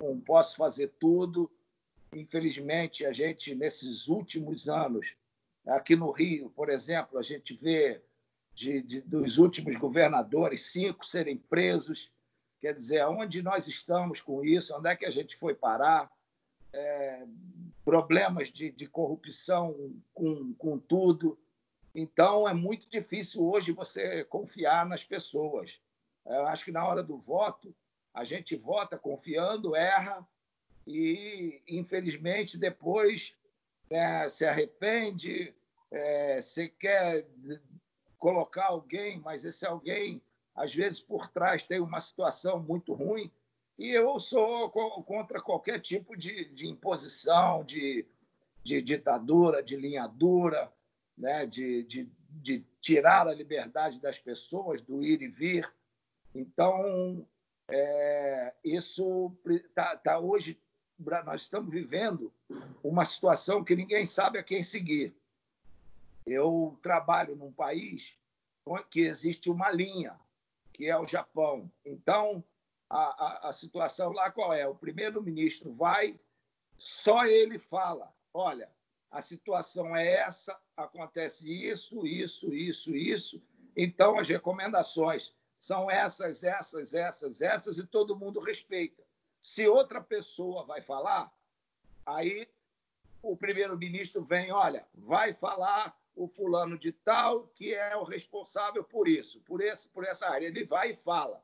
com 0.01 0.19
posso 0.19 0.57
fazer 0.57 0.95
tudo. 0.99 1.51
Infelizmente, 2.15 3.05
a 3.05 3.13
gente, 3.13 3.55
nesses 3.55 4.09
últimos 4.09 4.71
anos, 4.71 5.15
aqui 5.67 5.95
no 5.95 6.11
Rio, 6.11 6.49
por 6.51 6.71
exemplo, 6.71 7.19
a 7.19 7.23
gente 7.23 7.55
vê 7.55 8.01
de, 8.55 8.81
de 8.81 9.01
dos 9.03 9.37
últimos 9.37 9.77
governadores, 9.77 10.73
cinco 10.73 11.07
serem 11.07 11.37
presos 11.37 12.11
Quer 12.63 12.75
dizer, 12.75 13.01
aonde 13.01 13.43
nós 13.43 13.67
estamos 13.67 14.21
com 14.21 14.45
isso, 14.45 14.73
onde 14.79 14.89
é 14.89 14.95
que 14.95 15.05
a 15.05 15.11
gente 15.11 15.35
foi 15.35 15.53
parar, 15.53 16.09
é, 16.73 17.27
problemas 17.85 18.53
de, 18.53 18.71
de 18.71 18.87
corrupção 18.87 19.93
com, 20.15 20.55
com 20.55 20.79
tudo. 20.79 21.37
Então, 21.93 22.49
é 22.49 22.55
muito 22.55 22.89
difícil 22.89 23.45
hoje 23.45 23.73
você 23.73 24.23
confiar 24.27 24.87
nas 24.87 25.03
pessoas. 25.03 25.81
Eu 26.25 26.47
acho 26.47 26.65
que 26.65 26.71
na 26.71 26.87
hora 26.87 27.03
do 27.03 27.19
voto, 27.19 27.75
a 28.15 28.23
gente 28.23 28.55
vota 28.55 28.97
confiando, 28.97 29.75
erra 29.75 30.25
e, 30.87 31.61
infelizmente, 31.67 32.57
depois 32.57 33.35
né, 33.91 34.29
se 34.29 34.47
arrepende, 34.47 35.53
é, 35.91 36.41
você 36.41 36.69
quer 36.69 37.27
colocar 38.21 38.67
alguém, 38.67 39.19
mas 39.19 39.45
esse 39.45 39.67
alguém 39.67 40.23
às 40.55 40.75
vezes 40.75 41.01
por 41.01 41.29
trás 41.29 41.67
tem 41.67 41.81
uma 41.81 42.01
situação 42.01 42.61
muito 42.61 42.93
ruim, 42.93 43.31
e 43.79 43.91
eu 43.91 44.19
sou 44.19 44.71
contra 44.71 45.41
qualquer 45.41 45.81
tipo 45.81 46.17
de, 46.17 46.45
de 46.51 46.69
imposição, 46.69 47.65
de, 47.65 48.07
de 48.63 48.83
ditadura, 48.83 49.63
de 49.63 49.77
linha 49.77 50.07
dura, 50.07 50.73
né? 51.17 51.47
de, 51.47 51.83
de, 51.85 52.09
de 52.29 52.65
tirar 52.81 53.27
a 53.27 53.35
liberdade 53.35 54.01
das 54.01 54.19
pessoas, 54.19 54.83
do 54.83 55.03
ir 55.03 55.23
e 55.23 55.29
vir. 55.29 55.73
Então, 56.35 57.27
é, 57.69 58.55
isso 58.63 59.35
está 59.47 59.97
tá 59.97 60.19
hoje, 60.19 60.61
nós 61.25 61.43
estamos 61.43 61.73
vivendo 61.73 62.33
uma 62.85 63.05
situação 63.05 63.65
que 63.65 63.75
ninguém 63.75 64.05
sabe 64.07 64.39
a 64.39 64.43
quem 64.43 64.63
seguir. 64.63 65.15
Eu 66.25 66.79
trabalho 66.83 67.35
num 67.35 67.53
país 67.53 68.17
que 68.91 69.01
existe 69.01 69.51
uma 69.51 69.71
linha, 69.71 70.17
que 70.73 70.89
é 70.89 70.99
o 70.99 71.07
Japão. 71.07 71.71
Então, 71.85 72.45
a, 72.89 73.47
a, 73.47 73.49
a 73.51 73.53
situação 73.53 74.13
lá 74.13 74.31
qual 74.31 74.53
é? 74.53 74.67
O 74.67 74.75
primeiro-ministro 74.75 75.73
vai, 75.73 76.19
só 76.77 77.25
ele 77.27 77.59
fala: 77.59 78.13
olha, 78.33 78.71
a 79.11 79.21
situação 79.21 79.95
é 79.95 80.15
essa, 80.15 80.59
acontece 80.77 81.47
isso, 81.47 82.07
isso, 82.07 82.53
isso, 82.53 82.95
isso. 82.95 83.43
Então, 83.77 84.19
as 84.19 84.29
recomendações 84.29 85.35
são 85.59 85.91
essas, 85.91 86.43
essas, 86.43 86.95
essas, 86.95 87.41
essas, 87.41 87.79
e 87.79 87.87
todo 87.87 88.17
mundo 88.17 88.41
respeita. 88.41 89.03
Se 89.41 89.67
outra 89.69 90.01
pessoa 90.01 90.65
vai 90.65 90.81
falar, 90.81 91.33
aí 92.05 92.49
o 93.23 93.37
primeiro-ministro 93.37 94.25
vem, 94.25 94.51
olha, 94.51 94.87
vai 94.95 95.33
falar 95.33 95.97
o 96.15 96.27
fulano 96.29 96.79
de 96.79 96.93
tal 96.93 97.49
que 97.49 97.75
é 97.75 97.97
o 97.97 98.05
responsável 98.05 98.85
por 98.85 99.09
isso, 99.09 99.41
por, 99.41 99.61
esse, 99.61 99.89
por 99.89 100.05
essa 100.05 100.29
área. 100.29 100.47
Ele 100.47 100.65
vai 100.65 100.91
e 100.91 100.95
fala. 100.95 101.43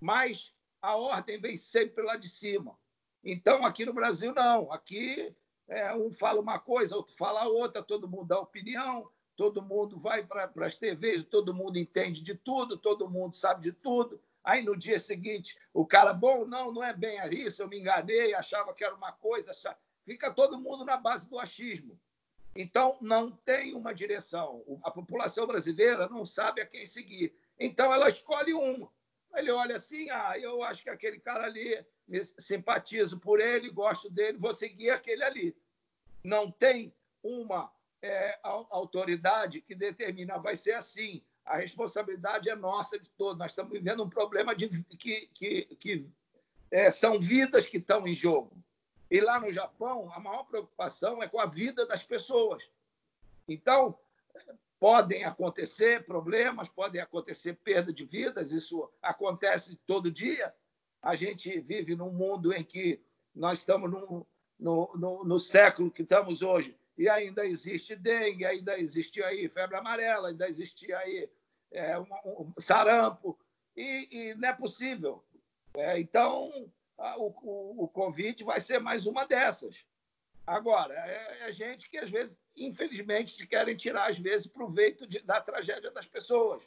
Mas 0.00 0.54
a 0.80 0.96
ordem 0.96 1.40
vem 1.40 1.56
sempre 1.56 2.02
lá 2.04 2.16
de 2.16 2.28
cima. 2.28 2.78
Então, 3.22 3.64
aqui 3.64 3.84
no 3.84 3.92
Brasil, 3.92 4.34
não. 4.34 4.70
Aqui, 4.70 5.34
é, 5.66 5.94
um 5.94 6.12
fala 6.12 6.40
uma 6.40 6.58
coisa, 6.58 6.96
outro 6.96 7.14
fala 7.14 7.46
outra, 7.46 7.82
todo 7.82 8.08
mundo 8.08 8.28
dá 8.28 8.38
opinião, 8.38 9.10
todo 9.34 9.62
mundo 9.62 9.98
vai 9.98 10.24
para 10.24 10.50
as 10.66 10.76
TVs, 10.76 11.24
todo 11.24 11.54
mundo 11.54 11.78
entende 11.78 12.22
de 12.22 12.34
tudo, 12.34 12.76
todo 12.76 13.08
mundo 13.08 13.34
sabe 13.34 13.62
de 13.62 13.72
tudo. 13.72 14.20
Aí, 14.42 14.62
no 14.62 14.76
dia 14.76 14.98
seguinte, 14.98 15.58
o 15.72 15.86
cara, 15.86 16.12
bom, 16.12 16.44
não, 16.44 16.70
não 16.70 16.84
é 16.84 16.92
bem 16.92 17.18
isso, 17.30 17.62
eu 17.62 17.68
me 17.68 17.80
enganei, 17.80 18.34
achava 18.34 18.74
que 18.74 18.84
era 18.84 18.94
uma 18.94 19.12
coisa. 19.12 19.52
Achava... 19.52 19.78
Fica 20.04 20.30
todo 20.30 20.60
mundo 20.60 20.84
na 20.84 20.98
base 20.98 21.26
do 21.28 21.38
achismo. 21.38 21.98
Então, 22.56 22.96
não 23.00 23.30
tem 23.30 23.74
uma 23.74 23.92
direção. 23.92 24.62
A 24.82 24.90
população 24.90 25.46
brasileira 25.46 26.08
não 26.08 26.24
sabe 26.24 26.60
a 26.60 26.66
quem 26.66 26.86
seguir. 26.86 27.34
Então, 27.58 27.92
ela 27.92 28.08
escolhe 28.08 28.54
um. 28.54 28.88
Ele 29.34 29.50
olha 29.50 29.76
assim: 29.76 30.08
ah, 30.10 30.38
eu 30.38 30.62
acho 30.62 30.82
que 30.82 30.90
aquele 30.90 31.18
cara 31.18 31.44
ali, 31.44 31.84
simpatizo 32.38 33.18
por 33.18 33.40
ele, 33.40 33.70
gosto 33.70 34.08
dele, 34.08 34.38
vou 34.38 34.54
seguir 34.54 34.90
aquele 34.90 35.24
ali. 35.24 35.56
Não 36.22 36.50
tem 36.50 36.94
uma 37.22 37.72
é, 38.00 38.38
autoridade 38.42 39.60
que 39.60 39.74
determina, 39.74 40.38
vai 40.38 40.54
ser 40.54 40.72
assim. 40.72 41.22
A 41.44 41.56
responsabilidade 41.56 42.48
é 42.48 42.54
nossa 42.54 42.98
de 42.98 43.10
todos. 43.10 43.38
Nós 43.38 43.50
estamos 43.50 43.72
vivendo 43.72 44.02
um 44.02 44.08
problema 44.08 44.54
de 44.54 44.68
que, 44.96 45.28
que, 45.34 45.62
que 45.76 46.08
é, 46.70 46.90
são 46.90 47.20
vidas 47.20 47.66
que 47.66 47.78
estão 47.78 48.06
em 48.06 48.14
jogo. 48.14 48.56
E 49.10 49.20
lá 49.20 49.38
no 49.38 49.52
Japão, 49.52 50.10
a 50.12 50.18
maior 50.18 50.44
preocupação 50.44 51.22
é 51.22 51.28
com 51.28 51.40
a 51.40 51.46
vida 51.46 51.86
das 51.86 52.02
pessoas. 52.02 52.62
Então, 53.48 53.98
podem 54.80 55.24
acontecer 55.24 56.04
problemas, 56.04 56.68
podem 56.68 57.00
acontecer 57.00 57.54
perda 57.54 57.92
de 57.92 58.04
vidas, 58.04 58.52
isso 58.52 58.90
acontece 59.00 59.78
todo 59.86 60.10
dia. 60.10 60.54
A 61.00 61.14
gente 61.14 61.60
vive 61.60 61.94
num 61.94 62.10
mundo 62.10 62.52
em 62.52 62.64
que 62.64 63.00
nós 63.34 63.60
estamos 63.60 63.90
no, 63.90 64.26
no, 64.58 65.24
no, 65.24 65.38
século 65.38 65.90
que 65.90 66.02
estamos 66.02 66.42
hoje, 66.42 66.76
e 66.96 67.08
ainda 67.08 67.46
existe 67.46 67.96
dengue, 67.96 68.44
ainda 68.44 68.78
existe 68.78 69.22
aí 69.22 69.48
febre 69.48 69.76
amarela, 69.76 70.28
ainda 70.28 70.48
existe 70.48 70.92
aí 70.92 71.28
é, 71.70 71.98
um, 71.98 72.06
um 72.24 72.52
sarampo, 72.58 73.38
e, 73.76 74.08
e, 74.10 74.34
não 74.34 74.48
é 74.48 74.52
possível. 74.52 75.24
É, 75.74 75.98
então, 75.98 76.70
a, 76.98 77.18
o, 77.18 77.84
o, 77.84 77.88
convite 77.88 78.44
vai 78.44 78.60
ser 78.60 78.78
mais 78.78 79.06
uma 79.06 79.26
dessas. 79.26 79.84
Agora, 80.46 80.94
é, 80.94 81.48
é 81.48 81.52
gente 81.52 81.88
que, 81.88 81.98
às 81.98 82.10
vezes, 82.10 82.38
infelizmente, 82.56 83.46
querem 83.46 83.76
tirar, 83.76 84.10
às 84.10 84.18
vezes, 84.18 84.46
proveito 84.46 85.06
de, 85.06 85.20
da 85.20 85.40
tragédia 85.40 85.90
das 85.90 86.06
pessoas. 86.06 86.62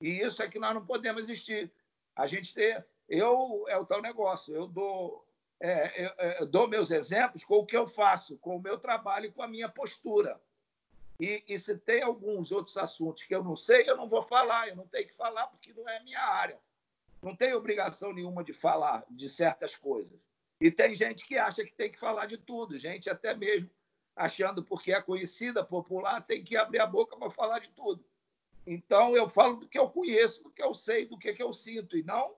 E 0.00 0.20
isso 0.20 0.42
é 0.42 0.48
que 0.48 0.58
nós 0.58 0.74
não 0.74 0.84
podemos 0.84 1.22
existir. 1.22 1.70
A 2.16 2.26
gente 2.26 2.54
ter. 2.54 2.84
Eu, 3.08 3.64
é 3.68 3.76
o 3.76 3.84
tal 3.84 4.00
negócio, 4.00 4.54
eu 4.54 4.66
dou 4.66 5.26
é, 5.62 6.06
eu, 6.06 6.10
eu 6.40 6.46
dou 6.46 6.66
meus 6.66 6.90
exemplos 6.90 7.44
com 7.44 7.54
o 7.54 7.64
que 7.64 7.76
eu 7.76 7.86
faço, 7.86 8.36
com 8.38 8.56
o 8.56 8.60
meu 8.60 8.78
trabalho 8.78 9.26
e 9.26 9.30
com 9.30 9.42
a 9.42 9.48
minha 9.48 9.68
postura. 9.68 10.40
E, 11.20 11.44
e, 11.46 11.56
se 11.56 11.78
tem 11.78 12.02
alguns 12.02 12.50
outros 12.50 12.76
assuntos 12.76 13.22
que 13.22 13.32
eu 13.32 13.44
não 13.44 13.54
sei, 13.54 13.88
eu 13.88 13.96
não 13.96 14.08
vou 14.08 14.22
falar, 14.22 14.68
eu 14.68 14.74
não 14.74 14.88
tenho 14.88 15.06
que 15.06 15.14
falar 15.14 15.46
porque 15.46 15.72
não 15.72 15.88
é 15.88 16.02
minha 16.02 16.20
área. 16.20 16.58
Não 17.22 17.36
tenho 17.36 17.56
obrigação 17.56 18.12
nenhuma 18.12 18.42
de 18.42 18.52
falar 18.52 19.04
de 19.08 19.28
certas 19.28 19.76
coisas. 19.76 20.18
E 20.60 20.70
tem 20.70 20.94
gente 20.94 21.24
que 21.24 21.38
acha 21.38 21.64
que 21.64 21.72
tem 21.72 21.90
que 21.90 21.98
falar 21.98 22.26
de 22.26 22.36
tudo, 22.36 22.78
gente 22.78 23.08
até 23.08 23.34
mesmo 23.34 23.70
achando 24.14 24.62
porque 24.62 24.92
é 24.92 25.00
conhecida, 25.00 25.64
popular, 25.64 26.20
tem 26.20 26.42
que 26.42 26.56
abrir 26.56 26.80
a 26.80 26.86
boca 26.86 27.16
para 27.16 27.30
falar 27.30 27.60
de 27.60 27.70
tudo. 27.70 28.04
Então, 28.66 29.16
eu 29.16 29.28
falo 29.28 29.56
do 29.56 29.68
que 29.68 29.78
eu 29.78 29.88
conheço, 29.88 30.42
do 30.42 30.50
que 30.50 30.62
eu 30.62 30.74
sei, 30.74 31.06
do 31.06 31.18
que, 31.18 31.32
que 31.32 31.42
eu 31.42 31.52
sinto, 31.52 31.96
e 31.96 32.02
não 32.02 32.36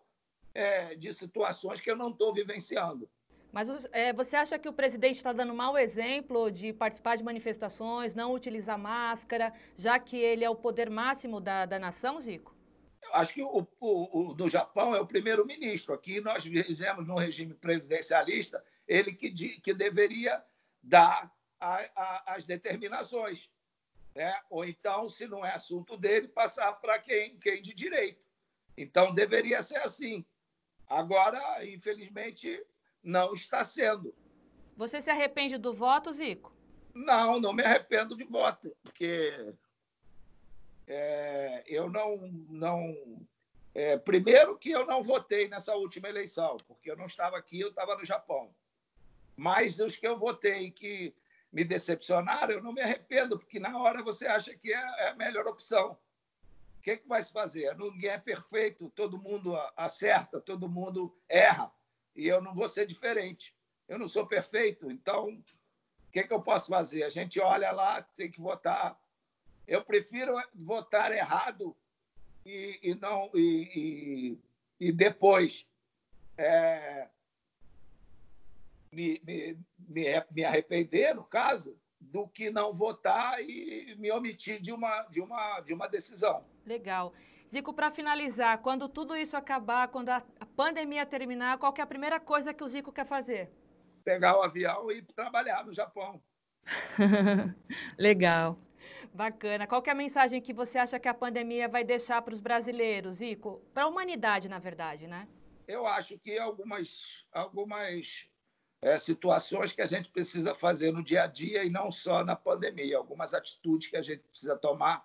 é, 0.55 0.95
de 0.95 1.13
situações 1.13 1.81
que 1.81 1.91
eu 1.91 1.97
não 1.97 2.11
estou 2.11 2.33
vivenciando. 2.33 3.11
Mas 3.53 3.69
é, 3.93 4.13
você 4.13 4.37
acha 4.37 4.59
que 4.59 4.69
o 4.69 4.73
presidente 4.73 5.17
está 5.17 5.33
dando 5.33 5.55
mau 5.55 5.77
exemplo 5.77 6.51
de 6.51 6.73
participar 6.73 7.17
de 7.17 7.23
manifestações, 7.23 8.15
não 8.15 8.33
utilizar 8.33 8.79
máscara, 8.79 9.53
já 9.77 9.99
que 9.99 10.17
ele 10.17 10.45
é 10.45 10.51
o 10.51 10.57
poder 10.57 10.91
máximo 10.91 11.41
da, 11.41 11.67
da 11.67 11.79
nação, 11.79 12.19
Zico? 12.19 12.54
Acho 13.15 13.33
que 13.33 13.43
o, 13.43 13.67
o, 13.81 14.31
o 14.31 14.35
do 14.35 14.49
Japão 14.49 14.95
é 14.95 15.01
o 15.01 15.07
primeiro-ministro. 15.07 15.95
Aqui 15.95 16.21
nós 16.21 16.43
fizemos 16.43 17.07
no 17.07 17.17
regime 17.17 17.55
presidencialista 17.55 18.63
ele 18.89 19.13
que, 19.13 19.31
que 19.61 19.73
deveria 19.73 20.45
dar 20.83 21.33
a, 21.61 21.77
a, 21.95 22.35
as 22.35 22.45
determinações. 22.45 23.49
Né? 24.17 24.37
Ou 24.51 24.65
então, 24.65 25.09
se 25.09 25.29
não 25.29 25.47
é 25.47 25.55
assunto 25.55 25.97
dele, 25.97 26.27
passar 26.27 26.73
para 26.75 26.99
quem, 26.99 27.39
quem 27.39 27.63
de 27.63 27.73
direito. 27.73 28.21
Então, 28.77 29.15
deveria 29.15 29.63
ser 29.63 29.79
assim. 29.79 30.25
Agora, 30.87 31.65
infelizmente, 31.65 32.65
não 33.01 33.33
está 33.33 33.63
sendo. 33.63 34.13
Você 34.77 35.01
se 35.01 35.11
arrepende 35.11 35.57
do 35.57 35.73
voto, 35.73 36.13
Zico? 36.13 36.53
Não, 36.93 37.41
não 37.41 37.53
me 37.53 37.63
arrependo 37.63 38.17
de 38.17 38.25
voto, 38.25 38.77
porque 38.83 39.55
é, 40.87 41.65
eu 41.67 41.89
não. 41.89 42.17
não 42.49 43.27
é, 43.75 43.97
primeiro, 43.99 44.57
que 44.57 44.71
eu 44.71 44.87
não 44.87 45.03
votei 45.03 45.49
nessa 45.49 45.75
última 45.75 46.09
eleição, 46.09 46.57
porque 46.69 46.91
eu 46.91 46.97
não 46.97 47.07
estava 47.07 47.37
aqui, 47.37 47.61
eu 47.61 47.71
estava 47.71 47.97
no 47.97 48.05
Japão. 48.05 48.55
Mas 49.37 49.81
os 49.81 49.97
que 49.97 50.07
eu 50.07 50.17
votei 50.17 50.71
que 50.71 51.13
me 51.53 51.65
decepcionaram, 51.65 52.55
eu 52.55 52.63
não 52.63 52.73
me 52.73 52.81
arrependo, 52.81 53.37
porque 53.37 53.59
na 53.59 53.77
hora 53.77 54.03
você 54.03 54.29
acha 54.29 54.55
que 54.55 54.73
é, 54.73 54.77
é 54.77 55.09
a 55.09 55.17
melhor 55.17 55.47
opção 55.49 55.99
que, 56.85 56.99
que 56.99 57.09
vai 57.09 57.23
se 57.23 57.33
fazer? 57.33 57.75
Ninguém 57.79 58.11
é 58.11 58.19
perfeito, 58.19 58.91
todo 58.91 59.19
mundo 59.19 59.57
acerta, 59.75 60.39
todo 60.39 60.69
mundo 60.69 61.17
erra. 61.27 61.73
E 62.15 62.29
eu 62.29 62.43
não 62.43 62.55
vou 62.55 62.69
ser 62.69 62.87
diferente. 62.87 63.57
Eu 63.89 63.99
não 63.99 64.07
sou 64.07 64.27
perfeito, 64.27 64.91
então 64.91 65.31
o 65.31 66.13
que, 66.13 66.23
que 66.23 66.33
eu 66.33 66.43
posso 66.43 66.69
fazer? 66.69 67.03
A 67.03 67.09
gente 67.09 67.41
olha 67.41 67.73
lá, 67.73 68.03
tem 68.03 68.31
que 68.31 68.41
votar. 68.41 69.01
Eu 69.67 69.85
prefiro 69.85 70.35
votar 70.55 71.13
errado 71.13 71.77
e, 72.45 72.79
e 72.83 72.95
não 72.95 73.31
e, 73.35 74.39
e, 74.81 74.89
e 74.89 74.93
depois 74.93 75.67
é, 76.37 77.09
me, 78.93 79.21
me, 79.25 79.59
me, 80.31 80.45
arrepender, 80.45 81.15
no 81.15 81.25
caso, 81.25 81.77
do 82.01 82.29
que 82.29 82.51
não 82.51 82.73
votar 82.73 83.41
e 83.43 83.95
me 83.99 84.11
omitir 84.11 84.61
de 84.61 84.73
uma, 84.73 85.03
de 85.05 85.21
uma, 85.21 85.61
de 85.61 85.73
uma 85.73 85.89
decisão. 85.89 86.45
Legal. 86.67 87.13
Zico, 87.49 87.73
para 87.73 87.91
finalizar, 87.91 88.59
quando 88.59 88.89
tudo 88.89 89.17
isso 89.17 89.37
acabar, 89.37 89.89
quando 89.89 90.09
a 90.09 90.23
pandemia 90.57 91.05
terminar, 91.05 91.59
qual 91.59 91.75
é 91.77 91.83
a 91.83 91.87
primeira 91.87 92.19
coisa 92.19 92.55
que 92.55 92.65
o 92.65 92.69
Zico 92.69 92.93
quer 92.93 93.07
fazer? 93.07 93.51
Pegar 94.03 94.39
o 94.39 94.43
avião 94.43 94.91
e 94.91 95.03
trabalhar 95.03 95.65
no 95.65 95.73
Japão. 95.73 96.23
Legal. 97.99 98.59
Bacana. 99.13 99.67
Qual 99.67 99.83
é 99.87 99.91
a 99.91 99.95
mensagem 99.95 100.41
que 100.41 100.53
você 100.53 100.79
acha 100.79 100.99
que 100.99 101.09
a 101.09 101.15
pandemia 101.15 101.69
vai 101.69 101.85
deixar 101.85 102.23
para 102.23 102.35
os 102.35 102.41
brasileiros, 102.41 103.17
Zico? 103.17 103.63
Para 103.73 103.85
a 103.85 103.87
humanidade, 103.87 104.49
na 104.49 104.59
verdade, 104.59 105.07
né? 105.07 105.29
Eu 105.67 105.87
acho 105.87 106.19
que 106.19 106.39
algumas, 106.39 107.25
algumas 107.33 108.27
é, 108.83 108.99
situações 108.99 109.73
que 109.73 109.81
a 109.81 109.87
gente 109.87 110.11
precisa 110.11 110.55
fazer 110.55 110.93
no 110.93 111.03
dia 111.03 111.25
a 111.25 111.27
dia 111.27 111.65
e 111.65 111.71
não 111.71 111.91
só 111.91 112.23
na 112.23 112.37
pandemia, 112.37 112.99
algumas 112.99 113.33
atitudes 113.33 113.89
que 113.89 113.97
a 113.97 114.03
gente 114.03 114.21
precisa 114.25 114.57
tomar 114.57 115.05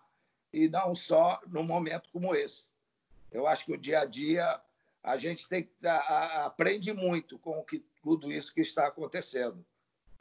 e 0.51 0.67
não 0.67 0.93
só 0.93 1.39
num 1.47 1.63
momento 1.63 2.09
como 2.11 2.35
esse. 2.35 2.65
Eu 3.31 3.47
acho 3.47 3.65
que 3.65 3.73
o 3.73 3.77
dia 3.77 4.01
a 4.01 4.05
dia 4.05 4.59
a 5.01 5.17
gente 5.17 5.47
tem 5.47 5.69
a, 5.83 5.91
a, 5.91 6.45
aprende 6.45 6.91
muito 6.91 7.39
com 7.39 7.63
que, 7.63 7.79
tudo 8.01 8.31
isso 8.31 8.53
que 8.53 8.61
está 8.61 8.87
acontecendo. 8.87 9.65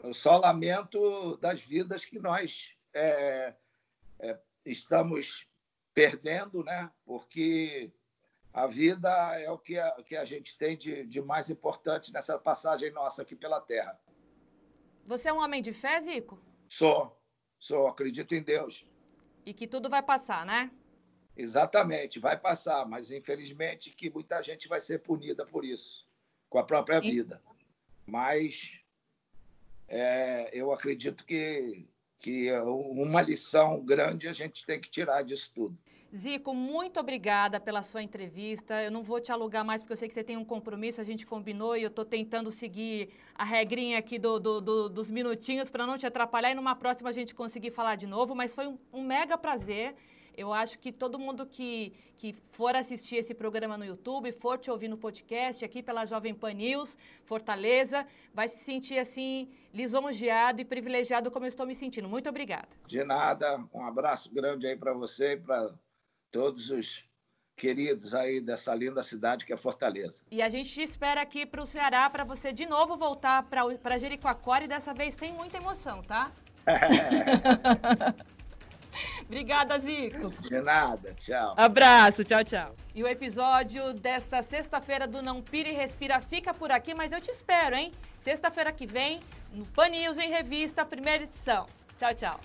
Eu 0.02 0.14
só 0.14 0.36
lamento 0.36 1.36
das 1.38 1.60
vidas 1.60 2.04
que 2.04 2.18
nós 2.18 2.70
é, 2.98 3.56
é, 4.20 4.38
estamos 4.64 5.46
perdendo, 5.94 6.62
né? 6.62 6.90
porque 7.04 7.92
a 8.52 8.66
vida 8.66 9.10
é 9.40 9.50
o 9.50 9.58
que 9.58 9.78
a, 9.78 9.90
que 10.02 10.16
a 10.16 10.24
gente 10.24 10.56
tem 10.56 10.76
de, 10.76 11.04
de 11.06 11.20
mais 11.20 11.50
importante 11.50 12.12
nessa 12.12 12.38
passagem 12.38 12.90
nossa 12.90 13.22
aqui 13.22 13.36
pela 13.36 13.60
Terra. 13.60 13.98
Você 15.06 15.28
é 15.28 15.32
um 15.32 15.42
homem 15.42 15.62
de 15.62 15.72
fé, 15.72 16.00
Zico? 16.00 16.38
Sou, 16.68 17.18
sou, 17.58 17.86
acredito 17.86 18.34
em 18.34 18.42
Deus. 18.42 18.86
E 19.46 19.54
que 19.54 19.66
tudo 19.66 19.88
vai 19.88 20.02
passar, 20.02 20.44
né? 20.44 20.70
Exatamente, 21.36 22.18
vai 22.18 22.36
passar, 22.36 22.84
mas 22.84 23.10
infelizmente 23.12 23.90
que 23.90 24.10
muita 24.10 24.42
gente 24.42 24.68
vai 24.68 24.80
ser 24.80 24.98
punida 24.98 25.46
por 25.46 25.64
isso, 25.64 26.06
com 26.50 26.58
a 26.58 26.64
própria 26.64 27.00
vida. 27.00 27.40
Mas 28.04 28.78
é, 29.86 30.50
eu 30.52 30.72
acredito 30.72 31.24
que, 31.24 31.88
que 32.18 32.50
uma 32.52 33.22
lição 33.22 33.80
grande 33.80 34.28
a 34.28 34.32
gente 34.32 34.66
tem 34.66 34.80
que 34.80 34.90
tirar 34.90 35.22
disso 35.22 35.50
tudo. 35.54 35.76
Zico, 36.14 36.54
muito 36.54 36.98
obrigada 36.98 37.60
pela 37.60 37.82
sua 37.82 38.02
entrevista. 38.02 38.82
Eu 38.82 38.90
não 38.90 39.02
vou 39.02 39.20
te 39.20 39.30
alugar 39.30 39.62
mais 39.62 39.82
porque 39.82 39.92
eu 39.92 39.96
sei 39.96 40.08
que 40.08 40.14
você 40.14 40.24
tem 40.24 40.38
um 40.38 40.44
compromisso, 40.44 41.00
a 41.00 41.04
gente 41.04 41.26
combinou 41.26 41.76
e 41.76 41.82
eu 41.82 41.88
estou 41.88 42.04
tentando 42.04 42.50
seguir 42.50 43.10
a 43.34 43.44
regrinha 43.44 43.98
aqui 43.98 44.18
do, 44.18 44.38
do, 44.38 44.60
do, 44.60 44.88
dos 44.88 45.10
minutinhos 45.10 45.68
para 45.68 45.86
não 45.86 45.98
te 45.98 46.06
atrapalhar 46.06 46.50
e 46.50 46.54
numa 46.54 46.74
próxima 46.74 47.10
a 47.10 47.12
gente 47.12 47.34
conseguir 47.34 47.70
falar 47.70 47.96
de 47.96 48.06
novo, 48.06 48.34
mas 48.34 48.54
foi 48.54 48.66
um, 48.66 48.78
um 48.90 49.04
mega 49.04 49.36
prazer. 49.36 49.94
Eu 50.38 50.52
acho 50.52 50.78
que 50.78 50.92
todo 50.92 51.18
mundo 51.18 51.44
que, 51.44 51.92
que 52.16 52.32
for 52.52 52.76
assistir 52.76 53.16
esse 53.16 53.34
programa 53.34 53.76
no 53.76 53.84
YouTube, 53.84 54.30
for 54.30 54.56
te 54.56 54.70
ouvir 54.70 54.86
no 54.86 54.96
podcast 54.96 55.64
aqui 55.64 55.82
pela 55.82 56.06
Jovem 56.06 56.32
Pan 56.32 56.52
News, 56.52 56.96
Fortaleza, 57.24 58.06
vai 58.32 58.46
se 58.46 58.58
sentir 58.58 59.00
assim 59.00 59.50
lisonjeado 59.74 60.60
e 60.60 60.64
privilegiado 60.64 61.28
como 61.28 61.44
eu 61.44 61.48
estou 61.48 61.66
me 61.66 61.74
sentindo. 61.74 62.08
Muito 62.08 62.28
obrigada. 62.28 62.68
De 62.86 63.02
nada, 63.02 63.64
um 63.74 63.84
abraço 63.84 64.32
grande 64.32 64.68
aí 64.68 64.76
para 64.76 64.92
você 64.92 65.32
e 65.32 65.36
para 65.38 65.74
todos 66.30 66.70
os 66.70 67.04
queridos 67.56 68.14
aí 68.14 68.40
dessa 68.40 68.72
linda 68.76 69.02
cidade 69.02 69.44
que 69.44 69.52
é 69.52 69.56
Fortaleza. 69.56 70.22
E 70.30 70.40
a 70.40 70.48
gente 70.48 70.70
te 70.70 70.82
espera 70.82 71.20
aqui 71.20 71.44
para 71.44 71.60
o 71.60 71.66
Ceará 71.66 72.08
para 72.08 72.22
você 72.22 72.52
de 72.52 72.64
novo 72.64 72.96
voltar 72.96 73.42
para 73.42 73.98
Jericoacoara 73.98 74.66
e 74.66 74.68
dessa 74.68 74.94
vez 74.94 75.14
sem 75.14 75.32
muita 75.32 75.56
emoção, 75.56 76.00
tá? 76.00 76.30
Obrigada, 79.22 79.78
Zico. 79.78 80.30
De 80.42 80.60
nada, 80.60 81.14
tchau. 81.14 81.54
Abraço, 81.56 82.24
tchau, 82.24 82.44
tchau. 82.44 82.76
E 82.94 83.02
o 83.02 83.08
episódio 83.08 83.92
desta 83.92 84.42
sexta-feira 84.42 85.06
do 85.06 85.22
Não 85.22 85.40
Pira 85.40 85.68
e 85.68 85.72
Respira 85.72 86.20
fica 86.20 86.52
por 86.52 86.70
aqui, 86.70 86.94
mas 86.94 87.12
eu 87.12 87.20
te 87.20 87.30
espero, 87.30 87.76
hein? 87.76 87.92
Sexta-feira 88.18 88.72
que 88.72 88.86
vem, 88.86 89.20
no 89.52 89.64
Pan 89.66 89.88
News 89.88 90.18
em 90.18 90.30
Revista, 90.30 90.84
primeira 90.84 91.24
edição. 91.24 91.66
Tchau, 91.98 92.14
tchau. 92.14 92.40